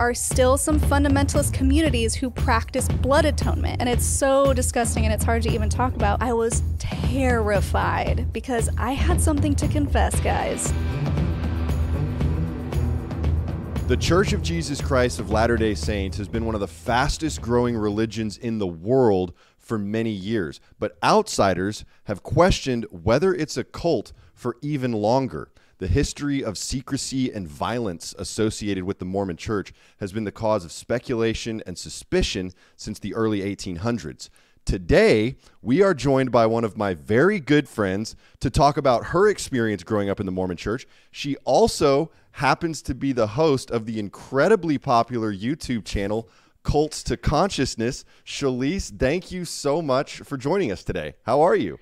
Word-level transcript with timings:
are 0.00 0.14
still 0.14 0.56
some 0.56 0.80
fundamentalist 0.80 1.52
communities 1.52 2.14
who 2.14 2.30
practice 2.30 2.88
blood 2.88 3.26
atonement. 3.26 3.76
And 3.80 3.88
it's 3.88 4.06
so 4.06 4.54
disgusting 4.54 5.04
and 5.04 5.12
it's 5.12 5.22
hard 5.22 5.42
to 5.42 5.50
even 5.50 5.68
talk 5.68 5.94
about. 5.94 6.22
I 6.22 6.32
was 6.32 6.62
terrified 6.78 8.32
because 8.32 8.70
I 8.78 8.92
had 8.92 9.20
something 9.20 9.54
to 9.56 9.68
confess, 9.68 10.18
guys. 10.20 10.72
The 13.88 13.96
Church 13.98 14.32
of 14.32 14.40
Jesus 14.42 14.80
Christ 14.80 15.20
of 15.20 15.30
Latter 15.30 15.58
day 15.58 15.74
Saints 15.74 16.16
has 16.16 16.28
been 16.28 16.46
one 16.46 16.54
of 16.54 16.62
the 16.62 16.66
fastest 16.66 17.42
growing 17.42 17.76
religions 17.76 18.38
in 18.38 18.58
the 18.58 18.66
world 18.66 19.34
for 19.58 19.76
many 19.76 20.10
years, 20.10 20.60
but 20.78 20.96
outsiders 21.04 21.84
have 22.04 22.22
questioned 22.22 22.86
whether 22.90 23.34
it's 23.34 23.58
a 23.58 23.64
cult 23.64 24.14
for 24.32 24.56
even 24.62 24.92
longer. 24.92 25.50
The 25.80 25.88
history 25.88 26.44
of 26.44 26.58
secrecy 26.58 27.32
and 27.32 27.48
violence 27.48 28.14
associated 28.18 28.84
with 28.84 28.98
the 28.98 29.06
Mormon 29.06 29.38
Church 29.38 29.72
has 29.98 30.12
been 30.12 30.24
the 30.24 30.30
cause 30.30 30.62
of 30.62 30.72
speculation 30.72 31.62
and 31.66 31.78
suspicion 31.78 32.52
since 32.76 32.98
the 32.98 33.14
early 33.14 33.40
1800s. 33.40 34.28
Today, 34.66 35.36
we 35.62 35.82
are 35.82 35.94
joined 35.94 36.30
by 36.30 36.44
one 36.44 36.64
of 36.64 36.76
my 36.76 36.92
very 36.92 37.40
good 37.40 37.66
friends 37.66 38.14
to 38.40 38.50
talk 38.50 38.76
about 38.76 39.06
her 39.06 39.26
experience 39.26 39.82
growing 39.82 40.10
up 40.10 40.20
in 40.20 40.26
the 40.26 40.32
Mormon 40.32 40.58
Church. 40.58 40.86
She 41.12 41.36
also 41.46 42.10
happens 42.32 42.82
to 42.82 42.94
be 42.94 43.12
the 43.12 43.28
host 43.28 43.70
of 43.70 43.86
the 43.86 43.98
incredibly 43.98 44.76
popular 44.76 45.32
YouTube 45.32 45.86
channel 45.86 46.28
Cults 46.62 47.02
to 47.04 47.16
Consciousness. 47.16 48.04
Shelise, 48.26 48.94
thank 48.98 49.32
you 49.32 49.46
so 49.46 49.80
much 49.80 50.18
for 50.18 50.36
joining 50.36 50.70
us 50.72 50.84
today. 50.84 51.14
How 51.24 51.40
are 51.40 51.56
you? 51.56 51.78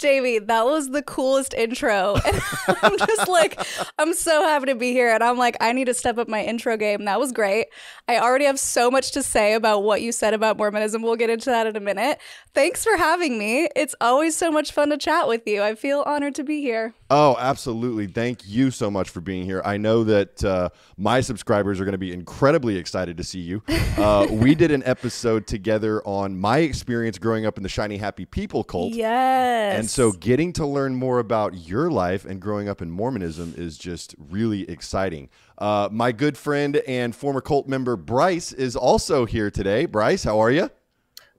Jamie, 0.00 0.38
that 0.38 0.64
was 0.64 0.90
the 0.90 1.02
coolest 1.02 1.52
intro. 1.52 2.16
I'm 2.82 2.96
just 2.96 3.28
like, 3.28 3.60
I'm 3.98 4.14
so 4.14 4.42
happy 4.42 4.66
to 4.66 4.74
be 4.74 4.92
here. 4.92 5.10
And 5.14 5.22
I'm 5.22 5.36
like, 5.36 5.56
I 5.60 5.72
need 5.72 5.84
to 5.84 5.94
step 5.94 6.16
up 6.16 6.26
my 6.26 6.42
intro 6.42 6.76
game. 6.78 7.04
That 7.04 7.20
was 7.20 7.32
great. 7.32 7.66
I 8.08 8.18
already 8.18 8.46
have 8.46 8.58
so 8.58 8.90
much 8.90 9.12
to 9.12 9.22
say 9.22 9.52
about 9.52 9.82
what 9.82 10.00
you 10.00 10.10
said 10.10 10.32
about 10.32 10.56
Mormonism. 10.56 11.02
We'll 11.02 11.16
get 11.16 11.28
into 11.30 11.50
that 11.50 11.66
in 11.66 11.76
a 11.76 11.80
minute. 11.80 12.18
Thanks 12.54 12.82
for 12.82 12.96
having 12.96 13.38
me. 13.38 13.68
It's 13.76 13.94
always 14.00 14.34
so 14.34 14.50
much 14.50 14.72
fun 14.72 14.88
to 14.88 14.96
chat 14.96 15.28
with 15.28 15.46
you. 15.46 15.62
I 15.62 15.74
feel 15.74 16.02
honored 16.06 16.34
to 16.36 16.44
be 16.44 16.62
here. 16.62 16.94
Oh, 17.10 17.36
absolutely. 17.40 18.06
Thank 18.06 18.46
you 18.46 18.70
so 18.70 18.88
much 18.88 19.10
for 19.10 19.20
being 19.20 19.44
here. 19.44 19.60
I 19.64 19.76
know 19.78 20.04
that 20.04 20.44
uh, 20.44 20.68
my 20.96 21.20
subscribers 21.20 21.80
are 21.80 21.84
going 21.84 21.92
to 21.92 21.98
be 21.98 22.12
incredibly 22.12 22.76
excited 22.76 23.16
to 23.16 23.24
see 23.24 23.40
you. 23.40 23.62
Uh, 24.00 24.26
we 24.30 24.54
did 24.54 24.70
an 24.70 24.82
episode 24.86 25.46
together 25.46 26.00
on 26.06 26.38
my 26.38 26.58
experience 26.58 27.18
growing 27.18 27.44
up 27.44 27.58
in 27.58 27.62
the 27.62 27.68
Shiny 27.68 27.98
Happy 27.98 28.24
People 28.24 28.64
cult. 28.64 28.94
Yes. 28.94 29.78
And 29.78 29.90
so 29.90 30.12
getting 30.12 30.54
to 30.54 30.64
learn 30.64 30.94
more 30.94 31.18
about 31.18 31.68
your 31.68 31.90
life 31.90 32.24
and 32.24 32.40
growing 32.40 32.66
up 32.66 32.80
in 32.80 32.90
Mormonism 32.90 33.52
is 33.58 33.76
just 33.76 34.14
really 34.16 34.62
exciting. 34.70 35.28
Uh, 35.58 35.90
my 35.92 36.12
good 36.12 36.38
friend 36.38 36.76
and 36.88 37.14
former 37.14 37.42
cult 37.42 37.68
member 37.68 37.94
Brice 37.94 38.52
is 38.52 38.74
also 38.74 39.26
here 39.26 39.50
today. 39.50 39.84
Brice, 39.84 40.24
how 40.24 40.38
are 40.38 40.50
you? 40.50 40.70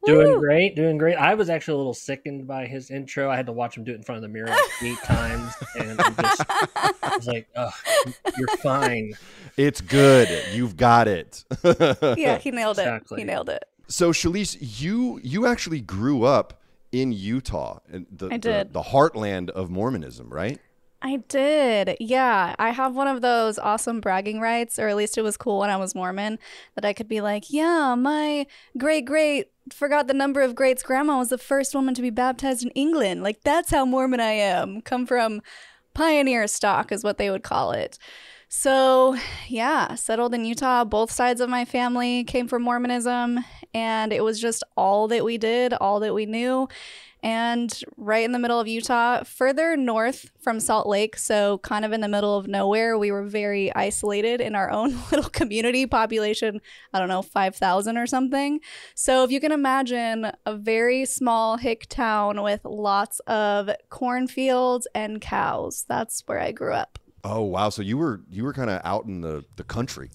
Doing 0.05 0.39
great, 0.39 0.75
doing 0.75 0.97
great. 0.97 1.15
I 1.15 1.35
was 1.35 1.49
actually 1.49 1.75
a 1.75 1.77
little 1.77 1.93
sickened 1.93 2.47
by 2.47 2.65
his 2.65 2.89
intro. 2.89 3.29
I 3.29 3.35
had 3.35 3.45
to 3.45 3.51
watch 3.51 3.77
him 3.77 3.83
do 3.83 3.91
it 3.91 3.95
in 3.95 4.03
front 4.03 4.17
of 4.17 4.21
the 4.23 4.27
mirror 4.29 4.47
like 4.47 4.59
eight 4.81 4.97
times, 5.03 5.53
and 5.79 6.01
I'm 6.01 6.15
just, 6.15 6.41
I 6.49 7.13
was 7.15 7.27
like, 7.27 7.47
"Oh, 7.55 7.69
you're 8.37 8.47
fine." 8.57 9.13
It's 9.57 9.79
good. 9.81 10.27
You've 10.53 10.75
got 10.75 11.07
it. 11.07 11.43
yeah, 12.17 12.37
he 12.39 12.49
nailed 12.51 12.79
it. 12.79 12.83
Exactly. 12.83 13.19
He 13.19 13.25
nailed 13.25 13.49
it. 13.49 13.63
So, 13.87 14.11
Shelise, 14.11 14.57
you 14.81 15.19
you 15.23 15.45
actually 15.45 15.81
grew 15.81 16.23
up 16.23 16.61
in 16.91 17.11
Utah, 17.11 17.79
in 17.91 18.07
the, 18.11 18.27
I 18.31 18.37
did. 18.37 18.69
the 18.69 18.73
the 18.73 18.81
heartland 18.81 19.49
of 19.51 19.69
Mormonism, 19.69 20.29
right? 20.33 20.59
I 21.03 21.17
did. 21.27 21.97
Yeah. 21.99 22.55
I 22.59 22.69
have 22.69 22.95
one 22.95 23.07
of 23.07 23.21
those 23.21 23.57
awesome 23.57 24.01
bragging 24.01 24.39
rights, 24.39 24.77
or 24.77 24.87
at 24.87 24.95
least 24.95 25.17
it 25.17 25.23
was 25.23 25.35
cool 25.35 25.59
when 25.59 25.69
I 25.69 25.77
was 25.77 25.95
Mormon, 25.95 26.37
that 26.75 26.85
I 26.85 26.93
could 26.93 27.07
be 27.07 27.21
like, 27.21 27.51
yeah, 27.51 27.95
my 27.95 28.45
great 28.77 29.05
great 29.05 29.47
forgot 29.71 30.07
the 30.07 30.13
number 30.13 30.41
of 30.41 30.55
greats 30.55 30.83
grandma 30.83 31.17
was 31.17 31.29
the 31.29 31.37
first 31.37 31.73
woman 31.73 31.93
to 31.95 32.01
be 32.01 32.09
baptized 32.09 32.63
in 32.63 32.71
England. 32.71 33.23
Like, 33.23 33.41
that's 33.43 33.71
how 33.71 33.85
Mormon 33.85 34.19
I 34.19 34.31
am. 34.33 34.81
Come 34.81 35.05
from 35.05 35.41
pioneer 35.93 36.47
stock, 36.47 36.91
is 36.91 37.03
what 37.03 37.17
they 37.17 37.29
would 37.29 37.43
call 37.43 37.71
it. 37.71 37.97
So, 38.53 39.15
yeah, 39.47 39.95
settled 39.95 40.33
in 40.33 40.43
Utah. 40.43 40.83
Both 40.83 41.09
sides 41.09 41.39
of 41.39 41.49
my 41.49 41.63
family 41.63 42.25
came 42.25 42.49
from 42.49 42.63
Mormonism, 42.63 43.45
and 43.73 44.11
it 44.11 44.25
was 44.25 44.41
just 44.41 44.61
all 44.75 45.07
that 45.07 45.23
we 45.23 45.37
did, 45.37 45.73
all 45.73 46.01
that 46.01 46.13
we 46.13 46.25
knew. 46.25 46.67
And 47.23 47.73
right 47.95 48.25
in 48.25 48.33
the 48.33 48.39
middle 48.39 48.59
of 48.59 48.67
Utah, 48.67 49.23
further 49.23 49.77
north 49.77 50.31
from 50.41 50.59
Salt 50.59 50.85
Lake, 50.85 51.15
so 51.15 51.59
kind 51.59 51.85
of 51.85 51.93
in 51.93 52.01
the 52.01 52.09
middle 52.09 52.37
of 52.37 52.49
nowhere, 52.49 52.97
we 52.97 53.09
were 53.09 53.23
very 53.23 53.73
isolated 53.73 54.41
in 54.41 54.53
our 54.53 54.69
own 54.69 54.99
little 55.11 55.29
community 55.29 55.85
population. 55.85 56.59
I 56.93 56.99
don't 56.99 57.07
know, 57.07 57.21
5,000 57.21 57.97
or 57.97 58.05
something. 58.05 58.59
So 58.95 59.23
if 59.23 59.31
you 59.31 59.39
can 59.39 59.53
imagine 59.53 60.29
a 60.45 60.57
very 60.57 61.05
small 61.05 61.55
hick 61.55 61.85
town 61.87 62.41
with 62.41 62.65
lots 62.65 63.19
of 63.27 63.69
cornfields 63.89 64.87
and 64.93 65.21
cows, 65.21 65.85
that's 65.87 66.23
where 66.25 66.41
I 66.41 66.51
grew 66.51 66.73
up. 66.73 66.99
Oh 67.23 67.41
wow! 67.43 67.69
So 67.69 67.81
you 67.81 67.97
were 67.97 68.21
you 68.29 68.43
were 68.43 68.53
kind 68.53 68.69
of 68.69 68.81
out 68.83 69.05
in 69.05 69.21
the 69.21 69.45
the 69.55 69.63
country. 69.63 70.09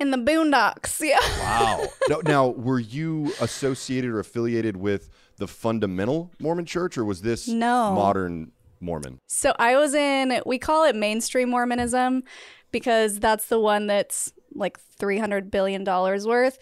In 0.00 0.10
the 0.10 0.16
boondocks, 0.16 1.00
yeah. 1.00 1.18
Wow. 1.38 1.86
no, 2.08 2.20
now, 2.24 2.48
were 2.48 2.80
you 2.80 3.32
associated 3.40 4.10
or 4.10 4.18
affiliated 4.18 4.76
with 4.76 5.10
the 5.36 5.46
fundamental 5.46 6.32
Mormon 6.40 6.64
Church, 6.64 6.98
or 6.98 7.04
was 7.04 7.22
this 7.22 7.46
No. 7.46 7.92
modern 7.94 8.50
Mormon? 8.80 9.18
So 9.28 9.54
I 9.60 9.76
was 9.76 9.94
in, 9.94 10.40
we 10.44 10.58
call 10.58 10.84
it 10.86 10.96
mainstream 10.96 11.50
Mormonism 11.50 12.24
because 12.72 13.20
that's 13.20 13.46
the 13.46 13.60
one 13.60 13.86
that's 13.86 14.32
like 14.54 14.78
$300 14.98 15.50
billion 15.52 15.84
worth. 15.84 16.58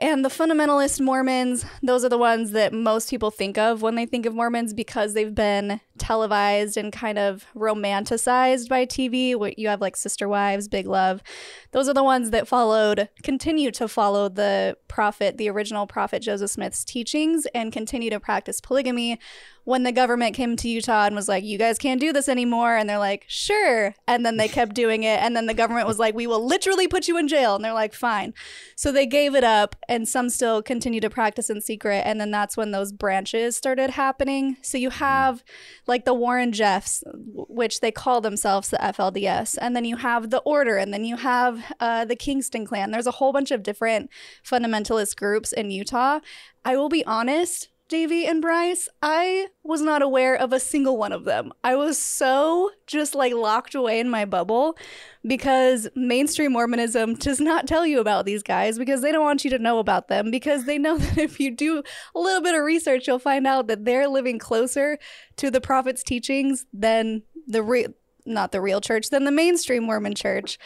And 0.00 0.24
the 0.24 0.28
fundamentalist 0.28 1.00
Mormons, 1.00 1.64
those 1.80 2.04
are 2.04 2.08
the 2.08 2.18
ones 2.18 2.50
that 2.50 2.72
most 2.72 3.08
people 3.08 3.30
think 3.30 3.56
of 3.56 3.80
when 3.80 3.94
they 3.94 4.06
think 4.06 4.26
of 4.26 4.34
Mormons 4.34 4.74
because 4.74 5.14
they've 5.14 5.34
been 5.34 5.80
televised 5.98 6.76
and 6.76 6.92
kind 6.92 7.16
of 7.16 7.46
romanticized 7.54 8.68
by 8.68 8.86
TV. 8.86 9.54
You 9.56 9.68
have 9.68 9.80
like 9.80 9.96
Sister 9.96 10.28
Wives, 10.28 10.66
Big 10.66 10.88
Love. 10.88 11.22
Those 11.70 11.88
are 11.88 11.94
the 11.94 12.02
ones 12.02 12.30
that 12.30 12.48
followed, 12.48 13.08
continue 13.22 13.70
to 13.70 13.86
follow 13.86 14.28
the 14.28 14.76
prophet, 14.88 15.38
the 15.38 15.48
original 15.48 15.86
prophet 15.86 16.22
Joseph 16.22 16.50
Smith's 16.50 16.84
teachings, 16.84 17.46
and 17.54 17.72
continue 17.72 18.10
to 18.10 18.18
practice 18.18 18.60
polygamy. 18.60 19.20
When 19.64 19.82
the 19.82 19.92
government 19.92 20.34
came 20.34 20.56
to 20.56 20.68
Utah 20.68 21.06
and 21.06 21.16
was 21.16 21.28
like, 21.28 21.42
you 21.42 21.56
guys 21.56 21.78
can't 21.78 22.00
do 22.00 22.12
this 22.12 22.28
anymore. 22.28 22.76
And 22.76 22.88
they're 22.88 22.98
like, 22.98 23.24
sure. 23.28 23.94
And 24.06 24.24
then 24.24 24.36
they 24.36 24.46
kept 24.48 24.74
doing 24.74 25.04
it. 25.04 25.20
And 25.20 25.34
then 25.34 25.46
the 25.46 25.54
government 25.54 25.86
was 25.86 25.98
like, 25.98 26.14
we 26.14 26.26
will 26.26 26.44
literally 26.44 26.86
put 26.86 27.08
you 27.08 27.16
in 27.16 27.28
jail. 27.28 27.54
And 27.54 27.64
they're 27.64 27.72
like, 27.72 27.94
fine. 27.94 28.34
So 28.76 28.92
they 28.92 29.06
gave 29.06 29.34
it 29.34 29.44
up, 29.44 29.76
and 29.88 30.08
some 30.08 30.28
still 30.28 30.62
continue 30.62 31.00
to 31.00 31.10
practice 31.10 31.48
in 31.48 31.60
secret. 31.60 32.02
And 32.04 32.20
then 32.20 32.30
that's 32.30 32.56
when 32.56 32.72
those 32.72 32.92
branches 32.92 33.56
started 33.56 33.90
happening. 33.90 34.56
So 34.62 34.76
you 34.76 34.90
have 34.90 35.42
like 35.86 36.04
the 36.04 36.14
Warren 36.14 36.52
Jeffs, 36.52 37.02
which 37.14 37.80
they 37.80 37.90
call 37.90 38.20
themselves 38.20 38.68
the 38.68 38.78
FLDS. 38.78 39.56
And 39.60 39.74
then 39.74 39.84
you 39.84 39.96
have 39.96 40.30
the 40.30 40.38
Order, 40.40 40.76
and 40.76 40.92
then 40.92 41.04
you 41.04 41.16
have 41.16 41.74
uh, 41.80 42.04
the 42.04 42.16
Kingston 42.16 42.66
Clan. 42.66 42.90
There's 42.90 43.06
a 43.06 43.12
whole 43.12 43.32
bunch 43.32 43.50
of 43.50 43.62
different 43.62 44.10
fundamentalist 44.44 45.16
groups 45.16 45.52
in 45.52 45.70
Utah. 45.70 46.20
I 46.64 46.76
will 46.76 46.88
be 46.88 47.04
honest, 47.04 47.68
Davey 47.88 48.24
and 48.26 48.40
Brice, 48.40 48.88
I 49.02 49.48
was 49.62 49.82
not 49.82 50.00
aware 50.00 50.34
of 50.34 50.54
a 50.54 50.60
single 50.60 50.96
one 50.96 51.12
of 51.12 51.24
them. 51.24 51.52
I 51.62 51.76
was 51.76 51.98
so 52.00 52.70
just 52.86 53.14
like 53.14 53.34
locked 53.34 53.74
away 53.74 54.00
in 54.00 54.08
my 54.08 54.24
bubble 54.24 54.78
because 55.26 55.86
mainstream 55.94 56.52
Mormonism 56.52 57.14
does 57.14 57.40
not 57.40 57.66
tell 57.66 57.86
you 57.86 58.00
about 58.00 58.24
these 58.24 58.42
guys 58.42 58.78
because 58.78 59.02
they 59.02 59.12
don't 59.12 59.24
want 59.24 59.44
you 59.44 59.50
to 59.50 59.58
know 59.58 59.78
about 59.78 60.08
them 60.08 60.30
because 60.30 60.64
they 60.64 60.78
know 60.78 60.96
that 60.98 61.18
if 61.18 61.38
you 61.38 61.50
do 61.50 61.82
a 62.14 62.18
little 62.18 62.40
bit 62.40 62.54
of 62.54 62.64
research, 62.64 63.06
you'll 63.06 63.18
find 63.18 63.46
out 63.46 63.66
that 63.66 63.84
they're 63.84 64.08
living 64.08 64.38
closer 64.38 64.98
to 65.36 65.50
the 65.50 65.60
prophet's 65.60 66.02
teachings 66.02 66.64
than 66.72 67.22
the 67.46 67.62
real, 67.62 67.88
not 68.24 68.50
the 68.50 68.62
real 68.62 68.80
church, 68.80 69.10
than 69.10 69.24
the 69.24 69.30
mainstream 69.30 69.84
Mormon 69.84 70.14
church 70.14 70.58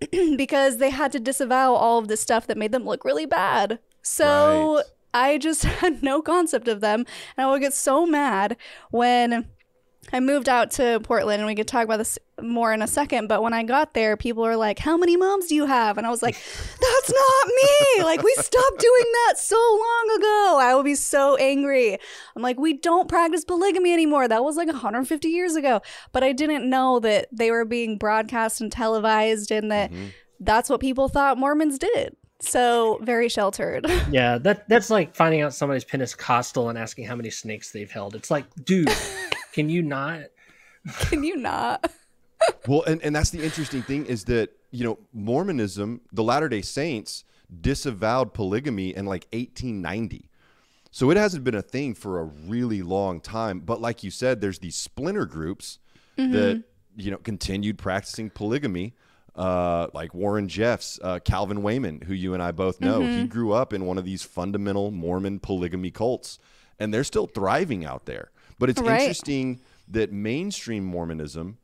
because 0.10 0.78
they 0.78 0.90
had 0.90 1.12
to 1.12 1.20
disavow 1.20 1.74
all 1.74 1.98
of 1.98 2.08
the 2.08 2.16
stuff 2.16 2.46
that 2.46 2.56
made 2.56 2.72
them 2.72 2.86
look 2.86 3.04
really 3.04 3.26
bad. 3.26 3.78
So 4.00 4.76
Right. 4.76 4.84
I 5.14 5.38
just 5.38 5.64
had 5.82 6.02
no 6.02 6.22
concept 6.22 6.68
of 6.68 6.80
them. 6.80 7.04
And 7.36 7.46
I 7.46 7.50
would 7.50 7.60
get 7.60 7.74
so 7.74 8.06
mad 8.06 8.56
when 8.90 9.46
I 10.12 10.20
moved 10.20 10.48
out 10.48 10.72
to 10.72 11.00
Portland, 11.04 11.40
and 11.40 11.46
we 11.46 11.54
could 11.54 11.68
talk 11.68 11.84
about 11.84 11.98
this 11.98 12.18
more 12.40 12.72
in 12.72 12.82
a 12.82 12.88
second. 12.88 13.28
But 13.28 13.42
when 13.42 13.54
I 13.54 13.62
got 13.62 13.94
there, 13.94 14.16
people 14.16 14.42
were 14.42 14.56
like, 14.56 14.78
How 14.78 14.96
many 14.96 15.16
moms 15.16 15.46
do 15.46 15.54
you 15.54 15.66
have? 15.66 15.96
And 15.96 16.06
I 16.06 16.10
was 16.10 16.22
like, 16.22 16.34
That's 16.80 17.12
not 17.12 17.46
me. 17.46 18.02
Like, 18.02 18.22
we 18.22 18.34
stopped 18.36 18.80
doing 18.80 19.12
that 19.26 19.38
so 19.38 19.56
long 19.56 20.16
ago. 20.16 20.58
I 20.60 20.74
would 20.74 20.84
be 20.84 20.96
so 20.96 21.36
angry. 21.36 21.98
I'm 22.34 22.42
like, 22.42 22.58
We 22.58 22.74
don't 22.74 23.08
practice 23.08 23.44
polygamy 23.44 23.92
anymore. 23.92 24.26
That 24.26 24.42
was 24.42 24.56
like 24.56 24.66
150 24.66 25.28
years 25.28 25.54
ago. 25.54 25.80
But 26.10 26.24
I 26.24 26.32
didn't 26.32 26.68
know 26.68 26.98
that 27.00 27.28
they 27.30 27.50
were 27.50 27.64
being 27.64 27.96
broadcast 27.96 28.60
and 28.60 28.72
televised, 28.72 29.52
and 29.52 29.70
that 29.70 29.92
mm-hmm. 29.92 30.08
that's 30.40 30.68
what 30.68 30.80
people 30.80 31.08
thought 31.08 31.38
Mormons 31.38 31.78
did. 31.78 32.16
So, 32.42 32.98
very 33.02 33.28
sheltered. 33.28 33.86
Yeah, 34.10 34.36
that 34.38 34.68
that's 34.68 34.90
like 34.90 35.14
finding 35.14 35.40
out 35.40 35.54
somebody's 35.54 35.84
Pentecostal 35.84 36.68
and 36.68 36.76
asking 36.76 37.06
how 37.06 37.16
many 37.16 37.30
snakes 37.30 37.70
they've 37.70 37.90
held. 37.90 38.14
It's 38.14 38.30
like, 38.30 38.44
dude, 38.64 38.90
can 39.52 39.68
you 39.68 39.80
not? 39.80 40.24
Can 41.02 41.22
you 41.22 41.36
not? 41.36 41.90
well, 42.66 42.82
and, 42.82 43.00
and 43.02 43.14
that's 43.14 43.30
the 43.30 43.42
interesting 43.42 43.82
thing 43.82 44.06
is 44.06 44.24
that, 44.24 44.50
you 44.70 44.84
know, 44.84 44.98
Mormonism, 45.12 46.00
the 46.12 46.22
Latter 46.22 46.48
day 46.48 46.62
Saints 46.62 47.24
disavowed 47.60 48.34
polygamy 48.34 48.94
in 48.94 49.06
like 49.06 49.26
1890. 49.32 50.28
So 50.90 51.10
it 51.10 51.16
hasn't 51.16 51.44
been 51.44 51.54
a 51.54 51.62
thing 51.62 51.94
for 51.94 52.20
a 52.20 52.24
really 52.24 52.82
long 52.82 53.20
time. 53.20 53.60
But 53.60 53.80
like 53.80 54.02
you 54.02 54.10
said, 54.10 54.40
there's 54.40 54.58
these 54.58 54.76
splinter 54.76 55.24
groups 55.24 55.78
that, 56.16 56.24
mm-hmm. 56.24 56.60
you 57.00 57.10
know, 57.10 57.18
continued 57.18 57.78
practicing 57.78 58.28
polygamy. 58.28 58.94
Uh, 59.34 59.86
like 59.94 60.12
Warren 60.12 60.46
Jeffs, 60.46 60.98
uh, 61.02 61.18
Calvin 61.18 61.62
Wayman, 61.62 62.02
who 62.02 62.12
you 62.12 62.34
and 62.34 62.42
I 62.42 62.52
both 62.52 62.80
know, 62.82 63.06
he 63.06 63.26
grew 63.26 63.52
up 63.52 63.72
in 63.72 63.86
one 63.86 63.96
of 63.96 64.04
these 64.04 64.22
fundamental 64.22 64.90
Mormon 64.90 65.40
polygamy 65.40 65.90
cults, 65.90 66.38
and 66.78 66.92
they're 66.92 67.02
still 67.02 67.26
thriving 67.26 67.82
out 67.84 68.04
there. 68.04 68.30
But 68.58 68.68
it's 68.68 68.80
Right. 68.80 69.00
interesting 69.00 69.60
that 69.88 70.12
mainstream 70.12 70.84
Mormonism 70.84 71.56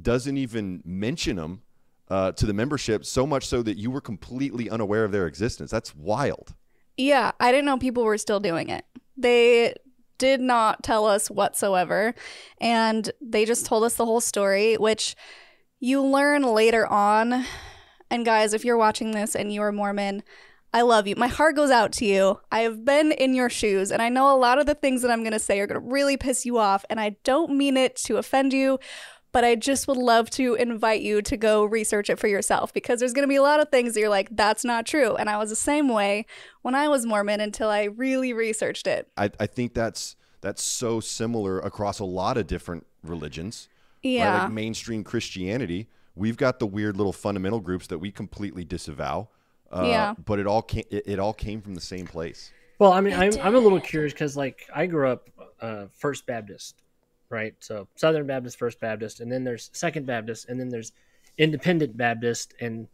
doesn't 0.00 0.36
even 0.38 0.82
mention 0.84 1.36
them 1.36 1.62
uh, 2.08 2.32
to 2.32 2.46
the 2.46 2.54
membership, 2.54 3.04
so 3.04 3.26
much 3.26 3.46
so 3.46 3.62
that 3.62 3.76
you 3.76 3.90
were 3.90 4.00
completely 4.00 4.70
unaware 4.70 5.04
of 5.04 5.12
their 5.12 5.26
existence. 5.26 5.70
That's 5.70 5.94
wild. 5.94 6.54
Yeah, 6.96 7.32
I 7.38 7.50
didn't 7.50 7.66
know 7.66 7.76
people 7.78 8.04
were 8.04 8.18
still 8.18 8.40
doing 8.40 8.68
it. 8.70 8.84
They 9.16 9.74
did 10.18 10.40
not 10.40 10.82
tell 10.82 11.06
us 11.06 11.30
whatsoever. 11.30 12.14
And 12.60 13.10
they 13.20 13.44
just 13.44 13.66
told 13.66 13.84
us 13.84 13.96
the 13.96 14.04
whole 14.04 14.20
story, 14.20 14.76
which 14.76 15.16
you 15.84 16.02
learn 16.02 16.42
later 16.42 16.86
on. 16.86 17.44
And 18.10 18.24
guys, 18.24 18.54
if 18.54 18.64
you're 18.64 18.76
watching 18.76 19.10
this 19.10 19.34
and 19.36 19.52
you're 19.52 19.70
Mormon, 19.70 20.22
I 20.72 20.80
love 20.80 21.06
you. 21.06 21.14
My 21.14 21.28
heart 21.28 21.56
goes 21.56 21.70
out 21.70 21.92
to 21.92 22.06
you. 22.06 22.40
I 22.50 22.60
have 22.60 22.84
been 22.84 23.12
in 23.12 23.34
your 23.34 23.50
shoes, 23.50 23.92
and 23.92 24.00
I 24.00 24.08
know 24.08 24.34
a 24.34 24.36
lot 24.36 24.58
of 24.58 24.66
the 24.66 24.74
things 24.74 25.02
that 25.02 25.10
I'm 25.10 25.20
going 25.20 25.32
to 25.32 25.38
say 25.38 25.60
are 25.60 25.66
going 25.66 25.80
to 25.80 25.86
really 25.86 26.16
piss 26.16 26.46
you 26.46 26.58
off. 26.58 26.84
And 26.88 26.98
I 26.98 27.16
don't 27.22 27.56
mean 27.56 27.76
it 27.76 27.96
to 27.96 28.16
offend 28.16 28.52
you, 28.52 28.80
but 29.30 29.44
I 29.44 29.56
just 29.56 29.86
would 29.86 29.98
love 29.98 30.30
to 30.30 30.54
invite 30.54 31.02
you 31.02 31.20
to 31.22 31.36
go 31.36 31.64
research 31.64 32.08
it 32.08 32.18
for 32.18 32.28
yourself 32.28 32.72
because 32.72 32.98
there's 32.98 33.12
going 33.12 33.24
to 33.24 33.28
be 33.28 33.36
a 33.36 33.42
lot 33.42 33.60
of 33.60 33.68
things 33.68 33.94
that 33.94 34.00
you're 34.00 34.08
like, 34.08 34.30
that's 34.32 34.64
not 34.64 34.86
true. 34.86 35.14
And 35.14 35.28
I 35.28 35.36
was 35.36 35.50
the 35.50 35.56
same 35.56 35.88
way 35.88 36.24
when 36.62 36.74
I 36.74 36.88
was 36.88 37.04
Mormon 37.04 37.40
until 37.40 37.68
I 37.68 37.84
really 37.84 38.32
researched 38.32 38.86
it. 38.86 39.10
I, 39.16 39.30
I 39.38 39.46
think 39.46 39.74
that's 39.74 40.16
that's 40.40 40.62
so 40.62 41.00
similar 41.00 41.58
across 41.58 41.98
a 41.98 42.04
lot 42.04 42.36
of 42.36 42.46
different 42.46 42.86
religions. 43.02 43.68
Right? 44.04 44.10
Yeah. 44.10 44.42
Like 44.44 44.52
mainstream 44.52 45.04
Christianity, 45.04 45.88
we've 46.14 46.36
got 46.36 46.58
the 46.58 46.66
weird 46.66 46.96
little 46.96 47.12
fundamental 47.12 47.60
groups 47.60 47.86
that 47.88 47.98
we 47.98 48.10
completely 48.10 48.64
disavow. 48.64 49.28
Uh, 49.72 49.84
Yeah. 49.86 50.14
But 50.24 50.38
it 50.38 50.46
all 50.46 50.62
came 50.62 50.84
it, 50.90 51.04
it 51.06 51.18
all 51.18 51.32
came 51.34 51.60
from 51.60 51.74
the 51.74 51.80
same 51.80 52.06
place. 52.06 52.52
Well, 52.78 52.92
I 52.92 53.00
mean, 53.00 53.14
I'm, 53.14 53.32
I'm 53.40 53.54
a 53.54 53.58
little 53.58 53.80
curious 53.80 54.12
because, 54.12 54.36
like, 54.36 54.68
I 54.74 54.86
grew 54.86 55.08
up 55.08 55.30
uh, 55.60 55.86
First 55.92 56.26
Baptist, 56.26 56.82
right? 57.30 57.54
So 57.60 57.86
Southern 57.94 58.26
Baptist, 58.26 58.58
First 58.58 58.80
Baptist, 58.80 59.20
and 59.20 59.30
then 59.30 59.44
there's 59.44 59.70
Second 59.72 60.06
Baptist, 60.06 60.48
and 60.48 60.58
then 60.58 60.70
there's 60.70 60.92
Independent 61.38 61.96
Baptist, 61.96 62.54
and 62.60 62.88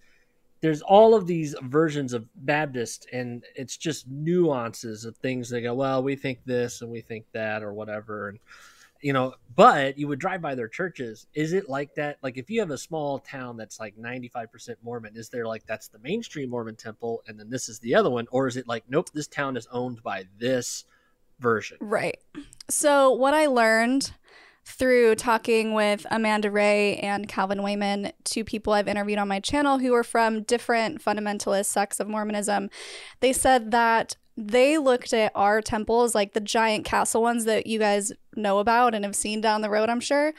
there's 0.61 0.83
all 0.83 1.15
of 1.15 1.27
these 1.27 1.55
versions 1.63 2.13
of 2.13 2.27
Baptist, 2.45 3.07
and 3.11 3.43
it's 3.57 3.79
just 3.79 4.07
nuances 4.09 5.07
of 5.07 5.17
things. 5.17 5.49
They 5.49 5.63
go, 5.63 5.75
well, 5.75 6.03
we 6.03 6.15
think 6.15 6.45
this 6.45 6.83
and 6.83 6.91
we 6.91 7.01
think 7.01 7.25
that, 7.33 7.63
or 7.63 7.73
whatever, 7.73 8.29
and 8.29 8.39
you 9.01 9.13
know. 9.13 9.35
But 9.55 9.99
you 9.99 10.09
would 10.09 10.19
drive 10.19 10.41
by 10.41 10.55
their 10.55 10.69
churches. 10.69 11.27
Is 11.35 11.53
it 11.53 11.69
like 11.69 11.95
that? 11.97 12.19
Like, 12.23 12.39
if 12.39 12.49
you 12.49 12.61
have 12.61 12.71
a 12.71 12.79
small 12.79 13.19
town 13.19 13.57
that's 13.57 13.79
like 13.79 13.97
95% 13.97 14.77
Mormon, 14.83 15.17
is 15.17 15.29
there 15.29 15.47
like 15.47 15.67
that's 15.67 15.89
the 15.89 15.99
mainstream 15.99 16.51
Mormon 16.51 16.77
temple, 16.77 17.23
and 17.27 17.39
then 17.39 17.51
this 17.51 17.69
is 17.69 17.79
the 17.81 17.95
other 17.95 18.11
one, 18.11 18.27
or 18.31 18.47
is 18.47 18.57
it 18.57 18.67
like, 18.67 18.85
nope, 18.89 19.11
this 19.13 19.27
town 19.27 19.57
is 19.57 19.69
owned 19.71 20.03
by 20.03 20.25
this 20.39 20.85
version? 21.41 21.79
Right. 21.81 22.19
So, 22.69 23.11
what 23.11 23.35
I 23.35 23.47
learned 23.47 24.13
through 24.65 25.15
talking 25.17 25.75
with 25.75 26.07
Amanda 26.11 26.51
Ray 26.51 26.97
and 26.97 27.29
Calvin 27.29 27.63
Wayman, 27.63 28.13
two 28.25 28.45
people 28.45 28.73
I've 28.73 28.89
interviewed 28.89 29.19
on 29.19 29.29
my 29.29 29.41
channel 29.41 29.79
who 29.79 29.95
are 29.95 30.05
from 30.05 30.43
different 30.43 31.03
fundamentalist 31.03 31.67
sects 31.67 32.01
of 32.01 32.09
Mormonism, 32.09 32.71
they 33.21 33.33
said 33.33 33.71
that 33.71 34.17
they 34.41 34.79
looked 34.79 35.13
at 35.13 35.33
our 35.35 35.61
temples, 35.61 36.15
like 36.15 36.33
the 36.33 36.41
giant 36.41 36.85
castle 36.85 37.23
ones 37.23 37.45
that 37.45 37.67
you 37.67 37.79
guys 37.79 38.13
know 38.37 38.59
about 38.59 38.95
and 38.95 39.05
have 39.05 39.15
seen 39.15 39.41
down 39.41 39.61
the 39.61 39.71
road, 39.71 39.89
I'm 39.89 40.01
sure, 40.01 40.33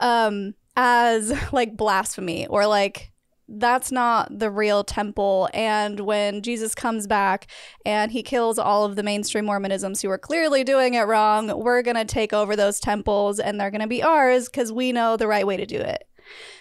um, 0.00 0.54
as 0.76 1.32
like 1.52 1.76
blasphemy 1.76 2.46
or 2.48 2.66
like 2.66 3.12
that's 3.46 3.92
not 3.92 4.38
the 4.38 4.50
real 4.50 4.82
temple. 4.82 5.48
And 5.52 6.00
when 6.00 6.42
Jesus 6.42 6.74
comes 6.74 7.06
back 7.06 7.46
and 7.84 8.10
he 8.10 8.22
kills 8.22 8.58
all 8.58 8.84
of 8.84 8.96
the 8.96 9.02
mainstream 9.02 9.44
Mormonisms 9.44 10.02
who 10.02 10.10
are 10.10 10.18
clearly 10.18 10.64
doing 10.64 10.94
it 10.94 11.02
wrong, 11.02 11.52
we're 11.62 11.82
going 11.82 11.96
to 11.96 12.06
take 12.06 12.32
over 12.32 12.56
those 12.56 12.80
temples 12.80 13.38
and 13.38 13.60
they're 13.60 13.70
going 13.70 13.82
to 13.82 13.86
be 13.86 14.02
ours 14.02 14.48
because 14.48 14.72
we 14.72 14.92
know 14.92 15.16
the 15.16 15.28
right 15.28 15.46
way 15.46 15.56
to 15.58 15.66
do 15.66 15.76
it. 15.76 16.04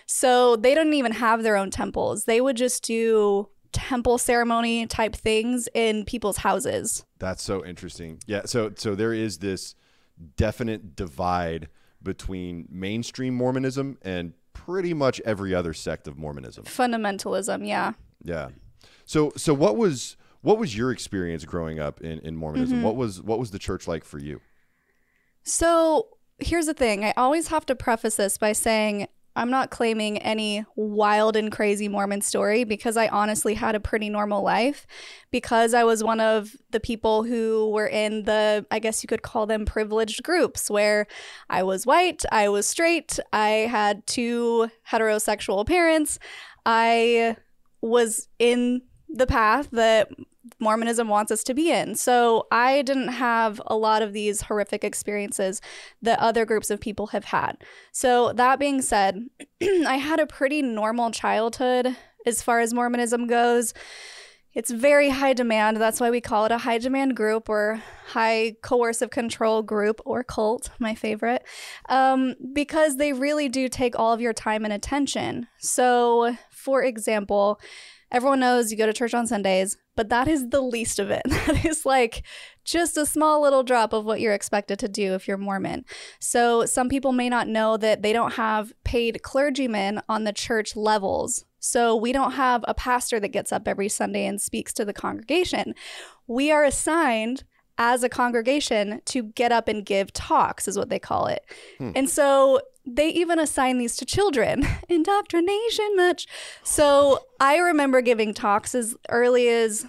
So 0.06 0.58
they 0.58 0.76
didn't 0.76 0.94
even 0.94 1.14
have 1.14 1.42
their 1.42 1.56
own 1.56 1.72
temples. 1.72 2.26
They 2.26 2.42
would 2.42 2.58
just 2.58 2.84
do 2.84 3.48
temple 3.74 4.18
ceremony 4.18 4.88
type 4.88 5.16
things 5.16 5.68
in 5.74 6.06
people's 6.06 6.38
houses. 6.38 7.06
That's 7.20 7.44
so 7.44 7.66
interesting. 7.66 8.20
Yeah, 8.26 8.44
so 8.46 8.72
so 8.76 8.96
there 8.96 9.14
is 9.14 9.40
this 9.40 9.76
definite 10.38 10.96
divide 10.96 11.70
between 12.02 12.68
mainstream 12.70 13.34
Mormonism 13.34 13.98
and 14.02 14.34
pretty 14.54 14.94
much 14.94 15.20
every 15.26 15.54
other 15.54 15.74
sect 15.74 16.08
of 16.08 16.18
Mormonism. 16.18 16.66
Fundamentalism, 16.66 17.68
yeah. 17.68 17.94
Yeah. 18.24 18.50
So 19.06 19.32
so 19.36 19.54
what 19.54 19.76
was 19.76 20.16
what 20.42 20.58
was 20.58 20.78
your 20.78 20.92
experience 20.92 21.46
growing 21.46 21.80
up 21.80 22.02
in, 22.02 22.20
in 22.20 22.36
Mormonism? 22.36 22.78
Mm-hmm. 22.78 22.86
What 22.86 22.96
was 22.96 23.22
what 23.22 23.40
was 23.40 23.52
the 23.52 23.60
church 23.60 23.88
like 23.88 24.04
for 24.04 24.20
you? 24.20 24.42
So 25.44 26.08
here's 26.40 26.66
the 26.66 26.74
thing 26.74 27.04
I 27.04 27.14
always 27.18 27.48
have 27.48 27.66
to 27.68 27.76
preface 27.76 28.18
this 28.18 28.38
by 28.38 28.54
saying 28.54 29.08
I'm 29.36 29.50
not 29.50 29.72
claiming 29.72 30.20
any 30.20 30.64
wild 30.76 31.36
and 31.36 31.52
crazy 31.52 31.88
Mormon 31.88 32.22
story 32.22 32.64
because 32.64 32.98
I 32.98 33.08
honestly 33.08 33.56
had 33.56 33.76
a 33.76 33.80
pretty 33.80 34.10
normal 34.10 34.44
life 34.44 34.86
because 35.32 35.74
I 35.74 35.84
was 35.84 36.04
one 36.04 36.20
of 36.20 36.56
the 36.70 36.80
people 36.80 37.24
who 37.24 37.72
were 37.72 37.88
in 37.88 38.24
the, 38.24 38.66
I 38.70 38.80
guess 38.80 39.04
you 39.04 39.08
could 39.08 39.24
call 39.24 39.48
them 39.48 39.66
privileged 39.66 40.22
groups 40.24 40.70
where 40.70 41.08
I 41.50 41.64
was 41.64 41.86
white, 41.86 42.24
I 42.32 42.50
was 42.50 42.68
straight, 42.68 43.20
I 43.32 43.50
had 43.70 44.06
two 44.06 44.70
heterosexual 44.90 45.66
parents, 45.66 46.20
I 46.66 47.38
was 47.82 48.28
in 48.38 48.84
the 49.14 49.28
path 49.28 49.70
that 49.72 50.10
Mormonism 50.60 51.08
wants 51.08 51.32
us 51.32 51.44
to 51.46 51.54
be 51.54 51.72
in. 51.72 51.96
So 51.96 52.48
I 52.52 52.82
didn't 52.82 53.10
have 53.10 53.62
a 53.68 53.76
lot 53.76 54.02
of 54.02 54.14
these 54.14 54.42
horrific 54.42 54.84
experiences 54.84 55.62
that 56.02 56.20
other 56.20 56.46
groups 56.46 56.70
of 56.70 56.80
people 56.80 57.08
have 57.08 57.26
had. 57.26 57.64
So 57.92 58.34
that 58.34 58.60
being 58.60 58.82
said, 58.82 59.28
I 59.62 59.98
had 59.98 60.20
a 60.20 60.28
pretty 60.28 60.62
normal 60.62 61.12
childhood 61.12 61.96
as 62.26 62.42
far 62.42 62.60
as 62.60 62.74
Mormonism 62.74 63.28
goes. 63.28 63.74
It's 64.54 64.70
very 64.70 65.10
high 65.10 65.34
demand. 65.34 65.78
That's 65.78 66.00
why 66.00 66.12
we 66.12 66.22
call 66.22 66.46
it 66.46 66.52
a 66.52 66.60
high 66.60 66.78
demand 66.78 67.16
group 67.16 67.50
or 67.50 67.82
high 68.08 68.56
coercive 68.62 69.10
control 69.10 69.64
group 69.64 70.00
or 70.06 70.24
cult, 70.24 70.70
my 70.78 70.94
favorite, 70.94 71.44
um, 71.90 72.36
because 72.54 72.98
they 72.98 73.14
really 73.14 73.50
do 73.50 73.68
take 73.68 73.98
all 73.98 74.14
of 74.14 74.22
your 74.22 74.34
time 74.34 74.64
and 74.64 74.74
attention. 74.74 75.48
So, 75.58 76.38
for 76.52 76.84
example, 76.84 77.60
everyone 78.14 78.40
knows 78.40 78.72
you 78.72 78.78
go 78.78 78.86
to 78.86 78.94
church 78.94 79.14
on 79.14 79.28
Sundays, 79.28 79.76
but 79.96 80.10
that 80.10 80.28
is 80.28 80.50
the 80.50 80.62
least 80.62 81.00
of 81.00 81.10
it. 81.10 81.24
That 81.44 81.66
is 81.66 81.86
like 81.86 82.24
just 82.64 82.96
a 82.96 83.06
small 83.06 83.42
little 83.42 83.64
drop 83.64 83.92
of 83.92 84.06
what 84.06 84.22
you're 84.22 84.34
expected 84.34 84.80
to 84.80 84.88
do 84.88 85.14
if 85.14 85.28
you're 85.28 85.38
Mormon. 85.38 85.84
So, 86.20 86.66
some 86.66 86.88
people 86.88 87.12
may 87.12 87.28
not 87.28 87.50
know 87.50 87.76
that 87.76 88.02
they 88.02 88.14
don't 88.14 88.34
have 88.34 88.72
paid 88.86 89.22
clergymen 89.24 90.02
on 90.08 90.24
the 90.24 90.32
church 90.32 90.76
levels. 90.76 91.44
So, 91.60 91.96
we 91.96 92.14
don't 92.14 92.32
have 92.32 92.64
a 92.68 92.74
pastor 92.74 93.20
that 93.20 93.30
gets 93.30 93.52
up 93.52 93.68
every 93.68 93.90
Sunday 93.90 94.26
and 94.26 94.40
speaks 94.40 94.72
to 94.74 94.86
the 94.86 94.94
congregation. 94.94 95.76
We 96.28 96.52
are 96.52 96.64
assigned 96.64 97.44
as 97.78 98.04
a 98.04 98.10
congregation 98.10 99.02
to 99.06 99.24
get 99.24 99.52
up 99.52 99.68
and 99.68 99.86
give 99.86 100.14
talks, 100.14 100.68
is 100.68 100.78
what 100.78 100.90
they 100.90 101.00
call 101.00 101.28
it. 101.28 101.44
Hmm. 101.80 101.92
And 101.96 102.10
so 102.10 102.62
they 102.86 103.10
even 103.10 103.40
assign 103.40 103.78
these 103.78 103.96
to 103.98 104.06
children. 104.06 104.66
Indoctrination, 104.90 105.96
much. 105.96 106.28
So 106.64 107.20
I 107.40 107.58
remember 107.58 108.02
giving 108.02 108.34
talks 108.34 108.76
as 108.76 108.96
early 109.10 109.48
as 109.48 109.86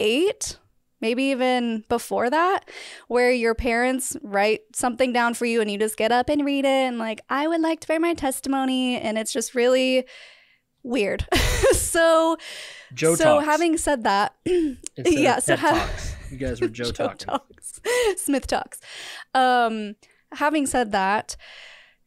eight, 0.00 0.58
maybe 1.00 1.24
even 1.24 1.84
before 1.88 2.28
that, 2.30 2.68
where 3.08 3.30
your 3.30 3.54
parents 3.54 4.16
write 4.22 4.60
something 4.74 5.12
down 5.12 5.34
for 5.34 5.46
you 5.46 5.60
and 5.60 5.70
you 5.70 5.78
just 5.78 5.96
get 5.96 6.12
up 6.12 6.28
and 6.28 6.44
read 6.44 6.64
it 6.64 6.68
and, 6.68 6.98
like, 6.98 7.20
I 7.30 7.48
would 7.48 7.60
like 7.60 7.80
to 7.80 7.88
bear 7.88 8.00
my 8.00 8.14
testimony. 8.14 9.00
And 9.00 9.16
it's 9.16 9.32
just 9.32 9.54
really 9.54 10.06
weird. 10.82 11.26
so, 11.72 12.36
Joe 12.94 13.14
so 13.14 13.24
Talks. 13.24 13.46
having 13.46 13.76
said 13.78 14.04
that, 14.04 14.34
yeah, 14.96 15.38
so 15.38 15.56
ha- 15.56 15.86
Talks. 15.86 16.16
You 16.30 16.36
guys 16.38 16.60
were 16.60 16.68
Joe, 16.68 16.90
Joe 16.92 17.12
talks. 17.14 17.80
Smith 18.16 18.46
talks. 18.46 18.80
Um, 19.34 19.96
having 20.32 20.66
said 20.66 20.92
that, 20.92 21.36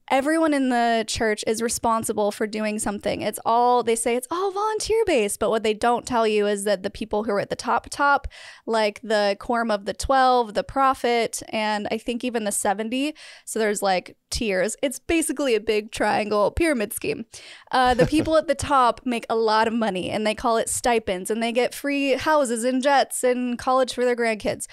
everyone 0.10 0.54
in 0.54 0.70
the 0.70 1.04
church 1.08 1.44
is 1.48 1.62
responsible 1.62 2.32
for 2.32 2.48
doing 2.48 2.80
something. 2.80 3.22
It's 3.22 3.40
all 3.46 3.84
they 3.84 3.96
say 3.96 4.16
it's 4.16 4.28
all 4.32 4.52
volunteer 4.52 5.04
based, 5.06 5.40
but 5.40 5.50
what 5.50 5.64
they 5.64 5.74
don't 5.74 6.06
tell 6.06 6.28
you 6.28 6.48
is 6.48 6.64
that 6.64 6.84
the 6.84 6.90
people 6.90 7.24
who 7.24 7.32
are 7.32 7.40
at 7.40 7.50
the 7.50 7.56
top 7.56 7.88
top, 7.90 8.28
like 8.66 9.00
the 9.02 9.38
quorum 9.40 9.72
of 9.72 9.86
the 9.86 9.94
12, 9.94 10.54
the 10.54 10.64
prophet, 10.64 11.42
and 11.50 11.88
I 11.92 11.98
think 11.98 12.24
even 12.24 12.44
the 12.44 12.52
70, 12.52 13.14
so 13.46 13.60
there's 13.60 13.82
like 13.82 14.16
tiers. 14.30 14.76
It's 14.82 15.00
basically 15.00 15.56
a 15.56 15.60
big 15.60 15.92
triangle 15.92 16.52
pyramid 16.52 16.94
scheme. 16.94 17.26
Uh, 17.72 17.94
the 17.94 18.06
people 18.06 18.38
at 18.38 18.48
the 18.48 18.56
top 18.70 19.02
make 19.06 19.26
a 19.30 19.36
lot 19.36 19.68
of 19.68 19.74
money 19.74 20.10
and 20.10 20.26
they 20.26 20.36
call 20.36 20.58
it 20.58 20.70
stipends 20.70 21.30
and 21.30 21.42
they 21.42 21.52
get 21.52 21.74
free 21.74 22.14
houses 22.14 22.64
and 22.64 22.82
jets 22.82 23.24
and 23.24 23.58
college 23.58 23.94
for 23.94 24.06
their 24.06 24.16
grandkids. 24.16 24.68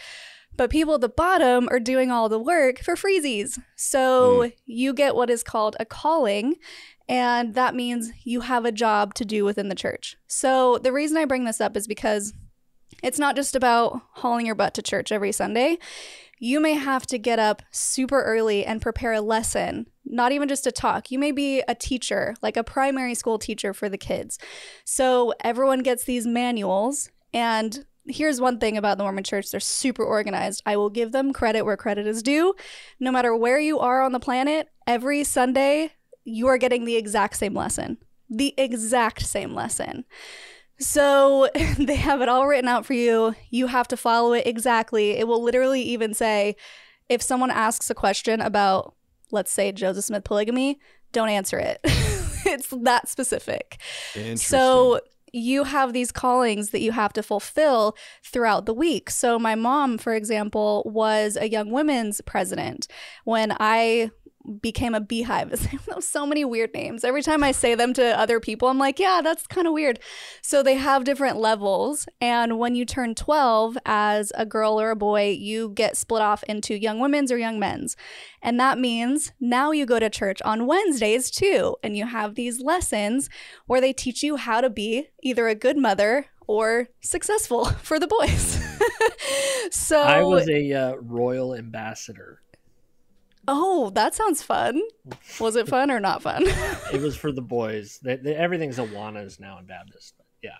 But 0.57 0.71
people 0.71 0.95
at 0.95 1.01
the 1.01 1.09
bottom 1.09 1.69
are 1.71 1.81
doing 1.81 2.11
all 2.11 2.29
the 2.29 2.39
work 2.39 2.81
for 2.81 2.95
freezies. 2.95 3.59
So 3.77 4.39
mm. 4.39 4.53
you 4.65 4.95
get 4.95 5.15
what 5.15 5.31
is 5.31 5.43
called 5.43 5.77
a 5.79 5.85
calling, 5.85 6.57
and 7.09 7.55
that 7.55 7.75
means 7.75 8.11
you 8.25 8.41
have 8.41 8.65
a 8.65 8.73
job 8.73 9.15
to 9.15 9.25
do 9.25 9.45
within 9.45 9.69
the 9.69 9.75
church. 9.75 10.17
So 10.27 10.79
the 10.79 10.93
reason 10.93 11.17
I 11.17 11.25
bring 11.25 11.45
this 11.45 11.61
up 11.61 11.77
is 11.77 11.87
because 11.87 12.33
it's 13.03 13.19
not 13.19 13.37
just 13.37 13.55
about 13.55 14.01
hauling 14.13 14.47
your 14.47 14.55
butt 14.55 14.75
to 14.75 14.83
church 14.83 15.13
every 15.13 15.33
Sunday. 15.33 15.79
You 16.39 16.61
may 16.61 16.75
have 16.75 17.07
to 17.07 17.19
get 17.19 17.39
up 17.39 17.63
super 17.71 18.23
early 18.23 18.65
and 18.65 18.83
prepare 18.83 19.13
a 19.13 19.21
lesson, 19.21 19.87
not 20.05 20.33
even 20.33 20.49
just 20.49 20.67
a 20.67 20.73
talk. 20.73 21.11
You 21.11 21.19
may 21.19 21.33
be 21.33 21.63
a 21.67 21.75
teacher, 21.75 22.35
like 22.43 22.57
a 22.57 22.65
primary 22.65 23.15
school 23.15 23.39
teacher 23.39 23.73
for 23.73 23.89
the 23.89 23.99
kids. 23.99 24.39
So 24.85 25.33
everyone 25.41 25.81
gets 25.81 26.05
these 26.05 26.27
manuals, 26.27 27.11
and 27.33 27.87
here's 28.09 28.41
one 28.41 28.59
thing 28.59 28.77
about 28.77 28.99
the 28.99 29.05
Mormon 29.05 29.25
church 29.25 29.51
they're 29.51 29.61
super 29.61 30.05
organized. 30.05 30.63
I 30.67 30.77
will 30.77 30.91
give 30.91 31.13
them 31.13 31.33
credit 31.33 31.63
where 31.63 31.77
credit 31.77 32.07
is 32.07 32.23
due. 32.23 32.55
No 33.01 33.11
matter 33.11 33.35
where 33.35 33.59
you 33.59 33.79
are 33.79 34.03
on 34.03 34.13
the 34.13 34.21
planet, 34.21 34.69
every 34.87 35.25
Sunday, 35.25 35.93
you 36.25 36.47
are 36.49 36.59
getting 36.59 36.85
the 36.85 36.97
exact 36.97 37.37
same 37.37 37.55
lesson. 37.55 37.99
The 38.29 38.55
exact 38.57 39.23
same 39.23 39.55
lesson. 39.55 40.05
So 40.79 41.49
they 41.79 41.97
have 41.97 42.21
it 42.21 42.29
all 42.29 42.47
written 42.47 42.69
out 42.69 42.87
for 42.87 42.95
you. 42.95 43.35
You 43.51 43.67
have 43.69 43.89
to 43.89 43.97
follow 43.97 44.33
it 44.33 44.47
exactly. 44.47 45.13
It 45.13 45.27
will 45.27 45.43
literally 45.43 45.83
even 45.83 46.15
say 46.15 46.57
if 47.09 47.23
someone 47.23 47.51
asks 47.51 47.89
a 47.91 47.95
question 47.95 48.41
about, 48.41 48.95
let's 49.31 49.53
say, 49.53 49.73
Joseph 49.73 50.05
Smith 50.05 50.25
polygamy, 50.25 50.79
don't 51.13 51.29
answer 51.29 51.59
it. 51.59 51.81
it's 51.85 52.69
that 52.83 53.09
specific. 53.09 53.81
So 54.37 55.01
you 55.37 55.64
have 55.64 55.93
these 55.93 56.11
callings 56.11 56.71
that 56.71 56.81
you 56.81 56.93
have 56.93 57.12
to 57.12 57.23
fulfill 57.23 57.97
throughout 58.25 58.66
the 58.66 58.75
week. 58.75 59.11
So, 59.11 59.38
my 59.38 59.55
mom, 59.55 59.99
for 59.99 60.14
example, 60.14 60.83
was 60.87 61.37
a 61.37 61.49
young 61.49 61.71
women's 61.71 62.21
president. 62.23 62.88
When 63.25 63.55
I 63.61 64.11
became 64.61 64.95
a 64.95 65.00
beehive. 65.00 65.69
so 66.00 66.26
many 66.26 66.45
weird 66.45 66.73
names. 66.75 67.05
Every 67.05 67.23
time 67.23 67.43
I 67.43 67.53
say 67.53 67.75
them 67.75 67.93
to 67.95 68.19
other 68.19 68.41
people, 68.41 68.69
I'm 68.69 68.79
like, 68.79 68.99
yeah, 68.99 69.21
that's 69.23 69.47
kind 69.47 69.67
of 69.67 69.73
weird. 69.73 69.99
So 70.43 70.62
they 70.62 70.75
have 70.75 71.05
different 71.05 71.38
levels. 71.38 72.07
And 72.21 72.59
when 72.59 72.75
you 72.75 72.85
turn 72.85 73.15
12 73.15 73.79
as 73.85 74.33
a 74.35 74.47
girl 74.47 74.81
or 74.81 74.91
a 74.91 74.97
boy, 74.97 75.31
you 75.31 75.71
get 75.71 75.97
split 75.97 76.23
off 76.23 76.43
into 76.45 76.79
young 76.79 77.00
women's 77.00 77.33
or 77.33 77.38
young 77.38 77.59
men's. 77.59 77.97
And 78.43 78.61
that 78.61 78.79
means 78.79 79.33
now 79.41 79.73
you 79.73 79.87
go 79.87 79.99
to 79.99 80.11
church 80.11 80.41
on 80.43 80.67
Wednesdays 80.67 81.31
too. 81.31 81.76
And 81.83 81.97
you 81.97 82.07
have 82.07 82.35
these 82.35 82.61
lessons 82.61 83.29
where 83.67 83.81
they 83.81 83.93
teach 83.93 84.23
you 84.23 84.37
how 84.37 84.61
to 84.61 84.71
be 84.71 85.09
either 85.23 85.49
a 85.49 85.55
good 85.55 85.76
mother 85.76 86.26
or 86.47 86.88
successful 87.00 87.65
for 87.83 87.99
the 87.99 88.07
boys. 88.07 88.59
so 89.71 90.00
I 90.00 90.23
was 90.23 90.49
a 90.49 90.73
uh, 90.73 90.95
royal 90.95 91.55
ambassador 91.55 92.41
Oh, 93.49 93.91
that 93.91 94.15
sounds 94.15 94.43
fun. 94.43 94.83
Was 95.41 95.57
it 95.57 95.69
fun 95.69 95.91
or 95.91 96.00
not 96.00 96.23
fun? 96.23 96.43
it 96.93 97.00
was 97.00 97.17
for 97.17 97.31
the 97.31 97.43
boys. 97.43 98.00
They, 98.03 98.17
they, 98.17 98.35
everything's 98.35 98.79
Awanas 98.79 99.38
now 99.38 99.59
in 99.59 99.67
Baptist. 99.67 100.15
yeah. 100.43 100.57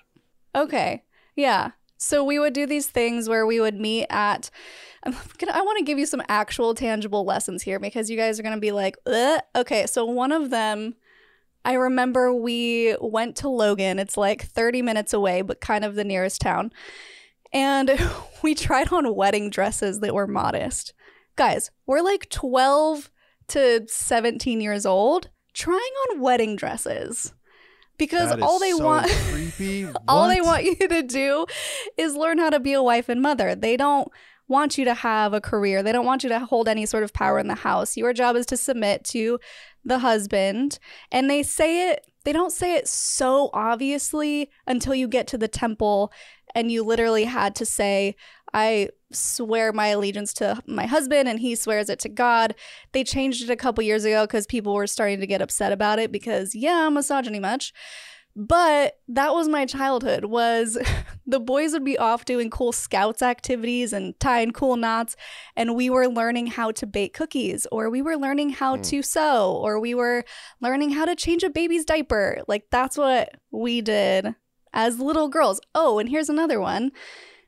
Okay. 0.55 1.02
Yeah. 1.35 1.73
So 1.99 2.23
we 2.23 2.38
would 2.38 2.52
do 2.52 2.66
these 2.66 2.87
things 2.87 3.28
where 3.28 3.47
we 3.47 3.61
would 3.61 3.75
meet 3.78 4.07
at. 4.11 4.50
I'm 5.02 5.14
gonna, 5.38 5.52
i 5.52 5.62
want 5.62 5.78
to 5.78 5.85
give 5.85 5.99
you 5.99 6.07
some 6.07 6.23
actual 6.28 6.75
tangible 6.75 7.25
lessons 7.25 7.62
here 7.62 7.78
because 7.78 8.11
you 8.11 8.16
guys 8.16 8.38
are 8.38 8.43
going 8.43 8.55
to 8.55 8.61
be 8.61 8.73
like, 8.73 8.97
Ugh. 9.07 9.40
okay. 9.55 9.87
So 9.87 10.05
one 10.05 10.33
of 10.33 10.50
them, 10.50 10.95
I 11.64 11.75
remember 11.75 12.33
we 12.35 12.97
went 13.00 13.37
to 13.37 13.49
Logan. 13.49 13.99
It's 13.99 14.16
like 14.16 14.43
30 14.43 14.83
minutes 14.83 15.12
away, 15.12 15.43
but 15.43 15.61
kind 15.61 15.85
of 15.85 15.95
the 15.95 16.05
nearest 16.05 16.40
town. 16.40 16.73
And 17.52 17.99
we 18.43 18.55
tried 18.55 18.93
on 18.93 19.14
wedding 19.14 19.50
dresses 19.50 20.00
that 20.00 20.14
were 20.14 20.26
modest 20.26 20.93
guys, 21.37 21.71
we're 21.87 22.00
like 22.00 22.28
12 22.31 23.11
to 23.49 23.87
17 23.87 24.61
years 24.61 24.85
old 24.85 25.31
trying 25.52 25.81
on 25.81 26.21
wedding 26.21 26.57
dresses 26.57 27.33
because 27.99 28.33
all 28.43 28.59
they 28.59 28.73
so 28.73 28.85
want 28.85 29.11
all 30.09 30.28
they 30.28 30.40
want 30.40 30.64
you 30.64 30.76
to 30.76 31.02
do 31.02 31.47
is 31.97 32.14
learn 32.14 32.38
how 32.38 32.50
to 32.50 32.61
be 32.61 32.73
a 32.73 32.83
wife 32.83 33.09
and 33.09 33.23
mother. 33.23 33.55
They 33.55 33.76
don't 33.76 34.11
want 34.49 34.78
you 34.78 34.85
to 34.85 34.95
have 34.95 35.33
a 35.33 35.40
career. 35.40 35.83
They 35.83 35.93
don't 35.93 36.05
want 36.05 36.23
you 36.23 36.28
to 36.28 36.40
hold 36.40 36.69
any 36.69 36.87
sort 36.87 37.02
of 37.02 37.12
power 37.12 37.38
in 37.38 37.49
the 37.49 37.55
house. 37.55 37.97
Your 37.97 38.12
job 38.12 38.37
is 38.37 38.47
to 38.47 38.57
submit 38.57 39.05
to 39.05 39.38
the 39.85 40.00
husband. 40.00 40.78
And 41.11 41.31
they 41.31 41.43
say 41.43 41.90
it 41.90 42.07
they 42.25 42.33
don't 42.33 42.52
say 42.52 42.75
it 42.75 42.88
so 42.88 43.50
obviously 43.52 44.50
until 44.66 44.97
you 44.97 45.07
get 45.07 45.28
to 45.28 45.38
the 45.38 45.47
temple 45.47 46.12
and 46.57 46.73
you 46.73 46.83
literally 46.83 47.25
had 47.25 47.55
to 47.55 47.64
say 47.64 48.16
I 48.52 48.88
swear 49.13 49.73
my 49.73 49.89
allegiance 49.89 50.33
to 50.35 50.63
my 50.67 50.87
husband 50.87 51.29
and 51.29 51.41
he 51.41 51.55
swears 51.55 51.89
it 51.89 51.99
to 52.01 52.09
God. 52.09 52.55
They 52.93 53.05
changed 53.05 53.43
it 53.43 53.51
a 53.51 53.57
couple 53.57 53.85
years 53.85 54.05
ago 54.05 54.27
because 54.27 54.47
people 54.47 54.75
were 54.75 54.87
starting 54.87 55.21
to 55.21 55.27
get 55.27 55.43
upset 55.43 55.73
about 55.73 55.99
it 55.99 56.13
because 56.13 56.55
yeah, 56.55 56.89
misogyny 56.89 57.41
much. 57.41 57.73
But 58.39 58.99
that 59.09 59.33
was 59.33 59.49
my 59.49 59.65
childhood 59.65 60.27
was 60.27 60.77
the 61.27 61.41
boys 61.41 61.73
would 61.73 61.85
be 61.85 61.97
off 61.97 62.27
doing 62.27 62.51
cool 62.51 62.73
scouts 62.73 63.23
activities 63.23 63.95
and 63.95 64.19
tying 64.21 64.51
cool 64.51 64.77
knots 64.77 65.17
and 65.57 65.75
we 65.75 65.89
were 65.89 66.07
learning 66.07 66.49
how 66.49 66.71
to 66.73 66.87
bake 66.87 67.15
cookies 67.15 67.67
or 67.73 67.89
we 67.89 68.03
were 68.03 68.19
learning 68.19 68.51
how 68.51 68.77
mm. 68.77 68.83
to 68.91 69.03
sew 69.03 69.59
or 69.63 69.81
we 69.81 69.95
were 69.95 70.23
learning 70.61 70.91
how 70.91 71.07
to 71.07 71.17
change 71.17 71.45
a 71.45 71.51
baby's 71.51 71.87
diaper. 71.87 72.43
Like 72.47 72.65
that's 72.71 72.99
what 72.99 73.31
we 73.51 73.81
did 73.81 74.35
as 74.75 74.99
little 74.99 75.29
girls. 75.29 75.59
Oh, 75.75 75.99
and 75.99 76.09
here's 76.09 76.29
another 76.29 76.61
one 76.61 76.93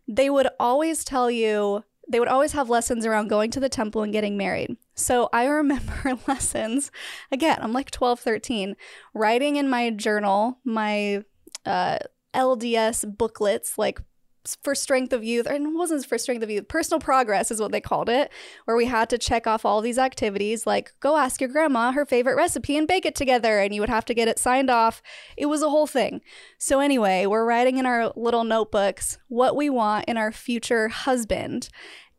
they 0.08 0.30
would 0.30 0.48
always 0.58 1.04
tell 1.04 1.30
you, 1.30 1.84
they 2.10 2.18
would 2.18 2.28
always 2.28 2.52
have 2.52 2.70
lessons 2.70 3.04
around 3.04 3.28
going 3.28 3.50
to 3.50 3.60
the 3.60 3.68
temple 3.68 4.02
and 4.02 4.12
getting 4.12 4.36
married. 4.36 4.76
So 4.94 5.28
I 5.32 5.44
remember 5.46 6.18
lessons, 6.26 6.90
again, 7.30 7.58
I'm 7.60 7.72
like 7.72 7.90
12, 7.90 8.18
13, 8.18 8.76
writing 9.14 9.56
in 9.56 9.68
my 9.68 9.90
journal, 9.90 10.58
my 10.64 11.24
uh, 11.66 11.98
LDS 12.34 13.16
booklets, 13.16 13.76
like 13.76 14.00
for 14.62 14.74
strength 14.74 15.12
of 15.12 15.24
youth, 15.24 15.46
and 15.46 15.66
it 15.66 15.76
wasn't 15.76 16.06
for 16.06 16.18
strength 16.18 16.42
of 16.42 16.50
youth, 16.50 16.68
personal 16.68 17.00
progress 17.00 17.50
is 17.50 17.60
what 17.60 17.72
they 17.72 17.80
called 17.80 18.08
it, 18.08 18.30
where 18.64 18.76
we 18.76 18.86
had 18.86 19.10
to 19.10 19.18
check 19.18 19.46
off 19.46 19.64
all 19.64 19.80
these 19.80 19.98
activities, 19.98 20.66
like 20.66 20.92
go 21.00 21.16
ask 21.16 21.40
your 21.40 21.50
grandma 21.50 21.92
her 21.92 22.06
favorite 22.06 22.36
recipe 22.36 22.76
and 22.76 22.88
bake 22.88 23.06
it 23.06 23.14
together, 23.14 23.58
and 23.58 23.74
you 23.74 23.80
would 23.80 23.90
have 23.90 24.04
to 24.06 24.14
get 24.14 24.28
it 24.28 24.38
signed 24.38 24.70
off. 24.70 25.02
It 25.36 25.46
was 25.46 25.62
a 25.62 25.70
whole 25.70 25.86
thing. 25.86 26.20
So, 26.58 26.80
anyway, 26.80 27.26
we're 27.26 27.44
writing 27.44 27.78
in 27.78 27.86
our 27.86 28.12
little 28.16 28.44
notebooks 28.44 29.18
what 29.28 29.56
we 29.56 29.70
want 29.70 30.06
in 30.06 30.16
our 30.16 30.32
future 30.32 30.88
husband, 30.88 31.68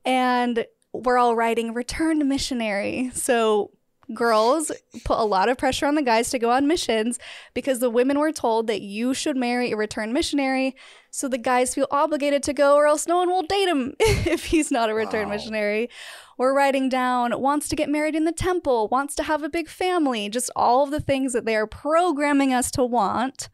and 0.05 0.65
we're 0.93 1.17
all 1.17 1.35
writing 1.35 1.73
returned 1.73 2.27
missionary. 2.27 3.11
So, 3.13 3.71
girls 4.13 4.71
put 5.03 5.19
a 5.19 5.23
lot 5.23 5.49
of 5.49 5.57
pressure 5.57 5.85
on 5.85 5.95
the 5.95 6.01
guys 6.01 6.29
to 6.29 6.39
go 6.39 6.51
on 6.51 6.67
missions 6.67 7.19
because 7.53 7.79
the 7.79 7.89
women 7.89 8.19
were 8.19 8.31
told 8.31 8.67
that 8.67 8.81
you 8.81 9.13
should 9.13 9.37
marry 9.37 9.71
a 9.71 9.77
returned 9.77 10.13
missionary. 10.13 10.75
So 11.11 11.27
the 11.27 11.37
guys 11.37 11.75
feel 11.75 11.87
obligated 11.91 12.43
to 12.43 12.53
go, 12.53 12.75
or 12.75 12.85
else 12.85 13.07
no 13.07 13.17
one 13.17 13.29
will 13.29 13.43
date 13.43 13.67
him 13.67 13.95
if 13.99 14.45
he's 14.45 14.71
not 14.71 14.89
a 14.89 14.93
returned 14.93 15.29
wow. 15.29 15.35
missionary. 15.35 15.89
Or 16.37 16.53
writing 16.53 16.87
down, 16.87 17.41
wants 17.41 17.67
to 17.67 17.75
get 17.75 17.89
married 17.89 18.15
in 18.15 18.23
the 18.23 18.31
temple, 18.31 18.87
wants 18.87 19.13
to 19.15 19.23
have 19.23 19.43
a 19.43 19.49
big 19.49 19.67
family, 19.67 20.29
just 20.29 20.49
all 20.55 20.83
of 20.83 20.91
the 20.91 21.01
things 21.01 21.33
that 21.33 21.45
they 21.45 21.55
are 21.55 21.67
programming 21.67 22.53
us 22.53 22.71
to 22.71 22.85
want. 22.85 23.49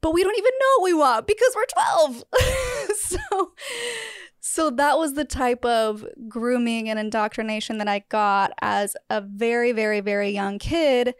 But 0.00 0.14
we 0.14 0.24
don't 0.24 0.38
even 0.38 0.52
know 0.58 0.78
what 0.78 0.84
we 0.84 0.94
want 0.94 1.26
because 1.26 1.54
we're 1.54 1.66
12. 2.06 2.24
so 2.96 3.52
so 4.44 4.70
that 4.70 4.98
was 4.98 5.14
the 5.14 5.24
type 5.24 5.64
of 5.64 6.04
grooming 6.28 6.90
and 6.90 6.98
indoctrination 6.98 7.78
that 7.78 7.86
I 7.86 8.00
got 8.08 8.50
as 8.60 8.96
a 9.08 9.20
very, 9.20 9.70
very, 9.70 10.00
very 10.00 10.30
young 10.30 10.58
kid. 10.58 11.14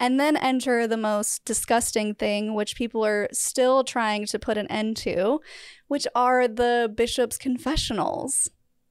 And 0.00 0.18
then 0.18 0.36
enter 0.36 0.88
the 0.88 0.96
most 0.96 1.44
disgusting 1.44 2.16
thing, 2.16 2.52
which 2.52 2.74
people 2.74 3.06
are 3.06 3.28
still 3.30 3.84
trying 3.84 4.26
to 4.26 4.40
put 4.40 4.58
an 4.58 4.66
end 4.66 4.96
to, 4.98 5.40
which 5.86 6.04
are 6.16 6.48
the 6.48 6.92
bishop's 6.92 7.38
confessionals. 7.38 8.50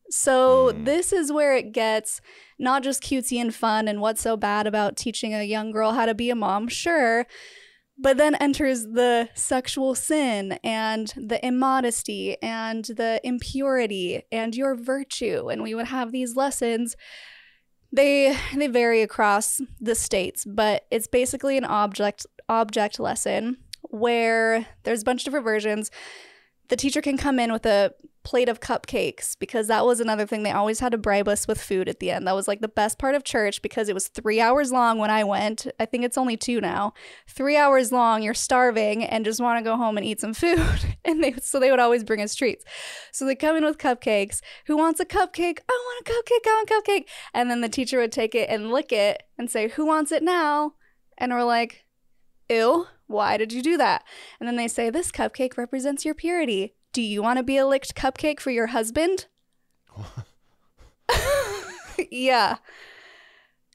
So, 0.09 0.71
mm. 0.71 0.85
this 0.85 1.11
is 1.11 1.29
where 1.29 1.53
it 1.57 1.73
gets 1.73 2.21
not 2.57 2.83
just 2.83 3.03
cutesy 3.03 3.41
and 3.41 3.53
fun 3.53 3.89
and 3.89 3.99
what's 3.99 4.21
so 4.21 4.37
bad 4.37 4.65
about 4.65 4.95
teaching 4.95 5.33
a 5.33 5.43
young 5.43 5.73
girl 5.73 5.91
how 5.91 6.05
to 6.05 6.13
be 6.13 6.29
a 6.29 6.35
mom, 6.35 6.69
sure, 6.69 7.27
but 7.97 8.17
then 8.17 8.35
enters 8.35 8.83
the 8.83 9.29
sexual 9.35 9.95
sin 9.95 10.59
and 10.63 11.13
the 11.15 11.39
immodesty 11.45 12.41
and 12.41 12.85
the 12.85 13.21
impurity 13.23 14.23
and 14.31 14.55
your 14.55 14.75
virtue. 14.75 15.50
And 15.50 15.62
we 15.62 15.75
would 15.75 15.88
have 15.88 16.12
these 16.12 16.35
lessons 16.35 16.95
They 17.91 18.35
they 18.55 18.67
vary 18.67 19.03
across 19.03 19.62
the 19.79 19.93
states, 19.95 20.45
but 20.45 20.85
it's 20.89 21.07
basically 21.07 21.57
an 21.57 21.65
object 21.65 22.25
object 22.50 23.00
lesson 23.00 23.57
where 23.89 24.65
there's 24.83 25.03
a 25.03 25.05
bunch 25.05 25.21
of 25.21 25.25
different 25.25 25.45
versions. 25.45 25.91
The 26.69 26.75
teacher 26.75 27.01
can 27.01 27.17
come 27.17 27.39
in 27.39 27.51
with 27.51 27.65
a 27.67 27.93
plate 28.24 28.48
of 28.48 28.60
cupcakes 28.60 29.38
because 29.38 29.68
that 29.68 29.86
was 29.86 30.00
another 30.00 30.25
thing 30.25 30.44
they 30.44 30.51
always 30.51 30.80
had 30.80 30.94
to 30.94 30.98
bribe 30.98 31.27
us 31.27 31.48
with 31.48 31.62
food 31.62 31.89
at 31.89 32.00
the 32.00 32.10
end. 32.10 32.25
That 32.25 32.36
was 32.36 32.48
like 32.48 32.62
the 32.62 32.68
best 32.68 32.98
part 32.98 33.15
of 33.15 33.24
church 33.24 33.62
because 33.62 33.89
it 33.89 33.94
was 33.94 34.08
3 34.08 34.39
hours 34.39 34.72
long 34.72 34.98
when 34.98 35.10
I 35.10 35.24
went. 35.24 35.68
I 35.80 35.86
think 35.86 36.06
it's 36.06 36.18
only 36.18 36.38
2 36.38 36.62
now. 36.62 36.94
3 37.27 37.58
hours 37.58 37.92
long, 37.92 38.24
you're 38.24 38.34
starving 38.34 39.03
and 39.03 39.25
just 39.25 39.42
want 39.42 39.60
to 39.60 39.70
go 39.70 39.75
home 39.75 39.98
and 39.98 40.06
eat 40.06 40.22
some 40.22 40.34
food. 40.34 40.96
and 41.06 41.24
they 41.24 41.34
so 41.34 41.60
they 41.60 41.70
would 41.70 41.80
always 41.80 42.03
bring 42.03 42.22
us 42.22 42.36
treats. 42.36 42.63
So 43.12 43.25
they 43.25 43.36
come 43.36 43.58
in 43.58 43.65
with 43.65 43.77
cupcakes. 43.77 44.42
Who 44.68 44.77
wants 44.77 45.00
a 45.00 45.06
cupcake? 45.06 45.60
I 45.70 45.74
want 45.74 46.08
a 46.08 46.12
cupcake. 46.12 46.48
I 46.48 46.63
want 46.65 46.70
a 46.70 46.92
cupcake. 46.92 47.06
And 47.34 47.50
then 47.50 47.62
the 47.62 47.70
teacher 47.70 48.00
would 48.00 48.12
take 48.12 48.36
it 48.36 48.50
and 48.50 48.72
lick 48.72 48.92
it 48.92 49.24
and 49.38 49.51
say, 49.51 49.68
"Who 49.70 49.86
wants 49.86 50.12
it 50.12 50.24
now?" 50.24 50.75
And 51.18 51.32
we're 51.32 51.44
like, 51.44 51.86
"Ew, 52.50 52.88
why 53.08 53.38
did 53.38 53.51
you 53.51 53.62
do 53.62 53.77
that?" 53.77 54.03
And 54.39 54.48
then 54.48 54.56
they 54.56 54.68
say, 54.68 54.89
"This 54.89 55.12
cupcake 55.12 55.58
represents 55.58 56.06
your 56.06 56.15
purity." 56.15 56.75
Do 56.93 57.01
you 57.01 57.21
want 57.21 57.38
to 57.38 57.43
be 57.43 57.57
a 57.57 57.65
licked 57.65 57.95
cupcake 57.95 58.39
for 58.39 58.51
your 58.51 58.67
husband? 58.67 59.25
yeah. 62.12 62.57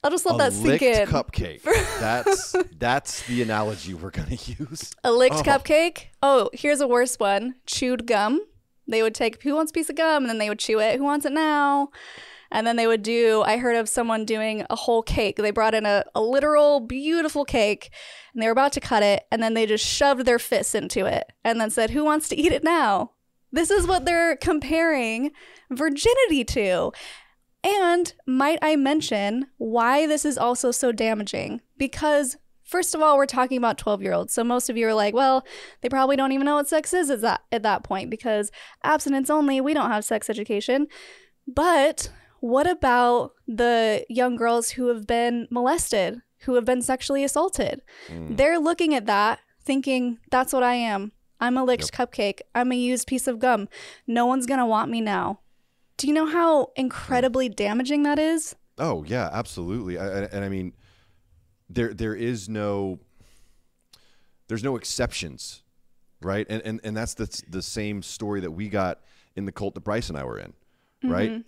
I'll 0.03 0.11
just 0.11 0.25
let 0.27 0.37
a 0.37 0.39
that 0.39 0.53
sink 0.53 0.67
licked 0.81 0.83
in. 0.85 1.09
cupcake. 1.09 1.63
That's 2.01 2.55
that's 2.79 3.27
the 3.27 3.43
analogy 3.43 3.95
we're 3.95 4.11
gonna 4.11 4.37
use. 4.47 4.93
a 5.03 5.11
licked 5.11 5.35
Oh. 5.37 5.43
cupcake. 5.43 6.07
Oh, 6.23 6.51
here's 6.53 6.81
a 6.81 6.87
worse 6.87 7.19
one. 7.19 7.57
Chewed 7.67 8.07
gum. 8.07 8.41
They 8.87 9.03
would 9.03 9.15
take 9.15 9.43
who 9.43 9.55
wants 9.57 9.71
a 9.73 9.75
piece 9.75 9.91
of 9.91 9.97
gum 9.97 10.23
and 10.23 10.31
then 10.31 10.39
they 10.39 10.49
would 10.49 10.61
chew 10.61 10.79
it. 10.79 10.97
Who 10.99 11.05
wants 11.05 11.27
it 11.27 11.33
now? 11.33 11.89
And 12.51 12.67
then 12.67 12.77
they 12.77 12.87
would 12.87 13.03
do, 13.03 13.43
I 13.47 13.59
heard 13.59 13.77
of 13.77 13.89
someone 13.89 14.25
doing 14.25 14.65
a 14.71 14.77
whole 14.77 15.03
cake. 15.03 15.37
They 15.37 15.51
brought 15.51 15.75
in 15.75 15.85
a, 15.85 16.05
a 16.15 16.23
literal 16.23 16.81
beautiful 16.81 17.45
cake 17.45 17.91
and 18.33 18.43
they 18.43 18.47
were 18.47 18.53
about 18.53 18.73
to 18.73 18.81
cut 18.81 19.03
it 19.03 19.25
and 19.31 19.43
then 19.43 19.55
they 19.55 19.67
just 19.67 19.85
shoved 19.85 20.25
their 20.25 20.39
fists 20.39 20.75
into 20.75 21.05
it 21.05 21.31
and 21.45 21.61
then 21.61 21.71
said, 21.71 21.91
Who 21.91 22.05
wants 22.05 22.29
to 22.31 22.37
eat 22.37 22.53
it 22.53 22.65
now? 22.65 23.13
This 23.53 23.71
is 23.71 23.87
what 23.87 24.05
they're 24.05 24.37
comparing 24.37 25.31
virginity 25.71 26.45
to. 26.45 26.93
And 27.65 28.13
might 28.27 28.59
I 28.63 28.77
mention 28.77 29.47
why 29.57 30.07
this 30.07 30.25
is 30.25 30.39
also 30.39 30.71
so 30.71 30.93
damaging? 30.93 31.61
Because, 31.77 32.37
first 32.65 32.95
of 32.95 33.03
all, 33.03 33.17
we're 33.17 33.27
talking 33.27 33.59
about 33.59 33.79
12 33.79 34.03
year 34.03 34.13
olds. 34.13 34.33
So 34.33 34.45
most 34.45 34.71
of 34.71 34.77
you 34.77 34.87
are 34.87 34.95
like, 34.95 35.15
well, 35.15 35.45
they 35.81 35.89
probably 35.89 36.17
don't 36.17 36.33
even 36.33 36.45
know 36.45 36.55
what 36.55 36.69
sex 36.69 36.93
is 36.95 37.11
at 37.11 37.21
that, 37.23 37.41
at 37.51 37.63
that 37.63 37.83
point 37.83 38.11
because 38.11 38.51
abstinence 38.85 39.31
only, 39.31 39.61
we 39.61 39.75
don't 39.75 39.91
have 39.91 40.05
sex 40.05 40.31
education. 40.31 40.87
But 41.47 42.11
what 42.41 42.69
about 42.69 43.33
the 43.47 44.05
young 44.09 44.37
girls 44.37 44.71
who 44.71 44.89
have 44.89 45.07
been 45.07 45.49
molested, 45.51 46.23
who 46.41 46.55
have 46.55 46.65
been 46.65 46.83
sexually 46.83 47.25
assaulted? 47.25 47.83
Hmm. 48.09 48.37
They're 48.37 48.59
looking 48.59 48.95
at 48.95 49.07
that 49.07 49.41
thinking, 49.63 50.19
that's 50.31 50.53
what 50.53 50.63
I 50.63 50.75
am. 50.75 51.13
I'm 51.41 51.57
a 51.57 51.65
licked 51.65 51.93
cupcake. 51.93 52.41
I'm 52.55 52.73
a 52.73 52.77
used 52.77 53.07
piece 53.07 53.27
of 53.27 53.39
gum. 53.39 53.69
No 54.07 54.27
one's 54.27 54.47
going 54.47 54.59
to 54.59 54.67
want 54.67 54.91
me 54.91 55.01
now. 55.01 55.41
Do 55.97 56.07
you 56.07 56.13
know 56.13 56.27
how 56.27 56.73
incredibly 56.77 57.49
hmm. 57.49 57.55
damaging 57.55 58.03
that 58.05 58.19
is? 58.19 58.57
Oh 58.79 59.05
yeah, 59.05 59.29
absolutely. 59.33 59.99
I, 59.99 60.07
I- 60.07 60.29
and 60.33 60.45
I 60.45 60.49
mean, 60.49 60.73
there 61.69 61.93
there 61.93 62.15
is 62.15 62.49
no 62.49 63.01
there's 64.47 64.65
no 64.65 64.77
exceptions, 64.77 65.63
right? 66.23 66.47
And 66.49 66.63
and 66.65 66.81
and 66.85 66.97
that's 66.97 67.15
the 67.15 67.43
the 67.49 67.63
same 67.63 68.03
story 68.03 68.41
that 68.41 68.53
we 68.53 68.69
got 68.69 69.01
in 69.37 69.45
the 69.45 69.53
cult 69.53 69.75
that 69.75 69.81
Brice 69.83 70.09
and 70.09 70.17
I 70.17 70.25
were 70.25 70.39
in, 70.39 70.53
right? 71.05 71.31
Mm-hmm. 71.31 71.41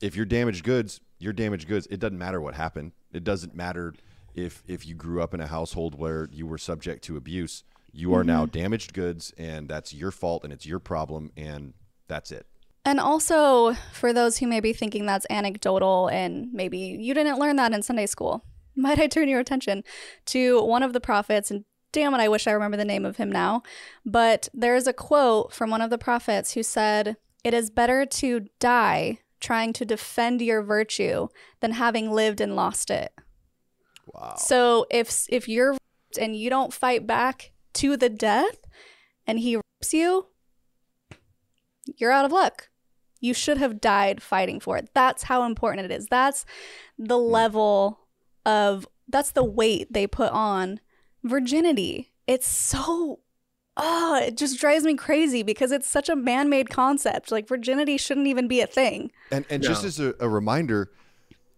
If 0.00 0.16
you're 0.16 0.26
damaged 0.26 0.64
goods, 0.64 1.00
you're 1.18 1.32
damaged 1.32 1.68
goods. 1.68 1.86
It 1.90 2.00
doesn't 2.00 2.18
matter 2.18 2.40
what 2.40 2.54
happened. 2.54 2.92
It 3.12 3.24
doesn't 3.24 3.54
matter 3.54 3.94
if 4.34 4.62
if 4.66 4.86
you 4.86 4.94
grew 4.94 5.22
up 5.22 5.34
in 5.34 5.40
a 5.40 5.46
household 5.46 5.98
where 5.98 6.28
you 6.32 6.46
were 6.46 6.58
subject 6.58 7.02
to 7.04 7.16
abuse. 7.16 7.64
You 7.92 8.14
are 8.14 8.22
now 8.22 8.44
mm-hmm. 8.44 8.58
damaged 8.58 8.92
goods, 8.92 9.32
and 9.38 9.68
that's 9.68 9.94
your 9.94 10.10
fault, 10.10 10.44
and 10.44 10.52
it's 10.52 10.66
your 10.66 10.78
problem, 10.78 11.32
and 11.36 11.72
that's 12.06 12.30
it. 12.30 12.46
And 12.84 13.00
also, 13.00 13.74
for 13.92 14.12
those 14.12 14.38
who 14.38 14.46
may 14.46 14.60
be 14.60 14.72
thinking 14.72 15.04
that's 15.04 15.26
anecdotal 15.28 16.08
and 16.08 16.52
maybe 16.52 16.78
you 16.78 17.12
didn't 17.12 17.38
learn 17.38 17.56
that 17.56 17.72
in 17.72 17.82
Sunday 17.82 18.06
school, 18.06 18.44
might 18.76 18.98
I 18.98 19.08
turn 19.08 19.28
your 19.28 19.40
attention 19.40 19.84
to 20.26 20.62
one 20.62 20.82
of 20.82 20.92
the 20.92 21.00
prophets? 21.00 21.50
And 21.50 21.64
damn 21.92 22.14
it, 22.14 22.18
I 22.20 22.28
wish 22.28 22.46
I 22.46 22.52
remember 22.52 22.76
the 22.76 22.84
name 22.84 23.04
of 23.04 23.16
him 23.16 23.30
now. 23.30 23.62
But 24.06 24.48
there's 24.54 24.86
a 24.86 24.92
quote 24.92 25.52
from 25.52 25.70
one 25.70 25.82
of 25.82 25.90
the 25.90 25.98
prophets 25.98 26.52
who 26.52 26.62
said, 26.62 27.16
It 27.44 27.52
is 27.52 27.68
better 27.68 28.06
to 28.06 28.46
die 28.58 29.18
trying 29.40 29.72
to 29.74 29.84
defend 29.84 30.42
your 30.42 30.62
virtue 30.62 31.28
than 31.60 31.72
having 31.72 32.10
lived 32.10 32.40
and 32.40 32.56
lost 32.56 32.90
it. 32.90 33.12
Wow. 34.06 34.34
So 34.36 34.86
if 34.90 35.26
if 35.28 35.48
you're 35.48 35.76
and 36.18 36.36
you 36.36 36.50
don't 36.50 36.72
fight 36.72 37.06
back 37.06 37.52
to 37.74 37.96
the 37.96 38.08
death 38.08 38.60
and 39.26 39.38
he 39.38 39.56
rapes 39.56 39.92
you, 39.92 40.26
you're 41.96 42.12
out 42.12 42.24
of 42.24 42.32
luck. 42.32 42.68
You 43.20 43.34
should 43.34 43.58
have 43.58 43.80
died 43.80 44.22
fighting 44.22 44.60
for 44.60 44.76
it. 44.76 44.90
That's 44.94 45.24
how 45.24 45.44
important 45.44 45.90
it 45.90 45.94
is. 45.94 46.06
That's 46.06 46.44
the 46.98 47.18
hmm. 47.18 47.32
level 47.32 48.00
of 48.46 48.86
that's 49.08 49.32
the 49.32 49.44
weight 49.44 49.92
they 49.92 50.06
put 50.06 50.32
on 50.32 50.80
virginity. 51.24 52.12
It's 52.26 52.46
so 52.46 53.20
oh, 53.78 54.20
it 54.22 54.36
just 54.36 54.60
drives 54.60 54.84
me 54.84 54.94
crazy 54.94 55.42
because 55.42 55.72
it's 55.72 55.88
such 55.88 56.08
a 56.08 56.16
man-made 56.16 56.68
concept. 56.68 57.32
Like 57.32 57.48
virginity 57.48 57.96
shouldn't 57.96 58.26
even 58.26 58.48
be 58.48 58.60
a 58.60 58.66
thing. 58.66 59.10
And 59.30 59.44
and 59.48 59.62
just 59.62 59.84
as 59.84 59.98
a, 60.00 60.14
a 60.20 60.28
reminder, 60.28 60.90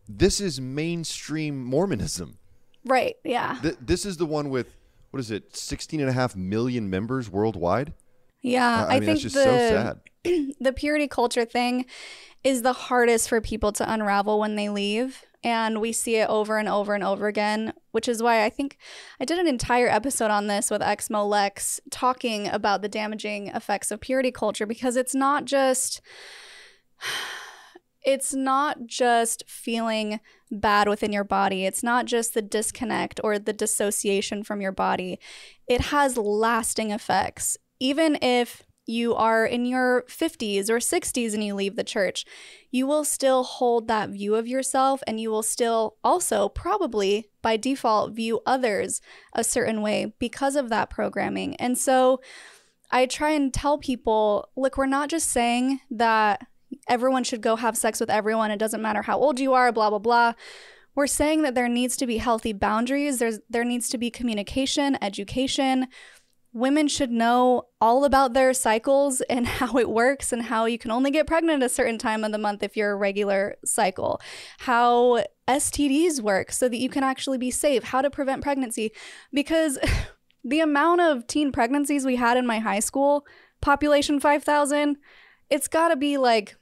this 0.08 0.40
is 0.40 0.60
mainstream 0.60 1.64
Mormonism. 1.64 2.38
Right. 2.84 3.16
Yeah. 3.24 3.58
Th- 3.62 3.76
this 3.80 4.06
is 4.06 4.16
the 4.16 4.26
one 4.26 4.50
with 4.50 4.76
what 5.10 5.20
is 5.20 5.30
it, 5.30 5.56
16 5.56 6.00
and 6.00 6.08
a 6.08 6.12
half 6.12 6.36
million 6.36 6.88
members 6.88 7.28
worldwide? 7.28 7.92
Yeah. 8.42 8.86
I, 8.88 8.96
I 8.96 9.00
mean, 9.00 9.06
think 9.06 9.06
that's 9.06 9.22
just 9.22 9.34
the 9.34 9.44
so 9.44 9.56
sad. 10.24 10.54
the 10.60 10.72
purity 10.72 11.08
culture 11.08 11.44
thing 11.44 11.86
is 12.44 12.62
the 12.62 12.72
hardest 12.72 13.28
for 13.28 13.40
people 13.40 13.72
to 13.72 13.92
unravel 13.92 14.38
when 14.38 14.56
they 14.56 14.68
leave. 14.68 15.24
And 15.42 15.80
we 15.80 15.92
see 15.92 16.16
it 16.16 16.28
over 16.28 16.58
and 16.58 16.68
over 16.68 16.94
and 16.94 17.02
over 17.02 17.26
again, 17.26 17.72
which 17.92 18.08
is 18.08 18.22
why 18.22 18.44
I 18.44 18.50
think 18.50 18.76
I 19.18 19.24
did 19.24 19.38
an 19.38 19.48
entire 19.48 19.88
episode 19.88 20.30
on 20.30 20.48
this 20.48 20.70
with 20.70 20.82
Exmo 20.82 21.26
Lex 21.26 21.80
talking 21.90 22.46
about 22.46 22.82
the 22.82 22.88
damaging 22.88 23.48
effects 23.48 23.90
of 23.90 24.00
purity 24.00 24.30
culture 24.30 24.66
because 24.66 24.96
it's 24.96 25.14
not 25.14 25.46
just 25.46 26.00
it's 28.02 28.34
not 28.34 28.86
just 28.86 29.44
feeling 29.46 30.20
bad 30.50 30.88
within 30.88 31.12
your 31.12 31.24
body. 31.24 31.64
It's 31.64 31.82
not 31.82 32.06
just 32.06 32.34
the 32.34 32.42
disconnect 32.42 33.20
or 33.22 33.38
the 33.38 33.52
dissociation 33.52 34.42
from 34.42 34.60
your 34.60 34.72
body. 34.72 35.18
It 35.68 35.82
has 35.82 36.16
lasting 36.16 36.90
effects. 36.90 37.56
Even 37.78 38.18
if 38.22 38.62
you 38.90 39.14
are 39.14 39.46
in 39.46 39.64
your 39.64 40.02
50s 40.08 40.68
or 40.68 40.78
60s 40.78 41.32
and 41.32 41.42
you 41.42 41.54
leave 41.54 41.76
the 41.76 41.84
church, 41.84 42.24
you 42.70 42.86
will 42.86 43.04
still 43.04 43.44
hold 43.44 43.88
that 43.88 44.10
view 44.10 44.34
of 44.34 44.46
yourself 44.46 45.02
and 45.06 45.20
you 45.20 45.30
will 45.30 45.42
still 45.42 45.96
also 46.04 46.48
probably 46.48 47.30
by 47.42 47.56
default 47.56 48.12
view 48.12 48.40
others 48.44 49.00
a 49.34 49.44
certain 49.44 49.80
way 49.80 50.12
because 50.18 50.56
of 50.56 50.68
that 50.68 50.90
programming. 50.90 51.56
And 51.56 51.78
so 51.78 52.20
I 52.90 53.06
try 53.06 53.30
and 53.30 53.54
tell 53.54 53.78
people 53.78 54.48
look, 54.56 54.76
we're 54.76 54.86
not 54.86 55.08
just 55.08 55.30
saying 55.30 55.80
that 55.90 56.46
everyone 56.88 57.24
should 57.24 57.40
go 57.40 57.56
have 57.56 57.76
sex 57.76 58.00
with 58.00 58.10
everyone. 58.10 58.50
It 58.50 58.58
doesn't 58.58 58.82
matter 58.82 59.02
how 59.02 59.18
old 59.18 59.40
you 59.40 59.52
are, 59.54 59.72
blah, 59.72 59.90
blah, 59.90 59.98
blah. 59.98 60.32
We're 60.94 61.06
saying 61.06 61.42
that 61.42 61.54
there 61.54 61.68
needs 61.68 61.96
to 61.98 62.06
be 62.06 62.18
healthy 62.18 62.52
boundaries. 62.52 63.18
There's 63.18 63.38
there 63.48 63.64
needs 63.64 63.88
to 63.90 63.98
be 63.98 64.10
communication, 64.10 64.98
education. 65.00 65.86
Women 66.52 66.88
should 66.88 67.10
know 67.10 67.68
all 67.80 68.04
about 68.04 68.32
their 68.32 68.52
cycles 68.52 69.20
and 69.22 69.46
how 69.58 69.76
it 69.78 69.88
works 69.88 70.32
and 70.32 70.42
how 70.42 70.64
you 70.64 70.78
can 70.78 70.90
only 70.90 71.10
get 71.10 71.26
pregnant 71.26 71.62
a 71.62 71.68
certain 71.68 71.98
time 71.98 72.24
of 72.24 72.32
the 72.32 72.38
month 72.38 72.62
if 72.62 72.76
you're 72.76 72.92
a 72.92 72.96
regular 72.96 73.56
cycle. 73.64 74.20
How 74.58 75.24
STDs 75.48 76.20
work 76.20 76.52
so 76.52 76.68
that 76.68 76.78
you 76.78 76.88
can 76.88 77.04
actually 77.04 77.38
be 77.38 77.50
safe, 77.50 77.84
how 77.84 78.02
to 78.02 78.10
prevent 78.10 78.42
pregnancy 78.42 78.92
because 79.32 79.78
the 80.44 80.60
amount 80.60 81.00
of 81.00 81.26
teen 81.26 81.52
pregnancies 81.52 82.04
we 82.04 82.16
had 82.16 82.36
in 82.36 82.46
my 82.46 82.58
high 82.58 82.80
school, 82.80 83.26
population 83.60 84.20
5,000, 84.20 84.96
it's 85.50 85.68
got 85.68 85.88
to 85.88 85.96
be 85.96 86.16
like 86.16 86.56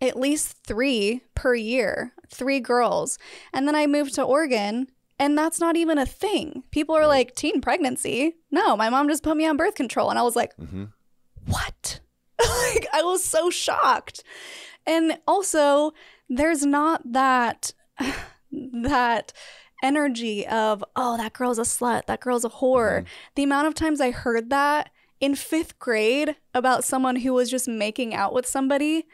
at 0.00 0.18
least 0.18 0.56
three 0.64 1.22
per 1.34 1.54
year, 1.54 2.12
three 2.28 2.60
girls. 2.60 3.18
And 3.52 3.66
then 3.66 3.74
I 3.74 3.86
moved 3.86 4.14
to 4.14 4.22
Oregon, 4.22 4.88
and 5.20 5.36
that's 5.36 5.60
not 5.60 5.76
even 5.76 5.98
a 5.98 6.06
thing. 6.06 6.64
People 6.70 6.96
are 6.96 7.06
like, 7.06 7.34
teen 7.36 7.60
pregnancy? 7.60 8.36
No, 8.50 8.74
my 8.74 8.88
mom 8.88 9.06
just 9.06 9.22
put 9.22 9.36
me 9.36 9.46
on 9.46 9.58
birth 9.58 9.74
control. 9.74 10.08
And 10.08 10.18
I 10.18 10.22
was 10.22 10.34
like, 10.34 10.54
hmm 10.56 10.86
what? 11.46 12.00
like, 12.40 12.86
I 12.92 13.02
was 13.02 13.22
so 13.22 13.50
shocked. 13.50 14.22
And 14.86 15.18
also, 15.26 15.92
there's 16.28 16.64
not 16.64 17.02
that, 17.12 17.72
that 18.82 19.32
energy 19.82 20.46
of, 20.46 20.82
oh, 20.96 21.16
that 21.16 21.34
girl's 21.34 21.58
a 21.58 21.62
slut, 21.62 22.06
that 22.06 22.20
girl's 22.20 22.44
a 22.44 22.50
whore. 22.50 23.04
The 23.34 23.42
amount 23.42 23.68
of 23.68 23.74
times 23.74 24.00
I 24.00 24.10
heard 24.10 24.50
that 24.50 24.90
in 25.20 25.34
fifth 25.34 25.78
grade 25.78 26.36
about 26.54 26.84
someone 26.84 27.16
who 27.16 27.34
was 27.34 27.50
just 27.50 27.68
making 27.68 28.14
out 28.14 28.32
with 28.32 28.46
somebody, 28.46 29.06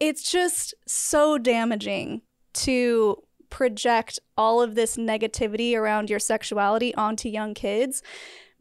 it's 0.00 0.30
just 0.30 0.74
so 0.86 1.38
damaging 1.38 2.22
to 2.54 3.22
project 3.54 4.18
all 4.36 4.60
of 4.60 4.74
this 4.74 4.96
negativity 4.96 5.76
around 5.76 6.10
your 6.10 6.18
sexuality 6.18 6.92
onto 6.96 7.28
young 7.28 7.54
kids 7.54 8.02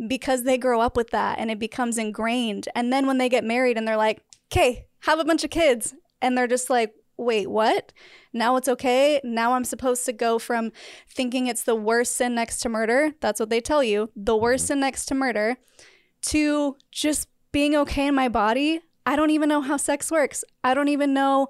because 0.07 0.43
they 0.43 0.55
grow 0.55 0.81
up 0.81 0.95
with 0.95 1.09
that 1.09 1.39
and 1.39 1.49
it 1.49 1.57
becomes 1.57 1.97
ingrained. 1.97 2.69
And 2.75 2.93
then 2.93 3.07
when 3.07 3.17
they 3.17 3.27
get 3.27 3.43
married 3.43 3.75
and 3.75 3.87
they're 3.87 3.97
like, 3.97 4.21
okay, 4.51 4.85
have 4.99 5.17
a 5.17 5.25
bunch 5.25 5.43
of 5.43 5.49
kids. 5.49 5.95
And 6.21 6.37
they're 6.37 6.45
just 6.45 6.69
like, 6.69 6.93
wait, 7.17 7.49
what? 7.49 7.91
Now 8.33 8.55
it's 8.55 8.67
okay. 8.67 9.19
Now 9.23 9.53
I'm 9.53 9.63
supposed 9.63 10.05
to 10.05 10.13
go 10.13 10.37
from 10.37 10.71
thinking 11.09 11.47
it's 11.47 11.63
the 11.63 11.75
worst 11.75 12.15
sin 12.15 12.35
next 12.35 12.59
to 12.59 12.69
murder. 12.69 13.13
That's 13.19 13.39
what 13.39 13.49
they 13.49 13.61
tell 13.61 13.83
you, 13.83 14.11
the 14.15 14.37
worst 14.37 14.65
mm-hmm. 14.65 14.73
sin 14.73 14.79
next 14.81 15.07
to 15.07 15.15
murder, 15.15 15.57
to 16.27 16.75
just 16.91 17.27
being 17.51 17.75
okay 17.77 18.05
in 18.05 18.13
my 18.13 18.29
body. 18.29 18.81
I 19.07 19.15
don't 19.15 19.31
even 19.31 19.49
know 19.49 19.61
how 19.61 19.77
sex 19.77 20.11
works. 20.11 20.43
I 20.63 20.75
don't 20.75 20.87
even 20.87 21.15
know 21.15 21.47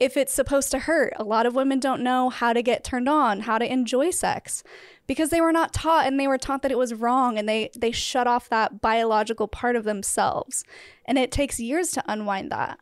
if 0.00 0.16
it's 0.16 0.32
supposed 0.32 0.70
to 0.70 0.80
hurt. 0.80 1.12
A 1.16 1.24
lot 1.24 1.44
of 1.46 1.54
women 1.54 1.78
don't 1.78 2.02
know 2.02 2.30
how 2.30 2.52
to 2.54 2.62
get 2.62 2.82
turned 2.82 3.08
on, 3.08 3.40
how 3.40 3.58
to 3.58 3.70
enjoy 3.70 4.10
sex 4.10 4.64
because 5.06 5.28
they 5.28 5.40
were 5.40 5.52
not 5.52 5.74
taught 5.74 6.06
and 6.06 6.18
they 6.18 6.26
were 6.26 6.38
taught 6.38 6.62
that 6.62 6.72
it 6.72 6.78
was 6.78 6.94
wrong 6.94 7.38
and 7.38 7.48
they 7.48 7.70
they 7.76 7.92
shut 7.92 8.26
off 8.26 8.48
that 8.48 8.80
biological 8.80 9.46
part 9.46 9.76
of 9.76 9.84
themselves. 9.84 10.64
And 11.04 11.18
it 11.18 11.30
takes 11.30 11.60
years 11.60 11.90
to 11.92 12.02
unwind 12.08 12.50
that. 12.50 12.78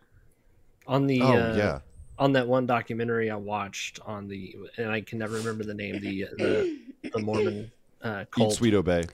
On 0.86 1.06
the 1.06 1.20
Oh 1.20 1.32
uh, 1.32 1.54
yeah. 1.56 1.78
on 2.18 2.32
that 2.32 2.46
one 2.46 2.66
documentary 2.66 3.30
I 3.30 3.36
watched 3.36 3.98
on 4.06 4.28
the 4.28 4.54
and 4.76 4.90
I 4.90 5.00
can 5.00 5.18
never 5.18 5.36
remember 5.36 5.64
the 5.64 5.74
name 5.74 6.00
the 6.00 6.26
the, 6.38 6.78
the 7.12 7.18
Mormon 7.18 7.70
uh, 8.02 8.20
Eat 8.22 8.30
cult 8.30 8.52
sweet 8.54 8.74
obey. 8.74 9.04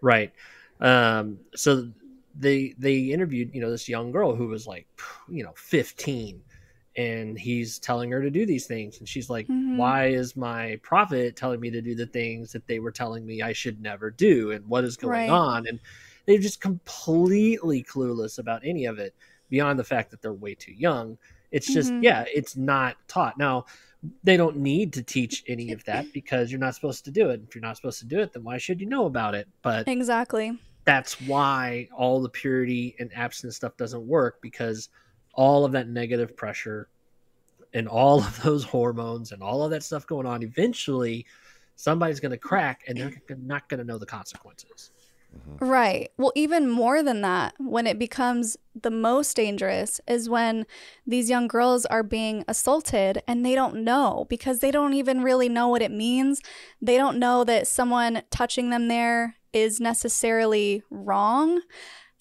right 0.00 0.32
um 0.80 1.38
so 1.54 1.88
they 2.38 2.74
they 2.78 2.98
interviewed 2.98 3.54
you 3.54 3.60
know 3.60 3.70
this 3.70 3.88
young 3.88 4.10
girl 4.10 4.34
who 4.34 4.48
was 4.48 4.66
like 4.66 4.86
you 5.28 5.44
know 5.44 5.52
15 5.56 6.42
and 6.96 7.38
he's 7.38 7.78
telling 7.78 8.10
her 8.10 8.20
to 8.20 8.30
do 8.30 8.44
these 8.44 8.66
things 8.66 8.98
and 8.98 9.08
she's 9.08 9.30
like 9.30 9.46
Mhm. 9.48 9.76
why 9.76 10.06
is 10.06 10.36
my 10.36 10.78
prophet 10.82 11.36
telling 11.36 11.60
me 11.60 11.70
to 11.70 11.80
do 11.80 11.94
the 11.94 12.06
things 12.06 12.52
that 12.52 12.66
they 12.66 12.78
were 12.78 12.90
telling 12.92 13.24
me 13.24 13.40
I 13.42 13.52
should 13.52 13.80
never 13.80 14.10
do 14.10 14.50
and 14.50 14.66
what 14.66 14.84
is 14.84 14.96
going 14.96 15.12
Right. 15.12 15.28
on 15.30 15.66
and 15.66 15.80
they're 16.26 16.38
just 16.38 16.60
completely 16.60 17.82
clueless 17.82 18.38
about 18.38 18.60
any 18.64 18.84
of 18.84 18.98
it 18.98 19.14
beyond 19.48 19.78
the 19.78 19.84
fact 19.84 20.10
that 20.10 20.20
they're 20.22 20.32
way 20.32 20.54
too 20.54 20.72
young 20.72 21.16
it's 21.50 21.72
just 21.72 21.92
Mhm. 21.94 22.02
yeah 22.02 22.24
it's 22.34 22.56
not 22.56 22.96
taught 23.08 23.38
now 23.38 23.64
they 24.24 24.36
don't 24.36 24.56
need 24.56 24.92
to 24.92 25.02
teach 25.02 25.44
any 25.46 25.72
of 25.72 25.84
that 25.84 26.04
because 26.12 26.50
you're 26.50 26.60
not 26.60 26.74
supposed 26.74 27.04
to 27.04 27.10
do 27.10 27.30
it 27.30 27.40
if 27.48 27.54
you're 27.54 27.62
not 27.62 27.76
supposed 27.76 27.98
to 28.00 28.06
do 28.06 28.20
it 28.20 28.32
then 28.32 28.44
why 28.44 28.58
should 28.58 28.80
you 28.80 28.86
know 28.86 29.06
about 29.06 29.34
it 29.34 29.48
but 29.62 29.88
Exactly. 29.88 30.58
that's 30.84 31.20
why 31.22 31.88
all 31.96 32.20
the 32.20 32.28
purity 32.28 32.94
and 32.98 33.10
abstinence 33.14 33.56
stuff 33.56 33.76
doesn't 33.76 34.06
work 34.06 34.40
because 34.42 34.88
all 35.34 35.64
of 35.64 35.72
that 35.72 35.88
negative 35.88 36.36
pressure 36.36 36.88
and 37.74 37.88
all 37.88 38.20
of 38.20 38.42
those 38.42 38.64
hormones 38.64 39.32
and 39.32 39.42
all 39.42 39.62
of 39.62 39.70
that 39.70 39.82
stuff 39.82 40.06
going 40.06 40.26
on 40.26 40.42
eventually 40.42 41.26
somebody's 41.76 42.20
going 42.20 42.30
to 42.30 42.38
crack 42.38 42.82
and 42.86 42.98
they're 42.98 43.12
not 43.38 43.68
going 43.68 43.78
to 43.78 43.84
know 43.84 43.98
the 43.98 44.06
consequences 44.06 44.90
mm-hmm. 45.34 45.64
Right. 45.64 46.10
Well, 46.18 46.32
even 46.34 46.68
more 46.68 47.02
than 47.02 47.22
that, 47.22 47.54
when 47.58 47.86
it 47.86 47.98
becomes 47.98 48.58
the 48.80 48.90
most 48.90 49.34
dangerous 49.34 49.98
is 50.06 50.28
when 50.28 50.66
these 51.06 51.30
young 51.30 51.48
girls 51.48 51.86
are 51.86 52.02
being 52.02 52.44
assaulted 52.48 53.22
and 53.26 53.44
they 53.44 53.54
don't 53.54 53.76
know 53.76 54.26
because 54.28 54.58
they 54.58 54.70
don't 54.70 54.92
even 54.92 55.22
really 55.22 55.48
know 55.48 55.68
what 55.68 55.80
it 55.80 55.90
means. 55.90 56.42
They 56.82 56.98
don't 56.98 57.18
know 57.18 57.44
that 57.44 57.66
someone 57.66 58.22
touching 58.30 58.68
them 58.68 58.88
there 58.88 59.36
is 59.52 59.80
necessarily 59.80 60.82
wrong. 60.90 61.62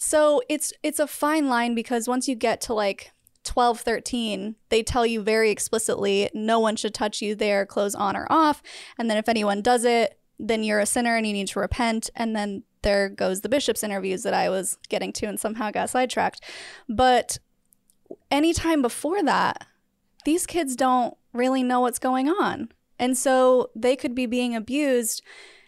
So 0.03 0.41
it's 0.49 0.73
it's 0.81 0.97
a 0.97 1.05
fine 1.05 1.47
line 1.47 1.75
because 1.75 2.07
once 2.07 2.27
you 2.27 2.33
get 2.33 2.59
to 2.61 2.73
like 2.73 3.11
12, 3.43 3.81
13, 3.81 4.55
they 4.69 4.81
tell 4.81 5.05
you 5.05 5.21
very 5.21 5.51
explicitly 5.51 6.27
no 6.33 6.59
one 6.59 6.75
should 6.75 6.95
touch 6.95 7.21
you 7.21 7.35
there, 7.35 7.67
clothes 7.67 7.93
on 7.93 8.17
or 8.17 8.25
off. 8.27 8.63
And 8.97 9.11
then 9.11 9.17
if 9.17 9.29
anyone 9.29 9.61
does 9.61 9.85
it, 9.85 10.17
then 10.39 10.63
you're 10.63 10.79
a 10.79 10.87
sinner 10.87 11.15
and 11.15 11.27
you 11.27 11.33
need 11.33 11.49
to 11.49 11.59
repent. 11.59 12.09
And 12.15 12.35
then 12.35 12.63
there 12.81 13.09
goes 13.09 13.41
the 13.41 13.49
bishop's 13.49 13.83
interviews 13.83 14.23
that 14.23 14.33
I 14.33 14.49
was 14.49 14.79
getting 14.89 15.13
to 15.13 15.27
and 15.27 15.39
somehow 15.39 15.69
got 15.69 15.91
sidetracked. 15.91 16.41
But 16.89 17.37
anytime 18.31 18.81
before 18.81 19.21
that, 19.21 19.67
these 20.25 20.47
kids 20.47 20.75
don't 20.75 21.15
really 21.31 21.61
know 21.61 21.79
what's 21.79 21.99
going 21.99 22.27
on. 22.27 22.69
And 22.97 23.15
so 23.15 23.69
they 23.75 23.95
could 23.95 24.15
be 24.15 24.25
being 24.25 24.55
abused 24.55 25.21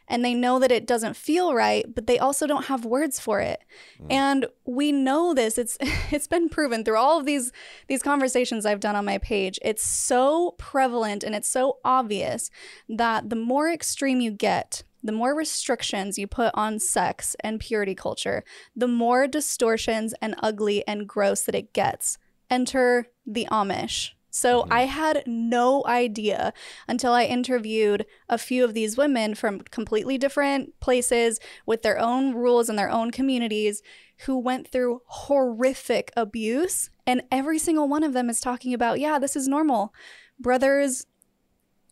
and 0.08 0.24
they 0.24 0.34
know 0.34 0.60
that 0.60 0.72
it 0.72 0.86
doesn't 0.86 1.16
feel 1.16 1.54
right, 1.54 1.86
but 1.94 2.08
they 2.08 2.20
also 2.20 2.46
don't 2.46 2.66
have 2.66 2.86
words 2.86 3.20
for 3.20 3.40
it. 3.40 3.64
Mm. 4.02 4.12
And 4.12 4.46
we 4.66 4.92
know 4.92 5.34
this. 5.34 5.58
It's 5.58 5.78
it's 6.12 6.28
been 6.28 6.50
proven 6.50 6.84
through 6.84 6.98
all 6.98 7.20
of 7.20 7.26
these 7.26 7.52
these 7.88 8.04
conversations 8.04 8.66
I've 8.66 8.80
done 8.80 8.96
on 8.96 9.06
my 9.06 9.18
page. 9.18 9.60
It's 9.62 9.86
so 9.86 10.56
prevalent 10.58 11.24
and 11.24 11.36
it's 11.36 11.50
so 11.50 11.78
obvious 11.84 12.50
that 12.90 13.30
the 13.30 13.36
more 13.36 13.70
extreme 13.70 14.20
you 14.20 14.32
get, 14.32 14.84
the 15.04 15.12
more 15.12 15.36
restrictions 15.36 16.18
you 16.18 16.28
put 16.28 16.52
on 16.54 16.80
sex 16.80 17.36
and 17.42 17.60
purity 17.60 17.96
culture, 17.96 18.44
the 18.76 18.88
more 18.88 19.28
distortions 19.28 20.14
and 20.22 20.36
ugly 20.40 20.86
and 20.88 21.08
gross 21.08 21.44
that 21.44 21.56
it 21.56 21.74
gets. 21.74 22.18
Enter 22.50 23.08
the 23.26 23.48
Amish. 23.52 24.12
So 24.36 24.64
mm-hmm. 24.64 24.74
I 24.74 24.82
had 24.86 25.24
no 25.28 25.84
idea 25.86 26.54
until 26.88 27.14
I 27.14 27.26
interviewed 27.26 28.06
a 28.28 28.40
few 28.40 28.66
of 28.66 28.74
these 28.74 28.98
women 28.98 29.36
from 29.36 29.62
completely 29.62 30.18
different 30.18 30.78
places 30.80 31.40
with 31.68 31.84
their 31.84 32.00
own 32.00 32.34
rules 32.34 32.68
and 32.68 32.78
their 32.78 32.90
own 32.90 33.12
communities 33.12 33.84
who 34.26 34.40
went 34.40 34.68
through 34.68 35.02
horrific 35.06 36.12
abuse. 36.18 36.90
And 37.06 37.22
every 37.32 37.60
single 37.60 37.88
one 37.88 38.04
of 38.04 38.14
them 38.14 38.28
is 38.28 38.40
talking 38.40 38.74
about, 38.74 39.00
yeah, 39.00 39.20
this 39.20 39.36
is 39.36 39.48
normal. 39.48 39.94
Brothers, 40.40 41.06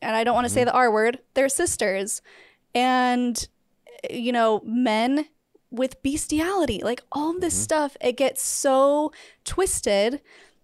and 0.02 0.16
I 0.16 0.24
don't 0.24 0.36
want 0.36 0.46
to 0.46 0.50
say 0.50 0.62
mm-hmm. 0.62 0.70
the 0.70 0.74
R 0.74 0.92
word, 0.92 1.20
they're 1.36 1.48
sisters. 1.48 2.24
And, 2.74 3.48
you 4.10 4.32
know, 4.32 4.62
men 4.66 5.28
with 5.70 6.02
bestiality, 6.02 6.82
like 6.84 7.04
all 7.12 7.34
this 7.34 7.54
mm-hmm. 7.54 7.64
stuff, 7.64 7.98
it 8.02 8.18
gets 8.18 8.42
so 8.42 9.12
twisted, 9.46 10.22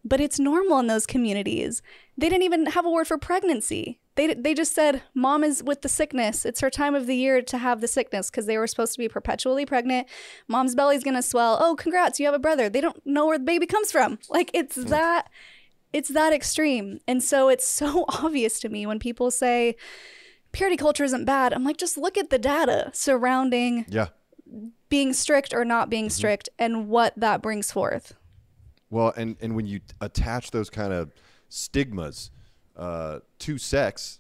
but 0.08 0.22
it's 0.22 0.40
normal 0.40 0.80
in 0.80 0.88
those 0.88 1.06
communities. 1.06 1.82
They 2.18 2.30
didn't 2.30 2.44
even 2.44 2.68
have 2.68 2.86
a 2.86 2.90
word 2.90 3.08
for 3.08 3.18
pregnancy. 3.18 4.00
They, 4.16 4.34
they 4.34 4.54
just 4.54 4.74
said, 4.74 5.04
Mom 5.14 5.44
is 5.44 5.64
with 5.64 5.84
the 5.84 5.90
sickness. 5.90 6.46
It's 6.46 6.62
her 6.62 6.70
time 6.70 6.96
of 6.96 7.06
the 7.06 7.16
year 7.16 7.42
to 7.44 7.58
have 7.58 7.82
the 7.82 7.88
sickness 7.88 8.32
because 8.32 8.48
they 8.48 8.58
were 8.58 8.68
supposed 8.68 8.94
to 8.94 9.00
be 9.00 9.08
perpetually 9.08 9.66
pregnant. 9.66 10.08
Mom's 10.48 10.74
belly's 10.74 11.04
going 11.04 11.16
to 11.16 11.22
swell. 11.22 11.58
Oh, 11.62 11.76
congrats, 11.76 12.20
you 12.20 12.26
have 12.26 12.34
a 12.34 12.40
brother. 12.40 12.70
They 12.70 12.82
don't 12.82 13.06
know 13.06 13.28
where 13.28 13.38
the 13.38 13.44
baby 13.44 13.66
comes 13.66 13.92
from. 13.92 14.20
Like, 14.30 14.52
it's 14.54 14.76
hmm. 14.76 14.90
that. 14.90 15.30
It's 15.94 16.10
that 16.10 16.34
extreme. 16.34 17.00
And 17.08 17.24
so 17.24 17.50
it's 17.50 17.68
so 17.82 18.06
obvious 18.10 18.60
to 18.60 18.70
me 18.70 18.86
when 18.86 19.00
people 19.00 19.32
say 19.32 19.76
purity 20.52 20.78
culture 20.78 21.04
isn't 21.04 21.26
bad. 21.26 21.54
I'm 21.54 21.64
like, 21.64 21.78
just 21.78 21.98
look 21.98 22.18
at 22.18 22.30
the 22.30 22.40
data 22.40 22.92
surrounding 22.94 23.86
Yeah. 23.88 24.08
being 24.90 25.14
strict 25.14 25.54
or 25.54 25.64
not 25.64 25.90
being 25.90 26.06
mm-hmm. 26.06 26.12
strict 26.12 26.50
and 26.60 26.88
what 26.88 27.14
that 27.18 27.42
brings 27.42 27.72
forth. 27.72 28.14
Well, 28.90 29.14
and 29.16 29.36
and 29.42 29.56
when 29.56 29.68
you 29.68 29.82
attach 30.02 30.52
those 30.52 30.70
kind 30.70 30.94
of 30.94 31.12
stigmas 31.50 32.32
uh, 32.76 33.20
to 33.40 33.58
sex, 33.58 34.20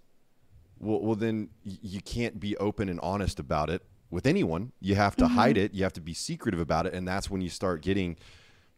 well, 0.79 1.01
well 1.01 1.15
then 1.15 1.49
you 1.63 2.01
can't 2.01 2.39
be 2.39 2.57
open 2.57 2.89
and 2.89 2.99
honest 3.01 3.39
about 3.39 3.69
it 3.69 3.83
with 4.09 4.25
anyone. 4.25 4.71
You 4.79 4.95
have 4.95 5.15
to 5.17 5.27
hide 5.27 5.57
it. 5.57 5.73
You 5.73 5.83
have 5.83 5.93
to 5.93 6.01
be 6.01 6.13
secretive 6.13 6.59
about 6.59 6.85
it, 6.85 6.93
and 6.93 7.07
that's 7.07 7.29
when 7.29 7.41
you 7.41 7.49
start 7.49 7.81
getting, 7.81 8.17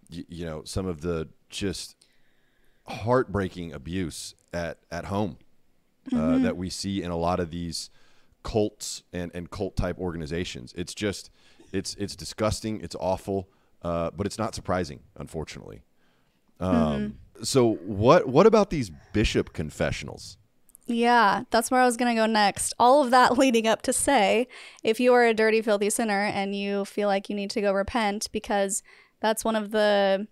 you, 0.10 0.26
you 0.28 0.46
know, 0.46 0.64
some 0.64 0.86
of 0.86 1.02
the 1.02 1.28
just 1.50 1.96
heartbreaking 2.88 3.74
abuse 3.74 4.36
at 4.54 4.80
at 4.92 5.06
home 5.06 5.38
uh, 6.14 6.40
that 6.40 6.58
we 6.58 6.70
see 6.70 7.04
in 7.04 7.12
a 7.12 7.18
lot 7.18 7.40
of 7.40 7.52
these 7.52 7.90
cults 8.44 9.04
and 9.14 9.32
and 9.34 9.52
cult 9.52 9.76
type 9.76 10.00
organizations. 10.00 10.74
It's 10.76 10.94
just 10.94 11.30
it's 11.72 11.96
it's 11.96 12.16
disgusting. 12.16 12.82
It's 12.82 12.96
awful, 13.00 13.48
uh, 13.82 14.12
but 14.16 14.26
it's 14.26 14.38
not 14.38 14.56
surprising, 14.56 15.02
unfortunately. 15.18 15.84
Um, 16.60 17.20
So 17.42 17.76
what 17.86 18.28
what 18.28 18.46
about 18.46 18.70
these 18.70 18.92
bishop 19.14 19.54
confessionals? 19.54 20.38
Yeah, 20.88 21.44
that's 21.52 21.70
where 21.70 21.80
I 21.82 21.86
was 21.86 21.98
going 21.98 22.14
to 22.16 22.20
go 22.20 22.26
next. 22.26 22.74
All 22.80 23.04
of 23.04 23.12
that 23.12 23.38
leading 23.38 23.68
up 23.68 23.82
to 23.84 23.94
say, 23.94 24.48
if 24.84 25.00
you 25.00 25.14
are 25.14 25.24
a 25.24 25.34
dirty, 25.36 25.62
filthy 25.62 25.90
sinner 25.90 26.24
and 26.24 26.56
you 26.56 26.84
feel 26.84 27.08
like 27.08 27.30
you 27.30 27.36
need 27.36 27.52
to 27.52 27.62
go 27.62 27.72
repent, 27.72 28.28
because 28.32 28.82
that's 29.22 29.46
one 29.46 29.56
of 29.56 29.70
the, 29.72 30.28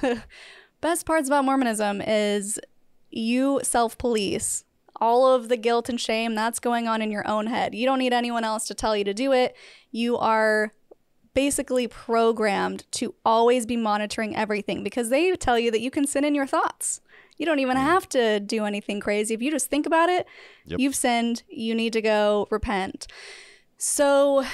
the 0.00 0.22
best 0.80 1.06
parts 1.06 1.28
about 1.28 1.44
Mormonism 1.44 2.02
is 2.02 2.58
you 3.10 3.60
self 3.62 3.96
police. 3.96 4.64
All 5.00 5.26
of 5.34 5.48
the 5.48 5.56
guilt 5.56 5.88
and 5.88 6.00
shame 6.00 6.34
that's 6.34 6.60
going 6.60 6.86
on 6.86 7.00
in 7.02 7.10
your 7.10 7.26
own 7.26 7.46
head. 7.46 7.74
You 7.74 7.84
don't 7.86 7.98
need 7.98 8.12
anyone 8.12 8.44
else 8.44 8.66
to 8.68 8.74
tell 8.74 8.96
you 8.96 9.04
to 9.04 9.14
do 9.14 9.32
it. 9.32 9.56
You 9.90 10.16
are 10.18 10.72
basically 11.34 11.88
programmed 11.88 12.90
to 12.92 13.14
always 13.24 13.66
be 13.66 13.76
monitoring 13.76 14.34
everything 14.36 14.82
because 14.84 15.10
they 15.10 15.34
tell 15.36 15.58
you 15.58 15.70
that 15.70 15.80
you 15.80 15.90
can 15.90 16.06
sin 16.06 16.24
in 16.24 16.34
your 16.34 16.46
thoughts. 16.46 17.00
You 17.36 17.46
don't 17.46 17.58
even 17.58 17.76
mm. 17.76 17.82
have 17.82 18.08
to 18.10 18.40
do 18.40 18.64
anything 18.64 19.00
crazy. 19.00 19.34
If 19.34 19.42
you 19.42 19.50
just 19.50 19.68
think 19.68 19.86
about 19.86 20.08
it, 20.08 20.26
Yep. 20.66 20.80
you've 20.80 20.94
sinned. 20.94 21.42
You 21.48 21.74
need 21.74 21.92
to 21.94 22.00
go 22.00 22.46
repent. 22.50 23.06
So 23.76 24.44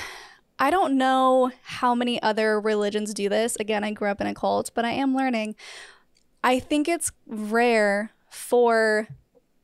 I 0.59 0.71
don't 0.71 0.97
know 0.97 1.53
how 1.63 1.95
many 1.95 2.21
other 2.23 2.61
religions 2.61 3.15
do 3.15 3.29
this. 3.29 3.57
Again, 3.57 3.85
I 3.85 3.93
grew 3.93 4.09
up 4.09 4.21
in 4.21 4.27
a 4.27 4.35
cult, 4.35 4.71
but 4.75 4.85
I 4.85 4.93
am 4.93 5.15
learning. 5.15 5.57
I 6.43 6.59
think 6.59 6.89
it's 6.89 7.13
rare 7.27 8.13
for 8.31 9.09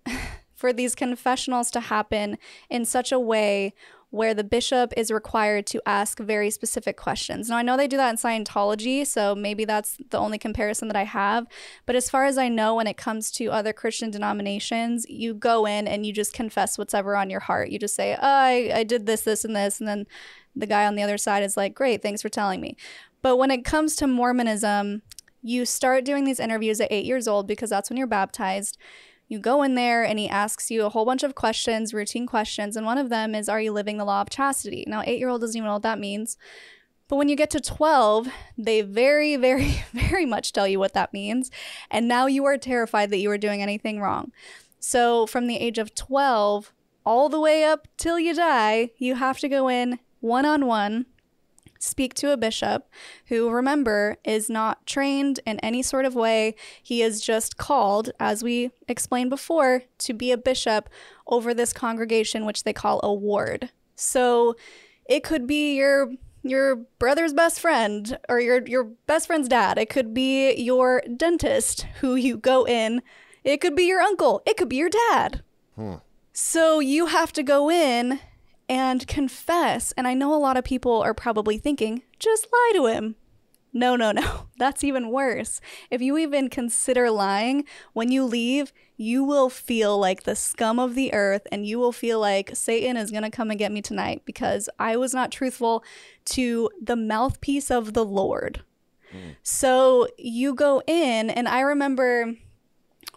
for 0.54 0.72
these 0.72 0.94
confessionals 0.94 1.70
to 1.70 1.80
happen 1.80 2.38
in 2.70 2.84
such 2.84 3.12
a 3.12 3.18
way 3.18 3.74
where 4.16 4.32
the 4.32 4.42
bishop 4.42 4.94
is 4.96 5.10
required 5.10 5.66
to 5.66 5.82
ask 5.84 6.18
very 6.18 6.50
specific 6.50 6.96
questions. 6.96 7.50
Now, 7.50 7.58
I 7.58 7.62
know 7.62 7.76
they 7.76 7.86
do 7.86 7.98
that 7.98 8.08
in 8.08 8.16
Scientology, 8.16 9.06
so 9.06 9.34
maybe 9.34 9.66
that's 9.66 9.98
the 10.10 10.18
only 10.18 10.38
comparison 10.38 10.88
that 10.88 10.96
I 10.96 11.04
have. 11.04 11.46
But 11.84 11.96
as 11.96 12.08
far 12.08 12.24
as 12.24 12.38
I 12.38 12.48
know, 12.48 12.74
when 12.74 12.86
it 12.86 12.96
comes 12.96 13.30
to 13.32 13.48
other 13.48 13.74
Christian 13.74 14.10
denominations, 14.10 15.04
you 15.10 15.34
go 15.34 15.66
in 15.66 15.86
and 15.86 16.06
you 16.06 16.14
just 16.14 16.32
confess 16.32 16.78
what's 16.78 16.94
ever 16.94 17.14
on 17.14 17.28
your 17.28 17.40
heart. 17.40 17.68
You 17.68 17.78
just 17.78 17.94
say, 17.94 18.14
oh, 18.14 18.18
I, 18.22 18.70
I 18.74 18.84
did 18.84 19.04
this, 19.04 19.20
this, 19.20 19.44
and 19.44 19.54
this. 19.54 19.80
And 19.80 19.86
then 19.86 20.06
the 20.54 20.66
guy 20.66 20.86
on 20.86 20.94
the 20.94 21.02
other 21.02 21.18
side 21.18 21.42
is 21.42 21.58
like, 21.58 21.74
great, 21.74 22.00
thanks 22.00 22.22
for 22.22 22.30
telling 22.30 22.62
me. 22.62 22.74
But 23.20 23.36
when 23.36 23.50
it 23.50 23.66
comes 23.66 23.96
to 23.96 24.06
Mormonism, 24.06 25.02
you 25.42 25.66
start 25.66 26.06
doing 26.06 26.24
these 26.24 26.40
interviews 26.40 26.80
at 26.80 26.90
eight 26.90 27.04
years 27.04 27.28
old 27.28 27.46
because 27.46 27.68
that's 27.68 27.90
when 27.90 27.98
you're 27.98 28.06
baptized. 28.06 28.78
You 29.28 29.38
go 29.38 29.62
in 29.62 29.74
there 29.74 30.04
and 30.04 30.18
he 30.18 30.28
asks 30.28 30.70
you 30.70 30.84
a 30.84 30.88
whole 30.88 31.04
bunch 31.04 31.22
of 31.22 31.34
questions, 31.34 31.92
routine 31.92 32.26
questions, 32.26 32.76
and 32.76 32.86
one 32.86 32.98
of 32.98 33.08
them 33.08 33.34
is, 33.34 33.48
Are 33.48 33.60
you 33.60 33.72
living 33.72 33.98
the 33.98 34.04
law 34.04 34.20
of 34.20 34.30
chastity? 34.30 34.84
Now, 34.86 35.02
eight 35.04 35.18
year 35.18 35.28
old 35.28 35.40
doesn't 35.40 35.56
even 35.56 35.66
know 35.66 35.74
what 35.74 35.82
that 35.82 35.98
means. 35.98 36.36
But 37.08 37.16
when 37.16 37.28
you 37.28 37.36
get 37.36 37.50
to 37.50 37.60
12, 37.60 38.28
they 38.58 38.82
very, 38.82 39.36
very, 39.36 39.82
very 39.92 40.26
much 40.26 40.52
tell 40.52 40.66
you 40.66 40.78
what 40.78 40.94
that 40.94 41.12
means. 41.12 41.50
And 41.90 42.08
now 42.08 42.26
you 42.26 42.44
are 42.44 42.58
terrified 42.58 43.10
that 43.10 43.18
you 43.18 43.30
are 43.30 43.38
doing 43.38 43.62
anything 43.62 44.00
wrong. 44.00 44.32
So, 44.80 45.26
from 45.26 45.46
the 45.46 45.56
age 45.56 45.78
of 45.78 45.94
12 45.94 46.72
all 47.04 47.28
the 47.28 47.40
way 47.40 47.64
up 47.64 47.88
till 47.96 48.18
you 48.18 48.34
die, 48.34 48.90
you 48.98 49.14
have 49.14 49.38
to 49.38 49.48
go 49.48 49.68
in 49.68 50.00
one 50.20 50.44
on 50.44 50.66
one 50.66 51.06
speak 51.78 52.14
to 52.14 52.32
a 52.32 52.36
bishop 52.36 52.88
who, 53.26 53.50
remember, 53.50 54.16
is 54.24 54.48
not 54.48 54.86
trained 54.86 55.40
in 55.46 55.58
any 55.60 55.82
sort 55.82 56.04
of 56.04 56.14
way. 56.14 56.54
He 56.82 57.02
is 57.02 57.20
just 57.20 57.56
called, 57.56 58.10
as 58.20 58.42
we 58.42 58.70
explained 58.88 59.30
before, 59.30 59.82
to 59.98 60.14
be 60.14 60.32
a 60.32 60.38
bishop 60.38 60.88
over 61.26 61.54
this 61.54 61.72
congregation, 61.72 62.44
which 62.44 62.64
they 62.64 62.72
call 62.72 63.00
a 63.02 63.12
ward. 63.12 63.70
So 63.94 64.56
it 65.06 65.22
could 65.22 65.46
be 65.46 65.76
your 65.76 66.12
your 66.42 66.76
brother's 66.98 67.32
best 67.32 67.58
friend 67.58 68.18
or 68.28 68.40
your 68.40 68.66
your 68.66 68.84
best 69.06 69.26
friend's 69.26 69.48
dad. 69.48 69.78
It 69.78 69.88
could 69.88 70.14
be 70.14 70.54
your 70.54 71.02
dentist 71.16 71.82
who 72.00 72.14
you 72.14 72.36
go 72.36 72.66
in. 72.66 73.02
It 73.42 73.60
could 73.60 73.74
be 73.74 73.84
your 73.84 74.00
uncle. 74.00 74.42
It 74.46 74.56
could 74.56 74.68
be 74.68 74.76
your 74.76 74.90
dad. 74.90 75.42
Hmm. 75.74 75.94
So 76.32 76.80
you 76.80 77.06
have 77.06 77.32
to 77.34 77.42
go 77.42 77.70
in 77.70 78.20
and 78.68 79.06
confess. 79.06 79.92
And 79.96 80.06
I 80.06 80.14
know 80.14 80.34
a 80.34 80.36
lot 80.38 80.56
of 80.56 80.64
people 80.64 81.02
are 81.02 81.14
probably 81.14 81.58
thinking, 81.58 82.02
just 82.18 82.46
lie 82.52 82.72
to 82.74 82.86
him. 82.86 83.16
No, 83.72 83.94
no, 83.94 84.10
no. 84.10 84.46
That's 84.58 84.82
even 84.82 85.10
worse. 85.10 85.60
If 85.90 86.00
you 86.00 86.16
even 86.16 86.48
consider 86.48 87.10
lying, 87.10 87.64
when 87.92 88.10
you 88.10 88.24
leave, 88.24 88.72
you 88.96 89.22
will 89.22 89.50
feel 89.50 89.98
like 89.98 90.22
the 90.22 90.34
scum 90.34 90.78
of 90.78 90.94
the 90.94 91.12
earth 91.12 91.46
and 91.52 91.66
you 91.66 91.78
will 91.78 91.92
feel 91.92 92.18
like 92.18 92.56
Satan 92.56 92.96
is 92.96 93.10
going 93.10 93.22
to 93.22 93.30
come 93.30 93.50
and 93.50 93.58
get 93.58 93.70
me 93.72 93.82
tonight 93.82 94.22
because 94.24 94.70
I 94.78 94.96
was 94.96 95.12
not 95.12 95.30
truthful 95.30 95.84
to 96.26 96.70
the 96.80 96.96
mouthpiece 96.96 97.70
of 97.70 97.92
the 97.92 98.04
Lord. 98.04 98.62
Mm. 99.12 99.36
So 99.42 100.08
you 100.16 100.54
go 100.54 100.82
in, 100.86 101.30
and 101.30 101.46
I 101.46 101.60
remember 101.60 102.34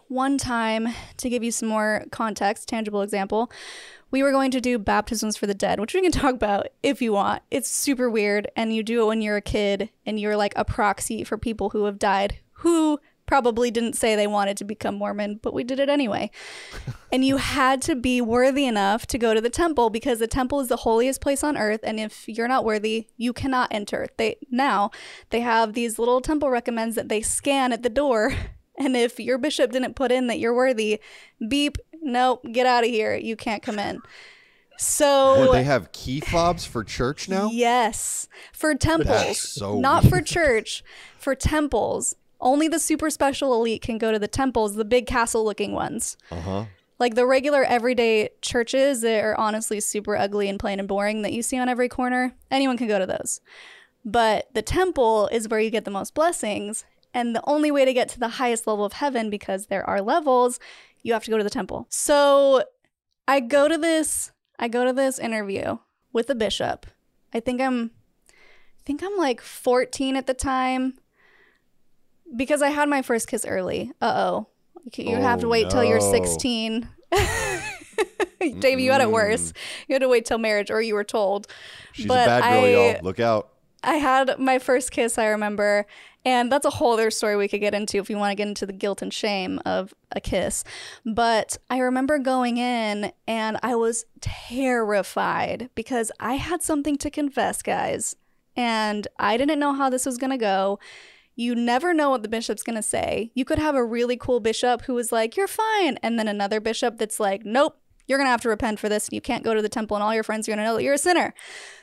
one 0.09 0.37
time, 0.37 0.89
to 1.17 1.29
give 1.29 1.43
you 1.43 1.51
some 1.51 1.69
more 1.69 2.03
context, 2.11 2.67
tangible 2.67 3.01
example, 3.01 3.51
we 4.11 4.23
were 4.23 4.31
going 4.31 4.51
to 4.51 4.61
do 4.61 4.77
baptisms 4.79 5.37
for 5.37 5.47
the 5.47 5.53
dead, 5.53 5.79
which 5.79 5.93
we 5.93 6.01
can 6.01 6.11
talk 6.11 6.33
about 6.33 6.67
if 6.83 7.01
you 7.01 7.13
want. 7.13 7.43
It's 7.51 7.69
super 7.69 8.09
weird, 8.09 8.49
and 8.55 8.73
you 8.73 8.83
do 8.83 9.03
it 9.03 9.07
when 9.07 9.21
you're 9.21 9.37
a 9.37 9.41
kid, 9.41 9.89
and 10.05 10.19
you're 10.19 10.37
like 10.37 10.53
a 10.55 10.65
proxy 10.65 11.23
for 11.23 11.37
people 11.37 11.69
who 11.71 11.85
have 11.85 11.99
died 11.99 12.39
who 12.59 12.99
probably 13.29 13.69
didn't 13.69 13.93
say 13.93 14.15
they 14.15 14.25
wanted 14.25 14.57
to 14.57 14.63
become 14.63 14.95
Mormon, 14.95 15.39
but 15.43 15.53
we 15.53 15.63
did 15.63 15.79
it 15.79 15.87
anyway. 15.87 16.31
and 17.11 17.23
you 17.23 17.37
had 17.37 17.79
to 17.83 17.95
be 17.95 18.19
worthy 18.21 18.65
enough 18.65 19.05
to 19.05 19.19
go 19.19 19.35
to 19.35 19.39
the 19.39 19.51
temple 19.51 19.91
because 19.91 20.17
the 20.17 20.27
temple 20.27 20.59
is 20.59 20.67
the 20.67 20.77
holiest 20.77 21.21
place 21.21 21.43
on 21.43 21.55
earth 21.55 21.81
and 21.83 21.99
if 21.99 22.27
you're 22.27 22.47
not 22.47 22.65
worthy, 22.65 23.07
you 23.17 23.31
cannot 23.31 23.67
enter. 23.71 24.07
They 24.17 24.37
now 24.49 24.89
they 25.29 25.41
have 25.41 25.73
these 25.73 25.99
little 25.99 26.21
temple 26.21 26.49
recommends 26.49 26.95
that 26.95 27.07
they 27.07 27.21
scan 27.21 27.71
at 27.71 27.83
the 27.83 27.89
door 27.89 28.33
and 28.79 28.95
if 28.95 29.19
your 29.19 29.37
bishop 29.37 29.71
didn't 29.71 29.95
put 29.95 30.11
in 30.11 30.27
that 30.27 30.39
you're 30.39 30.55
worthy, 30.55 30.99
beep, 31.47 31.77
nope, 32.01 32.45
get 32.51 32.65
out 32.65 32.83
of 32.83 32.89
here. 32.89 33.15
You 33.15 33.35
can't 33.35 33.61
come 33.61 33.77
in. 33.77 34.01
So 34.79 35.51
they 35.51 35.63
have 35.63 35.91
key 35.91 36.21
fobs 36.21 36.65
for 36.65 36.85
church 36.85 37.27
now? 37.27 37.49
Yes. 37.51 38.29
For 38.53 38.73
temples. 38.75 39.37
So 39.37 39.77
not 39.77 40.03
weird. 40.03 40.13
for 40.13 40.21
church, 40.21 40.83
for 41.17 41.35
temples. 41.35 42.15
Only 42.39 42.69
the 42.69 42.79
super 42.79 43.09
special 43.09 43.53
elite 43.53 43.81
can 43.81 43.97
go 43.97 44.13
to 44.13 44.19
the 44.19 44.29
temples, 44.29 44.75
the 44.75 44.85
big 44.85 45.05
castle 45.05 45.43
looking 45.43 45.73
ones. 45.73 46.15
Uh-huh. 46.31 46.65
Like 46.97 47.15
the 47.15 47.25
regular 47.25 47.65
everyday 47.65 48.29
churches 48.41 49.01
that 49.01 49.21
are 49.21 49.37
honestly 49.37 49.81
super 49.81 50.15
ugly 50.15 50.47
and 50.47 50.57
plain 50.57 50.79
and 50.79 50.87
boring 50.87 51.23
that 51.23 51.33
you 51.33 51.41
see 51.41 51.57
on 51.57 51.67
every 51.67 51.89
corner, 51.89 52.33
anyone 52.49 52.77
can 52.77 52.87
go 52.87 52.99
to 52.99 53.05
those. 53.05 53.41
But 54.05 54.47
the 54.53 54.61
temple 54.61 55.27
is 55.31 55.49
where 55.49 55.59
you 55.59 55.69
get 55.69 55.83
the 55.83 55.91
most 55.91 56.13
blessings. 56.13 56.85
And 57.13 57.35
the 57.35 57.43
only 57.45 57.71
way 57.71 57.85
to 57.85 57.93
get 57.93 58.09
to 58.09 58.19
the 58.19 58.27
highest 58.27 58.67
level 58.67 58.85
of 58.85 58.93
heaven, 58.93 59.29
because 59.29 59.67
there 59.67 59.87
are 59.89 60.01
levels, 60.01 60.59
you 61.01 61.13
have 61.13 61.23
to 61.23 61.31
go 61.31 61.37
to 61.37 61.43
the 61.43 61.49
temple. 61.49 61.87
So 61.89 62.63
I 63.27 63.39
go 63.39 63.67
to 63.67 63.77
this, 63.77 64.31
I 64.59 64.67
go 64.67 64.85
to 64.85 64.93
this 64.93 65.17
interview 65.19 65.77
with 66.13 66.27
the 66.27 66.35
bishop. 66.35 66.85
I 67.33 67.39
think 67.39 67.61
I'm 67.61 67.91
I 68.29 68.83
think 68.85 69.03
I'm 69.03 69.17
like 69.17 69.41
14 69.41 70.15
at 70.15 70.27
the 70.27 70.33
time. 70.33 70.95
Because 72.35 72.61
I 72.61 72.69
had 72.69 72.87
my 72.89 73.01
first 73.01 73.27
kiss 73.27 73.43
early. 73.45 73.91
Uh 74.01 74.13
oh. 74.15 74.47
You 74.95 75.17
oh, 75.17 75.21
have 75.21 75.41
to 75.41 75.47
wait 75.47 75.63
no. 75.63 75.69
till 75.69 75.83
you're 75.83 75.99
16. 75.99 76.87
Dave, 78.59 78.79
you 78.79 78.91
had 78.91 79.01
it 79.01 79.11
worse. 79.11 79.51
You 79.87 79.95
had 79.95 80.01
to 80.01 80.07
wait 80.07 80.25
till 80.25 80.37
marriage, 80.37 80.71
or 80.71 80.81
you 80.81 80.93
were 80.93 81.03
told. 81.03 81.47
She's 81.91 82.05
but 82.05 82.23
a 82.23 82.25
bad 82.25 82.41
girl, 82.43 82.63
I, 82.63 82.69
y'all. 82.69 83.03
Look 83.03 83.19
out. 83.19 83.49
I 83.83 83.95
had 83.95 84.39
my 84.39 84.59
first 84.59 84.91
kiss, 84.91 85.17
I 85.17 85.27
remember, 85.27 85.85
and 86.25 86.51
that's 86.51 86.65
a 86.65 86.69
whole 86.69 86.93
other 86.93 87.11
story 87.11 87.37
we 87.37 87.47
could 87.47 87.61
get 87.61 87.73
into 87.73 87.97
if 87.97 88.09
you 88.09 88.17
want 88.17 88.31
to 88.31 88.35
get 88.35 88.47
into 88.47 88.65
the 88.65 88.73
guilt 88.73 89.01
and 89.01 89.13
shame 89.13 89.59
of 89.65 89.93
a 90.11 90.19
kiss. 90.19 90.63
But 91.05 91.57
I 91.69 91.79
remember 91.79 92.19
going 92.19 92.57
in 92.57 93.11
and 93.27 93.57
I 93.63 93.75
was 93.75 94.05
terrified 94.19 95.69
because 95.75 96.11
I 96.19 96.33
had 96.35 96.61
something 96.61 96.97
to 96.97 97.09
confess, 97.09 97.61
guys. 97.61 98.15
And 98.55 99.07
I 99.17 99.37
didn't 99.37 99.59
know 99.59 99.73
how 99.73 99.89
this 99.89 100.05
was 100.05 100.17
going 100.17 100.31
to 100.31 100.37
go. 100.37 100.79
You 101.35 101.55
never 101.55 101.93
know 101.93 102.09
what 102.09 102.23
the 102.23 102.27
bishop's 102.27 102.63
going 102.63 102.75
to 102.75 102.83
say. 102.83 103.31
You 103.33 103.45
could 103.45 103.59
have 103.59 103.75
a 103.75 103.85
really 103.85 104.17
cool 104.17 104.41
bishop 104.41 104.81
who 104.81 104.93
was 104.93 105.13
like, 105.13 105.37
You're 105.37 105.47
fine. 105.47 105.97
And 106.03 106.19
then 106.19 106.27
another 106.27 106.59
bishop 106.59 106.97
that's 106.97 107.21
like, 107.21 107.45
Nope, 107.45 107.79
you're 108.07 108.17
going 108.17 108.25
to 108.25 108.31
have 108.31 108.41
to 108.41 108.49
repent 108.49 108.79
for 108.79 108.89
this. 108.89 109.07
And 109.07 109.13
you 109.13 109.21
can't 109.21 109.45
go 109.45 109.53
to 109.53 109.61
the 109.61 109.69
temple, 109.69 109.95
and 109.95 110.03
all 110.03 110.13
your 110.13 110.23
friends 110.23 110.47
are 110.47 110.51
going 110.51 110.57
to 110.57 110.65
know 110.65 110.75
that 110.75 110.83
you're 110.83 110.95
a 110.95 110.97
sinner. 110.97 111.33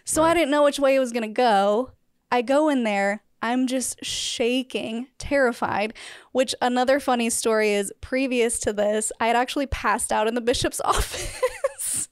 So 0.04 0.20
right. 0.20 0.32
I 0.32 0.34
didn't 0.34 0.50
know 0.50 0.64
which 0.64 0.78
way 0.78 0.94
it 0.94 0.98
was 0.98 1.12
going 1.12 1.22
to 1.22 1.28
go. 1.28 1.92
I 2.30 2.42
go 2.42 2.68
in 2.68 2.84
there. 2.84 3.22
I'm 3.46 3.68
just 3.68 4.04
shaking, 4.04 5.06
terrified. 5.18 5.94
Which 6.32 6.52
another 6.60 6.98
funny 6.98 7.30
story 7.30 7.74
is 7.74 7.92
previous 8.00 8.58
to 8.60 8.72
this, 8.72 9.12
I 9.20 9.28
had 9.28 9.36
actually 9.36 9.66
passed 9.66 10.12
out 10.12 10.26
in 10.26 10.34
the 10.34 10.40
bishop's 10.40 10.80
office 10.84 12.08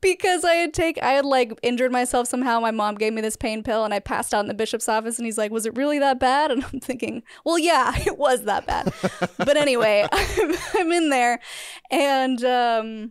because 0.00 0.44
I 0.44 0.54
had 0.54 0.72
take 0.72 1.00
I 1.02 1.12
had 1.12 1.26
like 1.26 1.52
injured 1.62 1.92
myself 1.92 2.28
somehow. 2.28 2.60
My 2.60 2.70
mom 2.70 2.94
gave 2.94 3.12
me 3.12 3.20
this 3.20 3.36
pain 3.36 3.62
pill 3.62 3.84
and 3.84 3.92
I 3.92 3.98
passed 3.98 4.32
out 4.32 4.40
in 4.40 4.48
the 4.48 4.54
bishop's 4.54 4.88
office 4.88 5.18
and 5.18 5.26
he's 5.26 5.36
like, 5.36 5.52
"Was 5.52 5.66
it 5.66 5.76
really 5.76 5.98
that 5.98 6.18
bad?" 6.18 6.50
And 6.50 6.64
I'm 6.64 6.80
thinking, 6.80 7.22
"Well, 7.44 7.58
yeah, 7.58 7.92
it 8.06 8.16
was 8.16 8.44
that 8.44 8.66
bad." 8.66 8.92
but 9.36 9.56
anyway, 9.58 10.06
I'm, 10.12 10.54
I'm 10.78 10.92
in 10.92 11.10
there 11.10 11.40
and 11.90 12.42
um 12.42 13.10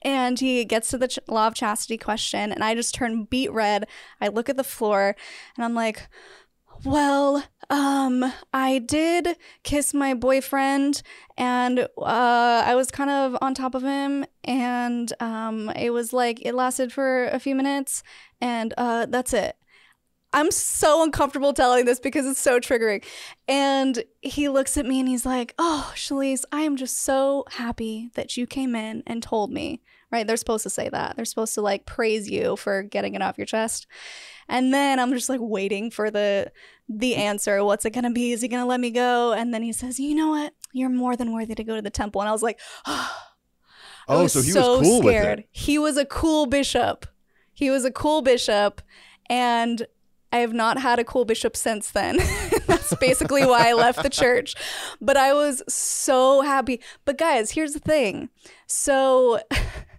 and 0.00 0.40
he 0.40 0.64
gets 0.64 0.88
to 0.90 0.98
the 0.98 1.08
ch- 1.08 1.18
law 1.28 1.46
of 1.46 1.54
chastity 1.54 1.98
question, 1.98 2.52
and 2.52 2.64
I 2.64 2.74
just 2.74 2.94
turn 2.94 3.24
beet 3.24 3.52
red. 3.52 3.86
I 4.20 4.28
look 4.28 4.48
at 4.48 4.56
the 4.56 4.64
floor, 4.64 5.14
and 5.56 5.64
I'm 5.64 5.74
like, 5.74 6.08
well, 6.84 7.44
um, 7.70 8.32
I 8.52 8.78
did 8.78 9.36
kiss 9.62 9.94
my 9.94 10.14
boyfriend, 10.14 11.02
and 11.36 11.80
uh, 11.80 12.62
I 12.66 12.74
was 12.74 12.90
kind 12.90 13.10
of 13.10 13.36
on 13.40 13.54
top 13.54 13.74
of 13.74 13.82
him, 13.82 14.24
and 14.44 15.12
um, 15.20 15.70
it 15.70 15.90
was 15.90 16.12
like 16.12 16.44
it 16.44 16.54
lasted 16.54 16.92
for 16.92 17.26
a 17.26 17.38
few 17.38 17.54
minutes, 17.54 18.02
and 18.40 18.74
uh, 18.76 19.06
that's 19.06 19.32
it. 19.32 19.56
I'm 20.34 20.50
so 20.50 21.04
uncomfortable 21.04 21.52
telling 21.52 21.84
this 21.84 22.00
because 22.00 22.26
it's 22.26 22.40
so 22.40 22.58
triggering. 22.58 23.04
And 23.46 24.02
he 24.20 24.48
looks 24.48 24.76
at 24.76 24.84
me 24.84 24.98
and 24.98 25.08
he's 25.08 25.24
like, 25.24 25.54
Oh, 25.60 25.92
Shelise, 25.94 26.42
I 26.50 26.62
am 26.62 26.74
just 26.74 26.98
so 26.98 27.44
happy 27.52 28.10
that 28.14 28.36
you 28.36 28.44
came 28.44 28.74
in 28.74 29.04
and 29.06 29.22
told 29.22 29.52
me. 29.52 29.80
Right? 30.14 30.24
They're 30.24 30.36
supposed 30.36 30.62
to 30.62 30.70
say 30.70 30.88
that. 30.90 31.16
They're 31.16 31.24
supposed 31.24 31.54
to 31.54 31.60
like 31.60 31.86
praise 31.86 32.30
you 32.30 32.54
for 32.54 32.84
getting 32.84 33.16
it 33.16 33.20
off 33.20 33.36
your 33.36 33.46
chest. 33.46 33.88
And 34.48 34.72
then 34.72 35.00
I'm 35.00 35.12
just 35.12 35.28
like 35.28 35.40
waiting 35.42 35.90
for 35.90 36.08
the 36.08 36.52
the 36.88 37.16
answer. 37.16 37.64
What's 37.64 37.84
it 37.84 37.90
gonna 37.90 38.12
be? 38.12 38.30
Is 38.30 38.40
he 38.40 38.46
gonna 38.46 38.64
let 38.64 38.78
me 38.78 38.92
go? 38.92 39.32
And 39.32 39.52
then 39.52 39.64
he 39.64 39.72
says, 39.72 39.98
You 39.98 40.14
know 40.14 40.28
what? 40.28 40.54
You're 40.72 40.88
more 40.88 41.16
than 41.16 41.32
worthy 41.32 41.56
to 41.56 41.64
go 41.64 41.74
to 41.74 41.82
the 41.82 41.90
temple. 41.90 42.20
And 42.20 42.28
I 42.28 42.32
was 42.32 42.44
like, 42.44 42.60
Oh, 42.86 43.24
oh 44.06 44.26
so 44.28 44.40
he 44.40 44.52
so 44.52 44.78
was 44.78 44.86
cool 44.86 45.00
scared. 45.00 45.38
with 45.38 45.46
it. 45.46 45.48
He 45.50 45.78
was 45.78 45.96
a 45.96 46.04
cool 46.04 46.46
bishop. 46.46 47.06
He 47.52 47.68
was 47.70 47.84
a 47.84 47.90
cool 47.90 48.22
bishop. 48.22 48.82
And 49.28 49.84
I 50.30 50.36
have 50.36 50.52
not 50.52 50.78
had 50.78 51.00
a 51.00 51.04
cool 51.04 51.24
bishop 51.24 51.56
since 51.56 51.90
then. 51.90 52.18
That's 52.66 52.94
basically 52.96 53.44
why 53.44 53.70
I 53.70 53.72
left 53.72 54.04
the 54.04 54.10
church. 54.10 54.54
But 55.00 55.16
I 55.16 55.32
was 55.32 55.64
so 55.68 56.42
happy. 56.42 56.80
But 57.04 57.18
guys, 57.18 57.50
here's 57.50 57.72
the 57.72 57.80
thing. 57.80 58.28
So 58.68 59.40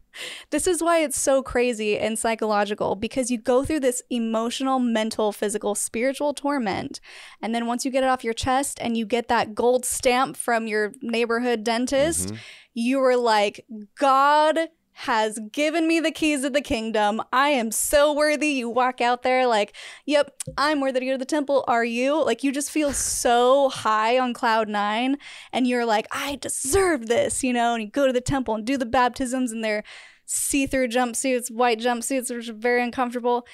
this 0.49 0.67
is 0.67 0.81
why 0.81 0.99
it's 0.99 1.19
so 1.19 1.41
crazy 1.43 1.97
and 1.97 2.17
psychological 2.17 2.95
because 2.95 3.29
you 3.31 3.37
go 3.37 3.63
through 3.63 3.81
this 3.81 4.01
emotional, 4.09 4.79
mental, 4.79 5.31
physical, 5.31 5.75
spiritual 5.75 6.33
torment. 6.33 6.99
And 7.41 7.53
then 7.53 7.67
once 7.67 7.85
you 7.85 7.91
get 7.91 8.03
it 8.03 8.07
off 8.07 8.23
your 8.23 8.33
chest 8.33 8.79
and 8.81 8.95
you 8.97 9.05
get 9.05 9.27
that 9.27 9.55
gold 9.55 9.85
stamp 9.85 10.37
from 10.37 10.67
your 10.67 10.93
neighborhood 11.01 11.63
dentist, 11.63 12.29
Mhm. 12.29 12.37
you 12.73 12.99
were 12.99 13.17
like, 13.17 13.65
God 13.97 14.69
has 14.99 15.39
given 15.51 15.87
me 15.87 15.99
the 15.99 16.11
keys 16.11 16.45
of 16.45 16.53
the 16.53 16.61
kingdom. 16.61 17.21
I 17.33 17.49
am 17.49 17.69
so 17.69 18.13
worthy. 18.13 18.47
You 18.47 18.69
walk 18.69 19.01
out 19.01 19.23
there 19.23 19.45
like, 19.45 19.75
yep, 20.05 20.33
I'm 20.57 20.79
worthy 20.79 21.01
to 21.01 21.05
go 21.05 21.11
to 21.11 21.17
the 21.17 21.25
temple. 21.25 21.65
Are 21.67 21.83
you? 21.83 22.23
Like, 22.23 22.43
you 22.43 22.53
just 22.53 22.71
feel 22.71 22.93
so 22.93 23.67
high 23.69 24.17
on 24.17 24.33
cloud 24.33 24.69
nine, 24.69 25.17
and 25.51 25.67
you're 25.67 25.85
like, 25.85 26.07
I 26.11 26.37
deserve 26.37 27.07
this, 27.07 27.43
you 27.43 27.51
know? 27.51 27.73
And 27.73 27.83
you 27.83 27.89
go 27.89 28.07
to 28.07 28.13
the 28.13 28.21
temple 28.21 28.55
and 28.55 28.65
do 28.65 28.77
the 28.77 28.85
baptisms 28.85 29.51
in 29.51 29.61
their 29.61 29.83
see 30.25 30.65
through 30.65 30.87
jumpsuits, 30.87 31.51
white 31.51 31.79
jumpsuits, 31.79 32.35
which 32.35 32.49
are 32.49 32.53
very 32.53 32.81
uncomfortable, 32.81 33.45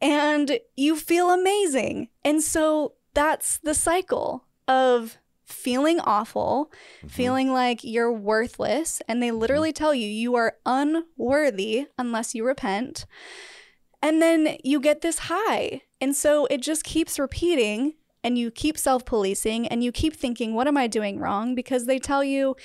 and 0.00 0.60
you 0.76 0.96
feel 0.96 1.30
amazing. 1.30 2.08
And 2.24 2.42
so 2.42 2.92
that's 3.14 3.58
the 3.58 3.74
cycle 3.74 4.44
of 4.68 5.16
feeling 5.50 6.00
awful, 6.00 6.70
mm-hmm. 6.98 7.08
feeling 7.08 7.52
like 7.52 7.84
you're 7.84 8.12
worthless, 8.12 9.02
and 9.08 9.22
they 9.22 9.28
mm-hmm. 9.28 9.38
literally 9.38 9.72
tell 9.72 9.94
you 9.94 10.06
you 10.06 10.34
are 10.34 10.56
unworthy 10.66 11.86
unless 11.98 12.34
you 12.34 12.46
repent. 12.46 13.06
And 14.02 14.22
then 14.22 14.56
you 14.64 14.80
get 14.80 15.02
this 15.02 15.20
high. 15.24 15.82
And 16.00 16.16
so 16.16 16.46
it 16.46 16.62
just 16.62 16.84
keeps 16.84 17.18
repeating, 17.18 17.94
and 18.24 18.38
you 18.38 18.50
keep 18.50 18.78
self 18.78 19.04
policing, 19.04 19.66
and 19.68 19.84
you 19.84 19.92
keep 19.92 20.16
thinking, 20.16 20.54
what 20.54 20.68
am 20.68 20.76
I 20.76 20.86
doing 20.86 21.18
wrong? 21.18 21.54
Because 21.54 21.86
they 21.86 21.98
tell 21.98 22.24
you 22.24 22.56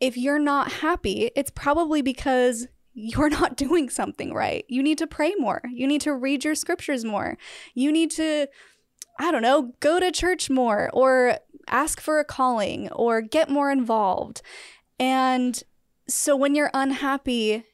if 0.00 0.16
you're 0.16 0.38
not 0.38 0.72
happy, 0.72 1.30
it's 1.36 1.50
probably 1.50 2.02
because 2.02 2.66
you're 2.94 3.30
not 3.40 3.56
doing 3.56 3.88
something 3.88 4.32
right. 4.32 4.64
You 4.68 4.82
need 4.82 4.98
to 4.98 5.06
pray 5.06 5.34
more. 5.38 5.62
You 5.72 5.86
need 5.86 6.00
to 6.02 6.14
read 6.14 6.44
your 6.44 6.54
scriptures 6.54 7.04
more. 7.04 7.36
You 7.74 7.92
need 7.92 8.10
to, 8.12 8.48
I 9.18 9.30
don't 9.30 9.42
know, 9.42 9.72
go 9.80 10.00
to 10.00 10.10
church 10.10 10.50
more 10.50 10.90
or 10.92 11.38
ask 11.70 12.00
for 12.00 12.18
a 12.18 12.24
calling 12.24 12.88
or 12.92 13.20
get 13.20 13.48
more 13.48 13.70
involved. 13.70 14.42
And 14.98 15.62
so 16.08 16.36
when 16.36 16.54
you're 16.54 16.70
unhappy, 16.74 17.64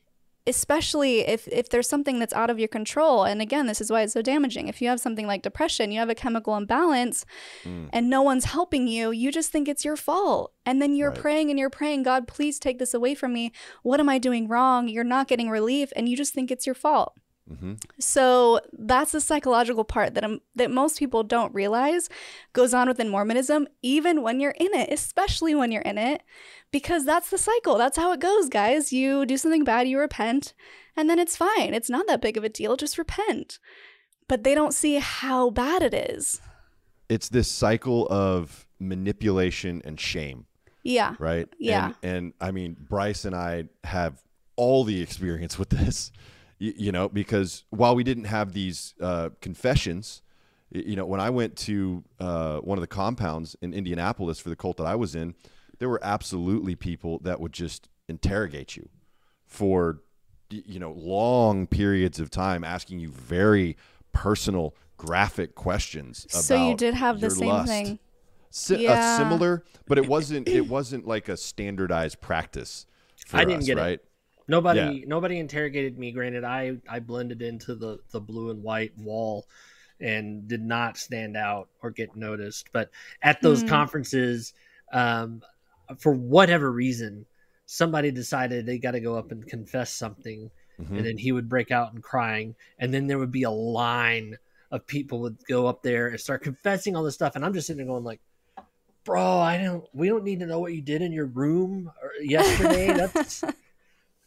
especially 0.48 1.20
if 1.26 1.48
if 1.48 1.68
there's 1.70 1.88
something 1.88 2.20
that's 2.20 2.32
out 2.32 2.50
of 2.50 2.58
your 2.60 2.68
control 2.68 3.24
and 3.24 3.42
again 3.42 3.66
this 3.66 3.80
is 3.80 3.90
why 3.90 4.02
it's 4.02 4.12
so 4.12 4.22
damaging 4.22 4.68
if 4.68 4.80
you 4.80 4.86
have 4.88 5.00
something 5.00 5.26
like 5.26 5.42
depression 5.42 5.90
you 5.90 5.98
have 5.98 6.08
a 6.08 6.14
chemical 6.14 6.56
imbalance 6.56 7.24
Mm. 7.64 7.90
and 7.92 8.08
no 8.08 8.22
one's 8.22 8.44
helping 8.44 8.86
you 8.86 9.10
you 9.10 9.32
just 9.32 9.50
think 9.50 9.66
it's 9.66 9.84
your 9.84 9.96
fault 9.96 10.52
and 10.64 10.80
then 10.80 10.94
you're 10.94 11.10
Right. 11.10 11.18
praying 11.18 11.50
and 11.50 11.58
you're 11.58 11.68
praying 11.68 12.04
god 12.04 12.28
please 12.28 12.60
take 12.60 12.78
this 12.78 12.94
away 12.94 13.16
from 13.16 13.32
me 13.32 13.50
what 13.82 13.98
am 13.98 14.08
i 14.08 14.18
doing 14.18 14.46
wrong 14.46 14.86
you're 14.86 15.02
not 15.02 15.26
getting 15.26 15.50
relief 15.50 15.92
and 15.96 16.08
you 16.08 16.16
just 16.16 16.32
think 16.32 16.52
it's 16.52 16.64
your 16.64 16.76
fault 16.76 17.14
hmm 17.48 17.74
so 18.00 18.60
that's 18.72 19.12
the 19.12 19.20
psychological 19.20 19.84
part 19.84 20.14
that 20.14 20.24
um, 20.24 20.40
that 20.56 20.70
most 20.70 20.98
people 20.98 21.22
don't 21.22 21.54
realize 21.54 22.08
goes 22.52 22.74
on 22.74 22.88
within 22.88 23.08
Mormonism, 23.08 23.68
even 23.82 24.22
when 24.22 24.40
you're 24.40 24.56
in 24.58 24.74
it, 24.74 24.90
especially 24.92 25.54
when 25.54 25.70
you're 25.70 25.82
in 25.82 25.96
it, 25.98 26.22
because 26.72 27.04
that's 27.04 27.30
the 27.30 27.38
cycle. 27.38 27.78
That's 27.78 27.96
how 27.96 28.12
it 28.12 28.20
goes, 28.20 28.48
guys. 28.48 28.92
You 28.92 29.24
do 29.26 29.36
something 29.36 29.64
bad, 29.64 29.86
you 29.88 29.98
repent, 29.98 30.54
and 30.96 31.08
then 31.08 31.18
it's 31.18 31.36
fine. 31.36 31.72
It's 31.74 31.90
not 31.90 32.06
that 32.08 32.20
big 32.20 32.36
of 32.36 32.44
a 32.44 32.48
deal. 32.48 32.76
Just 32.76 32.98
repent. 32.98 33.58
But 34.28 34.42
they 34.42 34.54
don't 34.54 34.74
see 34.74 34.96
how 34.96 35.50
bad 35.50 35.82
it 35.82 35.94
is. 35.94 36.40
It's 37.08 37.28
this 37.28 37.48
cycle 37.48 38.08
of 38.10 38.66
manipulation 38.80 39.82
and 39.84 40.00
shame, 40.00 40.46
Yeah. 40.82 41.14
right? 41.20 41.48
Yeah. 41.58 41.92
And, 42.02 42.16
and 42.16 42.32
I 42.40 42.50
mean, 42.50 42.76
Brice 42.88 43.24
and 43.24 43.36
I 43.36 43.64
have 43.84 44.20
all 44.56 44.82
the 44.84 45.00
experience 45.00 45.58
with 45.58 45.68
this, 45.68 46.10
you, 46.58 46.72
you 46.76 46.92
know, 46.92 47.08
because 47.08 47.64
while 47.70 47.94
we 47.94 48.04
didn't 48.04 48.24
have 48.24 48.52
these 48.52 48.94
uh, 49.00 49.30
confessions, 49.40 50.22
you 50.70 50.96
know, 50.96 51.06
when 51.06 51.20
I 51.20 51.30
went 51.30 51.56
to 51.58 52.02
uh, 52.18 52.58
one 52.58 52.76
of 52.78 52.82
the 52.82 52.88
compounds 52.88 53.56
in 53.62 53.72
Indianapolis 53.72 54.38
for 54.40 54.48
the 54.48 54.56
cult 54.56 54.76
that 54.78 54.86
I 54.86 54.94
was 54.96 55.14
in, 55.14 55.34
there 55.78 55.88
were 55.88 56.00
absolutely 56.02 56.74
people 56.74 57.18
that 57.20 57.40
would 57.40 57.52
just 57.52 57.88
interrogate 58.08 58.76
you 58.76 58.88
for 59.44 60.00
you 60.48 60.78
know 60.78 60.92
long 60.92 61.66
periods 61.66 62.20
of 62.20 62.30
time 62.30 62.62
asking 62.62 63.00
you 63.00 63.10
very 63.10 63.76
personal 64.12 64.74
graphic 64.96 65.54
questions 65.54 66.24
about 66.30 66.44
So 66.44 66.68
you 66.68 66.76
did 66.76 66.94
have 66.94 67.20
the 67.20 67.30
same 67.30 67.48
lust. 67.48 67.68
thing. 67.68 67.98
Si- 68.50 68.84
Yeah. 68.84 69.14
a 69.14 69.16
similar 69.18 69.64
but 69.86 69.98
it 69.98 70.08
wasn't 70.08 70.48
it 70.48 70.66
wasn't 70.68 71.06
like 71.06 71.28
a 71.28 71.36
standardized 71.36 72.20
practice 72.20 72.86
for 73.26 73.36
I 73.38 73.44
didn't 73.44 73.60
us, 73.60 73.66
get 73.66 73.78
it. 73.78 74.04
Right 74.48 74.52
Nobody 74.52 74.98
Yeah. 75.00 75.04
nobody 75.06 75.38
interrogated 75.38 75.98
me. 75.98 76.12
Granted, 76.12 76.44
I 76.44 76.78
I 76.88 77.00
blended 77.00 77.42
into 77.42 77.74
the 77.74 77.98
the 78.10 78.20
blue 78.20 78.50
and 78.50 78.62
white 78.62 78.96
wall 78.98 79.46
and 80.00 80.46
did 80.46 80.62
not 80.62 80.98
stand 80.98 81.36
out 81.36 81.68
or 81.82 81.90
get 81.90 82.14
noticed. 82.16 82.70
But 82.72 82.90
at 83.22 83.40
those 83.42 83.62
Hmm. 83.62 83.68
conferences, 83.68 84.52
um, 84.92 85.42
for 85.98 86.12
whatever 86.12 86.70
reason, 86.70 87.26
somebody 87.64 88.10
decided 88.10 88.66
they 88.66 88.78
got 88.78 88.90
to 88.92 89.00
go 89.00 89.16
up 89.16 89.32
and 89.32 89.46
confess 89.46 89.92
something, 89.92 90.50
Mhm. 90.78 90.96
and 90.96 91.06
then 91.06 91.18
he 91.18 91.32
would 91.32 91.48
break 91.48 91.70
out 91.70 91.94
in 91.94 92.02
crying, 92.02 92.54
and 92.78 92.92
then 92.92 93.06
there 93.06 93.18
would 93.18 93.32
be 93.32 93.44
a 93.44 93.50
line 93.50 94.36
of 94.70 94.86
people 94.86 95.20
would 95.20 95.38
go 95.48 95.66
up 95.66 95.82
there 95.82 96.08
and 96.08 96.20
start 96.20 96.42
confessing 96.42 96.94
all 96.94 97.02
this 97.02 97.14
stuff, 97.14 97.36
and 97.36 97.44
I'm 97.44 97.54
just 97.54 97.66
sitting 97.66 97.78
there 97.78 97.86
going 97.86 98.04
like. 98.04 98.20
Bro, 99.04 99.38
I 99.38 99.56
don't. 99.58 99.84
We 99.94 100.08
don't 100.08 100.24
need 100.24 100.40
to 100.40 100.46
know 100.46 100.58
what 100.58 100.74
you 100.74 100.82
did 100.82 101.00
in 101.00 101.12
your 101.12 101.26
room 101.26 101.92
yesterday. 102.20 102.92
That's 102.92 103.40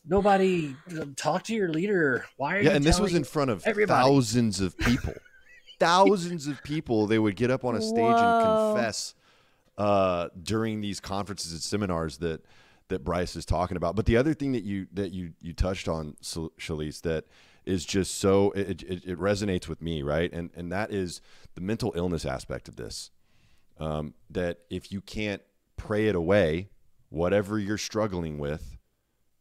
nobody 0.10 0.76
talk 1.16 1.44
to 1.44 1.54
your 1.54 1.70
leader. 1.70 2.26
Why 2.38 2.58
are 2.58 2.62
yeah 2.62 2.70
you 2.72 2.76
and 2.76 2.84
this 2.84 3.00
was 3.00 3.14
in 3.14 3.24
front 3.24 3.52
of 3.52 3.66
everybody? 3.66 4.02
thousands 4.02 4.60
of 4.60 4.78
people 4.78 5.14
thousands 5.80 6.48
of 6.48 6.62
people 6.64 7.08
they 7.08 7.20
would 7.20 7.36
get 7.36 7.50
up 7.50 7.64
on 7.64 7.76
a 7.76 7.82
stage 7.82 7.98
and 7.98 8.44
confess 8.44 9.16
uh, 9.78 10.28
during 10.44 10.82
these 10.82 11.00
conferences 11.00 11.54
and 11.54 11.62
seminars 11.62 12.18
that 12.18 12.44
that 12.90 13.04
Brice 13.04 13.36
is 13.36 13.46
talking 13.46 13.78
about. 13.78 13.96
But 13.96 14.06
the 14.06 14.18
other 14.18 14.34
thing 14.34 14.52
that 14.52 14.64
you 14.64 14.88
that 14.94 15.12
you 15.12 15.32
you 15.42 15.54
touched 15.54 15.88
on, 15.88 16.18
Shal- 16.22 16.52
Shelise, 16.60 17.02
that 17.02 17.26
is 17.66 17.86
just 17.86 18.18
so 18.18 18.52
it, 18.52 18.84
it, 18.84 19.06
it 19.06 19.20
resonates 19.20 19.68
with 19.68 19.82
me, 19.82 20.02
right? 20.02 20.32
And 20.34 20.50
and 20.56 20.72
that 20.72 20.92
is 20.92 21.22
the 21.56 21.62
mental 21.62 21.94
illness 21.96 22.26
aspect 22.26 22.68
of 22.68 22.76
this. 22.76 23.12
Um, 23.80 24.14
that 24.32 24.60
if 24.70 24.92
you 24.92 25.00
can't 25.00 25.42
pray 25.78 26.08
it 26.08 26.16
away, 26.16 26.68
whatever 27.08 27.58
you're 27.58 27.78
struggling 27.78 28.38
with, 28.38 28.78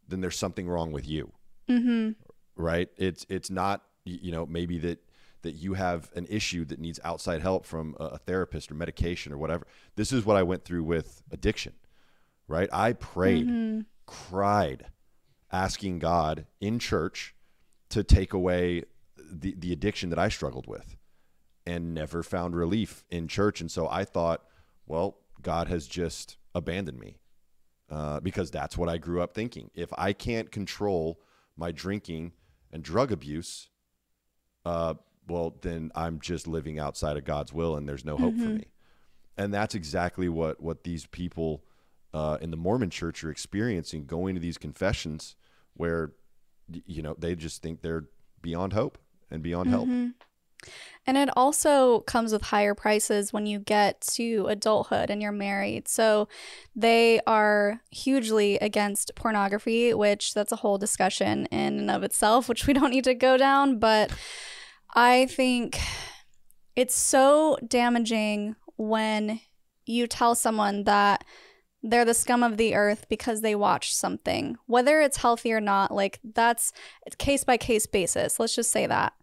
then 0.08 0.20
there's 0.20 0.38
something 0.38 0.68
wrong 0.68 0.92
with 0.92 1.06
you. 1.08 1.32
Mm-hmm. 1.68 2.12
right? 2.56 2.88
It's 2.96 3.26
it's 3.28 3.50
not 3.50 3.84
you 4.04 4.32
know 4.32 4.46
maybe 4.46 4.78
that 4.78 4.98
that 5.42 5.52
you 5.52 5.74
have 5.74 6.10
an 6.16 6.26
issue 6.28 6.64
that 6.64 6.80
needs 6.80 6.98
outside 7.04 7.42
help 7.42 7.64
from 7.64 7.94
a, 8.00 8.04
a 8.04 8.18
therapist 8.18 8.70
or 8.70 8.74
medication 8.74 9.32
or 9.32 9.38
whatever. 9.38 9.66
This 9.96 10.12
is 10.12 10.24
what 10.24 10.36
i 10.36 10.42
went 10.42 10.64
through 10.64 10.84
with 10.84 11.22
addiction 11.30 11.74
right? 12.48 12.68
I 12.72 12.94
prayed 12.94 13.84
cried 14.06 14.86
asking 15.52 15.98
god 15.98 16.46
in 16.60 16.78
church 16.78 17.34
to 17.90 18.02
take 18.02 18.32
away 18.32 18.84
the 19.16 19.54
the 19.58 19.72
addiction 19.72 20.10
that 20.10 20.18
i 20.18 20.28
struggled 20.28 20.66
with 20.66 20.96
and 21.66 21.92
never 21.92 22.22
found 22.22 22.56
relief 22.56 23.04
in 23.10 23.28
church. 23.28 23.60
And 23.60 23.70
so 23.70 23.86
i 23.88 24.04
thought 24.04 24.42
well 24.86 25.18
god 25.42 25.68
has 25.68 25.86
just 25.86 26.38
abandoned 26.54 26.98
me 26.98 27.18
uh, 27.90 28.20
because 28.20 28.50
that's 28.50 28.76
what 28.76 28.88
I 28.88 28.98
grew 28.98 29.22
up 29.22 29.32
thinking. 29.34 29.70
If 29.74 29.90
I 29.96 30.12
can't 30.12 30.50
control 30.50 31.20
my 31.56 31.72
drinking 31.72 32.32
and 32.72 32.82
drug 32.82 33.10
abuse, 33.12 33.68
uh, 34.64 34.94
well, 35.26 35.56
then 35.62 35.90
I'm 35.94 36.20
just 36.20 36.46
living 36.46 36.78
outside 36.78 37.16
of 37.16 37.24
God's 37.24 37.52
will, 37.52 37.76
and 37.76 37.88
there's 37.88 38.04
no 38.04 38.16
hope 38.16 38.34
for 38.34 38.48
me. 38.58 38.64
And 39.36 39.54
that's 39.54 39.74
exactly 39.74 40.28
what 40.28 40.60
what 40.60 40.84
these 40.84 41.06
people 41.06 41.64
uh, 42.12 42.38
in 42.40 42.50
the 42.50 42.56
Mormon 42.56 42.90
Church 42.90 43.22
are 43.24 43.30
experiencing, 43.30 44.04
going 44.06 44.34
to 44.34 44.40
these 44.40 44.58
confessions 44.58 45.36
where 45.74 46.12
you 46.86 47.02
know 47.02 47.14
they 47.18 47.34
just 47.34 47.62
think 47.62 47.80
they're 47.82 48.06
beyond 48.42 48.72
hope 48.72 48.98
and 49.30 49.42
beyond 49.42 49.70
help. 49.70 49.88
And 51.06 51.16
it 51.16 51.30
also 51.36 52.00
comes 52.00 52.32
with 52.32 52.42
higher 52.42 52.74
prices 52.74 53.32
when 53.32 53.46
you 53.46 53.58
get 53.58 54.02
to 54.12 54.46
adulthood 54.48 55.08
and 55.08 55.22
you're 55.22 55.32
married. 55.32 55.88
So 55.88 56.28
they 56.76 57.20
are 57.26 57.80
hugely 57.90 58.56
against 58.58 59.14
pornography, 59.14 59.94
which 59.94 60.34
that's 60.34 60.52
a 60.52 60.56
whole 60.56 60.76
discussion 60.76 61.46
in 61.46 61.78
and 61.78 61.90
of 61.90 62.02
itself, 62.02 62.48
which 62.48 62.66
we 62.66 62.74
don't 62.74 62.90
need 62.90 63.04
to 63.04 63.14
go 63.14 63.38
down. 63.38 63.78
But 63.78 64.12
I 64.94 65.26
think 65.26 65.78
it's 66.76 66.94
so 66.94 67.56
damaging 67.66 68.56
when 68.76 69.40
you 69.86 70.06
tell 70.06 70.34
someone 70.34 70.84
that 70.84 71.24
they're 71.82 72.04
the 72.04 72.12
scum 72.12 72.42
of 72.42 72.56
the 72.56 72.74
earth 72.74 73.06
because 73.08 73.40
they 73.40 73.54
watched 73.54 73.94
something, 73.94 74.56
whether 74.66 75.00
it's 75.00 75.16
healthy 75.16 75.52
or 75.52 75.60
not. 75.60 75.90
Like 75.94 76.20
that's 76.22 76.72
case 77.16 77.44
by 77.44 77.56
case 77.56 77.86
basis. 77.86 78.38
Let's 78.38 78.54
just 78.54 78.70
say 78.70 78.86
that 78.86 79.14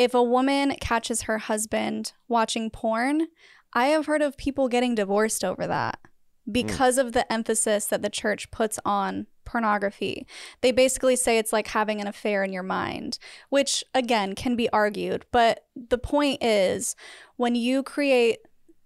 if 0.00 0.14
a 0.14 0.22
woman 0.22 0.74
catches 0.80 1.22
her 1.22 1.36
husband 1.36 2.14
watching 2.26 2.70
porn, 2.70 3.28
I 3.74 3.88
have 3.88 4.06
heard 4.06 4.22
of 4.22 4.38
people 4.38 4.66
getting 4.66 4.94
divorced 4.94 5.44
over 5.44 5.66
that 5.66 5.98
hmm. 6.46 6.52
because 6.52 6.96
of 6.96 7.12
the 7.12 7.30
emphasis 7.30 7.84
that 7.88 8.00
the 8.00 8.08
church 8.08 8.50
puts 8.50 8.78
on 8.86 9.26
pornography. 9.44 10.26
They 10.62 10.72
basically 10.72 11.16
say 11.16 11.36
it's 11.36 11.52
like 11.52 11.68
having 11.68 12.00
an 12.00 12.06
affair 12.06 12.42
in 12.42 12.50
your 12.50 12.62
mind, 12.62 13.18
which 13.50 13.84
again 13.94 14.34
can 14.34 14.56
be 14.56 14.70
argued. 14.70 15.26
But 15.32 15.66
the 15.76 15.98
point 15.98 16.42
is, 16.42 16.96
when 17.36 17.54
you 17.54 17.82
create 17.82 18.38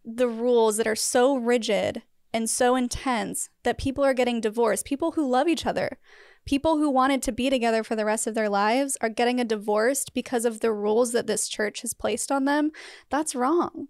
the 0.04 0.26
rules 0.26 0.78
that 0.78 0.88
are 0.88 0.96
so 0.96 1.36
rigid 1.36 2.02
and 2.34 2.50
so 2.50 2.74
intense 2.74 3.48
that 3.62 3.78
people 3.78 4.04
are 4.04 4.12
getting 4.12 4.40
divorced, 4.40 4.84
people 4.84 5.12
who 5.12 5.26
love 5.26 5.46
each 5.46 5.64
other, 5.64 5.98
people 6.44 6.76
who 6.76 6.90
wanted 6.90 7.22
to 7.22 7.32
be 7.32 7.48
together 7.48 7.84
for 7.84 7.94
the 7.94 8.04
rest 8.04 8.26
of 8.26 8.34
their 8.34 8.48
lives 8.48 8.98
are 9.00 9.08
getting 9.08 9.38
a 9.38 9.44
divorce 9.44 10.06
because 10.12 10.44
of 10.44 10.58
the 10.58 10.72
rules 10.72 11.12
that 11.12 11.28
this 11.28 11.48
church 11.48 11.82
has 11.82 11.94
placed 11.94 12.32
on 12.32 12.44
them. 12.44 12.72
That's 13.08 13.36
wrong. 13.36 13.86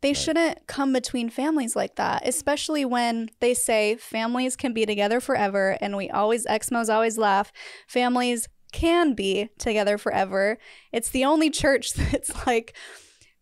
They 0.00 0.12
shouldn't 0.12 0.66
come 0.66 0.92
between 0.92 1.30
families 1.30 1.76
like 1.76 1.94
that, 1.94 2.26
especially 2.26 2.84
when 2.84 3.30
they 3.40 3.54
say 3.54 3.94
families 3.94 4.56
can 4.56 4.74
be 4.74 4.84
together 4.84 5.20
forever. 5.20 5.78
And 5.80 5.96
we 5.96 6.10
always, 6.10 6.44
Exmos 6.44 6.92
always 6.92 7.16
laugh, 7.16 7.52
families 7.86 8.48
can 8.72 9.14
be 9.14 9.50
together 9.56 9.96
forever. 9.96 10.58
It's 10.92 11.10
the 11.10 11.24
only 11.24 11.48
church 11.48 11.92
that's 11.94 12.44
like, 12.44 12.76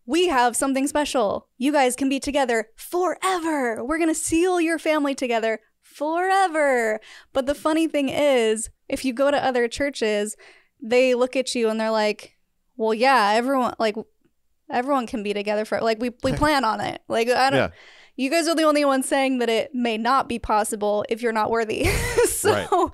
we 0.05 0.27
have 0.27 0.55
something 0.55 0.87
special. 0.87 1.47
You 1.57 1.71
guys 1.71 1.95
can 1.95 2.09
be 2.09 2.19
together 2.19 2.67
forever. 2.75 3.83
We're 3.83 3.97
going 3.97 4.09
to 4.09 4.15
seal 4.15 4.59
your 4.59 4.77
family 4.79 5.15
together 5.15 5.59
forever. 5.81 6.99
But 7.31 7.45
the 7.45 7.55
funny 7.55 7.87
thing 7.87 8.09
is, 8.09 8.69
if 8.89 9.05
you 9.05 9.13
go 9.13 9.31
to 9.31 9.43
other 9.43 9.67
churches, 9.67 10.35
they 10.81 11.15
look 11.15 11.35
at 11.35 11.55
you 11.55 11.69
and 11.69 11.79
they're 11.79 11.91
like, 11.91 12.35
well, 12.75 12.93
yeah, 12.93 13.31
everyone, 13.35 13.75
like, 13.79 13.95
everyone 14.69 15.05
can 15.07 15.23
be 15.23 15.33
together 15.33 15.65
for 15.65 15.79
like 15.81 15.99
we 15.99 16.09
we 16.23 16.31
plan 16.43 16.63
on 16.65 16.81
it. 16.81 17.01
Like 17.07 17.29
I 17.29 17.49
don't 17.49 17.59
Yeah. 17.59 17.69
you 18.15 18.29
guys 18.31 18.47
are 18.47 18.55
the 18.55 18.63
only 18.63 18.83
ones 18.85 19.07
saying 19.07 19.37
that 19.39 19.49
it 19.49 19.75
may 19.75 19.97
not 19.97 20.27
be 20.27 20.39
possible 20.39 21.05
if 21.09 21.21
you're 21.21 21.33
not 21.33 21.51
worthy. 21.51 21.85
so 22.27 22.51
Right. 22.51 22.89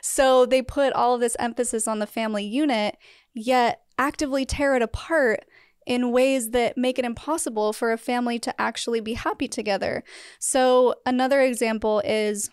so 0.00 0.46
they 0.46 0.62
put 0.62 0.92
all 0.94 1.14
of 1.14 1.20
this 1.20 1.36
emphasis 1.38 1.86
on 1.86 1.98
the 1.98 2.06
family 2.06 2.44
unit 2.44 2.96
yet 3.34 3.82
actively 3.98 4.44
tear 4.46 4.74
it 4.76 4.80
apart 4.82 5.44
in 5.88 6.12
ways 6.12 6.50
that 6.50 6.76
make 6.76 6.98
it 6.98 7.04
impossible 7.06 7.72
for 7.72 7.90
a 7.90 7.98
family 7.98 8.38
to 8.38 8.60
actually 8.60 9.00
be 9.00 9.14
happy 9.14 9.48
together. 9.48 10.04
So 10.38 10.94
another 11.06 11.40
example 11.40 12.00
is 12.04 12.50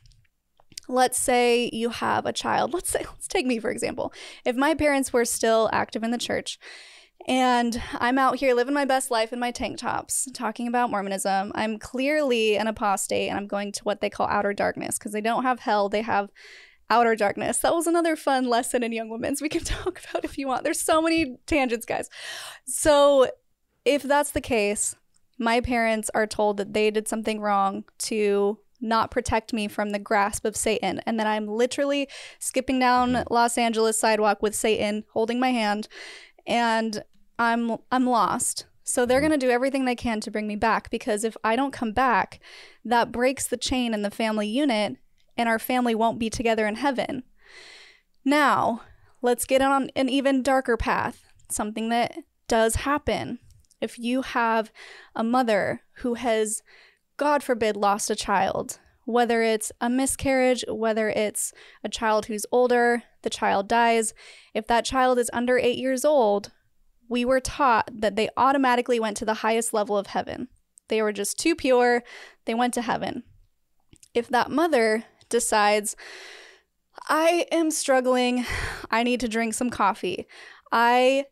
let's 0.88 1.20
say 1.20 1.70
you 1.74 1.90
have 1.90 2.26
a 2.26 2.34
child. 2.34 2.74
Let's 2.74 2.92
say 2.92 3.00
let's 3.00 3.28
take 3.28 3.46
me 3.46 3.60
for 3.60 3.72
example. 3.72 4.14
If 4.46 4.56
my 4.56 4.74
parents 4.74 5.12
were 5.12 5.26
still 5.26 5.70
active 5.74 6.04
in 6.04 6.12
the 6.12 6.18
church 6.18 6.58
and 7.28 7.82
I'm 7.98 8.20
out 8.20 8.38
here 8.38 8.54
living 8.54 8.74
my 8.74 8.86
best 8.86 9.10
life 9.12 9.34
in 9.34 9.40
my 9.40 9.52
tank 9.52 9.80
tops, 9.80 10.28
talking 10.34 10.68
about 10.68 10.92
Mormonism. 10.92 11.52
I'm 11.56 11.80
clearly 11.80 12.56
an 12.56 12.68
apostate 12.68 13.30
and 13.30 13.38
I'm 13.38 13.48
going 13.48 13.72
to 13.74 13.84
what 13.84 14.00
they 14.00 14.12
call 14.12 14.28
outer 14.28 14.54
darkness 14.54 14.98
because 14.98 15.12
they 15.12 15.22
don't 15.22 15.44
have 15.44 15.60
hell, 15.60 15.90
they 15.90 16.04
have 16.04 16.30
outer 16.90 17.16
darkness. 17.16 17.60
That 17.60 17.74
was 17.74 17.88
another 17.88 18.16
fun 18.16 18.46
lesson 18.46 18.84
in 18.84 18.92
Young 18.92 19.10
Women's 19.10 19.42
we 19.42 19.50
can 19.50 19.64
talk 19.64 20.02
about 20.10 20.26
if 20.26 20.38
you 20.38 20.48
want. 20.48 20.64
There's 20.64 20.82
so 20.82 21.02
many 21.02 21.38
tangents, 21.46 21.86
guys. 21.86 22.10
So, 22.66 23.30
if 23.84 24.02
that's 24.02 24.32
the 24.32 24.42
case, 24.42 24.96
my 25.38 25.62
parents 25.62 26.10
are 26.16 26.26
told 26.26 26.58
that 26.58 26.74
they 26.74 26.90
did 26.90 27.08
something 27.08 27.40
wrong 27.40 27.84
to 28.00 28.58
not 28.82 29.12
protect 29.12 29.54
me 29.54 29.68
from 29.68 29.92
the 29.92 30.00
grasp 30.00 30.46
of 30.46 30.56
Satan 30.56 31.02
and 31.06 31.20
that 31.20 31.28
I'm 31.28 31.48
literally 31.48 32.08
skipping 32.40 32.80
down 32.80 33.14
mm-hmm. 33.14 33.34
Los 33.34 33.58
Angeles 33.58 34.00
sidewalk 34.00 34.42
with 34.42 34.56
Satan 34.56 35.04
holding 35.12 35.40
my 35.40 35.52
hand 35.52 35.88
and 36.46 37.04
I'm 37.40 37.78
I'm 37.92 38.06
lost. 38.06 38.66
So 38.84 39.06
they're 39.06 39.20
mm-hmm. 39.20 39.30
going 39.30 39.40
to 39.40 39.46
do 39.46 39.52
everything 39.52 39.86
they 39.86 39.96
can 39.96 40.20
to 40.22 40.32
bring 40.32 40.48
me 40.48 40.56
back 40.56 40.90
because 40.90 41.24
if 41.24 41.36
I 41.44 41.56
don't 41.56 41.74
come 41.74 41.92
back, 41.92 42.40
that 42.84 43.12
breaks 43.12 43.48
the 43.48 43.58
chain 43.58 43.94
in 43.94 44.04
the 44.04 44.12
family 44.12 44.48
unit 44.48 44.98
and 45.38 45.50
our 45.50 45.60
family 45.60 45.96
won't 45.96 46.20
be 46.20 46.30
together 46.30 46.68
in 46.68 46.76
heaven. 46.76 47.24
Now, 48.24 48.82
let's 49.22 49.46
get 49.46 49.62
on 49.62 49.90
an 49.96 50.10
even 50.10 50.42
darker 50.44 50.78
path, 50.78 51.24
something 51.50 51.90
that 51.90 52.18
does 52.48 52.76
happen. 52.76 53.40
If 53.82 54.00
you 54.00 54.22
have 54.22 54.72
a 55.16 55.24
mother 55.24 55.82
who 55.98 56.16
has 56.16 56.62
God 57.18 57.44
forbid 57.44 57.76
lost 57.76 58.10
a 58.10 58.16
child, 58.16 58.80
whether 59.06 59.42
it's 59.44 59.72
a 59.80 59.90
miscarriage, 59.90 60.66
whether 60.68 61.10
it's 61.10 61.54
a 61.84 61.90
child 61.90 62.26
who's 62.26 62.46
older, 62.52 63.04
the 63.22 63.30
child 63.30 63.68
dies, 63.68 64.14
if 64.54 64.66
that 64.68 64.86
child 64.86 65.20
is 65.20 65.30
under 65.32 65.58
8 65.58 65.78
years 65.78 66.04
old, 66.04 66.52
we 67.08 67.24
were 67.24 67.40
taught 67.40 67.90
that 67.94 68.16
they 68.16 68.30
automatically 68.36 69.00
went 69.00 69.18
to 69.18 69.26
the 69.26 69.36
highest 69.36 69.74
level 69.74 69.98
of 69.98 70.08
heaven. 70.08 70.48
They 70.88 71.02
were 71.02 71.14
just 71.14 71.40
too 71.40 71.56
pure, 71.56 72.04
they 72.46 72.56
went 72.56 72.74
to 72.76 72.82
heaven. 72.82 73.24
If 74.14 74.28
that 74.30 74.50
mother 74.50 75.04
decides, 75.30 75.96
I 77.10 77.46
am 77.52 77.72
struggling, 77.72 78.46
I 78.92 79.04
need 79.04 79.20
to 79.20 79.28
drink 79.28 79.54
some 79.54 79.70
coffee, 79.70 80.28
I 80.72 81.26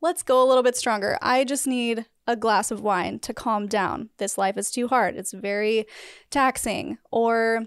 let's 0.00 0.22
go 0.22 0.42
a 0.42 0.48
little 0.48 0.62
bit 0.62 0.76
stronger. 0.76 1.18
I 1.20 1.44
just 1.44 1.66
need 1.66 2.06
a 2.26 2.36
glass 2.36 2.70
of 2.70 2.80
wine 2.80 3.18
to 3.20 3.34
calm 3.34 3.66
down. 3.66 4.10
This 4.18 4.38
life 4.38 4.56
is 4.56 4.70
too 4.70 4.88
hard. 4.88 5.16
It's 5.16 5.32
very 5.32 5.86
taxing. 6.30 6.98
Or 7.10 7.66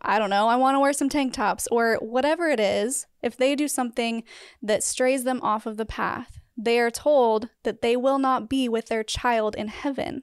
I 0.00 0.18
don't 0.18 0.30
know, 0.30 0.48
I 0.48 0.56
want 0.56 0.74
to 0.74 0.80
wear 0.80 0.92
some 0.92 1.08
tank 1.08 1.32
tops 1.32 1.66
or 1.70 1.96
whatever 1.96 2.48
it 2.48 2.60
is. 2.60 3.06
If 3.22 3.36
they 3.36 3.56
do 3.56 3.68
something 3.68 4.22
that 4.62 4.84
strays 4.84 5.24
them 5.24 5.40
off 5.42 5.66
of 5.66 5.76
the 5.76 5.86
path, 5.86 6.40
they 6.56 6.78
are 6.78 6.90
told 6.90 7.48
that 7.62 7.80
they 7.80 7.96
will 7.96 8.18
not 8.18 8.48
be 8.48 8.68
with 8.68 8.86
their 8.86 9.02
child 9.02 9.54
in 9.56 9.68
heaven. 9.68 10.22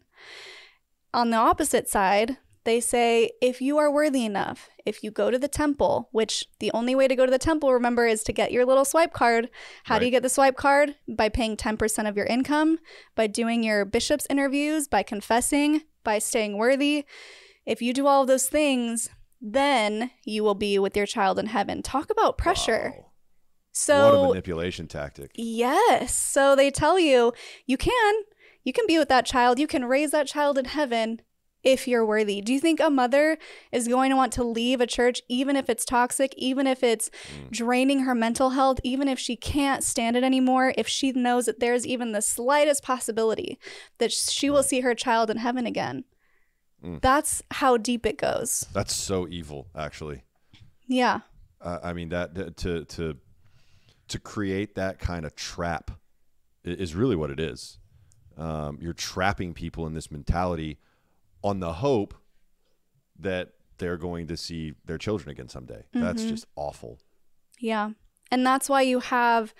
On 1.13 1.31
the 1.31 1.37
opposite 1.37 1.89
side, 1.89 2.37
they 2.63 2.79
say 2.79 3.31
if 3.41 3.61
you 3.61 3.77
are 3.77 3.91
worthy 3.91 4.25
enough, 4.25 4.69
if 4.85 5.03
you 5.03 5.11
go 5.11 5.31
to 5.31 5.39
the 5.39 5.47
temple, 5.47 6.09
which 6.11 6.45
the 6.59 6.71
only 6.73 6.95
way 6.95 7.07
to 7.07 7.15
go 7.15 7.25
to 7.25 7.31
the 7.31 7.39
temple, 7.39 7.73
remember, 7.73 8.05
is 8.05 8.23
to 8.23 8.33
get 8.33 8.51
your 8.51 8.65
little 8.65 8.85
swipe 8.85 9.13
card. 9.13 9.49
How 9.85 9.99
do 9.99 10.05
you 10.05 10.11
get 10.11 10.23
the 10.23 10.29
swipe 10.29 10.55
card? 10.55 10.95
By 11.07 11.29
paying 11.29 11.57
10% 11.57 12.07
of 12.07 12.15
your 12.15 12.25
income, 12.25 12.79
by 13.15 13.27
doing 13.27 13.63
your 13.63 13.85
bishop's 13.85 14.27
interviews, 14.29 14.87
by 14.87 15.03
confessing, 15.03 15.81
by 16.03 16.19
staying 16.19 16.57
worthy. 16.57 17.05
If 17.65 17.81
you 17.81 17.93
do 17.93 18.07
all 18.07 18.21
of 18.21 18.27
those 18.27 18.47
things, 18.47 19.09
then 19.39 20.11
you 20.23 20.43
will 20.43 20.55
be 20.55 20.77
with 20.77 20.95
your 20.95 21.05
child 21.05 21.39
in 21.39 21.47
heaven. 21.47 21.81
Talk 21.81 22.09
about 22.09 22.37
pressure. 22.37 22.93
Wow. 22.95 23.05
So 23.73 24.05
what 24.05 24.25
a 24.25 24.27
manipulation 24.29 24.87
tactic. 24.87 25.31
Yes. 25.35 26.13
So 26.15 26.55
they 26.55 26.69
tell 26.71 26.99
you 26.99 27.33
you 27.65 27.77
can 27.77 28.13
you 28.63 28.73
can 28.73 28.85
be 28.85 28.99
with 28.99 29.09
that 29.09 29.25
child. 29.25 29.59
You 29.59 29.67
can 29.67 29.85
raise 29.85 30.11
that 30.11 30.27
child 30.27 30.57
in 30.57 30.65
heaven 30.65 31.21
if 31.63 31.87
you're 31.87 32.05
worthy. 32.05 32.41
Do 32.41 32.53
you 32.53 32.59
think 32.59 32.79
a 32.79 32.89
mother 32.89 33.37
is 33.71 33.87
going 33.87 34.09
to 34.09 34.15
want 34.15 34.33
to 34.33 34.43
leave 34.43 34.81
a 34.81 34.87
church 34.87 35.21
even 35.29 35.55
if 35.55 35.69
it's 35.69 35.85
toxic, 35.85 36.33
even 36.37 36.65
if 36.67 36.83
it's 36.83 37.09
draining 37.51 38.01
her 38.01 38.15
mental 38.15 38.51
health, 38.51 38.79
even 38.83 39.07
if 39.07 39.19
she 39.19 39.35
can't 39.35 39.83
stand 39.83 40.15
it 40.15 40.23
anymore, 40.23 40.73
if 40.77 40.87
she 40.87 41.11
knows 41.11 41.45
that 41.45 41.59
there's 41.59 41.85
even 41.85 42.11
the 42.11 42.21
slightest 42.21 42.83
possibility 42.83 43.59
that 43.99 44.11
she 44.11 44.49
will 44.49 44.63
see 44.63 44.81
her 44.81 44.95
child 44.95 45.29
in 45.29 45.37
heaven 45.37 45.65
again? 45.65 46.03
That's 46.83 47.43
how 47.51 47.77
deep 47.77 48.07
it 48.07 48.17
goes. 48.17 48.65
That's 48.73 48.95
so 48.95 49.27
evil, 49.27 49.67
actually. 49.75 50.23
Yeah. 50.87 51.19
Uh, 51.61 51.77
I 51.83 51.93
mean 51.93 52.09
that 52.09 52.33
that- 52.33 52.57
to 52.57 52.85
to 52.85 53.17
to 54.07 54.19
create 54.19 54.75
that 54.75 54.97
kind 54.97 55.25
of 55.25 55.35
trap 55.35 55.91
is 56.63 56.95
really 56.95 57.15
what 57.15 57.29
it 57.29 57.39
is. 57.39 57.77
Um, 58.35 58.79
you're 58.81 58.93
trapping 58.93 59.53
people 59.53 59.85
in 59.87 59.93
this 59.93 60.09
mentality 60.11 60.79
on 61.43 61.59
the 61.59 61.73
hope 61.73 62.13
that 63.19 63.49
they're 63.77 63.97
going 63.97 64.27
to 64.27 64.37
see 64.37 64.73
their 64.85 64.97
children 64.97 65.29
again 65.29 65.49
someday. 65.49 65.83
That's 65.93 66.21
mm-hmm. 66.21 66.31
just 66.31 66.45
awful. 66.55 66.99
Yeah. 67.59 67.91
And 68.31 68.45
that's 68.45 68.69
why 68.69 68.83
you 68.83 68.99
have 68.99 69.53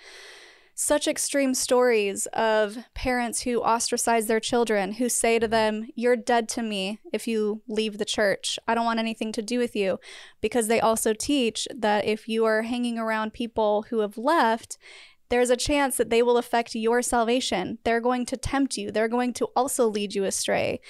such 0.74 1.06
extreme 1.06 1.54
stories 1.54 2.26
of 2.32 2.78
parents 2.94 3.42
who 3.42 3.62
ostracize 3.62 4.26
their 4.26 4.40
children, 4.40 4.92
who 4.92 5.08
say 5.08 5.38
to 5.38 5.46
them, 5.46 5.86
You're 5.94 6.16
dead 6.16 6.48
to 6.50 6.62
me 6.62 7.00
if 7.12 7.28
you 7.28 7.62
leave 7.68 7.98
the 7.98 8.04
church. 8.04 8.58
I 8.66 8.74
don't 8.74 8.86
want 8.86 8.98
anything 8.98 9.32
to 9.32 9.42
do 9.42 9.58
with 9.58 9.76
you. 9.76 10.00
Because 10.40 10.68
they 10.68 10.80
also 10.80 11.12
teach 11.12 11.68
that 11.74 12.06
if 12.06 12.28
you 12.28 12.44
are 12.44 12.62
hanging 12.62 12.98
around 12.98 13.32
people 13.32 13.86
who 13.90 14.00
have 14.00 14.16
left, 14.16 14.78
there's 15.28 15.50
a 15.50 15.56
chance 15.56 15.96
that 15.96 16.10
they 16.10 16.22
will 16.22 16.36
affect 16.36 16.74
your 16.74 17.02
salvation. 17.02 17.78
They're 17.84 18.00
going 18.00 18.26
to 18.26 18.36
tempt 18.36 18.76
you, 18.76 18.90
they're 18.90 19.08
going 19.08 19.34
to 19.34 19.46
also 19.56 19.86
lead 19.86 20.14
you 20.14 20.24
astray. 20.24 20.80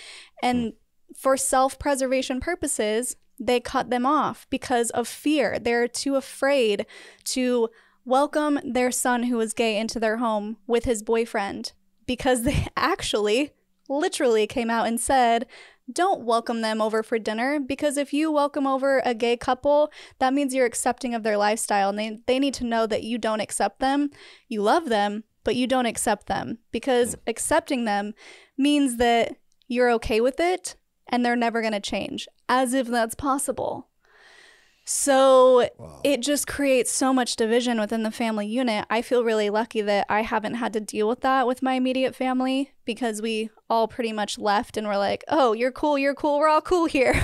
And 0.43 0.63
hmm. 0.63 0.69
For 1.17 1.37
self 1.37 1.79
preservation 1.79 2.41
purposes, 2.41 3.17
they 3.39 3.61
cut 3.61 3.91
them 3.91 4.07
off 4.07 4.47
because 4.51 4.91
of 4.91 5.09
fear. 5.09 5.59
They're 5.59 5.89
too 5.89 6.17
afraid 6.17 6.87
to 7.25 7.69
welcome 8.05 8.61
their 8.65 8.91
son 8.91 9.25
who 9.25 9.41
is 9.41 9.53
gay 9.53 9.79
into 9.79 10.01
their 10.01 10.19
home 10.19 10.57
with 10.67 10.85
his 10.85 11.03
boyfriend 11.03 11.73
because 12.07 12.43
they 12.43 12.67
actually 12.77 13.53
literally 13.89 14.47
came 14.47 14.71
out 14.71 14.87
and 14.87 15.01
said, 15.01 15.47
don't 15.93 16.23
welcome 16.23 16.61
them 16.61 16.81
over 16.81 17.03
for 17.03 17.19
dinner 17.19 17.59
because 17.61 17.97
if 17.97 18.13
you 18.13 18.31
welcome 18.31 18.67
over 18.67 19.03
a 19.05 19.15
gay 19.15 19.37
couple, 19.37 19.91
that 20.19 20.33
means 20.33 20.55
you're 20.55 20.67
accepting 20.67 21.15
of 21.15 21.23
their 21.23 21.37
lifestyle 21.37 21.91
and 21.91 21.99
they, 21.99 22.19
they 22.27 22.39
need 22.39 22.55
to 22.55 22.65
know 22.65 22.87
that 22.87 23.03
you 23.03 23.19
don't 23.19 23.41
accept 23.41 23.81
them. 23.81 24.11
You 24.49 24.63
love 24.63 24.89
them, 24.89 25.25
but 25.45 25.57
you 25.57 25.67
don't 25.67 25.87
accept 25.87 26.27
them 26.27 26.59
because 26.71 27.17
accepting 27.27 27.85
them 27.85 28.15
means 28.57 28.97
that 28.97 29.37
you're 29.67 29.91
okay 29.91 30.21
with 30.21 30.39
it 30.39 30.77
and 31.09 31.25
they're 31.25 31.37
never 31.37 31.61
going 31.61 31.73
to 31.73 31.81
change, 31.81 32.29
as 32.49 32.75
if 32.75 32.87
that's 32.87 33.15
possible. 33.15 33.89
So 34.85 35.69
it 36.03 36.21
just 36.21 36.49
creates 36.49 36.91
so 36.91 37.13
much 37.13 37.37
division 37.37 37.79
within 37.79 38.03
the 38.03 38.11
family 38.11 38.49
unit. 38.49 38.85
I 38.91 39.01
feel 39.01 39.23
really 39.23 39.49
lucky 39.49 39.81
that 39.81 40.07
I 40.09 40.23
haven't 40.23 40.55
had 40.55 40.73
to 40.73 40.81
deal 40.81 41.09
with 41.09 41.21
that 41.21 41.47
with 41.47 41.63
my 41.63 41.75
immediate 41.75 42.17
family 42.17 42.73
because 42.85 43.23
we 43.23 43.51
all 43.71 43.87
pretty 43.87 44.13
much 44.13 44.39
left 44.39 44.77
and 44.77 44.89
were 44.89 44.97
like, 44.97 45.23
oh, 45.29 45.53
you're 45.53 45.71
cool, 45.71 45.99
you're 45.99 46.17
cool, 46.17 46.41
we're 46.41 46.49
all 46.49 46.61
cool 46.61 46.87
here. 46.87 47.15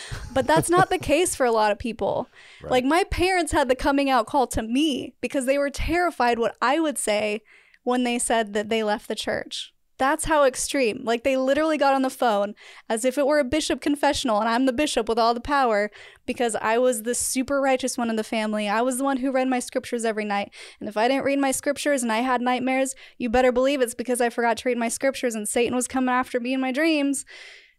but 0.32 0.46
that's 0.46 0.70
not 0.70 0.90
the 0.90 0.98
case 1.12 1.34
for 1.34 1.44
a 1.44 1.52
lot 1.52 1.72
of 1.72 1.78
people. 1.78 2.28
Right. 2.62 2.70
Like 2.70 2.84
my 2.84 3.02
parents 3.04 3.50
had 3.50 3.68
the 3.68 3.74
coming 3.74 4.08
out 4.08 4.26
call 4.26 4.46
to 4.48 4.62
me 4.62 5.14
because 5.20 5.44
they 5.44 5.58
were 5.58 5.70
terrified 5.70 6.38
what 6.38 6.56
I 6.62 6.78
would 6.78 6.98
say 6.98 7.42
when 7.82 8.04
they 8.04 8.20
said 8.20 8.52
that 8.52 8.68
they 8.68 8.84
left 8.84 9.08
the 9.08 9.16
church. 9.16 9.72
That's 9.98 10.26
how 10.26 10.44
extreme. 10.44 11.02
Like 11.04 11.24
they 11.24 11.36
literally 11.36 11.76
got 11.76 11.92
on 11.92 12.02
the 12.02 12.10
phone 12.10 12.54
as 12.88 13.04
if 13.04 13.18
it 13.18 13.26
were 13.26 13.40
a 13.40 13.44
bishop 13.44 13.80
confessional 13.80 14.40
and 14.40 14.48
I'm 14.48 14.66
the 14.66 14.72
bishop 14.72 15.08
with 15.08 15.18
all 15.18 15.34
the 15.34 15.40
power 15.40 15.90
because 16.24 16.54
I 16.54 16.78
was 16.78 17.02
the 17.02 17.14
super 17.14 17.60
righteous 17.60 17.98
one 17.98 18.08
in 18.08 18.16
the 18.16 18.24
family. 18.24 18.68
I 18.68 18.80
was 18.80 18.98
the 18.98 19.04
one 19.04 19.18
who 19.18 19.32
read 19.32 19.48
my 19.48 19.58
scriptures 19.58 20.04
every 20.04 20.24
night. 20.24 20.52
And 20.78 20.88
if 20.88 20.96
I 20.96 21.08
didn't 21.08 21.24
read 21.24 21.40
my 21.40 21.50
scriptures 21.50 22.02
and 22.02 22.12
I 22.12 22.18
had 22.18 22.40
nightmares, 22.40 22.94
you 23.18 23.28
better 23.28 23.50
believe 23.50 23.80
it's 23.80 23.94
because 23.94 24.20
I 24.20 24.30
forgot 24.30 24.56
to 24.58 24.68
read 24.68 24.78
my 24.78 24.88
scriptures 24.88 25.34
and 25.34 25.48
Satan 25.48 25.74
was 25.74 25.88
coming 25.88 26.14
after 26.14 26.38
me 26.38 26.54
in 26.54 26.60
my 26.60 26.70
dreams. 26.70 27.24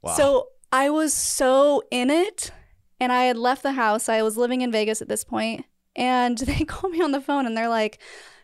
Wow. 0.02 0.14
So 0.16 0.48
I 0.72 0.90
was 0.90 1.14
so 1.14 1.84
in 1.90 2.10
it 2.10 2.52
and 3.00 3.12
I 3.12 3.24
had 3.24 3.38
left 3.38 3.64
the 3.64 3.74
house. 3.74 4.10
I 4.10 4.22
was 4.22 4.38
living 4.38 4.62
in 4.62 4.72
Vegas 4.72 5.02
at 5.02 5.08
this 5.08 5.24
point, 5.24 5.66
and 5.96 6.38
they 6.38 6.66
called 6.66 6.94
me 6.94 7.02
on 7.02 7.12
the 7.12 7.22
phone 7.22 7.46
and 7.46 7.56
they're 7.56 7.70
like, 7.70 8.00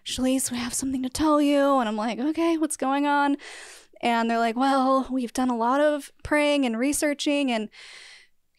Shelise, 0.06 0.51
we 0.51 0.58
have 0.58 0.74
something 0.74 1.03
to 1.03 1.10
tell 1.10 1.41
you. 1.41 1.80
And 1.80 1.89
I'm 1.89 1.95
like, 1.95 2.20
okay, 2.20 2.58
what's 2.58 2.78
going 2.78 3.06
on? 3.06 3.38
And 4.01 4.30
they're 4.30 4.39
like, 4.39 4.56
well, 4.56 5.08
we've 5.10 5.34
done 5.34 5.49
a 5.49 5.58
lot 5.58 5.82
of 5.82 6.12
praying 6.24 6.66
and 6.66 6.78
researching, 6.78 7.51
and 7.51 7.70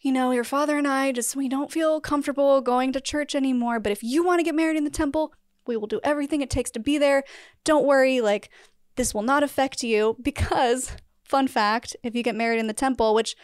you 0.01 0.11
know, 0.11 0.31
your 0.31 0.43
father 0.43 0.77
and 0.77 0.87
I 0.87 1.11
just, 1.11 1.35
we 1.35 1.49
don't 1.49 1.71
feel 1.71 1.99
comfortable 1.99 2.61
going 2.61 2.93
to 2.93 3.01
church 3.01 3.33
anymore. 3.33 3.79
But 3.79 3.91
if 3.91 4.03
you 4.03 4.23
want 4.23 4.39
to 4.39 4.43
get 4.43 4.55
married 4.55 4.77
in 4.77 4.83
the 4.83 4.89
temple, 4.89 5.33
we 5.65 5.75
will 5.75 5.87
do 5.87 5.99
everything 6.03 6.41
it 6.41 6.49
takes 6.49 6.71
to 6.71 6.79
be 6.79 6.97
there. 6.97 7.23
Don't 7.63 7.85
worry, 7.85 8.21
like, 8.21 8.49
this 8.95 9.13
will 9.13 9.23
not 9.23 9.43
affect 9.43 9.83
you 9.83 10.17
because, 10.21 10.91
fun 11.23 11.47
fact, 11.47 11.95
if 12.03 12.15
you 12.15 12.23
get 12.23 12.35
married 12.35 12.59
in 12.59 12.67
the 12.67 12.73
temple, 12.73 13.13
which 13.15 13.35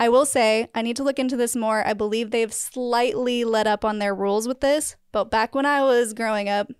I 0.00 0.08
will 0.08 0.26
say, 0.26 0.68
I 0.74 0.82
need 0.82 0.96
to 0.96 1.02
look 1.02 1.18
into 1.18 1.36
this 1.36 1.56
more. 1.56 1.86
I 1.86 1.92
believe 1.92 2.30
they've 2.30 2.52
slightly 2.52 3.44
let 3.44 3.66
up 3.66 3.84
on 3.84 3.98
their 3.98 4.14
rules 4.14 4.46
with 4.46 4.60
this, 4.60 4.96
but 5.12 5.30
back 5.30 5.54
when 5.54 5.66
I 5.66 5.82
was 5.82 6.14
growing 6.14 6.48
up, 6.48 6.70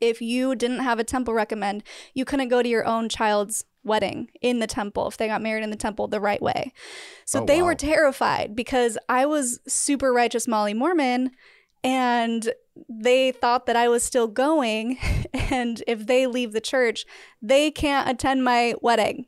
if 0.00 0.20
you 0.22 0.54
didn't 0.54 0.80
have 0.80 0.98
a 0.98 1.04
temple 1.04 1.34
recommend, 1.34 1.82
you 2.14 2.24
couldn't 2.24 2.48
go 2.48 2.62
to 2.62 2.68
your 2.68 2.86
own 2.86 3.08
child's 3.08 3.64
wedding 3.82 4.28
in 4.42 4.58
the 4.58 4.66
temple 4.66 5.06
if 5.08 5.16
they 5.16 5.26
got 5.26 5.40
married 5.42 5.64
in 5.64 5.70
the 5.70 5.76
temple 5.76 6.06
the 6.06 6.20
right 6.20 6.42
way. 6.42 6.72
So 7.24 7.42
Oh, 7.42 7.46
they 7.46 7.60
wow. 7.62 7.68
were 7.68 7.74
terrified 7.74 8.54
because 8.54 8.98
I 9.08 9.24
was 9.26 9.60
super 9.66 10.12
righteous 10.12 10.46
Molly 10.46 10.74
Mormon 10.74 11.30
and 11.82 12.52
they 12.88 13.32
thought 13.32 13.64
that 13.66 13.76
I 13.76 13.88
was 13.88 14.02
still 14.02 14.26
going 14.28 14.98
and 15.32 15.82
if 15.86 16.06
they 16.06 16.26
leave 16.26 16.52
the 16.52 16.60
church, 16.60 17.06
they 17.40 17.70
can't 17.70 18.08
attend 18.08 18.44
my 18.44 18.74
wedding. 18.82 19.26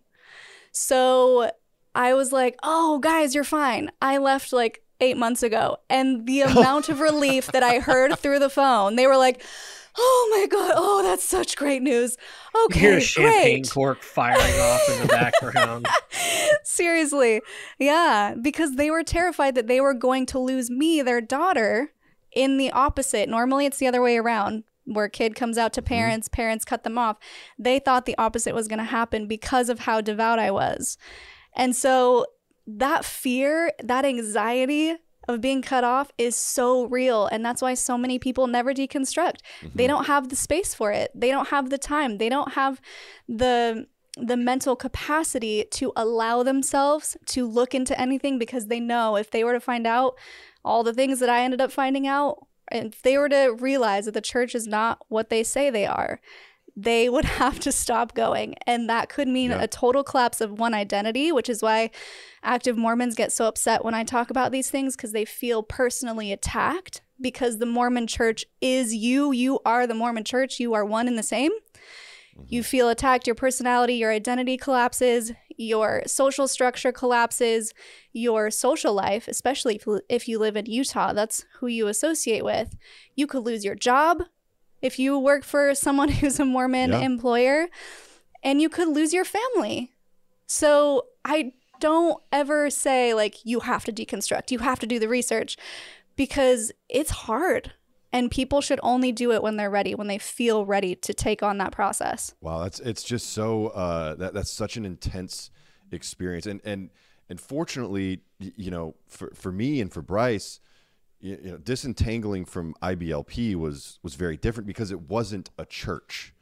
So 0.72 1.50
I 1.94 2.14
was 2.14 2.32
like, 2.32 2.58
"Oh, 2.62 2.98
guys, 2.98 3.34
you're 3.34 3.44
fine. 3.44 3.90
I 4.00 4.18
left 4.18 4.52
like 4.52 4.82
8 5.00 5.16
months 5.16 5.42
ago." 5.42 5.78
And 5.90 6.26
the 6.26 6.40
amount 6.52 6.88
of 6.88 7.00
relief 7.00 7.52
that 7.52 7.62
I 7.62 7.78
heard 7.80 8.18
through 8.18 8.38
the 8.38 8.50
phone, 8.50 8.96
they 8.96 9.06
were 9.06 9.16
like, 9.16 9.42
"Oh 9.96 10.38
my 10.38 10.46
god. 10.46 10.72
Oh, 10.76 11.02
that's 11.02 11.24
such 11.24 11.56
great 11.56 11.82
news." 11.82 12.16
You 12.54 12.64
Okay, 12.66 12.80
hear 12.80 12.96
a 12.98 13.00
champagne 13.00 13.62
great. 13.62 13.70
cork 13.70 14.02
firing 14.02 14.38
off 14.60 14.88
in 14.90 15.02
the 15.02 15.08
background. 15.08 15.86
Seriously. 16.64 17.40
Yeah, 17.78 18.34
because 18.40 18.76
they 18.76 18.90
were 18.90 19.02
terrified 19.02 19.54
that 19.54 19.66
they 19.66 19.80
were 19.80 19.94
going 19.94 20.26
to 20.26 20.38
lose 20.38 20.70
me, 20.70 21.02
their 21.02 21.20
daughter, 21.20 21.92
in 22.32 22.56
the 22.56 22.70
opposite. 22.72 23.28
Normally 23.28 23.66
it's 23.66 23.78
the 23.78 23.86
other 23.86 24.02
way 24.02 24.16
around. 24.16 24.64
Where 24.84 25.08
kid 25.08 25.36
comes 25.36 25.58
out 25.58 25.72
to 25.74 25.80
mm-hmm. 25.80 25.94
parents, 25.94 26.28
parents 26.28 26.64
cut 26.64 26.82
them 26.82 26.98
off. 26.98 27.18
They 27.58 27.78
thought 27.78 28.04
the 28.04 28.18
opposite 28.18 28.54
was 28.54 28.68
going 28.68 28.78
to 28.80 28.84
happen 28.84 29.28
because 29.28 29.68
of 29.68 29.80
how 29.80 30.00
devout 30.00 30.38
I 30.38 30.50
was. 30.50 30.98
And 31.54 31.76
so 31.76 32.26
that 32.66 33.04
fear, 33.04 33.72
that 33.82 34.04
anxiety 34.04 34.96
of 35.28 35.40
being 35.40 35.62
cut 35.62 35.84
off 35.84 36.10
is 36.18 36.36
so 36.36 36.84
real. 36.86 37.26
And 37.26 37.44
that's 37.44 37.62
why 37.62 37.74
so 37.74 37.96
many 37.96 38.18
people 38.18 38.46
never 38.46 38.74
deconstruct. 38.74 39.36
They 39.60 39.68
mm-hmm. 39.68 39.86
don't 39.86 40.06
have 40.06 40.28
the 40.28 40.36
space 40.36 40.74
for 40.74 40.92
it. 40.92 41.10
They 41.14 41.30
don't 41.30 41.48
have 41.48 41.70
the 41.70 41.78
time. 41.78 42.18
They 42.18 42.28
don't 42.28 42.52
have 42.52 42.80
the 43.28 43.86
the 44.18 44.36
mental 44.36 44.76
capacity 44.76 45.64
to 45.70 45.90
allow 45.96 46.42
themselves 46.42 47.16
to 47.24 47.46
look 47.46 47.74
into 47.74 47.98
anything 47.98 48.38
because 48.38 48.66
they 48.66 48.78
know 48.78 49.16
if 49.16 49.30
they 49.30 49.42
were 49.42 49.54
to 49.54 49.60
find 49.60 49.86
out 49.86 50.18
all 50.64 50.82
the 50.82 50.92
things 50.92 51.18
that 51.20 51.30
I 51.30 51.42
ended 51.42 51.62
up 51.62 51.72
finding 51.72 52.06
out, 52.06 52.46
and 52.68 52.92
if 52.92 53.00
they 53.02 53.16
were 53.16 53.30
to 53.30 53.56
realize 53.58 54.04
that 54.04 54.12
the 54.12 54.20
church 54.20 54.54
is 54.54 54.66
not 54.66 54.98
what 55.08 55.30
they 55.30 55.42
say 55.42 55.70
they 55.70 55.86
are, 55.86 56.20
they 56.76 57.08
would 57.08 57.24
have 57.40 57.60
to 57.60 57.72
stop 57.72 58.14
going. 58.14 58.54
And 58.66 58.88
that 58.88 59.08
could 59.08 59.28
mean 59.28 59.50
a 59.50 59.66
total 59.66 60.04
collapse 60.04 60.40
of 60.40 60.58
one 60.58 60.74
identity, 60.74 61.32
which 61.32 61.48
is 61.48 61.62
why 61.62 61.90
active 62.42 62.76
Mormons 62.76 63.14
get 63.14 63.32
so 63.32 63.46
upset 63.46 63.84
when 63.84 63.94
I 63.94 64.04
talk 64.04 64.30
about 64.30 64.52
these 64.52 64.70
things 64.70 64.96
because 64.96 65.12
they 65.12 65.24
feel 65.24 65.62
personally 65.62 66.32
attacked 66.32 67.02
because 67.20 67.58
the 67.58 67.66
Mormon 67.66 68.06
church 68.06 68.44
is 68.60 68.94
you. 68.94 69.32
You 69.32 69.60
are 69.64 69.86
the 69.86 69.94
Mormon 69.94 70.24
church. 70.24 70.58
You 70.58 70.74
are 70.74 70.84
one 70.84 71.06
and 71.08 71.18
the 71.18 71.22
same. 71.22 71.52
You 72.48 72.60
mm-hmm. 72.60 72.68
feel 72.68 72.88
attacked, 72.88 73.26
your 73.26 73.34
personality, 73.34 73.94
your 73.94 74.10
identity 74.10 74.56
collapses, 74.56 75.32
your 75.56 76.02
social 76.06 76.48
structure 76.48 76.92
collapses, 76.92 77.74
your 78.12 78.50
social 78.50 78.94
life, 78.94 79.28
especially 79.28 79.76
if, 79.76 79.86
if 80.08 80.28
you 80.28 80.38
live 80.38 80.56
in 80.56 80.66
Utah, 80.66 81.12
that's 81.12 81.44
who 81.58 81.66
you 81.66 81.88
associate 81.88 82.44
with. 82.44 82.74
You 83.14 83.26
could 83.26 83.44
lose 83.44 83.64
your 83.64 83.74
job 83.74 84.22
if 84.82 84.98
you 84.98 85.18
work 85.18 85.44
for 85.44 85.74
someone 85.74 86.08
who's 86.18 86.38
a 86.38 86.44
Mormon 86.44 86.90
Yeah. 86.90 87.00
employer, 87.00 87.68
and 88.42 88.60
you 88.60 88.68
could 88.68 88.88
lose 88.88 89.14
your 89.14 89.24
family. 89.24 89.92
So 90.46 91.06
I 91.24 91.52
don't 91.80 92.22
ever 92.30 92.68
say, 92.70 93.14
like, 93.14 93.44
you 93.44 93.60
have 93.60 93.84
to 93.84 93.92
deconstruct, 93.92 94.50
you 94.50 94.58
have 94.58 94.78
to 94.80 94.86
do 94.86 94.98
the 94.98 95.08
research 95.08 95.56
because 96.16 96.72
it's 96.88 97.10
hard. 97.10 97.72
And 98.14 98.30
people 98.30 98.60
should 98.60 98.78
only 98.82 99.10
do 99.10 99.32
it 99.32 99.42
when 99.42 99.56
they're 99.56 99.70
ready, 99.70 99.94
when 99.94 100.06
they 100.06 100.18
feel 100.18 100.66
ready 100.66 100.94
to 100.96 101.14
take 101.14 101.42
on 101.42 101.56
that 101.58 101.72
process. 101.72 102.34
Wow, 102.42 102.62
that's 102.62 102.78
it's 102.80 103.02
just 103.02 103.30
so 103.30 103.68
uh, 103.68 104.16
that 104.16 104.34
that's 104.34 104.50
such 104.50 104.76
an 104.76 104.84
intense 104.84 105.50
experience, 105.90 106.44
and 106.44 106.60
and 106.62 106.90
and 107.30 107.40
fortunately, 107.40 108.20
you 108.38 108.70
know, 108.70 108.96
for 109.08 109.32
for 109.34 109.50
me 109.50 109.80
and 109.80 109.90
for 109.90 110.02
Brice, 110.02 110.60
you, 111.22 111.38
know, 111.42 111.56
disentangling 111.56 112.44
from 112.44 112.74
IBLP 112.82 113.54
was 113.54 113.98
was 114.02 114.16
very 114.16 114.36
different 114.36 114.66
because 114.66 114.90
it 114.90 115.00
wasn't 115.02 115.50
a 115.56 115.64
church. 115.64 116.34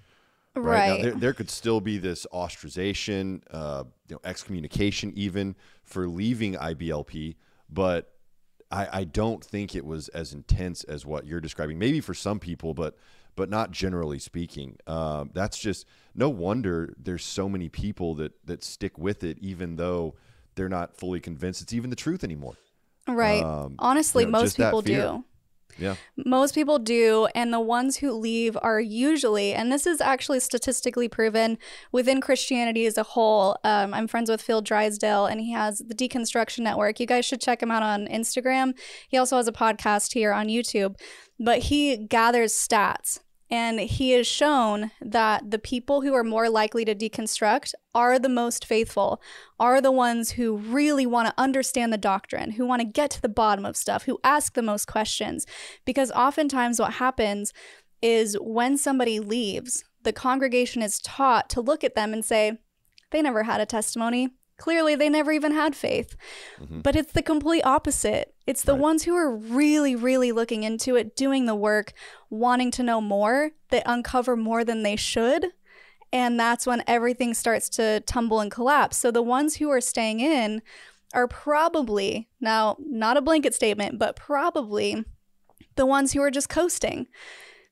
Right. 0.57 0.89
Now, 0.89 1.03
there, 1.03 1.13
there 1.13 1.33
could 1.33 1.49
still 1.49 1.81
be 1.81 1.99
this 1.99 2.27
ostracization, 2.33 3.43
uh, 3.53 3.85
you 4.09 4.17
know, 4.17 4.21
excommunication 4.25 5.13
even 5.15 5.55
for 5.85 6.09
leaving 6.09 6.55
IBLP, 6.55 7.37
but 7.69 8.13
I, 8.71 8.89
I 8.93 9.05
don't 9.05 9.45
think 9.45 9.77
it 9.77 9.85
was 9.85 10.09
as 10.09 10.33
intense 10.33 10.83
as 10.85 11.07
what 11.07 11.25
you're 11.25 11.41
describing. 11.41 11.79
Maybe 11.79 12.01
for 12.01 12.15
some 12.15 12.41
people, 12.41 12.75
but 12.75 12.97
but 13.37 13.49
not 13.49 13.71
generally 13.71 14.19
speaking. 14.19 14.77
Um, 14.87 15.31
that's 15.35 15.59
just 15.59 15.87
no 16.15 16.29
wonder 16.29 16.95
there's 16.99 17.25
so 17.25 17.49
many 17.49 17.69
people 17.69 18.15
that 18.17 18.33
that 18.47 18.65
stick 18.65 18.99
with 18.99 19.23
it, 19.23 19.39
even 19.41 19.77
though 19.77 20.17
they're 20.57 20.69
not 20.69 20.97
fully 20.97 21.21
convinced 21.21 21.63
it's 21.63 21.73
even 21.73 21.91
the 21.91 21.97
truth 21.97 22.25
anymore. 22.25 22.57
Right. 23.09 23.43
Um, 23.43 23.77
Honestly, 23.79 24.25
you 24.25 24.31
know, 24.31 24.41
most 24.41 24.57
people 24.57 24.83
do. 24.83 25.25
Yeah. 25.79 25.95
Most 26.17 26.55
people 26.55 26.79
do. 26.79 27.27
And 27.35 27.53
the 27.53 27.61
ones 27.61 27.97
who 27.97 28.13
leave 28.13 28.57
are 28.61 28.81
usually, 28.81 29.55
and 29.55 29.73
this 29.73 29.87
is 29.87 30.01
actually 30.01 30.41
statistically 30.41 31.09
proven 31.09 31.59
within 31.91 32.21
Christianity 32.21 32.87
as 32.87 32.99
a 32.99 33.03
whole. 33.03 33.57
Um, 33.65 33.95
I'm 33.95 34.07
friends 34.07 34.31
with 34.31 34.43
Phil 34.43 34.61
Drysdale, 34.61 35.27
and 35.27 35.41
he 35.41 35.53
has 35.53 35.79
the 35.79 35.95
Deconstruction 35.95 36.61
Network. 36.61 37.01
You 37.01 37.07
guys 37.07 37.25
should 37.25 37.41
check 37.41 37.63
him 37.63 37.71
out 37.71 37.83
on 37.83 38.07
Instagram. 38.09 38.75
He 39.09 39.17
also 39.17 39.37
has 39.37 39.49
a 39.49 39.53
podcast 39.53 40.13
here 40.13 40.33
on 40.33 40.49
YouTube, 40.49 40.97
but 41.39 41.61
he 41.61 41.97
gathers 41.97 42.53
stats. 42.53 43.21
And 43.51 43.81
he 43.81 44.13
has 44.13 44.29
shown 44.29 44.93
that 45.01 45.51
the 45.51 45.59
people 45.59 46.03
who 46.03 46.15
are 46.15 46.23
more 46.23 46.49
likely 46.49 46.85
to 46.85 46.95
deconstruct 46.95 47.75
are 47.95 48.19
the 48.19 48.29
most 48.29 48.65
faithful, 48.65 49.21
are 49.59 49.81
the 49.81 49.91
ones 49.91 50.33
who 50.33 50.57
really 50.57 51.05
want 51.05 51.29
to 51.29 51.35
understand 51.37 51.93
the 51.93 51.99
doctrine, 51.99 52.53
who 52.53 52.65
want 52.65 52.81
to 52.81 52.87
get 52.87 53.11
to 53.11 53.23
the 53.23 53.29
bottom 53.29 53.65
of 53.65 53.77
stuff, 53.77 54.05
who 54.05 54.21
ask 54.23 54.55
the 54.55 54.63
most 54.63 54.87
questions. 54.87 55.47
Because 55.85 56.13
oftentimes, 56.13 56.79
what 56.79 56.95
happens 56.95 57.53
is 58.01 58.37
when 58.41 58.79
somebody 58.79 59.19
leaves, 59.19 59.85
the 60.05 60.13
congregation 60.13 60.81
is 60.81 61.01
taught 61.01 61.51
to 61.51 61.61
look 61.61 61.83
at 61.83 61.97
them 61.97 62.13
and 62.13 62.25
say, 62.25 62.59
they 63.11 63.21
never 63.21 63.43
had 63.43 63.61
a 63.61 63.67
testimony. 63.67 64.31
Clearly, 64.61 64.95
they 64.95 65.09
never 65.09 65.33
even 65.33 65.53
had 65.53 65.75
faith. 65.75 66.15
Mm-hmm. 66.61 66.83
But 66.83 66.95
it's 66.95 67.13
the 67.13 67.23
complete 67.23 67.63
opposite. 67.65 68.35
It's 68.47 68.63
the 68.63 68.75
Right. 68.75 68.83
ones 68.83 69.05
who 69.05 69.15
are 69.17 69.35
really, 69.35 69.97
really 69.97 70.33
looking 70.33 70.65
into 70.65 70.97
it, 70.97 71.17
doing 71.17 71.47
the 71.47 71.55
work, 71.55 71.95
wanting 72.29 72.71
to 72.73 72.83
know 72.83 73.01
more, 73.01 73.53
that 73.71 73.83
uncover 73.87 74.37
more 74.37 74.63
than 74.63 74.83
they 74.83 74.97
should. 74.97 75.47
And 76.13 76.39
that's 76.39 76.67
when 76.67 76.85
everything 76.87 77.33
starts 77.33 77.71
to 77.71 78.01
tumble 78.01 78.41
and 78.41 78.51
collapse. 78.51 78.99
So 78.99 79.11
the 79.11 79.23
ones 79.23 79.57
who 79.57 79.71
are 79.71 79.81
staying 79.81 80.21
in 80.21 80.61
are 81.15 81.27
probably, 81.27 82.29
now, 82.39 82.77
not 82.79 83.17
a 83.17 83.23
blanket 83.23 83.55
statement, 83.55 83.99
but 83.99 84.15
probably 84.15 85.05
the 85.77 85.87
ones 85.87 86.13
who 86.13 86.21
are 86.21 86.31
just 86.31 86.51
coasting 86.51 87.07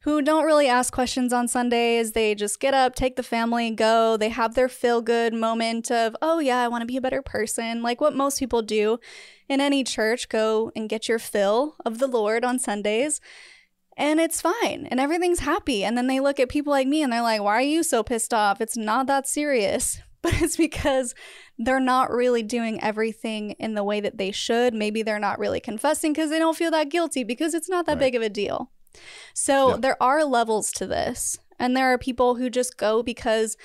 who 0.03 0.23
don't 0.23 0.45
really 0.45 0.69
ask 0.69 0.93
questions 0.93 1.33
on 1.33 1.49
Sundays. 1.49 2.13
They 2.13 2.35
just 2.35 2.61
get 2.61 2.73
up, 2.73 2.95
take 2.95 3.17
the 3.17 3.23
family, 3.23 3.71
go. 3.73 4.17
They 4.17 4.29
have 4.29 4.55
their 4.55 4.69
feel 4.69 5.03
good 5.03 5.35
moment 5.35 5.91
of, 5.91 6.17
oh, 6.23 6.39
yeah, 6.39 6.59
I 6.63 6.69
want 6.69 6.83
to 6.83 6.87
be 6.87 6.97
a 6.97 7.01
better 7.01 7.21
person, 7.23 7.83
like 7.83 8.01
what 8.01 8.15
most 8.15 8.39
people 8.39 8.63
do 8.63 8.99
in 9.49 9.61
any 9.61 9.83
church. 9.83 10.29
Go 10.29 10.71
and 10.77 10.89
get 10.89 11.09
your 11.09 11.19
fill 11.19 11.75
of 11.85 11.99
the 11.99 12.07
Lord 12.07 12.45
on 12.45 12.59
Sundays. 12.59 13.21
And 13.97 14.21
it's 14.21 14.41
fine 14.41 14.87
and 14.89 15.01
everything's 15.01 15.41
happy. 15.41 15.83
And 15.83 15.99
then 15.99 16.07
they 16.07 16.21
look 16.21 16.39
at 16.39 16.49
people 16.49 16.71
like 16.71 16.87
me 16.87 17.03
and 17.03 17.13
they're 17.13 17.21
like, 17.21 17.43
why 17.43 17.55
are 17.55 17.61
you 17.63 17.83
so 17.83 18.05
pissed 18.05 18.33
off? 18.33 18.61
It's 18.61 18.77
not 18.77 19.07
that 19.09 19.27
serious. 19.29 19.99
But 20.21 20.43
it's 20.43 20.57
because 20.57 21.15
they're 21.59 21.79
not 21.79 22.11
really 22.11 22.43
doing 22.43 22.83
everything 22.83 23.53
in 23.53 23.75
the 23.75 23.85
way 23.85 24.01
that 24.01 24.19
they 24.19 24.33
should. 24.33 24.75
Maybe 24.75 25.05
they're 25.05 25.21
not 25.21 25.39
really 25.39 25.61
confessing 25.61 26.13
because 26.13 26.29
they 26.31 26.41
don't 26.41 26.57
feel 26.57 26.73
that 26.73 26.89
guilty 26.91 27.23
because 27.23 27.55
it's 27.55 27.69
not 27.69 27.87
that 27.87 27.93
Right. 27.93 28.01
big 28.01 28.15
of 28.17 28.23
a 28.23 28.29
deal. 28.29 28.73
So 29.35 29.77
there 29.77 30.01
are 30.03 30.25
levels 30.25 30.73
to 30.73 30.87
this. 30.87 31.39
And 31.59 31.77
there 31.77 31.93
are 31.93 31.99
people 31.99 32.37
who 32.37 32.51
just 32.51 32.77
go 32.77 33.03
because 33.03 33.57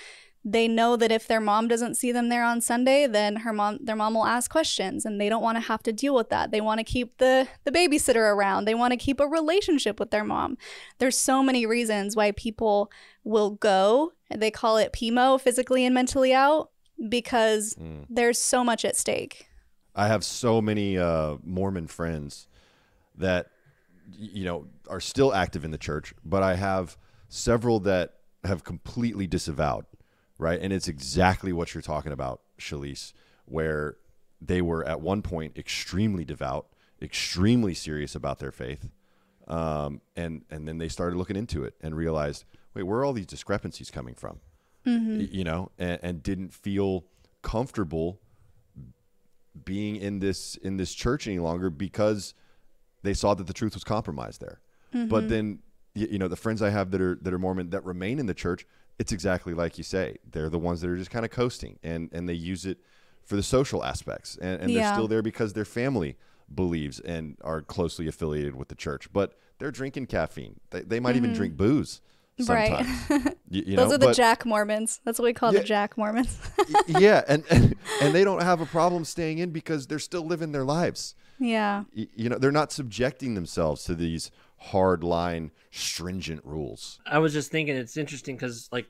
they 0.45 0.67
know 0.67 0.97
that 0.97 1.11
if 1.11 1.25
their 1.27 1.39
mom 1.39 1.67
doesn't 1.69 1.95
see 1.95 2.11
them 2.11 2.27
there 2.27 2.43
on 2.43 2.59
Sunday, 2.59 3.07
then 3.07 3.37
her 3.37 3.53
mom 3.53 3.79
their 3.81 3.95
mom 3.95 4.13
will 4.15 4.25
ask 4.25 4.51
questions 4.51 5.05
and 5.05 5.21
they 5.21 5.29
don't 5.29 5.43
want 5.43 5.55
to 5.55 5.61
have 5.61 5.81
to 5.83 5.93
deal 5.93 6.13
with 6.13 6.29
that. 6.29 6.51
They 6.51 6.59
want 6.59 6.79
to 6.79 6.83
keep 6.83 7.17
the 7.19 7.47
the 7.63 7.71
babysitter 7.71 8.33
around. 8.35 8.65
They 8.65 8.73
want 8.73 8.91
to 8.91 8.97
keep 8.97 9.19
a 9.21 9.27
relationship 9.27 9.99
with 9.99 10.11
their 10.11 10.25
mom. 10.25 10.57
There's 10.97 11.17
so 11.17 11.41
many 11.43 11.65
reasons 11.65 12.15
why 12.15 12.31
people 12.31 12.91
will 13.23 13.51
go. 13.51 14.11
They 14.35 14.51
call 14.51 14.77
it 14.77 14.91
PMO, 14.91 15.39
physically 15.39 15.85
and 15.85 15.93
mentally 15.93 16.33
out, 16.33 16.71
because 17.07 17.75
Mm. 17.75 18.07
there's 18.09 18.37
so 18.39 18.63
much 18.65 18.83
at 18.83 18.97
stake. 18.97 19.47
I 19.95 20.07
have 20.07 20.25
so 20.25 20.61
many 20.61 20.97
uh, 20.97 21.37
Mormon 21.43 21.87
friends 21.87 22.47
that 23.15 23.47
you 24.11 24.43
know 24.43 24.67
are 24.89 24.99
still 24.99 25.33
active 25.33 25.63
in 25.63 25.71
the 25.71 25.77
church, 25.77 26.13
but 26.23 26.43
I 26.43 26.55
have 26.55 26.97
several 27.29 27.79
that 27.81 28.15
have 28.43 28.63
completely 28.63 29.27
disavowed, 29.27 29.85
right? 30.37 30.59
And 30.61 30.73
it's 30.73 30.87
exactly 30.87 31.53
what 31.53 31.73
you're 31.73 31.81
talking 31.81 32.11
about, 32.11 32.41
Shelise, 32.59 33.13
where 33.45 33.97
they 34.41 34.61
were 34.61 34.85
at 34.85 34.99
one 35.01 35.21
point 35.21 35.57
extremely 35.57 36.25
devout, 36.25 36.67
extremely 37.01 37.73
serious 37.73 38.13
about 38.15 38.39
their 38.39 38.51
faith, 38.51 38.89
um, 39.47 40.01
and 40.15 40.43
and 40.49 40.67
then 40.67 40.77
they 40.77 40.89
started 40.89 41.15
looking 41.17 41.35
into 41.35 41.63
it 41.63 41.75
and 41.81 41.95
realized, 41.95 42.45
wait, 42.73 42.83
where 42.83 42.99
are 42.99 43.05
all 43.05 43.13
these 43.13 43.25
discrepancies 43.25 43.89
coming 43.91 44.15
from? 44.15 44.39
Y- 45.19 45.29
You 45.31 45.43
know, 45.45 45.71
and, 45.79 45.99
and 46.03 46.23
didn't 46.23 46.53
feel 46.53 47.05
comfortable 47.41 48.19
being 49.65 49.95
in 49.97 50.19
this 50.19 50.55
in 50.57 50.77
this 50.77 50.93
church 50.93 51.27
any 51.27 51.39
longer 51.39 51.69
because 51.69 52.33
they 53.03 53.13
saw 53.13 53.33
that 53.33 53.47
the 53.47 53.53
truth 53.53 53.73
was 53.75 53.83
compromised 53.83 54.41
there. 54.41 54.59
But 54.93 55.21
mm-hmm. 55.21 55.27
then 55.27 55.59
you 55.95 56.17
know 56.17 56.27
the 56.27 56.35
friends 56.35 56.61
I 56.61 56.69
have 56.69 56.91
that 56.91 57.01
are 57.01 57.17
that 57.21 57.33
are 57.33 57.39
Mormon 57.39 57.69
that 57.71 57.83
remain 57.85 58.19
in 58.19 58.25
the 58.25 58.33
church, 58.33 58.65
it's 58.99 59.11
exactly 59.11 59.53
like 59.53 59.77
you 59.77 59.83
say. 59.83 60.17
They're 60.29 60.49
the 60.49 60.59
ones 60.59 60.81
that 60.81 60.89
are 60.89 60.97
just 60.97 61.11
kind 61.11 61.25
of 61.25 61.31
coasting 61.31 61.79
and 61.83 62.09
and 62.11 62.27
they 62.27 62.33
use 62.33 62.65
it 62.65 62.79
for 63.23 63.35
the 63.35 63.43
social 63.43 63.83
aspects 63.83 64.37
and, 64.41 64.61
and 64.61 64.75
they're 64.75 64.93
still 64.93 65.07
there 65.07 65.21
because 65.21 65.53
their 65.53 65.65
family 65.65 66.17
believes 66.53 66.99
and 66.99 67.37
are 67.41 67.61
closely 67.61 68.07
affiliated 68.07 68.55
with 68.55 68.67
the 68.67 68.75
church. 68.75 69.11
But 69.13 69.37
they're 69.59 69.71
drinking 69.71 70.07
caffeine. 70.07 70.59
They, 70.71 70.81
they 70.81 70.99
might 70.99 71.15
even 71.15 71.29
mm-hmm. 71.29 71.37
drink 71.37 71.57
booze 71.57 72.01
Right. 72.47 72.85
sometimes. 72.85 73.35
Y- 73.49 73.63
you 73.67 73.75
Those 73.75 73.89
know? 73.89 73.95
are 73.95 73.97
the 73.99 74.07
But- 74.07 74.15
Jack 74.15 74.45
Mormons. 74.45 74.99
That's 75.05 75.19
what 75.19 75.25
we 75.25 75.33
call 75.33 75.53
Yeah. 75.53 75.59
the 75.59 75.65
Jack 75.65 75.97
Mormons. 75.97 76.37
yeah, 76.87 77.23
and, 77.27 77.43
and 77.49 77.75
and 78.01 78.13
they 78.15 78.23
don't 78.23 78.41
have 78.41 78.59
a 78.59 78.65
problem 78.65 79.05
staying 79.05 79.37
in 79.37 79.51
because 79.51 79.85
they're 79.85 79.99
still 79.99 80.25
living 80.25 80.51
their 80.51 80.63
lives. 80.65 81.15
yeah. 81.39 81.83
You 81.93 82.29
know, 82.29 82.37
they're 82.37 82.51
not 82.51 82.71
subjecting 82.71 83.35
themselves 83.35 83.83
to 83.85 83.95
these 83.95 84.31
hard 84.63 85.03
line, 85.03 85.51
stringent 85.71 86.43
rules. 86.45 86.99
I 87.05 87.19
was 87.19 87.33
just 87.33 87.51
thinking 87.51 87.75
it's 87.75 87.97
interesting 87.97 88.35
because 88.35 88.69
like 88.71 88.87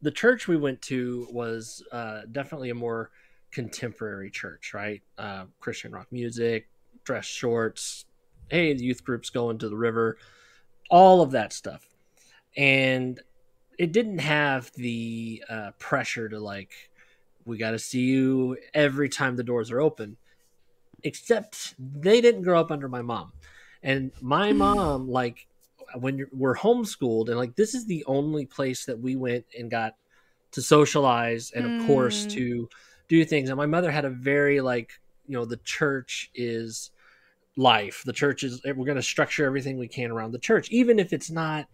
the 0.00 0.10
church 0.10 0.46
we 0.46 0.56
went 0.56 0.80
to 0.82 1.26
was 1.30 1.82
uh, 1.92 2.22
definitely 2.30 2.70
a 2.70 2.74
more 2.74 3.10
contemporary 3.50 4.30
church, 4.30 4.72
right? 4.74 5.02
Uh, 5.18 5.46
Christian 5.60 5.92
rock 5.92 6.06
music, 6.10 6.68
dress 7.04 7.24
shorts, 7.24 8.04
hey, 8.48 8.72
the 8.74 8.84
youth 8.84 9.04
group's 9.04 9.30
going 9.30 9.58
to 9.58 9.68
the 9.68 9.76
river, 9.76 10.18
all 10.90 11.20
of 11.20 11.32
that 11.32 11.52
stuff, 11.52 11.86
and 12.56 13.20
it 13.78 13.92
didn't 13.92 14.18
have 14.18 14.70
the 14.74 15.42
uh, 15.48 15.70
pressure 15.78 16.28
to 16.28 16.38
like 16.38 16.70
we 17.44 17.58
got 17.58 17.72
to 17.72 17.78
see 17.78 18.02
you 18.02 18.56
every 18.72 19.08
time 19.08 19.34
the 19.34 19.42
doors 19.42 19.70
are 19.70 19.80
open. 19.80 20.16
Except 21.04 21.74
they 21.78 22.20
didn't 22.20 22.42
grow 22.42 22.60
up 22.60 22.70
under 22.70 22.88
my 22.88 23.02
mom, 23.02 23.32
and 23.82 24.10
my 24.20 24.52
mom 24.52 25.08
like 25.08 25.46
when 25.96 26.16
you're, 26.18 26.28
we're 26.32 26.56
homeschooled 26.56 27.28
and 27.28 27.36
like 27.38 27.56
this 27.56 27.74
is 27.74 27.86
the 27.86 28.04
only 28.06 28.46
place 28.46 28.84
that 28.86 29.00
we 29.00 29.16
went 29.16 29.44
and 29.58 29.70
got 29.70 29.94
to 30.52 30.62
socialize 30.62 31.50
and 31.54 31.66
of 31.66 31.76
course 31.76 32.26
Mm. 32.26 32.28
to 32.30 32.68
do 33.08 33.24
things. 33.24 33.48
And 33.50 33.58
my 33.58 33.66
mother 33.66 33.90
had 33.90 34.04
a 34.04 34.10
very 34.10 34.60
like 34.60 34.92
you 35.26 35.34
know 35.34 35.44
the 35.44 35.58
church 35.58 36.30
is 36.34 36.90
life. 37.56 38.02
The 38.04 38.12
church 38.12 38.44
is 38.44 38.62
we're 38.64 38.74
going 38.86 38.96
to 38.96 39.02
structure 39.02 39.44
everything 39.46 39.78
we 39.78 39.88
can 39.88 40.10
around 40.10 40.32
the 40.32 40.38
church 40.38 40.70
even 40.70 40.98
if 40.98 41.12
it's 41.12 41.30
not 41.30 41.66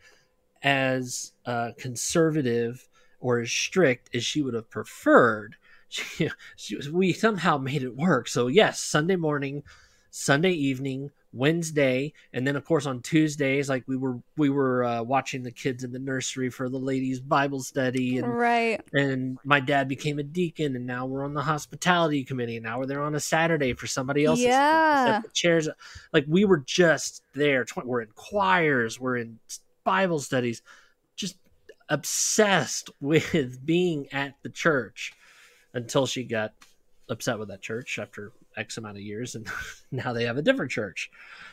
as 0.62 1.32
uh, 1.46 1.70
conservative 1.78 2.88
or 3.20 3.40
as 3.40 3.50
strict 3.52 4.14
as 4.14 4.24
she 4.24 4.42
would 4.42 4.54
have 4.54 4.70
preferred. 4.70 5.56
She, 5.90 6.28
she, 6.56 6.76
we 6.90 7.14
somehow 7.14 7.56
made 7.56 7.82
it 7.82 7.96
work. 7.96 8.28
So 8.28 8.48
yes 8.48 8.78
sunday 8.78 9.16
morning 9.16 9.62
sunday 10.10 10.52
evening 10.52 11.12
Wednesday, 11.32 12.12
and 12.32 12.46
then 12.46 12.56
of 12.56 12.64
course 12.64 12.86
on 12.86 13.02
Tuesdays, 13.02 13.68
like 13.68 13.84
we 13.86 13.96
were 13.96 14.18
we 14.36 14.48
were 14.50 14.84
uh, 14.84 15.02
watching 15.02 15.42
the 15.42 15.50
kids 15.50 15.84
in 15.84 15.92
the 15.92 15.98
nursery 15.98 16.48
for 16.50 16.68
the 16.68 16.78
ladies' 16.78 17.20
Bible 17.20 17.60
study, 17.62 18.18
and 18.18 18.28
Right. 18.36 18.80
and 18.94 19.38
my 19.44 19.60
dad 19.60 19.88
became 19.88 20.18
a 20.18 20.22
deacon, 20.22 20.74
and 20.74 20.86
now 20.86 21.04
we're 21.06 21.24
on 21.24 21.34
the 21.34 21.42
hospitality 21.42 22.24
committee, 22.24 22.56
and 22.56 22.64
now 22.64 22.78
we're 22.78 22.86
there 22.86 23.02
on 23.02 23.14
a 23.14 23.20
Saturday 23.20 23.74
for 23.74 23.86
somebody 23.86 24.24
else's 24.24 24.46
group 24.46 24.54
to 24.56 25.02
set 25.04 25.22
Yeah. 25.24 25.30
chairs. 25.34 25.68
Like 26.12 26.24
we 26.26 26.44
were 26.44 26.62
just 26.66 27.22
there. 27.34 27.66
We're 27.84 28.00
in 28.02 28.08
choirs, 28.14 28.98
we're 28.98 29.16
in 29.18 29.38
Bible 29.84 30.20
studies, 30.20 30.62
just 31.14 31.36
obsessed 31.90 32.90
with 33.00 33.64
being 33.64 34.10
at 34.12 34.34
the 34.42 34.48
church 34.50 35.12
until 35.74 36.06
she 36.06 36.24
got 36.24 36.52
upset 37.10 37.38
with 37.38 37.48
that 37.48 37.62
church 37.62 37.98
after 37.98 38.32
X 38.56 38.76
amount 38.76 38.96
of 38.96 39.02
years, 39.02 39.34
and 39.34 39.46
now 39.90 40.12
they 40.12 40.24
have 40.24 40.36
a 40.36 40.42
different 40.42 40.70
church. 40.70 41.10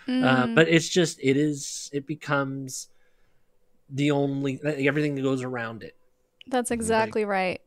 Uh, 0.08 0.12
Mm. 0.12 0.56
but 0.56 0.68
it's 0.68 0.88
just 0.89 1.20
it 1.22 1.36
is 1.38 1.89
it 1.93 2.06
becomes 2.06 2.89
the 3.89 4.12
only 4.12 4.60
everything 4.64 5.16
that 5.16 5.22
goes 5.22 5.43
around 5.43 5.84
it. 5.84 5.95
That's 6.47 6.72
exactly 6.72 7.26
right. 7.26 7.62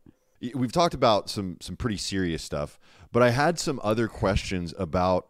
We've 0.53 0.71
talked 0.71 0.93
about 0.93 1.29
some 1.29 1.57
some 1.59 1.75
pretty 1.75 1.97
serious 1.97 2.41
stuff, 2.43 2.79
but 3.11 3.21
I 3.23 3.31
had 3.31 3.59
some 3.59 3.79
other 3.83 4.07
questions 4.07 4.73
about 4.77 5.27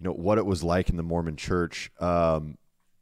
you 0.00 0.04
know 0.06 0.12
what 0.12 0.38
it 0.38 0.46
was 0.46 0.64
like 0.64 0.88
in 0.88 0.96
the 0.96 1.02
Mormon 1.04 1.36
Church 1.36 1.90
um, 2.00 2.58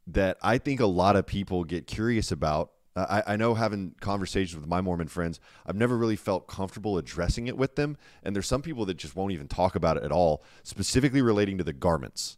that 0.09 0.37
I 0.43 0.59
think 0.59 0.81
a 0.81 0.87
lot 0.87 1.17
of 1.17 1.27
people 1.27 1.65
get 1.65 1.87
curious 1.87 2.31
about. 2.33 2.73
Uh, 2.99 3.23
I, 3.27 3.35
I 3.35 3.37
know 3.37 3.55
having 3.55 3.95
conversations 4.01 4.59
with 4.61 4.69
my 4.69 4.81
Mormon 4.81 5.09
friends, 5.09 5.39
I've 5.67 5.77
never 5.77 5.97
really 5.97 6.17
felt 6.17 6.47
comfortable 6.49 6.99
addressing 6.99 7.47
it 7.47 7.57
with 7.57 7.77
them, 7.77 7.97
and 8.25 8.35
there's 8.35 8.47
some 8.49 8.63
people 8.63 8.85
that 8.87 8.97
just 8.97 9.15
won't 9.15 9.33
even 9.33 9.47
talk 9.49 9.77
about 9.77 9.97
it 9.97 10.03
at 10.03 10.11
all, 10.13 10.43
specifically 10.63 11.23
relating 11.23 11.59
to 11.59 11.65
the 11.65 11.73
garments. 11.73 12.37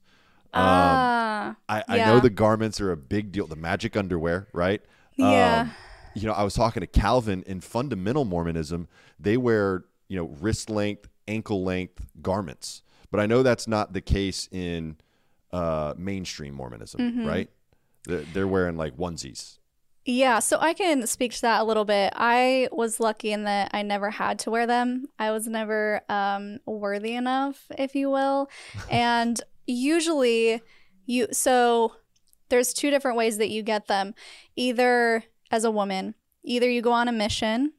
ah. 0.52 1.56
I, 1.68 1.84
I 1.88 1.96
Yeah. 1.96 2.06
know 2.06 2.20
the 2.20 2.30
garments 2.30 2.80
are 2.80 2.90
a 2.92 2.96
big 2.96 3.32
deal. 3.32 3.46
The 3.46 3.56
magic 3.56 3.96
underwear, 3.96 4.48
right? 4.52 4.82
Yeah. 5.16 5.60
Um, 5.62 5.70
you 6.14 6.26
know, 6.26 6.32
I 6.32 6.42
was 6.42 6.54
talking 6.54 6.80
to 6.80 6.86
Calvin 6.86 7.42
in 7.46 7.60
fundamental 7.60 8.24
Mormonism. 8.24 8.88
They 9.18 9.36
wear, 9.36 9.84
you 10.08 10.16
know, 10.16 10.26
wrist 10.40 10.68
length, 10.68 11.08
ankle 11.28 11.62
length 11.64 12.04
garments. 12.20 12.82
But 13.10 13.20
I 13.20 13.26
know 13.26 13.42
that's 13.42 13.66
not 13.68 13.92
the 13.92 14.00
case 14.00 14.48
in 14.50 14.96
uh, 15.52 15.94
mainstream 15.96 16.54
Mormonism, 16.54 17.00
Mm-hmm. 17.00 17.26
right? 17.26 17.50
They're, 18.04 18.24
they're 18.32 18.48
wearing 18.48 18.76
like 18.76 18.96
onesies. 18.96 19.58
Yeah, 20.06 20.38
so 20.38 20.58
I 20.58 20.72
can 20.72 21.06
speak 21.06 21.32
to 21.34 21.42
that 21.42 21.60
a 21.60 21.64
little 21.64 21.84
bit. 21.84 22.12
I 22.16 22.68
was 22.72 23.00
lucky 23.00 23.32
in 23.32 23.44
that 23.44 23.70
I 23.74 23.82
never 23.82 24.10
had 24.10 24.38
to 24.40 24.50
wear 24.50 24.66
them. 24.66 25.06
I 25.18 25.30
was 25.30 25.46
never 25.46 26.00
um, 26.08 26.58
worthy 26.64 27.14
enough, 27.14 27.66
if 27.76 27.94
you 27.94 28.10
will. 28.10 28.48
and 28.90 29.40
usually, 29.66 30.62
you 31.04 31.28
so 31.32 31.94
there's 32.48 32.72
two 32.72 32.90
different 32.90 33.18
ways 33.18 33.36
that 33.38 33.50
you 33.50 33.62
get 33.62 33.88
them. 33.88 34.14
Either 34.56 35.24
as 35.50 35.64
a 35.64 35.70
woman, 35.70 36.14
either 36.44 36.68
you 36.68 36.80
go 36.80 36.92
on 36.92 37.06
a 37.06 37.12
mission, 37.12 37.74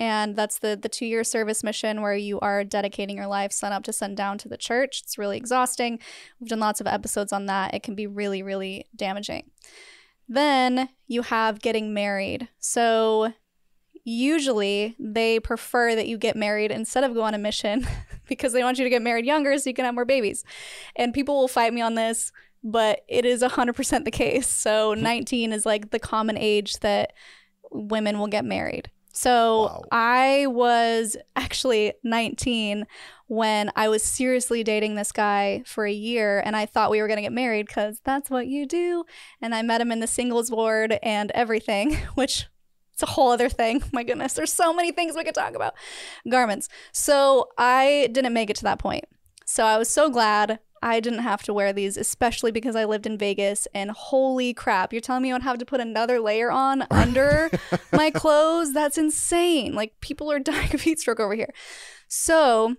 and 0.00 0.34
that's 0.34 0.58
the 0.58 0.78
the 0.80 0.88
two 0.88 1.06
year 1.06 1.24
service 1.24 1.62
mission 1.62 2.00
where 2.00 2.16
you 2.16 2.40
are 2.40 2.64
dedicating 2.64 3.16
your 3.16 3.26
life 3.26 3.52
sun 3.52 3.72
up 3.72 3.84
to 3.84 3.92
sundown 3.92 4.38
to 4.38 4.48
the 4.48 4.56
church. 4.56 5.02
It's 5.04 5.18
really 5.18 5.36
exhausting. 5.36 5.98
We've 6.40 6.48
done 6.48 6.60
lots 6.60 6.80
of 6.80 6.86
episodes 6.86 7.34
on 7.34 7.46
that. 7.46 7.74
It 7.74 7.82
can 7.82 7.94
be 7.94 8.06
really, 8.06 8.42
really 8.42 8.86
damaging. 8.96 9.50
Then 10.28 10.88
you 11.06 11.22
have 11.22 11.60
getting 11.60 11.94
married. 11.94 12.48
So 12.58 13.32
usually 14.04 14.94
they 14.98 15.40
prefer 15.40 15.94
that 15.94 16.06
you 16.06 16.16
get 16.16 16.36
married 16.36 16.70
instead 16.70 17.04
of 17.04 17.14
go 17.14 17.22
on 17.22 17.34
a 17.34 17.38
mission 17.38 17.86
because 18.28 18.52
they 18.52 18.62
want 18.62 18.78
you 18.78 18.84
to 18.84 18.90
get 18.90 19.02
married 19.02 19.26
younger 19.26 19.56
so 19.58 19.68
you 19.68 19.74
can 19.74 19.84
have 19.84 19.94
more 19.94 20.04
babies. 20.04 20.44
And 20.94 21.12
people 21.12 21.36
will 21.36 21.48
fight 21.48 21.74
me 21.74 21.80
on 21.80 21.94
this, 21.94 22.32
but 22.62 23.00
it 23.08 23.24
is 23.24 23.42
100% 23.42 24.04
the 24.04 24.10
case. 24.10 24.48
So 24.48 24.94
hmm. 24.94 25.02
19 25.02 25.52
is 25.52 25.66
like 25.66 25.90
the 25.90 25.98
common 25.98 26.38
age 26.38 26.78
that 26.80 27.12
women 27.70 28.18
will 28.18 28.28
get 28.28 28.44
married. 28.44 28.90
So 29.16 29.62
Wow. 29.62 29.84
I 29.90 30.46
was 30.46 31.16
actually 31.34 31.94
19 32.04 32.86
when 33.28 33.72
I 33.74 33.88
was 33.88 34.02
seriously 34.02 34.62
dating 34.62 34.94
this 34.94 35.10
guy 35.10 35.62
for 35.64 35.86
a 35.86 35.92
year 35.92 36.42
and 36.44 36.54
I 36.54 36.66
thought 36.66 36.90
we 36.90 37.00
were 37.00 37.08
going 37.08 37.16
to 37.16 37.22
get 37.22 37.32
married 37.32 37.66
cuz 37.68 38.00
that's 38.04 38.28
what 38.28 38.46
you 38.46 38.66
do 38.66 39.04
and 39.40 39.54
I 39.54 39.62
met 39.62 39.80
him 39.80 39.90
in 39.90 40.00
the 40.00 40.06
singles 40.06 40.50
ward 40.50 40.98
and 41.02 41.30
everything, 41.32 41.94
which 42.14 42.46
it's 42.92 43.02
a 43.02 43.06
whole 43.06 43.30
other 43.30 43.48
thing. 43.48 43.82
My 43.92 44.02
goodness, 44.02 44.34
there's 44.34 44.52
so 44.52 44.74
many 44.74 44.92
things 44.92 45.16
we 45.16 45.24
could 45.24 45.34
talk 45.34 45.54
about. 45.54 45.74
Garments. 46.28 46.68
So 46.92 47.48
I 47.56 48.10
didn't 48.12 48.34
make 48.34 48.50
it 48.50 48.56
to 48.56 48.64
that 48.64 48.78
point. 48.78 49.06
So 49.46 49.64
I 49.64 49.78
was 49.78 49.88
so 49.88 50.10
glad 50.10 50.58
I 50.86 51.00
didn't 51.00 51.18
have 51.18 51.42
to 51.42 51.52
wear 51.52 51.72
these, 51.72 51.96
especially 51.96 52.52
because 52.52 52.76
I 52.76 52.84
lived 52.84 53.06
in 53.06 53.18
Vegas. 53.18 53.66
And 53.74 53.90
holy 53.90 54.54
crap, 54.54 54.92
you're 54.92 55.00
telling 55.00 55.24
me 55.24 55.32
I 55.32 55.34
would 55.34 55.42
have 55.42 55.58
to 55.58 55.66
put 55.66 55.80
another 55.80 56.20
layer 56.20 56.48
on 56.48 56.86
under 56.92 57.50
my 57.92 58.12
clothes? 58.12 58.72
That's 58.72 58.96
insane. 58.96 59.74
Like 59.74 60.00
people 60.00 60.30
are 60.30 60.38
dying 60.52 60.72
of 60.72 60.82
heat 60.82 61.00
stroke 61.00 61.18
over 61.18 61.34
here. 61.34 61.52
So 62.06 62.76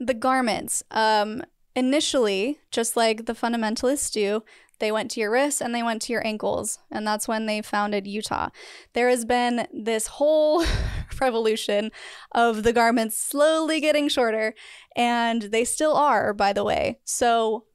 the 0.00 0.12
garments, 0.12 0.82
um, 0.90 1.44
initially, 1.76 2.58
just 2.72 2.96
like 2.96 3.26
the 3.26 3.34
fundamentalists 3.34 4.10
do, 4.10 4.42
they 4.80 4.90
went 4.90 5.10
to 5.12 5.20
your 5.20 5.30
wrists 5.30 5.60
and 5.60 5.74
they 5.74 5.82
went 5.82 6.02
to 6.02 6.12
your 6.12 6.26
ankles. 6.26 6.78
And 6.90 7.06
that's 7.06 7.28
when 7.28 7.46
they 7.46 7.62
founded 7.62 8.06
Utah. 8.06 8.48
There 8.94 9.08
has 9.08 9.24
been 9.24 9.68
this 9.72 10.06
whole 10.08 10.64
revolution 11.20 11.92
of 12.32 12.62
the 12.62 12.72
garments 12.72 13.16
slowly 13.16 13.80
getting 13.80 14.08
shorter, 14.08 14.54
and 14.96 15.42
they 15.42 15.64
still 15.64 15.94
are, 15.94 16.32
by 16.32 16.52
the 16.52 16.64
way. 16.64 16.98
So 17.04 17.66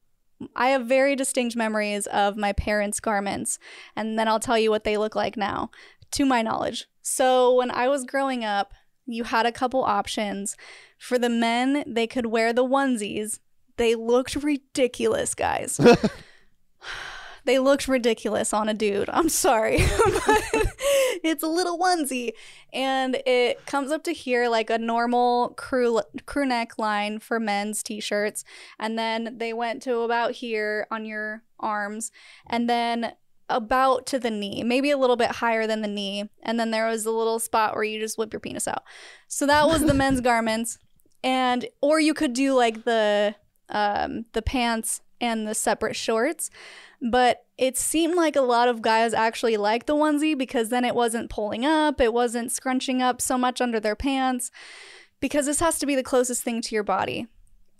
I 0.55 0.69
have 0.69 0.85
very 0.85 1.15
distinct 1.15 1.55
memories 1.55 2.07
of 2.07 2.35
my 2.35 2.51
parents' 2.53 2.99
garments, 2.99 3.59
and 3.95 4.19
then 4.19 4.27
I'll 4.27 4.39
tell 4.39 4.57
you 4.57 4.69
what 4.69 4.83
they 4.83 4.97
look 4.97 5.15
like 5.15 5.37
now, 5.37 5.69
to 6.11 6.25
my 6.25 6.41
knowledge. 6.41 6.87
So 7.01 7.55
when 7.55 7.71
I 7.71 7.87
was 7.87 8.03
growing 8.03 8.43
up, 8.43 8.73
you 9.05 9.25
had 9.25 9.45
a 9.45 9.51
couple 9.51 9.83
options. 9.83 10.57
For 10.97 11.19
the 11.19 11.29
men, 11.29 11.83
they 11.85 12.07
could 12.07 12.25
wear 12.25 12.51
the 12.51 12.65
onesies. 12.65 13.39
They 13.77 13.93
looked 13.93 14.35
ridiculous, 14.35 15.35
guys. 15.35 15.79
they 17.45 17.59
looked 17.59 17.87
ridiculous 17.87 18.53
on 18.53 18.67
a 18.67 18.73
dude. 18.73 19.09
I'm 19.09 19.29
sorry. 19.29 19.77
but 20.25 20.43
it's 21.23 21.43
a 21.43 21.47
little 21.47 21.79
onesie 21.79 22.33
and 22.73 23.15
it 23.25 23.65
comes 23.65 23.91
up 23.91 24.03
to 24.03 24.11
here 24.11 24.49
like 24.49 24.69
a 24.69 24.77
normal 24.77 25.49
crew 25.49 26.01
crew 26.25 26.45
neck 26.45 26.77
line 26.77 27.19
for 27.19 27.39
men's 27.39 27.81
t-shirts 27.81 28.43
and 28.79 28.97
then 28.97 29.37
they 29.37 29.53
went 29.53 29.81
to 29.83 29.99
about 29.99 30.31
here 30.33 30.87
on 30.91 31.05
your 31.05 31.43
arms 31.59 32.11
and 32.47 32.69
then 32.69 33.13
about 33.49 34.05
to 34.07 34.19
the 34.19 34.31
knee, 34.31 34.63
maybe 34.63 34.89
a 34.91 34.97
little 34.97 35.15
bit 35.15 35.31
higher 35.33 35.67
than 35.67 35.81
the 35.81 35.87
knee, 35.87 36.29
and 36.41 36.59
then 36.59 36.71
there 36.71 36.87
was 36.87 37.05
a 37.05 37.11
little 37.11 37.39
spot 37.39 37.75
where 37.75 37.83
you 37.83 37.99
just 37.99 38.17
whip 38.17 38.33
your 38.33 38.39
penis 38.39 38.67
out. 38.67 38.83
So 39.27 39.45
that 39.45 39.67
was 39.67 39.85
the 39.85 39.93
men's 39.93 40.21
garments. 40.21 40.79
And 41.23 41.67
or 41.81 41.99
you 41.99 42.13
could 42.13 42.33
do 42.33 42.53
like 42.53 42.83
the 42.83 43.35
um 43.69 44.25
the 44.33 44.41
pants 44.41 45.01
and 45.19 45.47
the 45.47 45.55
separate 45.55 45.95
shorts 45.95 46.49
but 47.05 47.45
it 47.57 47.77
seemed 47.77 48.15
like 48.15 48.35
a 48.35 48.41
lot 48.41 48.67
of 48.67 48.81
guys 48.81 49.13
actually 49.13 49.57
liked 49.57 49.85
the 49.85 49.95
onesie 49.95 50.37
because 50.37 50.69
then 50.69 50.83
it 50.83 50.95
wasn't 50.95 51.29
pulling 51.29 51.65
up, 51.65 52.01
it 52.01 52.11
wasn't 52.11 52.51
scrunching 52.51 53.01
up 53.01 53.21
so 53.21 53.37
much 53.37 53.61
under 53.61 53.79
their 53.79 53.95
pants, 53.95 54.49
because 55.19 55.45
this 55.45 55.59
has 55.59 55.77
to 55.79 55.85
be 55.85 55.95
the 55.95 56.03
closest 56.03 56.43
thing 56.43 56.61
to 56.61 56.73
your 56.73 56.83
body. 56.83 57.27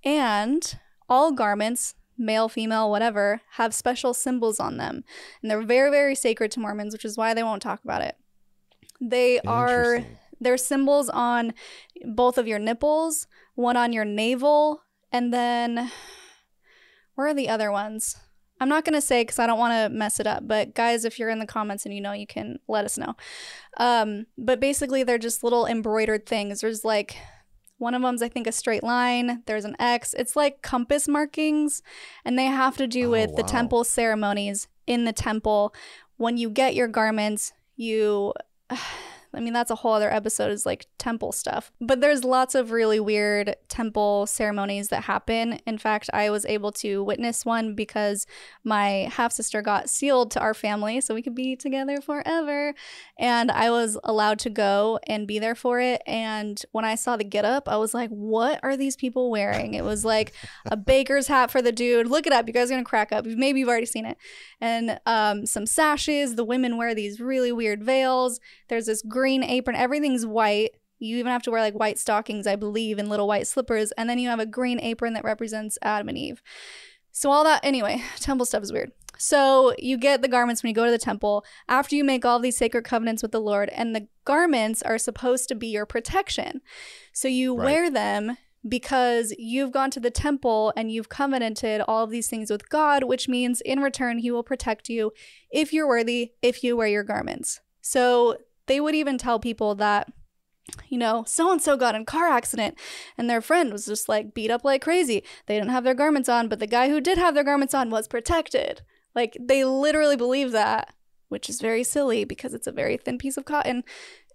And 0.04 0.78
all 1.10 1.32
garments, 1.32 1.96
male, 2.18 2.48
female, 2.48 2.90
whatever, 2.90 3.42
have 3.54 3.74
special 3.74 4.14
symbols 4.14 4.60
on 4.60 4.78
them. 4.78 5.04
And 5.42 5.50
they're 5.50 5.64
very, 5.64 5.90
very 5.90 6.16
sacred 6.16 6.52
to 6.52 6.60
Mormons, 6.60 6.94
which 6.94 7.06
is 7.06 7.18
why 7.18 7.34
they 7.34 7.44
won't 7.44 7.62
talk 7.62 7.84
about 7.84 8.04
it. 8.04 8.16
They 9.02 9.40
are, 9.42 10.06
they're 10.40 10.58
symbols 10.58 11.10
on 11.10 11.54
both 12.06 12.38
of 12.38 12.48
your 12.48 12.60
nipples, 12.60 13.28
one 13.56 13.76
on 13.76 13.92
your 13.92 14.06
navel, 14.06 14.84
and 15.12 15.34
then 15.34 15.92
where 17.16 17.28
are 17.28 17.34
the 17.34 17.50
other 17.50 17.72
ones? 17.72 18.18
I'm 18.60 18.70
not 18.70 18.86
going 18.86 18.94
to 18.94 19.02
say 19.02 19.22
because 19.22 19.40
I 19.40 19.48
don't 19.48 19.60
want 19.60 19.74
to 19.74 19.96
mess 19.96 20.20
it 20.20 20.28
up, 20.28 20.48
but 20.48 20.74
guys, 20.76 21.04
if 21.04 21.20
you're 21.20 21.30
in 21.30 21.40
the 21.40 21.46
comments 21.46 21.86
and 21.86 21.94
you 21.94 22.02
know, 22.02 22.14
you 22.14 22.26
can 22.28 22.60
let 22.68 22.86
us 22.86 22.98
know. 22.98 23.16
Um, 23.78 24.28
but 24.38 24.60
basically, 24.60 25.04
they're 25.04 25.18
just 25.18 25.44
little 25.44 25.66
embroidered 25.66 26.26
things. 26.26 26.62
There's 26.62 26.86
like 26.86 27.18
one 27.78 27.94
of 27.94 28.02
them's, 28.02 28.22
I 28.22 28.30
think, 28.30 28.48
a 28.48 28.54
straight 28.54 28.84
line, 28.84 29.44
there's 29.46 29.66
an 29.66 29.76
X. 29.80 30.16
It's 30.18 30.36
like 30.36 30.62
compass 30.62 31.08
markings, 31.08 31.82
and 32.24 32.40
they 32.40 32.46
have 32.46 32.78
to 32.78 32.88
do 32.88 33.08
Oh, 33.08 33.12
with 33.12 33.36
the 33.36 33.44
temple 33.44 33.84
ceremonies 33.84 34.70
in 34.88 35.04
the 35.04 35.14
temple. 35.14 35.74
When 36.18 36.38
you 36.38 36.50
get 36.50 36.76
your 36.76 36.88
garments, 36.88 37.52
you. 37.76 38.34
I 39.36 39.40
mean, 39.40 39.54
that's 39.54 39.72
a 39.72 39.76
whole 39.76 39.94
other 39.94 40.12
episode, 40.12 40.52
is 40.52 40.66
like 40.66 40.88
temple 40.98 41.32
stuff. 41.32 41.72
But 41.82 42.02
there's 42.02 42.24
lots 42.24 42.56
of 42.56 42.72
really 42.72 43.00
weird 43.00 43.56
temple 43.68 44.26
ceremonies 44.26 44.90
that 44.90 45.04
happen. 45.04 45.60
In 45.66 45.78
fact, 45.78 46.10
I 46.14 46.30
was 46.30 46.46
able 46.46 46.72
to 46.74 47.04
witness 47.04 47.46
one 47.46 47.76
because 47.76 48.26
my 48.64 49.10
half 49.12 49.32
sister 49.32 49.62
got 49.62 49.90
sealed 49.90 50.32
to 50.32 50.40
our 50.40 50.54
family 50.54 51.02
so 51.02 51.14
we 51.14 51.22
could 51.22 51.36
be 51.36 51.56
together 51.56 52.02
forever. 52.02 52.74
And 53.20 53.52
I 53.52 53.70
was 53.70 53.98
allowed 54.04 54.40
to 54.40 54.50
go 54.50 55.00
and 55.08 55.28
be 55.28 55.40
there 55.40 55.56
for 55.56 55.80
it. 55.80 56.02
And 56.08 56.62
when 56.72 56.86
I 56.86 56.96
saw 56.96 57.18
the 57.18 57.24
get 57.24 57.46
up, 57.46 57.68
I 57.68 57.78
was 57.78 57.94
like, 57.94 58.10
what 58.10 58.60
are 58.64 58.78
these 58.78 58.96
people 58.96 59.30
wearing? 59.30 59.74
It 59.74 59.84
was 59.84 60.06
like 60.06 60.34
a 60.66 60.78
baker's 60.86 61.28
hat 61.28 61.52
for 61.52 61.62
the 61.62 61.72
dude. 61.72 62.08
Look 62.08 62.28
it 62.28 62.34
up. 62.34 62.48
You 62.48 62.54
guys 62.54 62.70
are 62.70 62.76
going 62.76 62.84
to 62.84 62.90
crack 62.90 63.12
up. 63.12 63.26
Maybe 63.26 63.60
you've 63.60 63.70
already 63.70 63.86
seen 63.86 64.06
it. 64.06 64.18
And 64.62 65.00
um, 65.06 65.46
some 65.46 65.66
sashes. 65.66 66.36
The 66.36 66.44
women 66.44 66.78
wear 66.78 66.96
these 66.96 67.20
really 67.20 67.52
weird 67.52 67.84
veils. 67.84 68.40
There's 68.70 68.86
this 68.86 69.02
green 69.02 69.25
apron. 69.28 69.76
Everything's 69.76 70.26
white. 70.26 70.72
You 71.00 71.18
even 71.18 71.32
have 71.32 71.44
to 71.44 71.52
wear 71.52 71.62
like 71.62 71.74
white 71.74 72.00
stockings, 72.00 72.48
I 72.48 72.56
believe, 72.56 72.98
and 72.98 73.10
little 73.10 73.28
white 73.28 73.48
slippers. 73.48 73.92
And 73.94 74.10
then 74.10 74.20
you 74.20 74.30
have 74.30 74.40
a 74.40 74.46
green 74.46 74.80
apron 74.80 75.14
that 75.14 75.24
represents 75.24 75.78
Adam 75.82 76.10
and 76.10 76.18
Eve. 76.18 76.42
So, 77.12 77.32
all 77.32 77.44
that, 77.46 77.64
anyway, 77.64 78.02
temple 78.20 78.46
stuff 78.46 78.64
is 78.64 78.74
weird. 78.74 78.92
So, 79.18 79.74
you 79.80 79.98
get 79.98 80.22
the 80.22 80.28
garments 80.28 80.62
when 80.64 80.70
you 80.70 80.76
go 80.76 80.86
to 80.86 80.92
the 80.92 80.98
temple 80.98 81.46
after 81.70 81.96
you 81.96 82.04
make 82.04 82.26
all 82.26 82.40
these 82.40 82.58
sacred 82.58 82.84
covenants 82.84 83.22
with 83.22 83.32
the 83.32 83.40
Lord, 83.40 83.70
and 83.70 83.96
the 83.96 84.08
garments 84.26 84.82
are 84.82 84.98
supposed 84.98 85.48
to 85.50 85.56
be 85.56 85.68
your 85.68 85.86
protection. 85.86 86.62
So, 87.14 87.28
you 87.28 87.56
Right. 87.56 87.66
wear 87.66 87.90
them 87.90 88.38
because 88.68 89.34
you've 89.38 89.72
gone 89.72 89.92
to 89.92 90.00
the 90.00 90.12
temple 90.12 90.74
and 90.76 90.92
you've 90.92 91.08
covenanted 91.08 91.82
all 91.88 92.04
of 92.04 92.10
these 92.10 92.28
things 92.28 92.50
with 92.50 92.68
God, 92.70 93.04
which 93.04 93.30
means 93.30 93.62
in 93.62 93.80
return, 93.80 94.18
He 94.18 94.32
will 94.32 94.44
protect 94.44 94.90
you 94.90 95.12
if 95.52 95.72
you're 95.72 95.88
worthy, 95.88 96.34
if 96.42 96.64
you 96.64 96.76
wear 96.76 96.88
your 96.88 97.04
garments. 97.04 97.62
So, 97.82 98.38
they 98.68 98.80
would 98.80 98.96
even 98.96 99.18
tell 99.18 99.40
people 99.40 99.76
that 99.76 100.12
you 100.90 100.98
know, 100.98 101.24
so 101.28 101.52
and 101.52 101.62
so 101.62 101.78
got 101.78 101.94
in 101.96 102.02
a 102.02 102.06
car 102.06 102.28
accident 102.28 102.76
and 103.18 103.30
their 103.30 103.42
friend 103.42 103.72
was 103.72 103.86
just 103.86 104.10
like 104.10 104.34
beat 104.34 104.50
up 104.50 104.64
like 104.64 104.82
crazy. 104.82 105.24
They 105.46 105.56
didn't 105.56 105.70
have 105.70 105.84
their 105.84 105.94
garments 105.94 106.28
on, 106.28 106.48
but 106.48 106.60
the 106.60 106.68
guy 106.68 106.90
who 106.90 107.00
did 107.00 107.18
have 107.18 107.36
their 107.36 107.44
garments 107.44 107.74
on 107.74 107.92
was 107.92 108.08
protected. 108.08 108.82
Like 109.14 109.38
they 109.40 109.64
literally 109.64 110.16
believe 110.16 110.52
that, 110.52 110.94
which 111.30 111.50
is 111.50 111.62
very 111.62 111.84
silly 111.84 112.26
because 112.26 112.54
it's 112.54 112.68
a 112.68 112.72
very 112.72 112.98
thin 112.98 113.18
piece 113.18 113.38
of 113.38 113.46
cotton. 113.46 113.84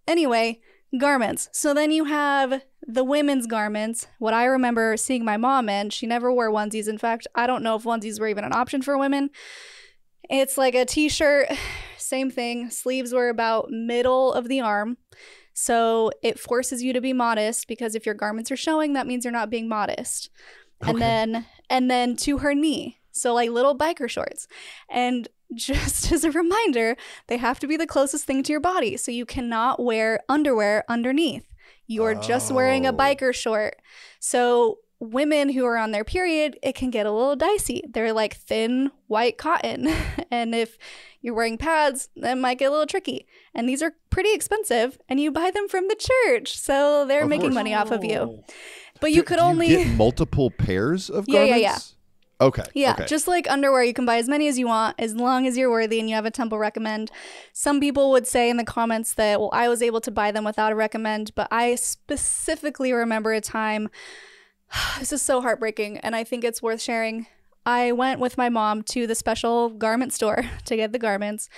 Anyway, 0.06 0.60
garments. 0.98 1.48
So 1.52 1.74
then 1.74 1.90
you 1.90 2.04
have 2.04 2.62
the 2.86 3.04
women's 3.04 3.46
garments. 3.46 4.06
What 4.18 4.34
I 4.34 4.44
remember 4.44 4.96
seeing 4.96 5.24
my 5.24 5.36
mom 5.36 5.68
in, 5.68 5.90
she 5.90 6.06
never 6.06 6.32
wore 6.32 6.50
onesies. 6.50 6.88
In 6.88 6.98
fact, 6.98 7.26
I 7.34 7.46
don't 7.46 7.62
know 7.62 7.76
if 7.76 7.84
onesies 7.84 8.18
were 8.18 8.28
even 8.28 8.44
an 8.44 8.52
option 8.52 8.82
for 8.82 8.96
women. 8.96 9.30
It's 10.28 10.56
like 10.56 10.74
a 10.74 10.84
t 10.84 11.08
shirt, 11.08 11.48
same 12.10 12.30
thing. 12.30 12.68
Sleeves 12.70 13.12
were 13.14 13.28
about 13.30 13.70
middle 13.70 14.32
of 14.32 14.48
the 14.48 14.60
arm. 14.60 14.98
So 15.54 16.10
it 16.22 16.38
forces 16.38 16.82
you 16.82 16.92
to 16.92 17.00
be 17.00 17.12
modest 17.12 17.68
because 17.68 17.94
if 17.94 18.04
your 18.06 18.14
garments 18.14 18.50
are 18.50 18.56
showing, 18.56 18.92
that 18.94 19.06
means 19.06 19.24
you're 19.24 19.32
not 19.32 19.50
being 19.50 19.68
modest. 19.68 20.30
And 20.80 21.00
then 21.00 21.46
and 21.68 21.90
then 21.90 22.16
to 22.24 22.38
her 22.38 22.54
knee. 22.54 22.98
So 23.12 23.34
like 23.34 23.50
little 23.50 23.76
biker 23.76 24.08
shorts. 24.08 24.46
And 24.88 25.28
just 25.54 26.12
as 26.12 26.24
a 26.24 26.30
reminder, 26.30 26.96
they 27.26 27.36
have 27.36 27.58
to 27.60 27.66
be 27.66 27.76
the 27.76 27.86
closest 27.86 28.24
thing 28.24 28.42
to 28.44 28.52
your 28.52 28.60
body. 28.60 28.96
So 28.96 29.10
you 29.10 29.26
cannot 29.26 29.82
wear 29.82 30.20
underwear 30.28 30.84
underneath. 30.88 31.46
You're 31.86 32.14
just 32.14 32.52
wearing 32.52 32.86
a 32.86 32.90
Oh. 32.90 32.96
biker 32.96 33.34
short. 33.34 33.74
So 34.20 34.78
women 35.00 35.48
who 35.50 35.64
are 35.64 35.76
on 35.78 35.90
their 35.92 36.04
period, 36.04 36.58
it 36.62 36.74
can 36.74 36.90
get 36.90 37.06
a 37.06 37.10
little 37.10 37.34
dicey. 37.36 37.82
They're 37.90 38.12
like 38.12 38.36
thin 38.36 38.90
white 39.06 39.38
cotton. 39.38 39.88
and 40.30 40.54
if 40.54 40.76
you're 41.22 41.34
wearing 41.34 41.58
pads, 41.58 42.08
that 42.16 42.36
might 42.38 42.58
get 42.58 42.66
a 42.66 42.70
little 42.70 42.86
tricky. 42.86 43.26
And 43.54 43.68
these 43.68 43.82
are 43.82 43.94
pretty 44.10 44.32
expensive 44.32 44.98
and 45.08 45.18
you 45.18 45.30
buy 45.30 45.50
them 45.50 45.68
from 45.68 45.88
the 45.88 45.96
church. 46.26 46.56
So 46.58 47.06
they're 47.06 47.22
Of 47.22 47.28
making 47.30 47.46
course. 47.46 47.54
money 47.54 47.74
off 47.74 47.90
of 47.90 48.04
you. 48.04 48.16
Oh. 48.18 48.44
But 49.00 49.10
you 49.12 49.22
Do- 49.22 49.24
could 49.24 49.36
do 49.38 49.42
only 49.44 49.68
get 49.68 49.86
multiple 49.96 50.50
pairs 50.50 51.08
of 51.08 51.24
Yeah, 51.26 51.40
garments. 51.46 51.60
yeah, 51.62 51.70
yeah. 51.70 51.78
Okay. 52.42 52.62
Yeah, 52.74 52.92
Okay. 52.92 53.04
just 53.06 53.28
like 53.28 53.50
underwear, 53.50 53.82
you 53.84 53.92
can 53.92 54.06
buy 54.06 54.16
as 54.16 54.26
many 54.28 54.48
as 54.48 54.58
you 54.58 54.66
want 54.66 54.96
as 54.98 55.14
long 55.14 55.46
as 55.46 55.58
you're 55.58 55.70
worthy 55.70 56.00
and 56.00 56.08
you 56.08 56.14
have 56.14 56.24
a 56.24 56.30
temple 56.30 56.58
recommend. 56.58 57.10
Some 57.52 57.80
people 57.80 58.10
would 58.12 58.26
say 58.26 58.48
in 58.48 58.56
the 58.56 58.64
comments 58.64 59.12
that, 59.14 59.40
well, 59.40 59.50
I 59.52 59.68
was 59.68 59.82
able 59.82 60.00
to 60.02 60.10
buy 60.10 60.30
them 60.30 60.44
without 60.44 60.72
a 60.72 60.74
recommend, 60.74 61.34
but 61.34 61.48
I 61.50 61.74
specifically 61.74 62.92
remember 62.94 63.32
a 63.32 63.40
time. 63.42 63.90
This 64.98 65.12
is 65.12 65.22
so 65.22 65.40
heartbreaking, 65.40 65.98
and 65.98 66.14
I 66.14 66.24
think 66.24 66.44
it's 66.44 66.62
worth 66.62 66.82
sharing. 66.82 67.26
I 67.66 67.92
went 67.92 68.20
with 68.20 68.38
my 68.38 68.48
mom 68.48 68.82
to 68.84 69.06
the 69.06 69.14
special 69.14 69.70
garment 69.70 70.12
store 70.12 70.44
to 70.64 70.76
get 70.76 70.92
the 70.92 70.98
garments, 70.98 71.48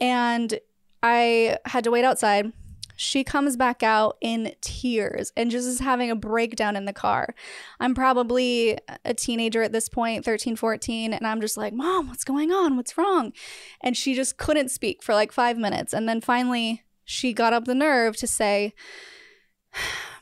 and 0.00 0.58
I 1.02 1.58
had 1.66 1.84
to 1.84 1.90
wait 1.90 2.04
outside. 2.04 2.52
She 2.96 3.22
comes 3.22 3.56
back 3.56 3.84
out 3.84 4.16
in 4.20 4.54
tears 4.60 5.32
and 5.36 5.52
just 5.52 5.68
is 5.68 5.78
having 5.78 6.10
a 6.10 6.16
breakdown 6.16 6.74
in 6.74 6.84
the 6.84 6.92
car. 6.92 7.32
I'm 7.78 7.94
probably 7.94 8.76
a 9.04 9.14
teenager 9.14 9.62
at 9.62 9.70
this 9.70 9.88
point, 9.88 10.24
13, 10.24 10.56
14, 10.56 11.12
and 11.12 11.24
I'm 11.24 11.40
just 11.40 11.56
like, 11.56 11.72
Mom, 11.72 12.08
what's 12.08 12.24
going 12.24 12.50
on? 12.50 12.76
What's 12.76 12.98
wrong? 12.98 13.32
And 13.80 13.96
she 13.96 14.14
just 14.14 14.36
couldn't 14.36 14.70
speak 14.70 15.04
for 15.04 15.14
like 15.14 15.30
five 15.30 15.56
minutes. 15.56 15.92
And 15.92 16.08
then 16.08 16.20
finally, 16.20 16.82
she 17.04 17.32
got 17.32 17.52
up 17.52 17.66
the 17.66 17.74
nerve 17.74 18.16
to 18.16 18.26
say, 18.26 18.74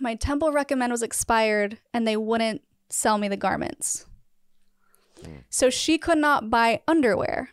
My 0.00 0.14
temple 0.14 0.52
recommend 0.52 0.92
was 0.92 1.02
expired 1.02 1.78
and 1.92 2.06
they 2.06 2.16
wouldn't 2.16 2.62
sell 2.88 3.18
me 3.18 3.28
the 3.28 3.36
garments. 3.36 4.06
Hmm. 5.24 5.38
So 5.48 5.70
she 5.70 5.98
could 5.98 6.18
not 6.18 6.50
buy 6.50 6.82
underwear 6.86 7.50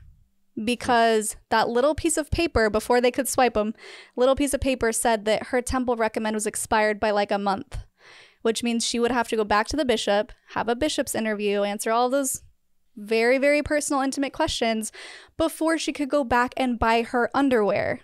because 0.63 1.35
that 1.49 1.69
little 1.69 1.95
piece 1.95 2.17
of 2.17 2.29
paper 2.29 2.69
before 2.69 3.01
they 3.01 3.11
could 3.11 3.27
swipe 3.27 3.55
them, 3.55 3.73
little 4.15 4.35
piece 4.35 4.53
of 4.53 4.61
paper 4.61 4.91
said 4.91 5.25
that 5.25 5.47
her 5.47 5.61
temple 5.61 5.95
recommend 5.95 6.35
was 6.35 6.45
expired 6.45 6.99
by 6.99 7.11
like 7.11 7.31
a 7.31 7.39
month, 7.39 7.79
which 8.41 8.63
means 8.63 8.85
she 8.85 8.99
would 8.99 9.11
have 9.11 9.27
to 9.29 9.35
go 9.35 9.43
back 9.43 9.67
to 9.67 9.77
the 9.77 9.85
bishop, 9.85 10.31
have 10.49 10.69
a 10.69 10.75
bishop's 10.75 11.15
interview, 11.15 11.63
answer 11.63 11.91
all 11.91 12.09
those 12.09 12.43
very 12.95 13.39
very 13.39 13.63
personal 13.63 14.03
intimate 14.03 14.33
questions 14.33 14.91
before 15.35 15.79
she 15.79 15.91
could 15.91 16.09
go 16.09 16.23
back 16.23 16.53
and 16.57 16.77
buy 16.77 17.01
her 17.01 17.29
underwear. 17.33 17.99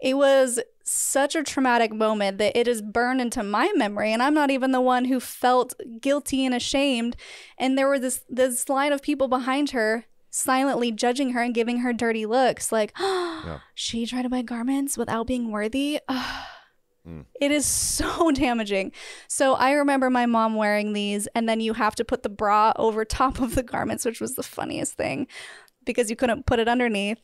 It 0.00 0.16
was 0.16 0.60
such 0.84 1.34
a 1.34 1.42
traumatic 1.42 1.92
moment 1.92 2.38
that 2.38 2.56
it 2.56 2.66
is 2.66 2.80
burned 2.80 3.20
into 3.20 3.42
my 3.42 3.70
memory 3.74 4.12
and 4.12 4.22
I'm 4.22 4.34
not 4.34 4.50
even 4.50 4.72
the 4.72 4.80
one 4.80 5.04
who 5.06 5.20
felt 5.20 5.74
guilty 6.00 6.46
and 6.46 6.54
ashamed. 6.54 7.16
And 7.58 7.76
there 7.76 7.88
were 7.88 7.98
this 7.98 8.24
this 8.28 8.68
line 8.68 8.92
of 8.92 9.02
people 9.02 9.28
behind 9.28 9.70
her 9.70 10.06
silently 10.30 10.92
judging 10.92 11.32
her 11.32 11.42
and 11.42 11.54
giving 11.54 11.78
her 11.78 11.92
dirty 11.92 12.26
looks 12.26 12.70
like 12.70 12.96
she 13.74 14.06
tried 14.06 14.22
to 14.22 14.28
buy 14.28 14.42
garments 14.42 14.96
without 14.96 15.26
being 15.26 15.50
worthy. 15.50 16.00
Mm. 17.06 17.24
It 17.40 17.50
is 17.52 17.64
so 17.64 18.30
damaging. 18.34 18.92
So 19.28 19.54
i 19.54 19.72
remember 19.72 20.10
my 20.10 20.26
mom 20.26 20.56
wearing 20.56 20.92
these 20.92 21.26
and 21.28 21.48
then 21.48 21.60
you 21.60 21.72
have 21.72 21.94
to 21.94 22.04
put 22.04 22.22
the 22.22 22.28
bra 22.28 22.72
over 22.76 23.04
top 23.04 23.40
of 23.40 23.54
the 23.54 23.62
garments 23.62 24.04
which 24.04 24.20
was 24.20 24.34
the 24.34 24.42
funniest 24.42 24.94
thing 24.94 25.26
because 25.86 26.10
you 26.10 26.16
couldn't 26.16 26.44
put 26.44 26.58
it 26.58 26.68
underneath. 26.68 27.22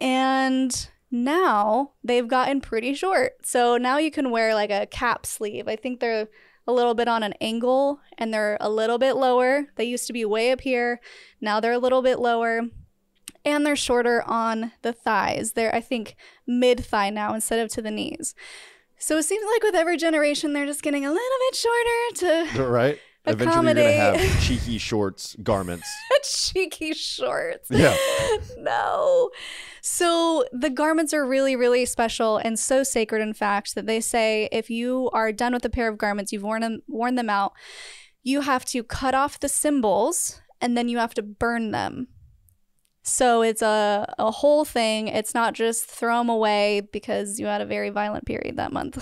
And 0.00 0.88
now 1.10 1.92
they've 2.02 2.28
gotten 2.28 2.60
pretty 2.60 2.92
short 2.92 3.34
so 3.44 3.76
now 3.76 3.96
you 3.96 4.10
can 4.10 4.30
wear 4.30 4.54
like 4.54 4.70
a 4.70 4.86
cap 4.86 5.24
sleeve 5.24 5.68
i 5.68 5.76
think 5.76 6.00
they're 6.00 6.28
a 6.66 6.72
little 6.72 6.94
bit 6.94 7.08
on 7.08 7.22
an 7.22 7.34
angle 7.40 8.00
and 8.18 8.32
they're 8.32 8.56
a 8.60 8.68
little 8.68 8.98
bit 8.98 9.14
lower. 9.14 9.66
They 9.76 9.84
used 9.84 10.06
to 10.08 10.12
be 10.12 10.24
way 10.24 10.50
up 10.50 10.62
here. 10.62 11.00
Now 11.40 11.60
they're 11.60 11.72
a 11.72 11.78
little 11.78 12.02
bit 12.02 12.18
lower. 12.18 12.62
And 13.44 13.64
they're 13.64 13.76
shorter 13.76 14.24
on 14.24 14.72
the 14.82 14.92
thighs. 14.92 15.52
They're, 15.52 15.72
I 15.72 15.80
think, 15.80 16.16
mid 16.48 16.84
thigh 16.84 17.10
now 17.10 17.32
instead 17.32 17.60
of 17.60 17.70
to 17.70 17.82
the 17.82 17.92
knees. 17.92 18.34
So 18.98 19.18
it 19.18 19.22
seems 19.22 19.46
like 19.52 19.62
with 19.62 19.76
every 19.76 19.96
generation, 19.96 20.52
they're 20.52 20.66
just 20.66 20.82
getting 20.82 21.06
a 21.06 21.12
little 21.12 21.38
bit 21.50 21.54
shorter 21.54 22.50
to 22.54 22.64
right. 22.68 22.98
Eventually, 23.26 23.66
you're 23.66 23.74
gonna 23.74 24.18
have 24.18 24.40
cheeky 24.42 24.78
shorts 24.78 25.36
garments. 25.42 25.88
cheeky 26.24 26.92
shorts. 26.94 27.68
Yeah. 27.70 27.96
no. 28.58 29.30
So 29.80 30.44
the 30.52 30.70
garments 30.70 31.12
are 31.12 31.26
really, 31.26 31.56
really 31.56 31.86
special 31.86 32.36
and 32.38 32.58
so 32.58 32.82
sacred, 32.82 33.22
in 33.22 33.34
fact, 33.34 33.74
that 33.74 33.86
they 33.86 34.00
say 34.00 34.48
if 34.52 34.70
you 34.70 35.10
are 35.12 35.32
done 35.32 35.52
with 35.52 35.64
a 35.64 35.70
pair 35.70 35.88
of 35.88 35.98
garments, 35.98 36.32
you've 36.32 36.42
worn 36.42 36.62
them, 36.62 36.82
worn 36.88 37.14
them 37.14 37.30
out, 37.30 37.52
you 38.22 38.42
have 38.42 38.64
to 38.66 38.82
cut 38.82 39.14
off 39.14 39.40
the 39.40 39.48
symbols 39.48 40.40
and 40.60 40.76
then 40.76 40.88
you 40.88 40.98
have 40.98 41.14
to 41.14 41.22
burn 41.22 41.70
them. 41.70 42.08
So 43.08 43.42
it's 43.42 43.62
a, 43.62 44.12
a 44.18 44.32
whole 44.32 44.64
thing. 44.64 45.06
It's 45.06 45.32
not 45.32 45.54
just 45.54 45.84
throw 45.84 46.18
them 46.18 46.28
away 46.28 46.80
because 46.80 47.38
you 47.38 47.46
had 47.46 47.60
a 47.60 47.66
very 47.66 47.88
violent 47.88 48.26
period 48.26 48.56
that 48.56 48.72
month. 48.72 49.00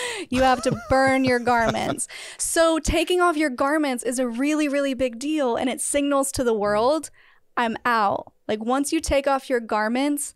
you 0.30 0.42
have 0.42 0.62
to 0.62 0.80
burn 0.88 1.24
your 1.24 1.40
garments. 1.40 2.06
So 2.38 2.78
taking 2.78 3.20
off 3.20 3.36
your 3.36 3.50
garments 3.50 4.04
is 4.04 4.20
a 4.20 4.28
really, 4.28 4.68
really 4.68 4.94
big 4.94 5.18
deal. 5.18 5.56
And 5.56 5.68
it 5.68 5.80
signals 5.80 6.30
to 6.32 6.44
the 6.44 6.54
world, 6.54 7.10
I'm 7.56 7.76
out. 7.84 8.32
Like 8.46 8.64
once 8.64 8.92
you 8.92 9.00
take 9.00 9.26
off 9.26 9.50
your 9.50 9.60
garments, 9.60 10.34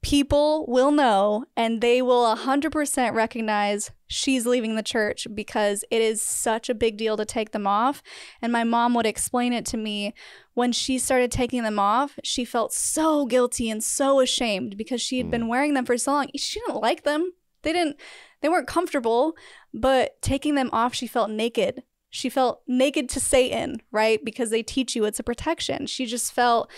people 0.00 0.66
will 0.68 0.92
know 0.92 1.46
and 1.56 1.80
they 1.80 2.00
will 2.00 2.32
100% 2.36 3.12
recognize 3.12 3.90
she's 4.06 4.46
leaving 4.46 4.76
the 4.76 4.84
church 4.84 5.26
because 5.34 5.84
it 5.90 6.00
is 6.00 6.22
such 6.22 6.68
a 6.68 6.74
big 6.76 6.96
deal 6.96 7.16
to 7.16 7.24
take 7.24 7.50
them 7.50 7.66
off. 7.66 8.04
And 8.40 8.52
my 8.52 8.62
mom 8.62 8.94
would 8.94 9.04
explain 9.04 9.52
it 9.52 9.66
to 9.66 9.76
me 9.76 10.14
when 10.56 10.72
she 10.72 10.98
started 10.98 11.30
taking 11.30 11.64
them 11.64 11.78
off, 11.78 12.18
she 12.24 12.42
felt 12.42 12.72
so 12.72 13.26
guilty 13.26 13.68
and 13.68 13.84
so 13.84 14.20
ashamed 14.20 14.78
because 14.78 15.02
she 15.02 15.18
had 15.18 15.26
mm. 15.26 15.32
been 15.32 15.48
wearing 15.48 15.74
them 15.74 15.84
for 15.84 15.98
so 15.98 16.12
long. 16.12 16.28
She 16.34 16.60
didn't 16.60 16.80
like 16.80 17.02
them. 17.02 17.34
They 17.60 17.74
didn't 17.74 18.00
they 18.40 18.48
weren't 18.48 18.66
comfortable, 18.66 19.34
but 19.74 20.20
taking 20.22 20.54
them 20.54 20.70
off 20.72 20.94
she 20.94 21.06
felt 21.06 21.28
naked. 21.28 21.82
She 22.08 22.30
felt 22.30 22.62
naked 22.66 23.10
to 23.10 23.20
Satan, 23.20 23.82
right? 23.90 24.24
Because 24.24 24.48
they 24.48 24.62
teach 24.62 24.96
you 24.96 25.04
it's 25.04 25.20
a 25.20 25.22
protection. 25.22 25.86
She 25.86 26.06
just 26.06 26.32
felt 26.32 26.70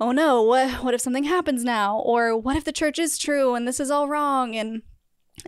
oh 0.00 0.10
no, 0.10 0.42
what 0.42 0.82
what 0.82 0.92
if 0.92 1.00
something 1.00 1.24
happens 1.24 1.62
now? 1.62 2.00
Or 2.00 2.36
what 2.36 2.56
if 2.56 2.64
the 2.64 2.72
church 2.72 2.98
is 2.98 3.18
true 3.18 3.54
and 3.54 3.68
this 3.68 3.78
is 3.78 3.88
all 3.88 4.08
wrong 4.08 4.56
and 4.56 4.82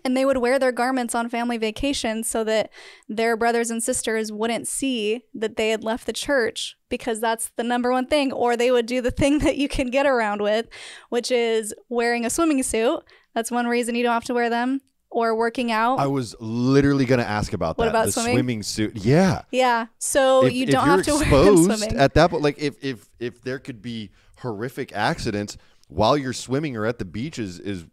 and 0.05 0.17
they 0.17 0.25
would 0.25 0.39
wear 0.39 0.59
their 0.59 0.73
garments 0.73 1.15
on 1.15 1.29
family 1.29 1.57
vacations 1.57 2.29
so 2.29 2.45
that 2.45 2.71
their 3.09 3.37
brothers 3.37 3.71
and 3.71 3.83
sisters 3.83 4.31
wouldn't 4.31 4.69
see 4.69 5.25
that 5.35 5.57
they 5.57 5.71
had 5.71 5.83
left 5.83 6.07
the 6.07 6.13
church 6.13 6.77
because 6.89 7.21
that's 7.21 7.51
the 7.57 7.65
number 7.65 7.91
one 7.91 8.07
thing 8.07 8.33
or 8.33 8.57
they 8.57 8.71
would 8.71 8.87
do 8.87 9.01
the 9.01 9.11
thing 9.11 9.39
that 9.41 9.57
you 9.57 9.69
can 9.69 9.91
get 9.91 10.07
around 10.07 10.43
with 10.43 10.67
which 11.09 11.31
is 11.31 11.75
wearing 11.89 12.25
a 12.25 12.31
swimming 12.31 12.63
suit 12.63 13.01
that's 13.35 13.51
one 13.51 13.67
reason 13.67 13.95
you 13.95 14.03
don't 14.03 14.13
have 14.13 14.25
to 14.25 14.35
wear 14.35 14.51
them 14.51 14.81
or 15.11 15.35
working 15.35 15.73
out 15.73 15.99
I 15.99 16.07
was 16.07 16.37
literally 16.39 17.07
gonna 17.07 17.23
ask 17.23 17.53
about 17.55 17.79
What 17.79 17.87
that. 17.87 17.91
about 17.91 18.07
the 18.07 18.13
swimming? 18.13 18.35
swimming 18.35 18.63
suit. 18.63 18.97
Yeah. 18.97 19.43
yeah 19.51 19.87
so 19.99 20.45
if, 20.45 20.53
you 20.53 20.67
don't 20.67 20.85
have 20.85 21.03
to 21.05 21.13
wear 21.15 21.25
them 21.25 21.55
exposed 21.55 21.79
swimming 21.79 21.99
at 21.99 22.13
that 22.15 22.31
point, 22.31 22.43
like 22.43 22.59
if 22.59 22.83
if 22.85 23.09
if 23.19 23.41
there 23.43 23.59
could 23.59 23.81
be 23.81 24.11
horrific 24.41 24.93
accidents 24.93 25.57
while 25.89 26.17
you're 26.17 26.35
swimming 26.35 26.77
or 26.77 26.85
at 26.85 26.99
the 26.99 27.05
beach 27.07 27.39
is 27.39 27.59
is 27.59 27.87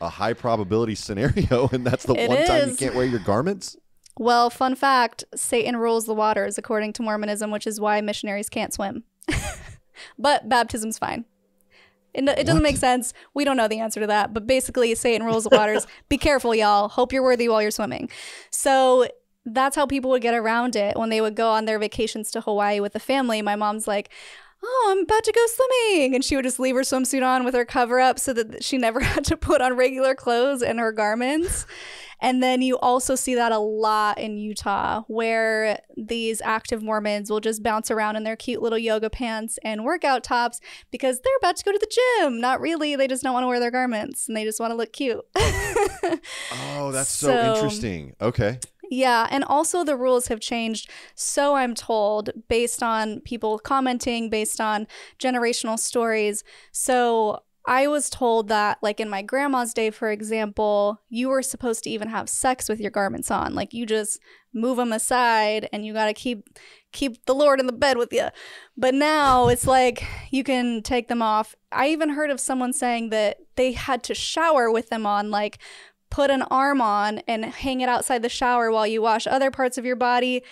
a 0.00 0.08
high 0.08 0.32
probability 0.32 0.94
scenario, 0.94 1.68
and 1.72 1.86
that's 1.86 2.04
the 2.04 2.14
It 2.14 2.28
one 2.28 2.46
time 2.46 2.70
you 2.70 2.76
can't 2.76 2.94
wear 2.94 3.04
your 3.04 3.20
garments. 3.20 3.76
Well, 4.18 4.50
fun 4.50 4.74
fact 4.74 5.24
Satan 5.34 5.76
rules 5.76 6.06
the 6.06 6.14
waters 6.14 6.58
according 6.58 6.92
to 6.94 7.02
Mormonism, 7.02 7.50
which 7.50 7.66
is 7.66 7.80
why 7.80 8.00
missionaries 8.00 8.48
can't 8.48 8.72
swim. 8.72 9.04
but 10.18 10.48
baptism's 10.48 10.98
fine. 10.98 11.24
It, 12.12 12.28
it 12.28 12.44
doesn't 12.44 12.62
make 12.62 12.76
sense. 12.76 13.12
We 13.34 13.44
don't 13.44 13.56
know 13.56 13.68
the 13.68 13.78
answer 13.78 14.00
to 14.00 14.06
that. 14.08 14.34
But 14.34 14.46
basically, 14.46 14.94
Satan 14.94 15.26
rules 15.26 15.44
the 15.44 15.56
waters. 15.56 15.86
Be 16.08 16.18
careful, 16.18 16.54
y'all. 16.54 16.88
Hope 16.88 17.12
you're 17.12 17.22
worthy 17.22 17.48
while 17.48 17.62
you're 17.62 17.70
swimming. 17.70 18.10
So 18.50 19.06
that's 19.46 19.76
how 19.76 19.86
people 19.86 20.10
would 20.10 20.22
get 20.22 20.34
around 20.34 20.76
it 20.76 20.98
when 20.98 21.08
they 21.08 21.20
would 21.20 21.36
go 21.36 21.50
on 21.50 21.64
their 21.64 21.78
vacations 21.78 22.30
to 22.32 22.40
Hawaii 22.40 22.80
with 22.80 22.92
the 22.92 23.00
family. 23.00 23.42
My 23.42 23.56
mom's 23.56 23.86
like, 23.86 24.10
Oh, 24.62 24.88
I'm 24.90 25.04
about 25.04 25.24
to 25.24 25.32
go 25.32 25.44
swimming. 25.46 26.14
And 26.14 26.24
she 26.24 26.36
would 26.36 26.44
just 26.44 26.58
leave 26.60 26.74
her 26.74 26.82
swimsuit 26.82 27.26
on 27.26 27.44
with 27.44 27.54
her 27.54 27.64
cover 27.64 27.98
up 27.98 28.18
so 28.18 28.32
that 28.34 28.62
she 28.62 28.76
never 28.78 29.00
had 29.14 29.24
to 29.26 29.36
put 29.36 29.60
on 29.60 29.76
regular 29.76 30.14
clothes 30.14 30.62
and 30.62 30.78
her 30.78 30.92
garments. 30.92 31.66
And 32.22 32.42
then 32.42 32.60
you 32.60 32.76
also 32.80 33.14
see 33.14 33.34
that 33.36 33.50
a 33.50 33.58
lot 33.58 34.18
in 34.18 34.36
Utah, 34.36 35.04
where 35.06 35.80
these 35.96 36.42
active 36.42 36.82
Mormons 36.82 37.30
will 37.30 37.40
just 37.40 37.62
bounce 37.62 37.90
around 37.90 38.16
in 38.16 38.24
their 38.24 38.36
cute 38.36 38.60
little 38.60 38.76
yoga 38.76 39.08
pants 39.08 39.58
and 39.64 39.86
workout 39.86 40.22
tops 40.22 40.60
because 40.90 41.20
they're 41.20 41.36
about 41.38 41.56
to 41.56 41.64
go 41.64 41.72
to 41.72 41.78
the 41.78 41.90
gym. 42.20 42.38
Not 42.38 42.60
really. 42.60 42.94
They 42.94 43.08
just 43.08 43.22
don't 43.22 43.32
want 43.32 43.44
to 43.44 43.48
wear 43.48 43.58
their 43.58 43.70
garments 43.70 44.28
and 44.28 44.36
they 44.36 44.44
just 44.44 44.60
want 44.60 44.70
to 44.70 44.76
look 44.76 44.92
cute. 44.92 45.20
Oh, 46.52 46.90
that's 46.92 47.10
so, 47.10 47.28
So- 47.28 47.54
interesting. 47.54 48.16
Okay. 48.20 48.58
Yeah, 48.92 49.28
and 49.30 49.44
also 49.44 49.84
the 49.84 49.96
rules 49.96 50.26
have 50.26 50.40
changed, 50.40 50.90
so 51.14 51.54
I'm 51.54 51.74
told, 51.74 52.30
based 52.48 52.82
on 52.82 53.20
people 53.20 53.60
commenting, 53.60 54.28
based 54.28 54.60
on 54.60 54.88
generational 55.16 55.78
stories. 55.78 56.42
So 56.72 57.44
I 57.66 57.86
was 57.86 58.10
told 58.10 58.48
that, 58.48 58.78
like 58.82 58.98
in 58.98 59.08
my 59.08 59.22
grandma's 59.22 59.72
day, 59.74 59.90
for 59.90 60.10
example, 60.10 61.00
you 61.08 61.28
were 61.28 61.42
supposed 61.42 61.84
to 61.84 61.90
even 61.90 62.08
have 62.08 62.28
sex 62.28 62.68
with 62.68 62.80
your 62.80 62.90
garments 62.90 63.30
on. 63.30 63.54
Like 63.54 63.72
you 63.72 63.86
just 63.86 64.18
move 64.52 64.78
them 64.78 64.92
aside, 64.92 65.68
and 65.72 65.86
you 65.86 65.92
got 65.92 66.06
to 66.06 66.12
keep 66.12 66.48
keep 66.92 67.24
the 67.26 67.34
Lord 67.34 67.60
in 67.60 67.66
the 67.68 67.72
bed 67.72 67.96
with 67.96 68.12
you. 68.12 68.28
But 68.76 68.94
now 68.94 69.46
it's 69.46 69.68
like 69.68 70.04
you 70.32 70.42
can 70.42 70.82
take 70.82 71.06
them 71.06 71.22
off. 71.22 71.54
I 71.70 71.90
even 71.90 72.08
heard 72.08 72.30
of 72.30 72.40
someone 72.40 72.72
saying 72.72 73.10
that 73.10 73.36
they 73.54 73.70
had 73.72 74.02
to 74.04 74.14
shower 74.14 74.68
with 74.72 74.88
them 74.88 75.06
on, 75.06 75.30
like 75.30 75.58
put 76.10 76.30
an 76.30 76.42
arm 76.42 76.80
on 76.80 77.18
and 77.28 77.44
hang 77.44 77.80
it 77.80 77.88
outside 77.88 78.22
the 78.22 78.28
shower 78.28 78.70
while 78.70 78.86
you 78.86 79.00
wash 79.02 79.26
other 79.26 79.50
parts 79.50 79.78
of 79.78 79.84
your 79.84 79.96
body. 79.96 80.42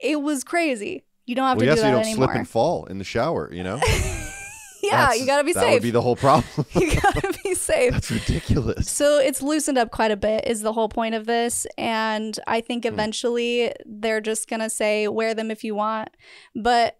It 0.00 0.20
was 0.22 0.42
crazy. 0.44 1.04
You 1.26 1.34
don't 1.36 1.46
have 1.46 1.56
well, 1.58 1.60
to 1.60 1.66
yeah, 1.66 1.74
do 1.74 1.80
so 1.80 1.86
you 1.86 1.92
that 1.92 1.98
don't 1.98 2.06
anymore. 2.10 2.26
slip 2.28 2.36
and 2.36 2.48
fall 2.48 2.84
in 2.86 2.98
the 2.98 3.04
shower. 3.04 3.52
You 3.52 3.62
know. 3.62 3.76
yeah, 4.82 4.90
That's- 5.06 5.20
you 5.20 5.26
gotta 5.26 5.44
be 5.44 5.52
that 5.52 5.60
safe. 5.60 5.68
That 5.68 5.72
would 5.74 5.82
be 5.82 5.90
the 5.92 6.02
whole 6.02 6.16
problem. 6.16 6.66
you 6.74 6.94
gotta 7.00 7.32
be 7.44 7.54
safe. 7.54 7.92
That's 7.92 8.10
ridiculous. 8.10 8.90
So 8.90 9.18
it's 9.20 9.40
loosened 9.42 9.78
up 9.78 9.90
quite 9.92 10.10
a 10.10 10.16
bit, 10.16 10.46
is 10.48 10.62
the 10.62 10.72
whole 10.72 10.88
point 10.88 11.14
of 11.14 11.26
this. 11.26 11.66
And 11.78 12.36
I 12.48 12.60
think 12.60 12.84
Hmm. 12.84 12.92
eventually 12.94 13.72
they're 13.86 14.20
just 14.20 14.48
going 14.48 14.60
to 14.60 14.70
say, 14.70 15.06
wear 15.06 15.34
them 15.34 15.50
if 15.52 15.62
you 15.62 15.74
want. 15.76 16.08
But 16.56 16.98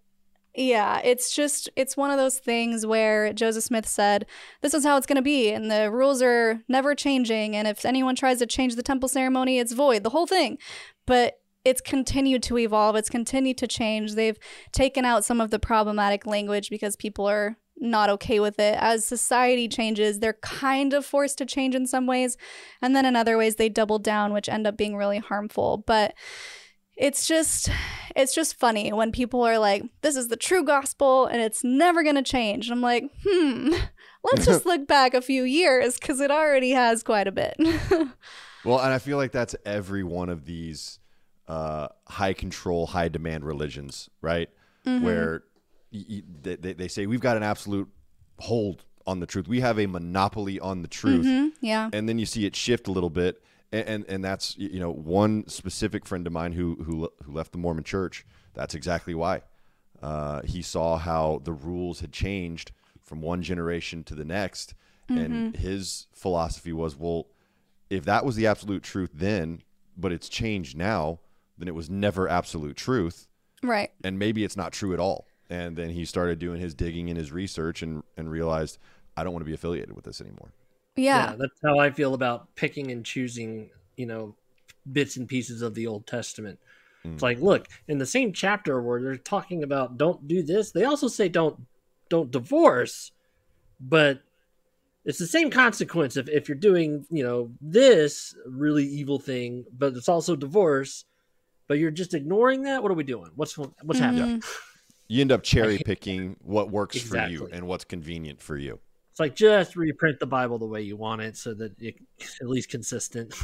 yeah, 0.54 1.00
it's 1.02 1.34
just, 1.34 1.70
it's 1.76 1.96
one 1.96 2.10
of 2.10 2.18
those 2.18 2.38
things 2.38 2.84
where 2.84 3.32
Joseph 3.32 3.64
Smith 3.64 3.88
said, 3.88 4.26
this 4.60 4.74
is 4.74 4.84
how 4.84 4.96
it's 4.96 5.06
going 5.06 5.16
to 5.16 5.22
be. 5.22 5.50
And 5.50 5.70
the 5.70 5.90
rules 5.90 6.20
are 6.20 6.60
never 6.68 6.94
changing. 6.94 7.56
And 7.56 7.66
if 7.66 7.84
anyone 7.84 8.14
tries 8.14 8.38
to 8.40 8.46
change 8.46 8.76
the 8.76 8.82
temple 8.82 9.08
ceremony, 9.08 9.58
it's 9.58 9.72
void, 9.72 10.02
the 10.02 10.10
whole 10.10 10.26
thing. 10.26 10.58
But 11.06 11.38
it's 11.64 11.80
continued 11.80 12.42
to 12.44 12.58
evolve, 12.58 12.96
it's 12.96 13.08
continued 13.08 13.56
to 13.58 13.66
change. 13.66 14.14
They've 14.14 14.38
taken 14.72 15.04
out 15.04 15.24
some 15.24 15.40
of 15.40 15.50
the 15.50 15.60
problematic 15.60 16.26
language 16.26 16.70
because 16.70 16.96
people 16.96 17.26
are 17.26 17.56
not 17.78 18.10
okay 18.10 18.40
with 18.40 18.58
it. 18.58 18.76
As 18.80 19.06
society 19.06 19.68
changes, 19.68 20.18
they're 20.18 20.34
kind 20.34 20.92
of 20.92 21.06
forced 21.06 21.38
to 21.38 21.46
change 21.46 21.74
in 21.74 21.86
some 21.86 22.06
ways, 22.06 22.36
and 22.80 22.94
then 22.94 23.04
in 23.04 23.16
other 23.16 23.38
ways 23.38 23.56
they 23.56 23.68
double 23.68 23.98
down, 23.98 24.32
which 24.32 24.48
end 24.48 24.66
up 24.66 24.76
being 24.76 24.96
really 24.96 25.18
harmful. 25.18 25.82
But 25.86 26.14
it's 26.96 27.26
just 27.26 27.68
it's 28.14 28.34
just 28.34 28.58
funny 28.58 28.92
when 28.92 29.12
people 29.12 29.42
are 29.42 29.58
like, 29.58 29.82
"This 30.02 30.16
is 30.16 30.28
the 30.28 30.36
true 30.36 30.64
gospel, 30.64 31.26
and 31.26 31.40
it's 31.40 31.64
never 31.64 32.02
going 32.02 32.16
to 32.16 32.22
change." 32.22 32.70
I'm 32.70 32.80
like, 32.82 33.04
"Hmm, 33.26 33.72
let's 34.24 34.44
just 34.46 34.66
look 34.70 34.86
back 34.86 35.14
a 35.14 35.22
few 35.22 35.44
years 35.44 35.98
because 35.98 36.20
it 36.20 36.30
already 36.30 36.70
has 36.70 37.02
quite 37.02 37.26
a 37.28 37.32
bit." 37.32 37.56
Well, 38.64 38.78
and 38.78 38.92
I 38.92 38.98
feel 39.00 39.16
like 39.16 39.32
that's 39.32 39.56
every 39.66 40.04
one 40.04 40.28
of 40.28 40.44
these 40.44 41.00
uh, 41.48 41.88
high 42.06 42.32
control, 42.32 42.86
high 42.86 43.08
demand 43.08 43.44
religions, 43.44 44.08
right? 44.20 44.48
Mm-hmm. 44.86 45.04
Where 45.04 45.42
y- 45.92 46.04
y- 46.08 46.22
they, 46.42 46.72
they 46.74 46.86
say 46.86 47.06
we've 47.06 47.18
got 47.20 47.36
an 47.36 47.42
absolute 47.42 47.88
hold 48.38 48.84
on 49.04 49.18
the 49.18 49.26
truth. 49.26 49.48
We 49.48 49.58
have 49.62 49.80
a 49.80 49.86
monopoly 49.86 50.60
on 50.60 50.82
the 50.82 50.86
truth. 50.86 51.26
Mhm, 51.26 51.50
yeah. 51.60 51.90
and 51.92 52.08
then 52.08 52.20
you 52.20 52.24
see 52.24 52.46
it 52.46 52.54
shift 52.54 52.86
a 52.86 52.92
little 52.92 53.10
bit 53.10 53.42
and, 53.72 53.88
and 53.88 54.04
and 54.08 54.24
that's 54.24 54.56
you 54.58 54.78
know 54.80 54.92
one 54.92 55.46
specific 55.48 56.06
friend 56.06 56.26
of 56.26 56.32
mine 56.32 56.52
who 56.52 56.76
who 56.84 57.08
who 57.24 57.32
left 57.32 57.52
the 57.52 57.58
Mormon 57.58 57.84
Church. 57.84 58.24
That's 58.54 58.74
exactly 58.74 59.14
why. 59.14 59.42
Uh, 60.02 60.42
he 60.42 60.62
saw 60.62 60.98
how 60.98 61.40
the 61.44 61.52
rules 61.52 62.00
had 62.00 62.12
changed 62.12 62.72
from 63.02 63.20
one 63.22 63.42
generation 63.42 64.02
to 64.04 64.14
the 64.14 64.24
next, 64.24 64.74
and 65.08 65.56
his 65.56 66.06
philosophy 66.12 66.72
was, 66.72 66.96
well, 66.96 67.26
if 67.90 68.04
that 68.04 68.24
was 68.24 68.34
the 68.36 68.46
absolute 68.46 68.82
truth 68.82 69.10
then, 69.14 69.62
but 69.96 70.10
it's 70.12 70.28
changed 70.28 70.76
now, 70.76 71.20
then 71.58 71.68
it 71.68 71.74
was 71.74 71.88
never 71.90 72.28
absolute 72.28 72.76
truth, 72.76 73.28
Right. 73.62 73.90
and 74.02 74.18
maybe 74.18 74.42
it's 74.44 74.56
not 74.56 74.72
true 74.72 74.92
at 74.94 75.00
all. 75.00 75.26
And 75.50 75.76
then 75.76 75.90
he 75.90 76.04
started 76.04 76.38
doing 76.38 76.60
his 76.60 76.74
digging 76.74 77.08
and 77.10 77.18
his 77.18 77.30
research, 77.30 77.82
and 77.82 78.02
and 78.16 78.30
realized 78.30 78.78
I 79.16 79.22
don't 79.24 79.32
want 79.32 79.42
to 79.42 79.48
be 79.48 79.54
affiliated 79.54 79.94
with 79.94 80.04
this 80.04 80.20
anymore. 80.20 80.52
Yeah. 80.96 81.34
that's 81.38 81.60
how 81.64 81.78
I 81.78 81.90
feel 81.90 82.14
about 82.14 82.54
picking 82.54 82.90
and 82.90 83.04
choosing, 83.04 83.70
you 83.96 84.06
know, 84.06 84.34
bits 84.90 85.16
and 85.16 85.28
pieces 85.28 85.62
of 85.62 85.74
the 85.74 85.86
Old 85.86 86.06
Testament. 86.06 86.58
Mm. 87.04 87.14
It's 87.14 87.22
like, 87.22 87.40
look, 87.40 87.68
in 87.88 87.98
the 87.98 88.06
same 88.06 88.32
chapter 88.32 88.80
where 88.82 89.00
they're 89.02 89.16
talking 89.16 89.62
about 89.62 89.96
don't 89.98 90.26
do 90.28 90.42
this, 90.42 90.70
they 90.72 90.84
also 90.84 91.08
say 91.08 91.28
don't 91.28 91.60
don't 92.08 92.30
divorce, 92.30 93.10
but 93.80 94.22
it's 95.04 95.18
the 95.18 95.26
same 95.26 95.50
consequence 95.50 96.16
if, 96.16 96.28
if 96.28 96.48
you're 96.48 96.56
doing, 96.58 97.06
you 97.10 97.24
know, 97.24 97.50
this 97.60 98.36
really 98.46 98.84
evil 98.86 99.18
thing, 99.18 99.64
but 99.76 99.94
it's 99.96 100.08
also 100.08 100.36
divorce, 100.36 101.04
but 101.66 101.78
you're 101.78 101.90
just 101.90 102.14
ignoring 102.14 102.62
that. 102.62 102.82
What 102.82 102.92
are 102.92 102.94
we 102.94 103.02
doing? 103.04 103.30
What's 103.34 103.56
what's 103.56 103.72
Mm-hmm. 103.82 104.02
happening? 104.02 104.42
You 105.08 105.20
end 105.22 105.32
up 105.32 105.42
cherry 105.52 105.78
picking 105.78 106.36
what 106.42 106.70
works 106.70 107.00
for 107.00 107.26
you 107.26 107.48
and 107.52 107.66
what's 107.66 107.84
convenient 107.84 108.40
for 108.40 108.56
you. 108.56 108.78
It's 109.12 109.20
like 109.20 109.36
just 109.36 109.76
reprint 109.76 110.20
the 110.20 110.26
Bible 110.26 110.58
the 110.58 110.66
way 110.66 110.80
you 110.80 110.96
want 110.96 111.20
it 111.20 111.36
so 111.36 111.52
that 111.52 111.74
it's 111.78 112.40
at 112.40 112.48
least 112.48 112.70
consistent. 112.70 113.34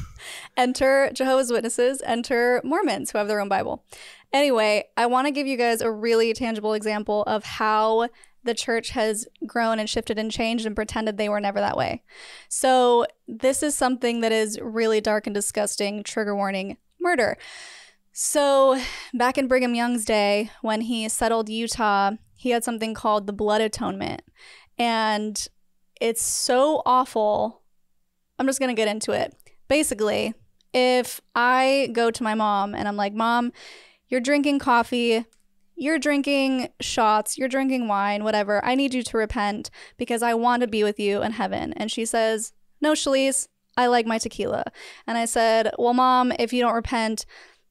enter 0.57 1.11
Jehovah's 1.12 1.53
Witnesses, 1.53 2.01
enter 2.07 2.62
Mormons 2.64 3.11
who 3.11 3.19
have 3.19 3.29
their 3.29 3.39
own 3.39 3.51
Bible. 3.51 3.85
Anyway, 4.33 4.85
I 4.97 5.05
want 5.05 5.27
to 5.27 5.31
give 5.31 5.47
you 5.47 5.59
guys 5.59 5.83
a 5.83 5.91
really 5.91 6.33
tangible 6.33 6.73
example 6.73 7.23
of 7.25 7.45
how 7.45 8.09
the 8.45 8.55
church 8.55 8.91
has 8.91 9.29
grown 9.47 9.79
and 9.79 9.91
shifted 9.91 10.19
and 10.19 10.31
changed 10.31 10.64
and 10.64 10.75
pretended 10.75 11.19
they 11.19 11.29
were 11.29 11.39
never 11.39 11.61
that 11.61 11.77
way. 11.77 12.03
So, 12.49 13.05
this 13.27 13.62
is 13.62 13.75
something 13.75 14.23
that 14.23 14.33
is 14.33 14.59
really 14.62 15.03
dark 15.03 15.27
and 15.27 15.35
disgusting. 15.35 16.03
Trigger 16.03 16.35
warning 16.35 16.79
murder. 16.99 17.37
So, 18.12 18.81
back 19.12 19.37
in 19.37 19.49
Brigham 19.49 19.75
Young's 19.75 20.07
day, 20.07 20.51
when 20.62 20.81
he 20.81 21.11
settled 21.11 21.51
Utah, 21.51 22.12
he 22.37 22.51
had 22.51 22.64
something 22.64 22.95
called 22.95 23.27
the 23.27 23.35
blood 23.35 23.61
atonement. 23.61 24.23
And 24.79 25.47
it's 26.01 26.22
so 26.22 26.82
awful. 26.86 27.62
I'm 28.38 28.46
just 28.46 28.59
going 28.59 28.74
to 28.74 28.80
get 28.80 28.88
into 28.88 29.12
it. 29.12 29.34
Basically, 29.68 30.34
if 30.72 31.20
I 31.34 31.90
go 31.92 32.11
to 32.11 32.22
my 32.22 32.34
mom 32.34 32.74
and 32.74 32.86
I'm 32.86 32.96
like, 32.96 33.14
Mom, 33.14 33.53
you're 34.09 34.20
drinking 34.20 34.59
coffee, 34.59 35.24
you're 35.74 35.99
drinking 35.99 36.68
shots, 36.80 37.38
you're 37.38 37.49
drinking 37.49 37.88
wine, 37.88 38.24
whatever, 38.24 38.64
I 38.64 38.74
need 38.74 38.94
you 38.94 39.03
to 39.03 39.16
repent 39.16 39.70
because 39.96 40.22
I 40.22 40.34
want 40.34 40.62
to 40.62 40.68
be 40.68 40.82
with 40.82 40.99
you 40.99 41.22
in 41.22 41.32
heaven. 41.32 41.72
And 41.74 41.90
she 41.90 42.05
says, 42.05 42.53
No, 42.80 42.92
Shelise, 42.92 43.49
I 43.76 43.86
like 43.86 44.07
my 44.07 44.18
tequila. 44.18 44.64
And 45.07 45.16
I 45.16 45.24
said, 45.24 45.70
Well, 45.78 45.94
Mom, 45.94 46.32
if 46.38 46.53
you 46.53 46.62
don't 46.62 46.74
repent, 46.74 47.24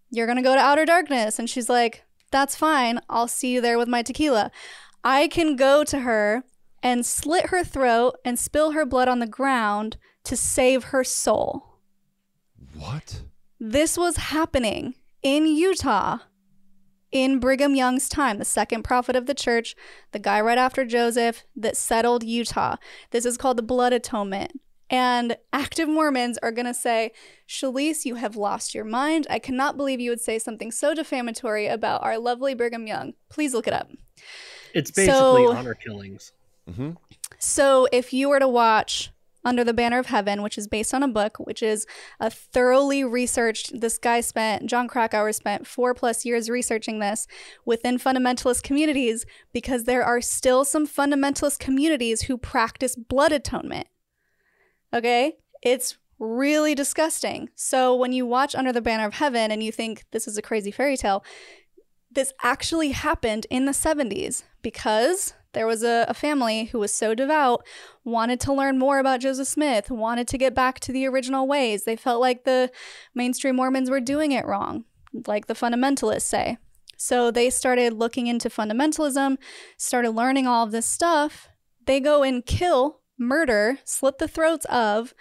you're 0.09 0.27
going 0.27 0.37
to 0.37 0.43
go 0.43 0.55
to 0.55 0.61
outer 0.61 0.85
darkness. 0.85 1.37
And 1.37 1.49
she's 1.49 1.69
like, 1.69 2.03
That's 2.31 2.55
fine. 2.55 2.99
I'll 3.09 3.27
see 3.27 3.53
you 3.53 3.61
there 3.61 3.77
with 3.77 3.87
my 3.87 4.03
tequila. 4.03 4.51
I 5.03 5.27
can 5.27 5.55
go 5.55 5.83
to 5.83 5.99
her 5.99 6.43
and 6.83 7.05
slit 7.05 7.47
her 7.47 7.63
throat 7.63 8.15
and 8.23 8.37
spill 8.37 8.71
her 8.71 8.85
blood 8.85 9.07
on 9.07 9.19
the 9.19 9.27
ground 9.27 9.97
to 10.23 10.35
save 10.35 10.85
her 10.85 11.03
soul. 11.03 11.77
What? 12.77 13.23
This 13.59 13.97
was 13.97 14.17
happening 14.17 14.95
in 15.23 15.47
Utah 15.47 16.19
in 17.11 17.39
Brigham 17.39 17.73
Young's 17.75 18.09
time, 18.09 18.37
the 18.37 18.45
second 18.45 18.83
prophet 18.83 19.15
of 19.15 19.25
the 19.25 19.33
church, 19.33 19.75
the 20.11 20.19
guy 20.19 20.39
right 20.41 20.57
after 20.57 20.85
Joseph 20.85 21.43
that 21.55 21.77
settled 21.77 22.23
Utah. 22.23 22.75
This 23.11 23.25
is 23.25 23.37
called 23.37 23.57
the 23.57 23.63
blood 23.63 23.93
atonement. 23.93 24.59
And 24.89 25.35
active 25.51 25.89
Mormons 25.89 26.37
are 26.41 26.51
going 26.51 26.65
to 26.65 26.73
say, 26.73 27.11
Shelise, 27.47 28.05
you 28.05 28.15
have 28.15 28.37
lost 28.37 28.73
your 28.73 28.85
mind. 28.85 29.27
I 29.29 29.39
cannot 29.39 29.75
believe 29.75 29.99
you 29.99 30.11
would 30.11 30.21
say 30.21 30.39
something 30.39 30.71
so 30.71 30.93
defamatory 30.93 31.67
about 31.67 32.03
our 32.03 32.17
lovely 32.17 32.53
Brigham 32.53 32.87
Young. 32.87 33.13
Please 33.29 33.53
look 33.53 33.67
it 33.67 33.73
up. 33.73 33.89
It's 34.73 34.91
basically 34.91 35.13
So- 35.13 35.53
honor 35.53 35.73
killings. 35.73 36.31
Mm-hmm. 36.69 36.91
So, 37.39 37.87
if 37.91 38.13
you 38.13 38.29
were 38.29 38.39
to 38.39 38.47
watch 38.47 39.11
Under 39.45 39.63
the 39.63 39.73
Banner 39.73 39.99
of 39.99 40.07
Heaven, 40.07 40.41
which 40.41 40.57
is 40.57 40.67
based 40.67 40.93
on 40.93 41.03
a 41.03 41.07
book, 41.07 41.37
which 41.39 41.61
is 41.61 41.85
a 42.19 42.29
thoroughly 42.29 43.03
researched, 43.03 43.79
this 43.79 43.97
guy 43.97 44.21
spent, 44.21 44.65
Jon 44.65 44.87
Krakauer 44.87 45.31
spent 45.31 45.67
four 45.67 45.93
plus 45.93 46.25
years 46.25 46.49
researching 46.49 46.99
this 46.99 47.27
within 47.65 47.97
fundamentalist 47.97 48.63
communities 48.63 49.25
because 49.53 49.83
there 49.83 50.03
are 50.03 50.21
still 50.21 50.65
some 50.65 50.87
fundamentalist 50.87 51.59
communities 51.59 52.23
who 52.23 52.37
practice 52.37 52.95
blood 52.95 53.31
atonement. 53.31 53.87
Okay? 54.93 55.33
It's 55.61 55.97
really 56.19 56.73
disgusting. 56.73 57.49
So, 57.55 57.95
when 57.95 58.11
you 58.11 58.25
watch 58.25 58.55
Under 58.55 58.73
the 58.73 58.81
Banner 58.81 59.05
of 59.05 59.13
Heaven 59.15 59.51
and 59.51 59.61
you 59.61 59.71
think 59.71 60.05
this 60.11 60.27
is 60.27 60.37
a 60.37 60.41
crazy 60.41 60.71
fairy 60.71 60.97
tale, 60.97 61.23
this 62.11 62.33
actually 62.43 62.89
happened 62.89 63.45
in 63.49 63.65
the 63.65 63.73
70s 63.73 64.43
because 64.61 65.33
there 65.57 65.65
was 65.65 65.81
a, 65.83 66.05
a 66.07 66.13
family 66.13 66.65
who 66.65 66.77
was 66.77 66.93
so 66.93 67.15
devout, 67.15 67.65
wanted 68.03 68.39
to 68.41 68.53
learn 68.53 68.77
more 68.77 68.99
about 68.99 69.21
Joseph 69.21 69.47
Smith, 69.47 69.89
wanted 69.89 70.27
to 70.27 70.37
get 70.37 70.53
back 70.53 70.79
to 70.81 70.91
the 70.91 71.07
original 71.07 71.47
ways. 71.47 71.83
They 71.83 71.95
felt 71.95 72.21
like 72.21 72.43
the 72.43 72.69
mainstream 73.15 73.55
Mormons 73.55 73.89
were 73.89 73.99
doing 73.99 74.31
it 74.33 74.45
wrong, 74.45 74.85
like 75.25 75.47
the 75.47 75.55
fundamentalists 75.55 76.21
say. 76.21 76.57
So 76.95 77.31
they 77.31 77.49
started 77.49 77.93
looking 77.93 78.27
into 78.27 78.49
fundamentalism, 78.49 79.37
started 79.77 80.11
learning 80.11 80.45
all 80.45 80.63
of 80.63 80.71
this 80.71 80.85
stuff. 80.85 81.49
They 81.85 81.99
go 81.99 82.21
and 82.21 82.45
kill, 82.45 83.01
murder, 83.17 83.79
slit 83.83 84.19
the 84.19 84.27
throats 84.27 84.65
of 84.65 85.15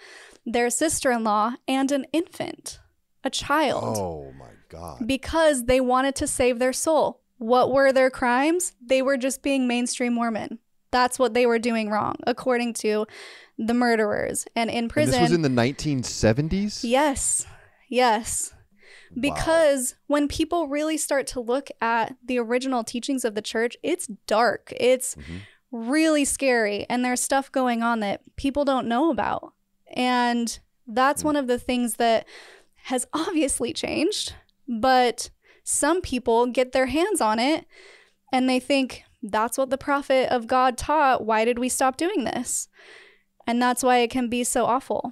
their 0.45 0.69
sister 0.69 1.11
in 1.11 1.23
law 1.23 1.53
and 1.67 1.91
an 1.91 2.05
infant, 2.13 2.79
a 3.23 3.29
child 3.31 3.97
Oh 3.97 4.31
my 4.37 4.51
God. 4.69 5.07
because 5.07 5.65
they 5.65 5.81
wanted 5.81 6.15
to 6.15 6.27
save 6.27 6.59
their 6.59 6.73
soul. 6.73 7.21
What 7.37 7.71
were 7.71 7.91
their 7.93 8.09
crimes? 8.09 8.73
They 8.85 9.01
were 9.01 9.17
just 9.17 9.41
being 9.43 9.67
mainstream 9.67 10.13
Mormon. 10.13 10.59
That's 10.91 11.19
what 11.19 11.33
they 11.33 11.45
were 11.45 11.59
doing 11.59 11.89
wrong, 11.89 12.15
according 12.25 12.73
to 12.75 13.05
the 13.57 13.73
murderers. 13.73 14.45
And 14.55 14.69
in 14.69 14.77
And 14.85 14.89
prison, 14.89 15.11
this 15.11 15.21
was 15.21 15.31
in 15.33 15.41
the 15.41 15.49
1970s? 15.49 16.83
yes, 16.83 17.45
yes. 17.89 18.53
Because 19.19 19.95
when 20.07 20.27
people 20.27 20.67
really 20.67 20.97
start 20.97 21.27
to 21.27 21.39
look 21.39 21.69
at 21.81 22.15
the 22.23 22.39
original 22.39 22.83
teachings 22.83 23.23
of 23.23 23.35
the 23.35 23.41
church, 23.41 23.77
it's 23.81 24.07
dark. 24.27 24.73
It's 24.77 25.15
Mhm. 25.15 25.41
really 25.71 26.25
scary. 26.25 26.85
And 26.89 27.03
there's 27.05 27.21
stuff 27.21 27.51
going 27.51 27.83
on 27.83 27.99
that 28.01 28.21
people 28.35 28.65
don't 28.65 28.87
know 28.87 29.09
about. 29.09 29.53
And 29.93 30.59
that's 30.87 31.23
one 31.23 31.35
of 31.35 31.47
the 31.47 31.59
things 31.59 31.95
that 31.95 32.25
has 32.83 33.07
obviously 33.13 33.73
changed, 33.73 34.33
but 34.67 35.29
some 35.69 35.99
people 35.99 36.47
get 36.47 36.71
their 36.71 36.85
hands 36.85 37.19
on 37.19 37.39
it 37.39 37.65
and 38.31 38.49
they 38.49 38.57
think 38.57 39.03
that's 39.21 39.57
what 39.57 39.69
the 39.69 39.77
prophet 39.77 40.29
of 40.31 40.47
God 40.47 40.77
taught. 40.77 41.25
Why 41.25 41.43
did 41.43 41.59
we 41.59 41.67
stop 41.67 41.97
doing 41.97 42.23
this? 42.23 42.69
And 43.45 43.61
that's 43.61 43.83
why 43.83 43.97
it 43.97 44.09
can 44.09 44.29
be 44.29 44.45
so 44.45 44.65
awful. 44.65 45.11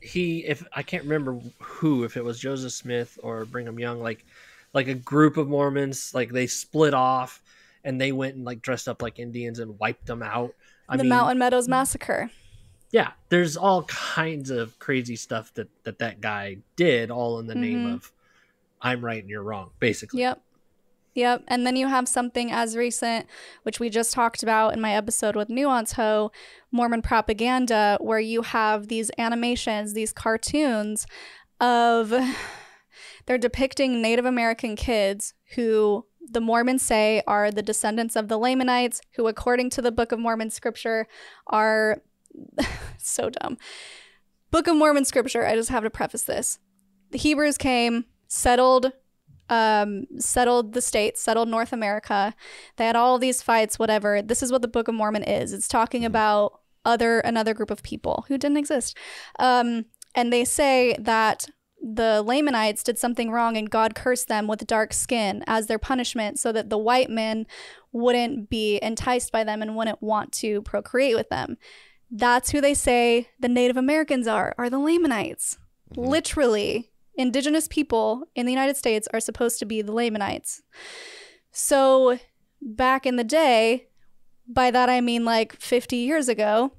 He, 0.00 0.46
if 0.46 0.66
I 0.72 0.82
can't 0.82 1.02
remember 1.04 1.38
who, 1.60 2.04
if 2.04 2.16
it 2.16 2.24
was 2.24 2.40
Joseph 2.40 2.72
Smith 2.72 3.18
or 3.22 3.44
Brigham 3.44 3.78
Young, 3.78 4.00
like, 4.00 4.24
like 4.72 4.88
a 4.88 4.94
group 4.94 5.36
of 5.36 5.46
Mormons, 5.46 6.14
like 6.14 6.32
they 6.32 6.46
split 6.46 6.94
off 6.94 7.42
and 7.84 8.00
they 8.00 8.12
went 8.12 8.34
and 8.34 8.46
like 8.46 8.62
dressed 8.62 8.88
up 8.88 9.02
like 9.02 9.18
Indians 9.18 9.58
and 9.58 9.78
wiped 9.78 10.06
them 10.06 10.22
out. 10.22 10.54
I 10.88 10.96
the 10.96 11.02
mean, 11.02 11.10
Mountain 11.10 11.38
Meadows 11.38 11.68
Massacre. 11.68 12.30
Yeah, 12.92 13.10
there's 13.28 13.58
all 13.58 13.82
kinds 13.82 14.48
of 14.48 14.78
crazy 14.78 15.16
stuff 15.16 15.52
that 15.54 15.68
that 15.84 15.98
that 15.98 16.22
guy 16.22 16.58
did, 16.76 17.10
all 17.10 17.38
in 17.40 17.46
the 17.46 17.52
mm-hmm. 17.52 17.62
name 17.62 17.92
of 17.92 18.10
I'm 18.82 19.04
right 19.04 19.20
and 19.20 19.30
you're 19.30 19.42
wrong, 19.42 19.70
basically. 19.78 20.20
Yep. 20.20 20.42
Yep. 21.14 21.44
And 21.48 21.66
then 21.66 21.76
you 21.76 21.88
have 21.88 22.08
something 22.08 22.50
as 22.50 22.76
recent, 22.76 23.26
which 23.64 23.78
we 23.78 23.90
just 23.90 24.12
talked 24.12 24.42
about 24.42 24.72
in 24.72 24.80
my 24.80 24.94
episode 24.94 25.36
with 25.36 25.50
Nuance 25.50 25.92
Ho, 25.92 26.32
Mormon 26.70 27.02
propaganda, 27.02 27.98
where 28.00 28.18
you 28.20 28.42
have 28.42 28.88
these 28.88 29.10
animations, 29.18 29.92
these 29.92 30.12
cartoons 30.12 31.06
of 31.60 32.12
they're 33.26 33.38
depicting 33.38 34.02
Native 34.02 34.24
American 34.24 34.74
kids 34.74 35.34
who 35.54 36.06
the 36.30 36.40
Mormons 36.40 36.82
say 36.82 37.22
are 37.26 37.50
the 37.50 37.62
descendants 37.62 38.16
of 38.16 38.28
the 38.28 38.38
Lamanites, 38.38 39.00
who, 39.16 39.28
according 39.28 39.70
to 39.70 39.82
the 39.82 39.92
Book 39.92 40.12
of 40.12 40.18
Mormon 40.18 40.50
scripture, 40.50 41.06
are 41.46 42.02
so 42.98 43.30
dumb. 43.30 43.58
Book 44.50 44.66
of 44.66 44.76
Mormon 44.76 45.04
scripture, 45.04 45.46
I 45.46 45.54
just 45.54 45.70
have 45.70 45.82
to 45.82 45.90
preface 45.90 46.24
this. 46.24 46.58
The 47.10 47.18
Hebrews 47.18 47.58
came, 47.58 48.06
settled 48.32 48.92
um, 49.50 50.06
settled 50.18 50.72
the 50.72 50.80
states, 50.80 51.20
settled 51.20 51.48
North 51.48 51.74
America. 51.74 52.34
They 52.76 52.86
had 52.86 52.96
all 52.96 53.18
these 53.18 53.42
fights, 53.42 53.78
whatever. 53.78 54.22
This 54.22 54.42
is 54.42 54.50
what 54.50 54.62
the 54.62 54.68
Book 54.68 54.88
of 54.88 54.94
Mormon 54.94 55.24
is. 55.24 55.52
It's 55.52 55.68
talking 55.68 56.06
about 56.06 56.60
other 56.84 57.20
another 57.20 57.52
group 57.52 57.70
of 57.70 57.82
people 57.82 58.24
who 58.28 58.38
didn't 58.38 58.56
exist. 58.56 58.96
Um, 59.38 59.84
and 60.14 60.32
they 60.32 60.44
say 60.44 60.96
that 60.98 61.48
the 61.82 62.22
Lamanites 62.22 62.82
did 62.82 62.98
something 62.98 63.30
wrong 63.30 63.56
and 63.56 63.68
God 63.68 63.94
cursed 63.94 64.28
them 64.28 64.46
with 64.46 64.66
dark 64.66 64.92
skin 64.92 65.44
as 65.46 65.66
their 65.66 65.78
punishment 65.78 66.38
so 66.38 66.52
that 66.52 66.70
the 66.70 66.78
white 66.78 67.10
men 67.10 67.46
wouldn't 67.92 68.48
be 68.48 68.78
enticed 68.80 69.32
by 69.32 69.44
them 69.44 69.60
and 69.60 69.76
wouldn't 69.76 70.00
want 70.00 70.32
to 70.32 70.62
procreate 70.62 71.16
with 71.16 71.28
them. 71.28 71.58
That's 72.10 72.50
who 72.50 72.60
they 72.60 72.74
say 72.74 73.28
the 73.40 73.48
Native 73.48 73.76
Americans 73.76 74.26
are, 74.26 74.54
are 74.56 74.70
the 74.70 74.78
Lamanites. 74.78 75.58
Mm-hmm. 75.90 76.08
Literally, 76.08 76.91
indigenous 77.14 77.68
people 77.68 78.24
in 78.34 78.46
the 78.46 78.52
United 78.52 78.76
States 78.76 79.08
are 79.12 79.20
supposed 79.20 79.58
to 79.58 79.66
be 79.66 79.82
the 79.82 79.92
Lamanites. 79.92 80.62
So 81.50 82.18
back 82.60 83.06
in 83.06 83.16
the 83.16 83.24
day, 83.24 83.88
by 84.46 84.70
that 84.70 84.88
I 84.88 85.00
mean 85.00 85.24
like 85.24 85.60
50 85.60 85.96
years 85.96 86.28
ago, 86.28 86.72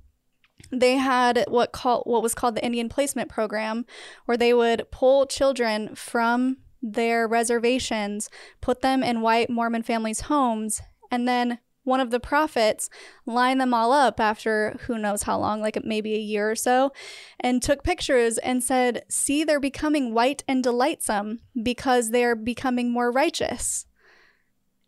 they 0.71 0.95
had 0.95 1.45
what 1.47 1.71
called 1.71 2.03
what 2.05 2.23
was 2.23 2.33
called 2.33 2.55
the 2.55 2.65
Indian 2.65 2.89
Placement 2.89 3.29
Program, 3.29 3.85
where 4.25 4.37
they 4.37 4.53
would 4.53 4.89
pull 4.91 5.25
children 5.25 5.93
from 5.95 6.57
their 6.81 7.27
reservations, 7.27 8.29
put 8.61 8.81
them 8.81 9.03
in 9.03 9.21
white 9.21 9.49
Mormon 9.49 9.83
families' 9.83 10.21
homes, 10.21 10.81
and 11.11 11.27
then 11.27 11.59
one 11.83 11.99
of 11.99 12.11
the 12.11 12.19
prophets 12.19 12.89
lined 13.25 13.59
them 13.59 13.73
all 13.73 13.91
up 13.91 14.19
after 14.19 14.77
who 14.81 14.97
knows 14.97 15.23
how 15.23 15.37
long, 15.37 15.61
like 15.61 15.77
maybe 15.83 16.15
a 16.15 16.19
year 16.19 16.49
or 16.49 16.55
so, 16.55 16.91
and 17.39 17.61
took 17.61 17.83
pictures 17.83 18.37
and 18.37 18.63
said, 18.63 19.03
See, 19.09 19.43
they're 19.43 19.59
becoming 19.59 20.13
white 20.13 20.43
and 20.47 20.63
delightsome 20.63 21.39
because 21.61 22.11
they're 22.11 22.35
becoming 22.35 22.91
more 22.91 23.11
righteous. 23.11 23.85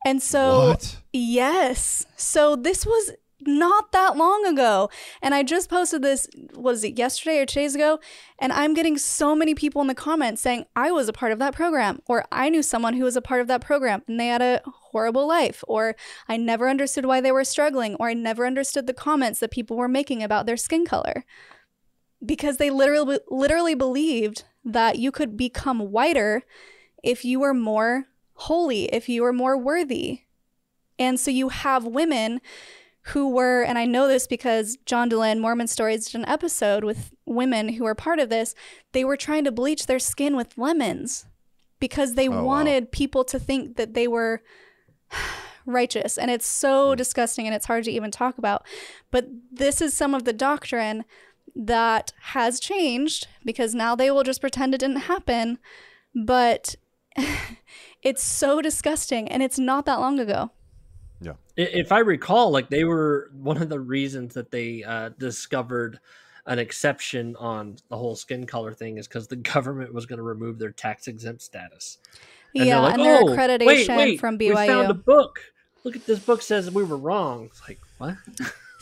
And 0.05 0.21
so, 0.21 0.69
what? 0.69 0.97
yes. 1.11 2.05
So 2.15 2.55
this 2.55 2.85
was 2.85 3.11
not 3.45 3.91
that 3.91 4.17
long 4.17 4.45
ago. 4.45 4.89
And 5.21 5.33
I 5.33 5.43
just 5.43 5.69
posted 5.69 6.01
this, 6.01 6.27
was 6.53 6.83
it 6.83 6.97
yesterday 6.97 7.39
or 7.39 7.45
two 7.45 7.59
days 7.61 7.75
ago? 7.75 7.99
And 8.39 8.51
I'm 8.51 8.73
getting 8.73 8.97
so 8.97 9.35
many 9.35 9.55
people 9.55 9.81
in 9.81 9.87
the 9.87 9.95
comments 9.95 10.41
saying, 10.41 10.65
I 10.75 10.91
was 10.91 11.07
a 11.07 11.13
part 11.13 11.31
of 11.31 11.39
that 11.39 11.55
program, 11.55 12.01
or 12.07 12.25
I 12.31 12.49
knew 12.49 12.63
someone 12.63 12.93
who 12.93 13.03
was 13.03 13.15
a 13.15 13.21
part 13.21 13.41
of 13.41 13.47
that 13.47 13.61
program 13.61 14.03
and 14.07 14.19
they 14.19 14.27
had 14.27 14.41
a 14.41 14.61
horrible 14.65 15.27
life, 15.27 15.63
or 15.67 15.95
I 16.27 16.37
never 16.37 16.69
understood 16.69 17.05
why 17.05 17.21
they 17.21 17.31
were 17.31 17.43
struggling, 17.43 17.95
or 17.95 18.09
I 18.09 18.13
never 18.13 18.45
understood 18.45 18.87
the 18.87 18.93
comments 18.93 19.39
that 19.39 19.51
people 19.51 19.77
were 19.77 19.87
making 19.87 20.23
about 20.23 20.45
their 20.45 20.57
skin 20.57 20.85
color. 20.85 21.25
Because 22.25 22.57
they 22.57 22.69
literally 22.69 23.19
literally 23.29 23.75
believed 23.75 24.45
that 24.63 24.97
you 24.97 25.11
could 25.11 25.37
become 25.37 25.91
whiter 25.91 26.43
if 27.03 27.23
you 27.23 27.39
were 27.39 27.53
more 27.53 28.05
holy, 28.33 28.85
if 28.85 29.07
you 29.07 29.21
were 29.21 29.33
more 29.33 29.57
worthy. 29.57 30.21
And 30.97 31.19
so 31.19 31.29
you 31.29 31.49
have 31.49 31.85
women 31.85 32.41
who 33.09 33.29
were, 33.29 33.61
and 33.61 33.77
I 33.77 33.85
know 33.85 34.07
this 34.07 34.25
because 34.25 34.77
John 34.85 35.09
Dehlin, 35.09 35.39
Mormon 35.39 35.67
Stories, 35.67 36.07
did 36.07 36.19
an 36.19 36.27
episode 36.27 36.83
with 36.83 37.11
women 37.25 37.69
who 37.69 37.83
were 37.83 37.93
part 37.93 38.19
of 38.19 38.29
this. 38.29 38.55
They 38.93 39.05
were 39.05 39.17
trying 39.17 39.43
to 39.43 39.51
bleach 39.51 39.85
their 39.85 39.99
skin 39.99 40.35
with 40.35 40.57
lemons 40.57 41.27
because 41.79 42.15
they 42.15 42.27
oh, 42.27 42.43
wanted 42.43 42.85
wow. 42.85 42.89
people 42.91 43.23
to 43.25 43.37
think 43.37 43.77
that 43.77 43.93
they 43.93 44.07
were 44.07 44.41
righteous. 45.67 46.17
And 46.17 46.31
it's 46.31 46.47
so 46.47 46.93
mm. 46.93 46.97
disgusting 46.97 47.45
and 47.45 47.53
it's 47.55 47.67
hard 47.67 47.83
to 47.83 47.91
even 47.91 48.09
talk 48.09 48.39
about. 48.39 48.65
But 49.11 49.27
this 49.51 49.81
is 49.81 49.93
some 49.93 50.15
of 50.15 50.23
the 50.23 50.33
doctrine 50.33 51.05
that 51.55 52.11
has 52.21 52.59
changed 52.59 53.27
because 53.43 53.75
now 53.75 53.95
they 53.95 54.09
will 54.09 54.23
just 54.23 54.41
pretend 54.41 54.73
it 54.73 54.79
didn't 54.79 55.01
happen. 55.01 55.59
But 56.15 56.73
it's 58.01 58.23
so 58.23 58.63
disgusting 58.63 59.27
and 59.27 59.43
it's 59.43 59.59
not 59.59 59.85
that 59.85 59.99
long 59.99 60.19
ago. 60.19 60.49
Yeah. 61.25 61.33
If 61.57 61.91
I 61.91 61.99
recall, 61.99 62.51
like 62.51 62.69
they 62.69 62.83
were 62.83 63.31
one 63.33 63.61
of 63.61 63.69
the 63.69 63.79
reasons 63.79 64.33
that 64.35 64.51
they 64.51 64.83
uh, 64.83 65.09
discovered 65.17 65.99
an 66.45 66.59
exception 66.59 67.35
on 67.37 67.77
the 67.89 67.97
whole 67.97 68.15
skin 68.15 68.45
color 68.45 68.73
thing 68.73 68.97
is 68.97 69.07
because 69.07 69.27
the 69.27 69.35
government 69.35 69.93
was 69.93 70.05
going 70.05 70.17
to 70.17 70.23
remove 70.23 70.59
their 70.59 70.71
tax 70.71 71.07
exempt 71.07 71.41
status. 71.41 71.97
And 72.55 72.65
yeah, 72.65 72.79
like, 72.79 72.93
and 72.95 73.03
their 73.03 73.17
oh, 73.17 73.25
accreditation 73.25 73.65
wait, 73.65 73.89
wait, 73.89 74.19
from 74.19 74.37
BYU. 74.37 74.49
We 74.49 74.67
found 74.67 74.89
a 74.89 74.93
book. 74.93 75.39
Look 75.83 75.95
at 75.95 76.05
this 76.05 76.19
book 76.19 76.41
says 76.41 76.71
we 76.71 76.83
were 76.83 76.97
wrong. 76.97 77.45
It's 77.45 77.61
like 77.67 77.79
what? 77.97 78.15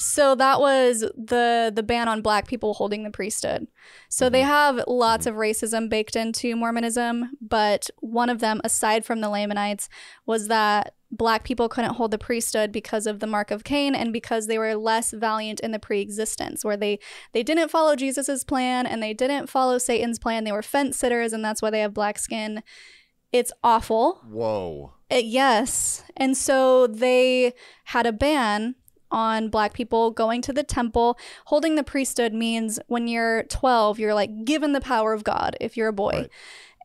So 0.03 0.35
that 0.35 0.59
was 0.59 0.99
the 1.15 1.71
the 1.73 1.81
ban 1.81 2.09
on 2.09 2.21
black 2.21 2.45
people 2.45 2.73
holding 2.73 3.03
the 3.03 3.09
priesthood. 3.09 3.67
So 4.09 4.29
they 4.29 4.41
mm-hmm. 4.41 4.49
have 4.49 4.83
lots 4.85 5.25
of 5.25 5.35
racism 5.35 5.89
baked 5.89 6.17
into 6.17 6.55
Mormonism, 6.57 7.37
but 7.41 7.89
one 7.99 8.29
of 8.29 8.39
them 8.39 8.59
aside 8.65 9.05
from 9.05 9.21
the 9.21 9.29
Lamanites 9.29 9.87
was 10.25 10.49
that 10.49 10.93
black 11.09 11.45
people 11.45 11.69
couldn't 11.69 11.93
hold 11.93 12.11
the 12.11 12.17
priesthood 12.17 12.71
because 12.71 13.07
of 13.07 13.21
the 13.21 13.27
mark 13.27 13.49
of 13.49 13.63
Cain 13.63 13.95
and 13.95 14.11
because 14.11 14.47
they 14.47 14.57
were 14.57 14.75
less 14.75 15.11
valiant 15.11 15.59
in 15.61 15.71
the 15.71 15.79
pre-existence 15.79 16.65
where 16.65 16.77
they 16.77 16.99
they 17.31 17.43
didn't 17.43 17.69
follow 17.69 17.95
Jesus's 17.95 18.43
plan 18.43 18.85
and 18.85 19.01
they 19.01 19.13
didn't 19.13 19.47
follow 19.47 19.77
Satan's 19.77 20.19
plan. 20.19 20.43
They 20.43 20.51
were 20.51 20.61
fence 20.61 20.97
sitters 20.97 21.31
and 21.31 21.45
that's 21.45 21.61
why 21.61 21.69
they 21.69 21.79
have 21.79 21.93
black 21.93 22.19
skin. 22.19 22.61
It's 23.31 23.53
awful. 23.63 24.21
Whoa. 24.27 24.93
It, 25.09 25.25
yes. 25.25 26.03
And 26.17 26.35
so 26.35 26.87
they 26.87 27.53
had 27.85 28.05
a 28.05 28.11
ban 28.11 28.75
on 29.13 29.47
black 29.47 29.73
people 29.73 30.11
going 30.11 30.41
to 30.41 30.51
the 30.51 30.63
temple. 30.63 31.17
Holding 31.45 31.75
the 31.75 31.83
priesthood 31.83 32.33
means 32.33 32.79
when 32.87 33.07
you're 33.07 33.43
12, 33.43 33.99
you're 33.99 34.13
like 34.13 34.43
given 34.43 34.73
the 34.73 34.81
power 34.81 35.13
of 35.13 35.23
God 35.23 35.55
if 35.61 35.77
you're 35.77 35.87
a 35.87 35.93
boy. 35.93 36.11
Right. 36.11 36.29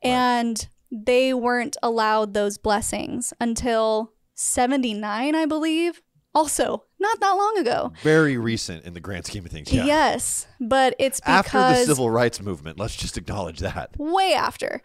And 0.02 0.58
right. 0.92 1.04
they 1.06 1.34
weren't 1.34 1.76
allowed 1.82 2.34
those 2.34 2.58
blessings 2.58 3.32
until 3.40 4.12
79, 4.34 5.34
I 5.34 5.46
believe. 5.46 6.02
Also, 6.34 6.84
not 7.00 7.18
that 7.20 7.32
long 7.32 7.58
ago. 7.58 7.92
Very 8.02 8.36
recent 8.36 8.84
in 8.84 8.92
the 8.92 9.00
grand 9.00 9.26
scheme 9.26 9.44
of 9.44 9.50
things. 9.50 9.72
Yeah. 9.72 9.86
Yes, 9.86 10.46
but 10.60 10.94
it's 10.98 11.20
because 11.20 11.46
after 11.46 11.58
the 11.58 11.86
civil 11.86 12.10
rights 12.10 12.40
movement. 12.40 12.78
Let's 12.78 12.94
just 12.94 13.16
acknowledge 13.16 13.58
that. 13.58 13.90
Way 13.98 14.34
after. 14.34 14.82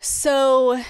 So 0.00 0.82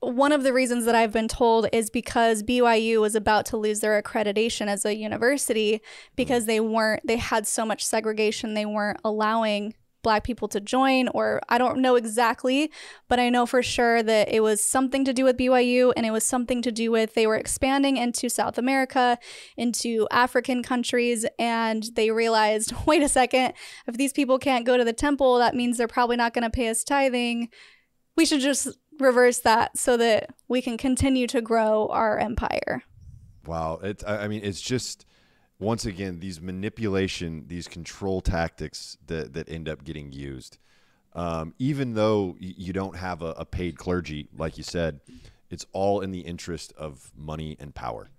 one 0.00 0.32
of 0.32 0.42
the 0.42 0.52
reasons 0.52 0.84
that 0.84 0.94
I've 0.94 1.12
been 1.12 1.28
told 1.28 1.68
is 1.72 1.90
because 1.90 2.42
BYU 2.42 3.00
was 3.00 3.14
about 3.14 3.46
to 3.46 3.56
lose 3.56 3.80
their 3.80 4.00
accreditation 4.00 4.66
as 4.66 4.84
a 4.84 4.94
university 4.94 5.80
because 6.14 6.44
mm. 6.44 6.46
they 6.48 6.60
weren't 6.60 7.06
they 7.06 7.16
had 7.16 7.46
so 7.46 7.64
much 7.64 7.84
segregation 7.84 8.54
they 8.54 8.66
weren't 8.66 9.00
allowing 9.04 9.74
black 10.06 10.22
people 10.22 10.46
to 10.46 10.60
join 10.60 11.08
or 11.08 11.40
I 11.48 11.58
don't 11.58 11.78
know 11.78 11.96
exactly, 11.96 12.70
but 13.08 13.18
I 13.18 13.28
know 13.28 13.44
for 13.44 13.60
sure 13.60 14.04
that 14.04 14.28
it 14.28 14.40
was 14.40 14.62
something 14.62 15.04
to 15.04 15.12
do 15.12 15.24
with 15.24 15.36
BYU 15.36 15.92
and 15.96 16.06
it 16.06 16.12
was 16.12 16.24
something 16.24 16.62
to 16.62 16.70
do 16.70 16.92
with 16.92 17.14
they 17.14 17.26
were 17.26 17.34
expanding 17.34 17.96
into 17.96 18.28
South 18.28 18.56
America, 18.56 19.18
into 19.56 20.06
African 20.12 20.62
countries 20.62 21.26
and 21.40 21.90
they 21.96 22.12
realized, 22.12 22.72
wait 22.86 23.02
a 23.02 23.08
second, 23.08 23.54
if 23.88 23.96
these 23.96 24.12
people 24.12 24.38
can't 24.38 24.64
go 24.64 24.76
to 24.76 24.84
the 24.84 24.92
temple, 24.92 25.38
that 25.38 25.56
means 25.56 25.76
they're 25.76 25.88
probably 25.88 26.16
not 26.16 26.32
going 26.32 26.44
to 26.44 26.50
pay 26.50 26.68
us 26.68 26.84
tithing. 26.84 27.48
We 28.16 28.26
should 28.26 28.40
just 28.40 28.68
reverse 28.98 29.38
that 29.40 29.76
so 29.76 29.96
that 29.96 30.34
we 30.48 30.62
can 30.62 30.76
continue 30.76 31.26
to 31.28 31.40
grow 31.40 31.88
our 31.88 32.18
empire. 32.18 32.82
Wow, 33.46 33.80
it 33.82 34.02
I 34.06 34.28
mean 34.28 34.40
it's 34.42 34.60
just 34.60 35.06
once 35.58 35.86
again 35.86 36.20
these 36.20 36.40
manipulation 36.40 37.44
these 37.46 37.68
control 37.68 38.20
tactics 38.20 38.98
that 39.06 39.32
that 39.34 39.48
end 39.48 39.68
up 39.68 39.84
getting 39.84 40.12
used 40.12 40.58
um, 41.14 41.54
even 41.58 41.94
though 41.94 42.36
you 42.38 42.74
don't 42.74 42.94
have 42.94 43.22
a, 43.22 43.30
a, 43.38 43.46
paid 43.46 43.78
clergy 43.78 44.28
like 44.36 44.58
you 44.58 44.62
said 44.62 45.00
it's 45.50 45.66
all 45.72 46.00
in 46.00 46.10
the 46.10 46.20
interest 46.20 46.72
of 46.76 47.12
money 47.16 47.56
and 47.58 47.74
power. 47.74 48.10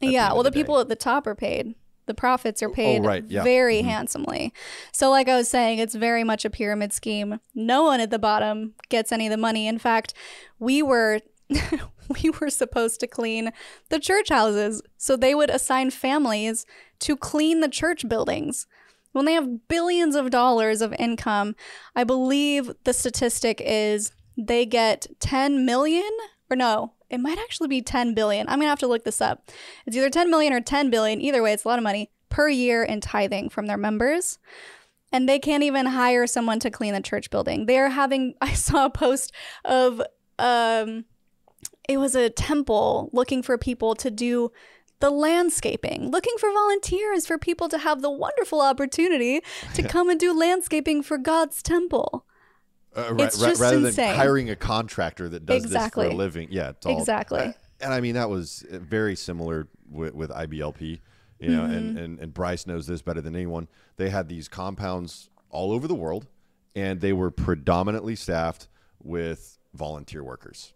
Yeah, 0.00 0.32
well, 0.32 0.42
the 0.42 0.50
the 0.50 0.54
people 0.54 0.80
at 0.80 0.88
the 0.88 0.96
top 0.96 1.26
are 1.26 1.34
paid. 1.34 1.74
The 2.10 2.14
prophets 2.14 2.60
are 2.60 2.68
paid 2.68 3.02
Oh, 3.02 3.04
right, 3.04 3.24
yeah. 3.28 3.44
very 3.44 3.82
Mhm. 3.82 3.84
handsomely. 3.84 4.52
So, 4.90 5.10
like 5.10 5.28
I 5.28 5.36
was 5.36 5.48
saying, 5.48 5.78
it's 5.78 5.94
very 5.94 6.24
much 6.24 6.44
a 6.44 6.50
pyramid 6.50 6.92
scheme. 6.92 7.38
No 7.54 7.84
one 7.84 8.00
at 8.00 8.10
the 8.10 8.18
bottom 8.18 8.74
gets 8.88 9.12
any 9.12 9.28
of 9.28 9.30
the 9.30 9.36
money. 9.36 9.68
In 9.68 9.78
fact, 9.78 10.12
we 10.58 10.82
were 10.82 11.20
we 12.24 12.30
were 12.40 12.50
supposed 12.50 12.98
to 12.98 13.06
clean 13.06 13.52
the 13.90 14.00
church 14.00 14.28
houses, 14.28 14.82
so 14.96 15.16
they 15.16 15.36
would 15.36 15.50
assign 15.50 15.90
families 15.90 16.66
to 16.98 17.16
clean 17.16 17.60
the 17.60 17.68
church 17.68 18.08
buildings. 18.08 18.66
When 19.12 19.24
they 19.24 19.34
have 19.34 19.68
billions 19.68 20.16
of 20.16 20.30
dollars 20.30 20.82
of 20.82 20.92
income, 20.98 21.54
I 21.94 22.02
believe 22.02 22.72
the 22.82 22.92
statistic 22.92 23.60
is 23.64 24.10
they 24.36 24.66
get 24.66 25.06
10 25.20 25.64
million 25.64 26.10
or 26.50 26.56
no, 26.56 26.94
it 27.10 27.18
might 27.18 27.38
actually 27.38 27.68
be 27.68 27.82
10 27.82 28.14
billion. 28.14 28.48
I'm 28.48 28.56
going 28.56 28.66
to 28.66 28.70
have 28.70 28.78
to 28.80 28.86
look 28.86 29.04
this 29.04 29.20
up. 29.20 29.50
It's 29.84 29.96
either 29.96 30.10
10 30.10 30.30
million 30.30 30.52
or 30.52 30.60
10 30.60 30.90
billion. 30.90 31.20
Either 31.20 31.42
way, 31.42 31.52
it's 31.52 31.64
a 31.64 31.68
lot 31.68 31.78
of 31.78 31.82
money 31.82 32.10
per 32.28 32.48
year 32.48 32.82
in 32.82 33.00
tithing 33.00 33.50
from 33.50 33.66
their 33.66 33.76
members. 33.76 34.38
And 35.12 35.28
they 35.28 35.40
can't 35.40 35.64
even 35.64 35.86
hire 35.86 36.26
someone 36.28 36.60
to 36.60 36.70
clean 36.70 36.94
the 36.94 37.02
church 37.02 37.30
building. 37.30 37.66
They 37.66 37.78
are 37.78 37.88
having, 37.88 38.34
I 38.40 38.54
saw 38.54 38.86
a 38.86 38.90
post 38.90 39.32
of, 39.64 40.00
um, 40.38 41.04
it 41.88 41.98
was 41.98 42.14
a 42.14 42.30
temple 42.30 43.10
looking 43.12 43.42
for 43.42 43.58
people 43.58 43.94
to 43.96 44.10
do 44.10 44.52
the 45.00 45.10
landscaping, 45.10 46.10
looking 46.10 46.34
for 46.38 46.52
volunteers 46.52 47.26
for 47.26 47.38
people 47.38 47.68
to 47.70 47.78
have 47.78 48.02
the 48.02 48.10
wonderful 48.10 48.60
opportunity 48.60 49.40
to 49.74 49.82
come 49.88 50.08
and 50.08 50.20
do 50.20 50.32
landscaping 50.32 51.02
for 51.02 51.18
God's 51.18 51.62
temple. 51.62 52.24
Uh, 52.96 53.14
It's 53.18 53.40
ra- 53.40 53.48
just 53.50 53.60
rather 53.60 53.76
insane. 53.78 54.08
than 54.08 54.16
hiring 54.16 54.50
a 54.50 54.56
contractor 54.56 55.28
that 55.28 55.46
does 55.46 55.62
this 55.62 55.72
Exactly. 55.72 56.06
for 56.08 56.12
a 56.12 56.14
living. 56.16 56.48
Yeah, 56.50 56.72
all, 56.84 56.98
Exactly. 56.98 57.40
uh, 57.40 57.52
and 57.80 57.92
I 57.94 58.00
mean 58.00 58.14
that 58.14 58.28
was 58.30 58.64
uh, 58.72 58.78
very 58.78 59.14
similar 59.16 59.68
with, 59.90 60.14
with 60.14 60.30
IBLP. 60.30 61.00
You 61.38 61.48
know, 61.56 61.64
and, 61.64 61.72
Mm-hmm. 61.96 61.98
and 61.98 62.18
and 62.18 62.34
Brice 62.34 62.66
knows 62.66 62.86
this 62.86 63.00
better 63.00 63.22
than 63.22 63.34
anyone. 63.34 63.66
They 63.96 64.10
had 64.10 64.28
these 64.28 64.46
compounds 64.46 65.30
all 65.48 65.72
over 65.72 65.88
the 65.88 65.94
world, 65.94 66.26
and 66.76 67.00
they 67.00 67.14
were 67.14 67.30
predominantly 67.30 68.14
staffed 68.14 68.68
with 69.02 69.56
volunteer 69.72 70.22
workers. 70.22 70.74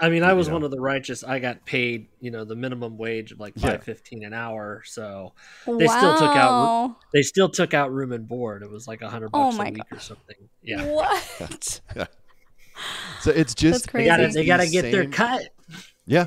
I 0.00 0.08
mean, 0.08 0.24
I 0.24 0.32
was 0.32 0.48
Yeah. 0.48 0.54
one 0.54 0.62
of 0.64 0.70
the 0.72 0.80
righteous. 0.80 1.22
I 1.22 1.38
got 1.38 1.64
paid, 1.64 2.08
you 2.20 2.30
know, 2.32 2.44
the 2.44 2.56
minimum 2.56 2.98
wage 2.98 3.30
of 3.30 3.38
like 3.38 3.54
Yeah. 3.56 3.70
five 3.70 3.84
fifteen 3.84 4.24
an 4.24 4.32
hour. 4.32 4.82
So 4.84 5.34
They 5.66 5.86
still 5.86 6.18
took 6.18 6.36
out- 6.36 6.96
they 7.12 7.22
still 7.22 7.48
took 7.48 7.74
out 7.74 7.92
room 7.92 8.10
and 8.12 8.26
board. 8.26 8.62
It 8.62 8.70
was 8.70 8.88
like 8.88 9.02
a 9.02 9.08
hundred 9.08 9.30
Oh 9.32 9.46
bucks 9.46 9.56
my 9.56 9.68
a 9.68 9.72
week 9.72 9.92
or 9.92 10.00
something. 10.00 10.36
Yeah, 10.62 10.84
What? 10.86 11.80
So 13.20 13.30
it's 13.30 13.54
just 13.54 13.84
That's 13.84 13.92
they 13.92 14.04
got 14.04 14.16
to 14.16 14.28
they 14.28 14.44
got 14.44 14.56
to 14.56 14.62
these 14.64 14.72
get 14.72 14.90
their 14.90 15.06
cut. 15.08 15.48
Yeah, 16.06 16.26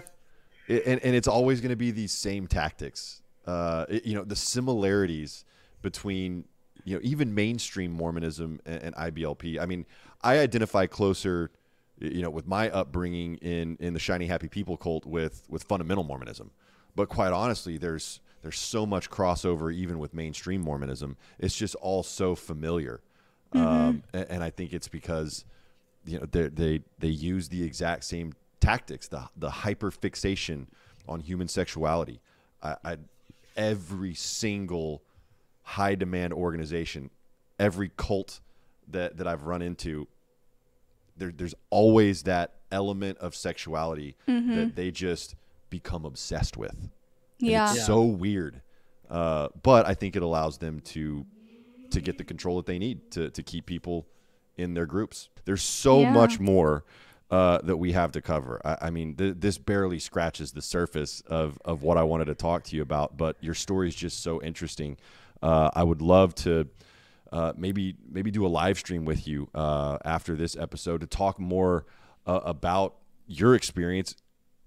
I- 0.70 0.82
and 0.86 1.04
and 1.04 1.14
it's 1.16 1.28
always 1.28 1.60
going 1.60 1.70
to 1.72 1.76
be 1.76 1.92
these 1.92 2.14
same 2.14 2.48
tactics. 2.48 3.22
Uh, 3.46 3.86
it- 3.90 4.06
you 4.06 4.16
know, 4.16 4.24
the 4.24 4.36
similarities 4.38 5.44
between 5.82 6.46
you 6.86 6.96
know 6.96 7.02
even 7.04 7.36
mainstream 7.36 7.92
Mormonism 7.92 8.62
and, 8.66 8.82
and 8.82 8.96
IBLP. 8.96 9.60
I 9.60 9.66
mean, 9.66 9.86
I 10.22 10.40
identify 10.40 10.86
closer, 10.88 11.52
y- 11.54 11.57
you 12.00 12.22
know, 12.22 12.30
with 12.30 12.48
my 12.48 12.70
upbringing 12.70 13.36
in 13.38 13.78
in 13.80 13.94
the 13.94 14.00
Shiny 14.00 14.28
Happy 14.28 14.48
People 14.48 14.78
cult 14.78 15.06
with 15.06 15.44
with 15.50 15.64
fundamental 15.64 16.04
Mormonism. 16.04 16.52
But 16.96 17.10
quite 17.10 17.34
honestly, 17.34 17.78
there's 17.78 18.20
there's 18.42 18.60
so 18.60 18.86
much 18.86 19.10
crossover 19.10 19.74
even 19.74 20.00
with 20.00 20.14
mainstream 20.14 20.62
Mormonism. 20.62 21.18
It's 21.40 21.56
just 21.56 21.76
all 21.76 22.04
so 22.04 22.36
familiar, 22.36 23.02
um, 23.54 24.04
and, 24.14 24.26
and 24.30 24.44
I 24.44 24.50
think 24.50 24.74
it's 24.74 24.88
because 24.88 25.46
you 26.08 26.20
know 26.20 26.26
they 26.32 26.48
they 26.48 26.82
they 27.00 27.08
use 27.08 27.50
the 27.50 27.64
exact 27.64 28.06
same 28.06 28.34
tactics 28.60 29.08
the 29.08 29.30
the 29.36 29.50
hyper 29.50 29.92
fixation 29.92 30.68
on 31.08 31.20
human 31.20 31.48
sexuality 31.48 32.20
I, 32.64 32.76
I 32.84 32.98
every 33.56 34.16
single 34.16 35.04
high 35.62 35.96
demand 35.96 36.34
organization 36.34 37.12
every 37.60 37.92
cult 37.98 38.40
that 38.88 39.18
that 39.18 39.28
I've 39.28 39.44
run 39.44 39.62
into 39.62 40.08
there 41.18 41.32
there's 41.36 41.56
always 41.70 42.24
that 42.24 42.56
element 42.72 43.18
of 43.20 43.36
sexuality 43.36 44.16
that 44.26 44.76
they 44.76 44.92
just 44.92 45.36
become 45.70 46.06
obsessed 46.06 46.58
with 46.58 46.76
And 46.76 46.92
Yeah. 47.40 47.72
it's 47.72 47.86
so 47.86 48.04
weird 48.04 48.62
uh, 49.10 49.48
but 49.64 49.86
I 49.88 49.94
think 49.94 50.16
it 50.16 50.22
allows 50.22 50.58
them 50.58 50.80
to 50.82 51.26
to 51.92 52.02
get 52.02 52.18
the 52.18 52.26
control 52.26 52.58
that 52.58 52.66
they 52.66 52.78
need 52.80 53.00
to 53.12 53.30
to 53.30 53.42
keep 53.44 53.66
people 53.66 54.06
in 54.58 54.74
their 54.74 54.86
groups. 54.86 55.30
There's 55.46 55.62
so 55.64 56.02
Yeah. 56.02 56.12
much 56.12 56.40
more 56.40 56.84
uh, 57.30 57.60
that 57.64 57.78
we 57.78 57.92
have 57.94 58.12
to 58.14 58.22
cover. 58.22 58.60
I, 58.66 58.88
I 58.88 58.90
mean, 58.90 59.16
th- 59.16 59.36
this 59.40 59.58
barely 59.58 60.00
scratches 60.00 60.52
the 60.52 60.62
surface 60.62 61.22
of 61.28 61.58
of 61.64 61.84
what 61.84 61.98
I 61.98 62.04
wanted 62.04 62.26
to 62.26 62.36
talk 62.36 62.64
to 62.66 62.76
you 62.76 62.82
about. 62.82 63.16
But 63.18 63.38
your 63.40 63.54
story 63.54 63.88
is 63.88 63.96
just 63.96 64.22
so 64.22 64.42
interesting. 64.42 64.98
Uh, 65.42 65.70
I 65.74 65.84
would 65.84 66.02
love 66.02 66.36
to. 66.36 66.68
Uh, 67.32 67.54
maybe 67.58 67.96
maybe 68.10 68.32
do 68.32 68.46
a 68.46 68.48
live 68.48 68.78
stream 68.78 69.06
with 69.06 69.28
you 69.28 69.50
uh, 69.56 69.98
after 70.06 70.36
this 70.36 70.56
episode 70.56 71.02
to 71.02 71.08
talk 71.08 71.40
more 71.40 71.86
uh, 72.26 72.40
about 72.44 72.96
your 73.28 73.56
experience 73.56 74.16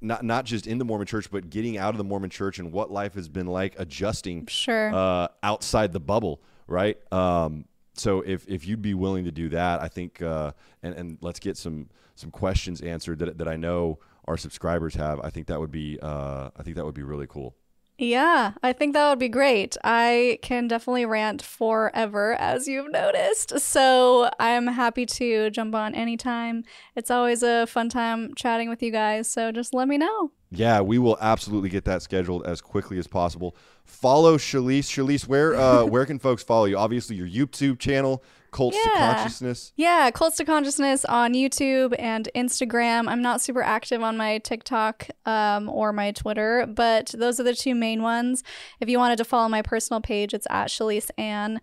not 0.03 0.25
not 0.25 0.45
just 0.45 0.67
in 0.67 0.79
the 0.79 0.85
Mormon 0.85 1.07
church 1.07 1.31
but 1.31 1.51
getting 1.51 1.77
out 1.79 1.91
of 1.95 1.99
the 1.99 2.05
Mormon 2.05 2.31
church 2.31 2.59
and 2.59 2.73
what 2.73 2.91
life 2.91 3.15
has 3.15 3.29
been 3.29 3.47
like 3.47 3.75
adjusting 3.79 4.47
Sure. 4.47 4.95
uh, 4.95 5.29
outside 5.43 5.93
the 5.93 6.01
bubble, 6.01 6.43
right? 6.67 6.97
Um, 7.13 7.65
so 7.95 8.21
if, 8.23 8.49
if 8.49 8.67
you'd 8.67 8.81
be 8.81 8.95
willing 8.95 9.25
to 9.25 9.31
do 9.33 9.51
that, 9.51 9.83
I 9.83 9.89
think, 9.89 10.23
uh, 10.23 10.53
and, 10.83 10.95
and 10.95 11.19
let's 11.21 11.39
get 11.39 11.57
some 11.59 11.89
some 12.15 12.31
questions 12.31 12.81
answered 12.81 13.19
that, 13.19 13.39
that 13.39 13.49
I 13.49 13.57
know 13.57 13.99
our 14.27 14.37
subscribers 14.37 14.95
have. 14.95 15.21
I 15.21 15.31
think 15.31 15.47
that 15.49 15.59
would 15.61 15.71
be 15.73 15.99
uh, 16.01 16.51
I 16.57 16.63
think 16.63 16.77
that 16.77 16.85
would 16.85 16.95
be 16.95 17.03
really 17.03 17.27
cool. 17.27 17.57
Yeah, 18.03 18.53
I 18.63 18.73
think 18.73 18.95
that 18.95 19.11
would 19.11 19.19
be 19.19 19.29
great. 19.29 19.77
I 19.85 20.39
can 20.41 20.69
definitely 20.69 21.05
rant 21.05 21.43
forever, 21.43 22.33
as 22.33 22.67
you've 22.67 22.91
noticed. 22.91 23.61
So 23.61 24.31
I'm 24.41 24.69
happy 24.69 25.05
to 25.05 25.51
jump 25.51 25.75
on 25.75 25.95
anytime. 25.95 26.65
It's 26.97 27.11
always 27.11 27.43
a 27.43 27.67
fun 27.67 27.91
time 27.91 28.35
chatting 28.37 28.71
with 28.71 28.83
you 28.83 28.91
guys. 28.91 29.29
So 29.29 29.53
just 29.53 29.75
let 29.75 29.87
me 29.87 29.99
know. 29.99 30.33
Yeah, 30.51 30.81
we 30.81 30.99
will 30.99 31.19
absolutely 31.21 31.69
get 31.69 31.85
that 31.85 32.01
scheduled 32.01 32.47
as 32.47 32.63
quickly 32.63 32.99
as 32.99 33.07
possible. 33.07 33.55
Follow 33.85 34.39
Shelise. 34.39 34.85
Shelise, 34.85 35.29
where 35.29 35.55
uh, 35.55 35.85
where 35.85 36.07
can 36.07 36.19
folks 36.19 36.43
follow 36.43 36.65
you? 36.65 36.79
Obviously, 36.79 37.17
your 37.17 37.29
YouTube 37.29 37.79
channel, 37.79 38.25
Cults 38.51 38.77
to 38.83 38.91
Consciousness. 38.91 39.73
Yeah, 39.77 40.11
Cults 40.11 40.37
to 40.39 40.45
Consciousness 40.45 41.05
on 41.05 41.35
YouTube 41.35 41.95
and 41.99 42.29
Instagram. 42.35 43.09
I'm 43.09 43.23
not 43.23 43.41
super 43.41 43.63
active 43.63 44.03
on 44.03 44.17
my 44.17 44.39
TikTok 44.39 45.09
um, 45.27 45.69
or 45.69 45.93
my 45.93 46.13
Twitter, 46.13 46.67
but 46.67 47.15
those 47.17 47.39
are 47.39 47.45
the 47.45 47.55
two 47.55 47.75
main 47.75 48.03
ones. 48.03 48.43
If 48.81 48.89
you 48.89 48.99
wanted 48.99 49.17
to 49.19 49.25
follow 49.25 49.49
my 49.49 49.63
personal 49.63 50.01
page, 50.01 50.35
it's 50.35 50.47
at 50.51 50.69
Shelise 50.69 51.11
Ann. 51.17 51.61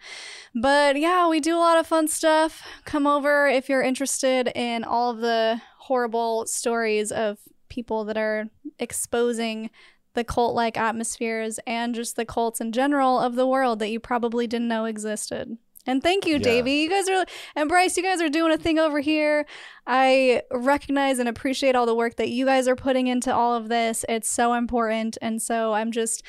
But 0.56 1.00
yeah, 1.00 1.28
we 1.28 1.40
do 1.40 1.56
a 1.56 1.60
lot 1.60 1.78
of 1.78 1.88
fun 1.88 2.08
stuff. 2.08 2.62
Come 2.86 3.06
over 3.06 3.48
if 3.48 3.70
you're 3.70 3.82
interested 3.82 4.52
in 4.56 4.84
all 4.84 5.12
of 5.12 5.20
the 5.20 5.62
horrible 5.80 6.46
stories 6.46 7.12
of 7.12 7.40
people 7.70 8.06
that 8.06 8.18
are 8.18 8.46
exposing 8.80 9.70
the 10.14 10.24
cult 10.24 10.56
like 10.56 10.78
atmospheres 10.78 11.60
and 11.68 11.94
just 11.94 12.16
the 12.16 12.26
cults 12.26 12.60
in 12.60 12.72
general 12.72 13.20
of 13.20 13.36
the 13.36 13.46
world 13.46 13.80
that 13.80 13.90
you 13.90 14.00
probably 14.00 14.48
didn't 14.48 14.68
know 14.68 14.86
existed. 14.86 15.58
And 15.88 16.04
thank 16.04 16.26
you, 16.26 16.34
Yeah. 16.34 16.40
Davey. 16.44 16.72
You 16.74 16.90
guys 16.90 17.10
are, 17.10 17.26
and 17.56 17.70
Brice, 17.70 17.98
you 17.98 18.04
guys 18.04 18.22
are 18.22 18.30
doing 18.30 18.52
a 18.52 18.58
thing 18.58 18.78
over 18.78 19.00
here. 19.00 19.46
I 19.88 20.42
recognize 20.52 21.18
and 21.20 21.30
appreciate 21.30 21.76
all 21.76 21.86
the 21.86 21.96
work 21.96 22.18
that 22.18 22.30
you 22.30 22.46
guys 22.46 22.68
are 22.68 22.76
putting 22.76 23.08
into 23.08 23.34
all 23.34 23.56
of 23.56 23.70
this. 23.70 24.04
It's 24.10 24.30
so 24.30 24.54
important. 24.54 25.18
And 25.22 25.42
so 25.42 25.74
I'm 25.74 25.92
just 25.92 26.24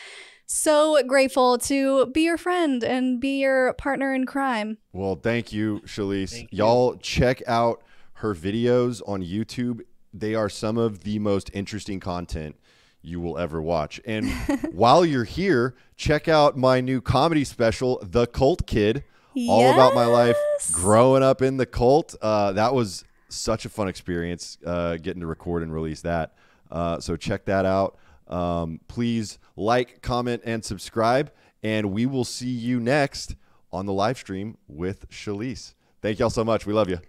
so 0.47 1.03
grateful 1.07 1.59
to 1.59 2.07
be 2.07 2.23
your 2.23 2.39
friend 2.39 2.83
and 2.83 3.21
be 3.21 3.41
your 3.41 3.75
partner 3.75 4.15
in 4.15 4.25
crime. 4.25 4.79
Well, 4.93 5.17
thank 5.17 5.53
you, 5.53 5.81
Shelise. 5.85 6.31
Thank 6.31 6.53
you. 6.53 6.59
Y'all 6.59 6.97
check 6.97 7.43
out 7.47 7.83
her 8.15 8.35
videos 8.35 9.03
on 9.07 9.23
YouTube. 9.23 9.81
They 10.15 10.35
are 10.35 10.49
some 10.49 10.79
of 10.79 11.01
the 11.01 11.19
most 11.19 11.51
interesting 11.53 12.01
content 12.01 12.57
you 13.03 13.21
will 13.21 13.39
ever 13.39 13.61
watch. 13.61 14.01
And 14.05 14.31
while 14.73 15.05
you're 15.05 15.25
here, 15.25 15.75
check 15.97 16.29
out 16.29 16.57
my 16.57 16.81
new 16.81 17.01
comedy 17.01 17.45
special, 17.45 18.01
The 18.03 18.27
Cult 18.27 18.67
Kid, 18.67 19.05
all 19.49 19.73
about 19.73 19.95
my 19.95 20.07
life 20.07 20.37
growing 20.73 21.23
up 21.23 21.43
in 21.43 21.57
the 21.57 21.67
cult. 21.67 22.15
Uh, 22.21 22.53
that 22.53 22.75
was 22.75 23.05
such 23.29 23.65
a 23.65 23.69
fun 23.69 23.89
experience 23.89 24.59
uh, 24.65 24.97
getting 24.97 25.21
to 25.21 25.27
record 25.27 25.63
and 25.63 25.73
release 25.73 26.01
that. 26.03 26.35
Uh, 26.71 26.99
so 26.99 27.17
check 27.17 27.45
that 27.45 27.65
out. 27.65 27.99
Um, 28.27 28.81
please 28.89 29.39
like, 29.57 30.03
comment, 30.03 30.43
and 30.45 30.65
subscribe. 30.65 31.31
And 31.63 31.93
we 31.93 32.07
will 32.07 32.25
see 32.25 32.49
you 32.49 32.81
next 32.81 33.35
on 33.73 33.87
the 33.87 33.93
live 33.93 34.17
stream 34.17 34.57
with 34.69 35.09
Shelise. 35.11 35.75
Thank 36.01 36.19
y'all 36.19 36.31
so 36.31 36.45
much. 36.45 36.67
We 36.67 36.73
love 36.73 36.89
you. 36.89 37.01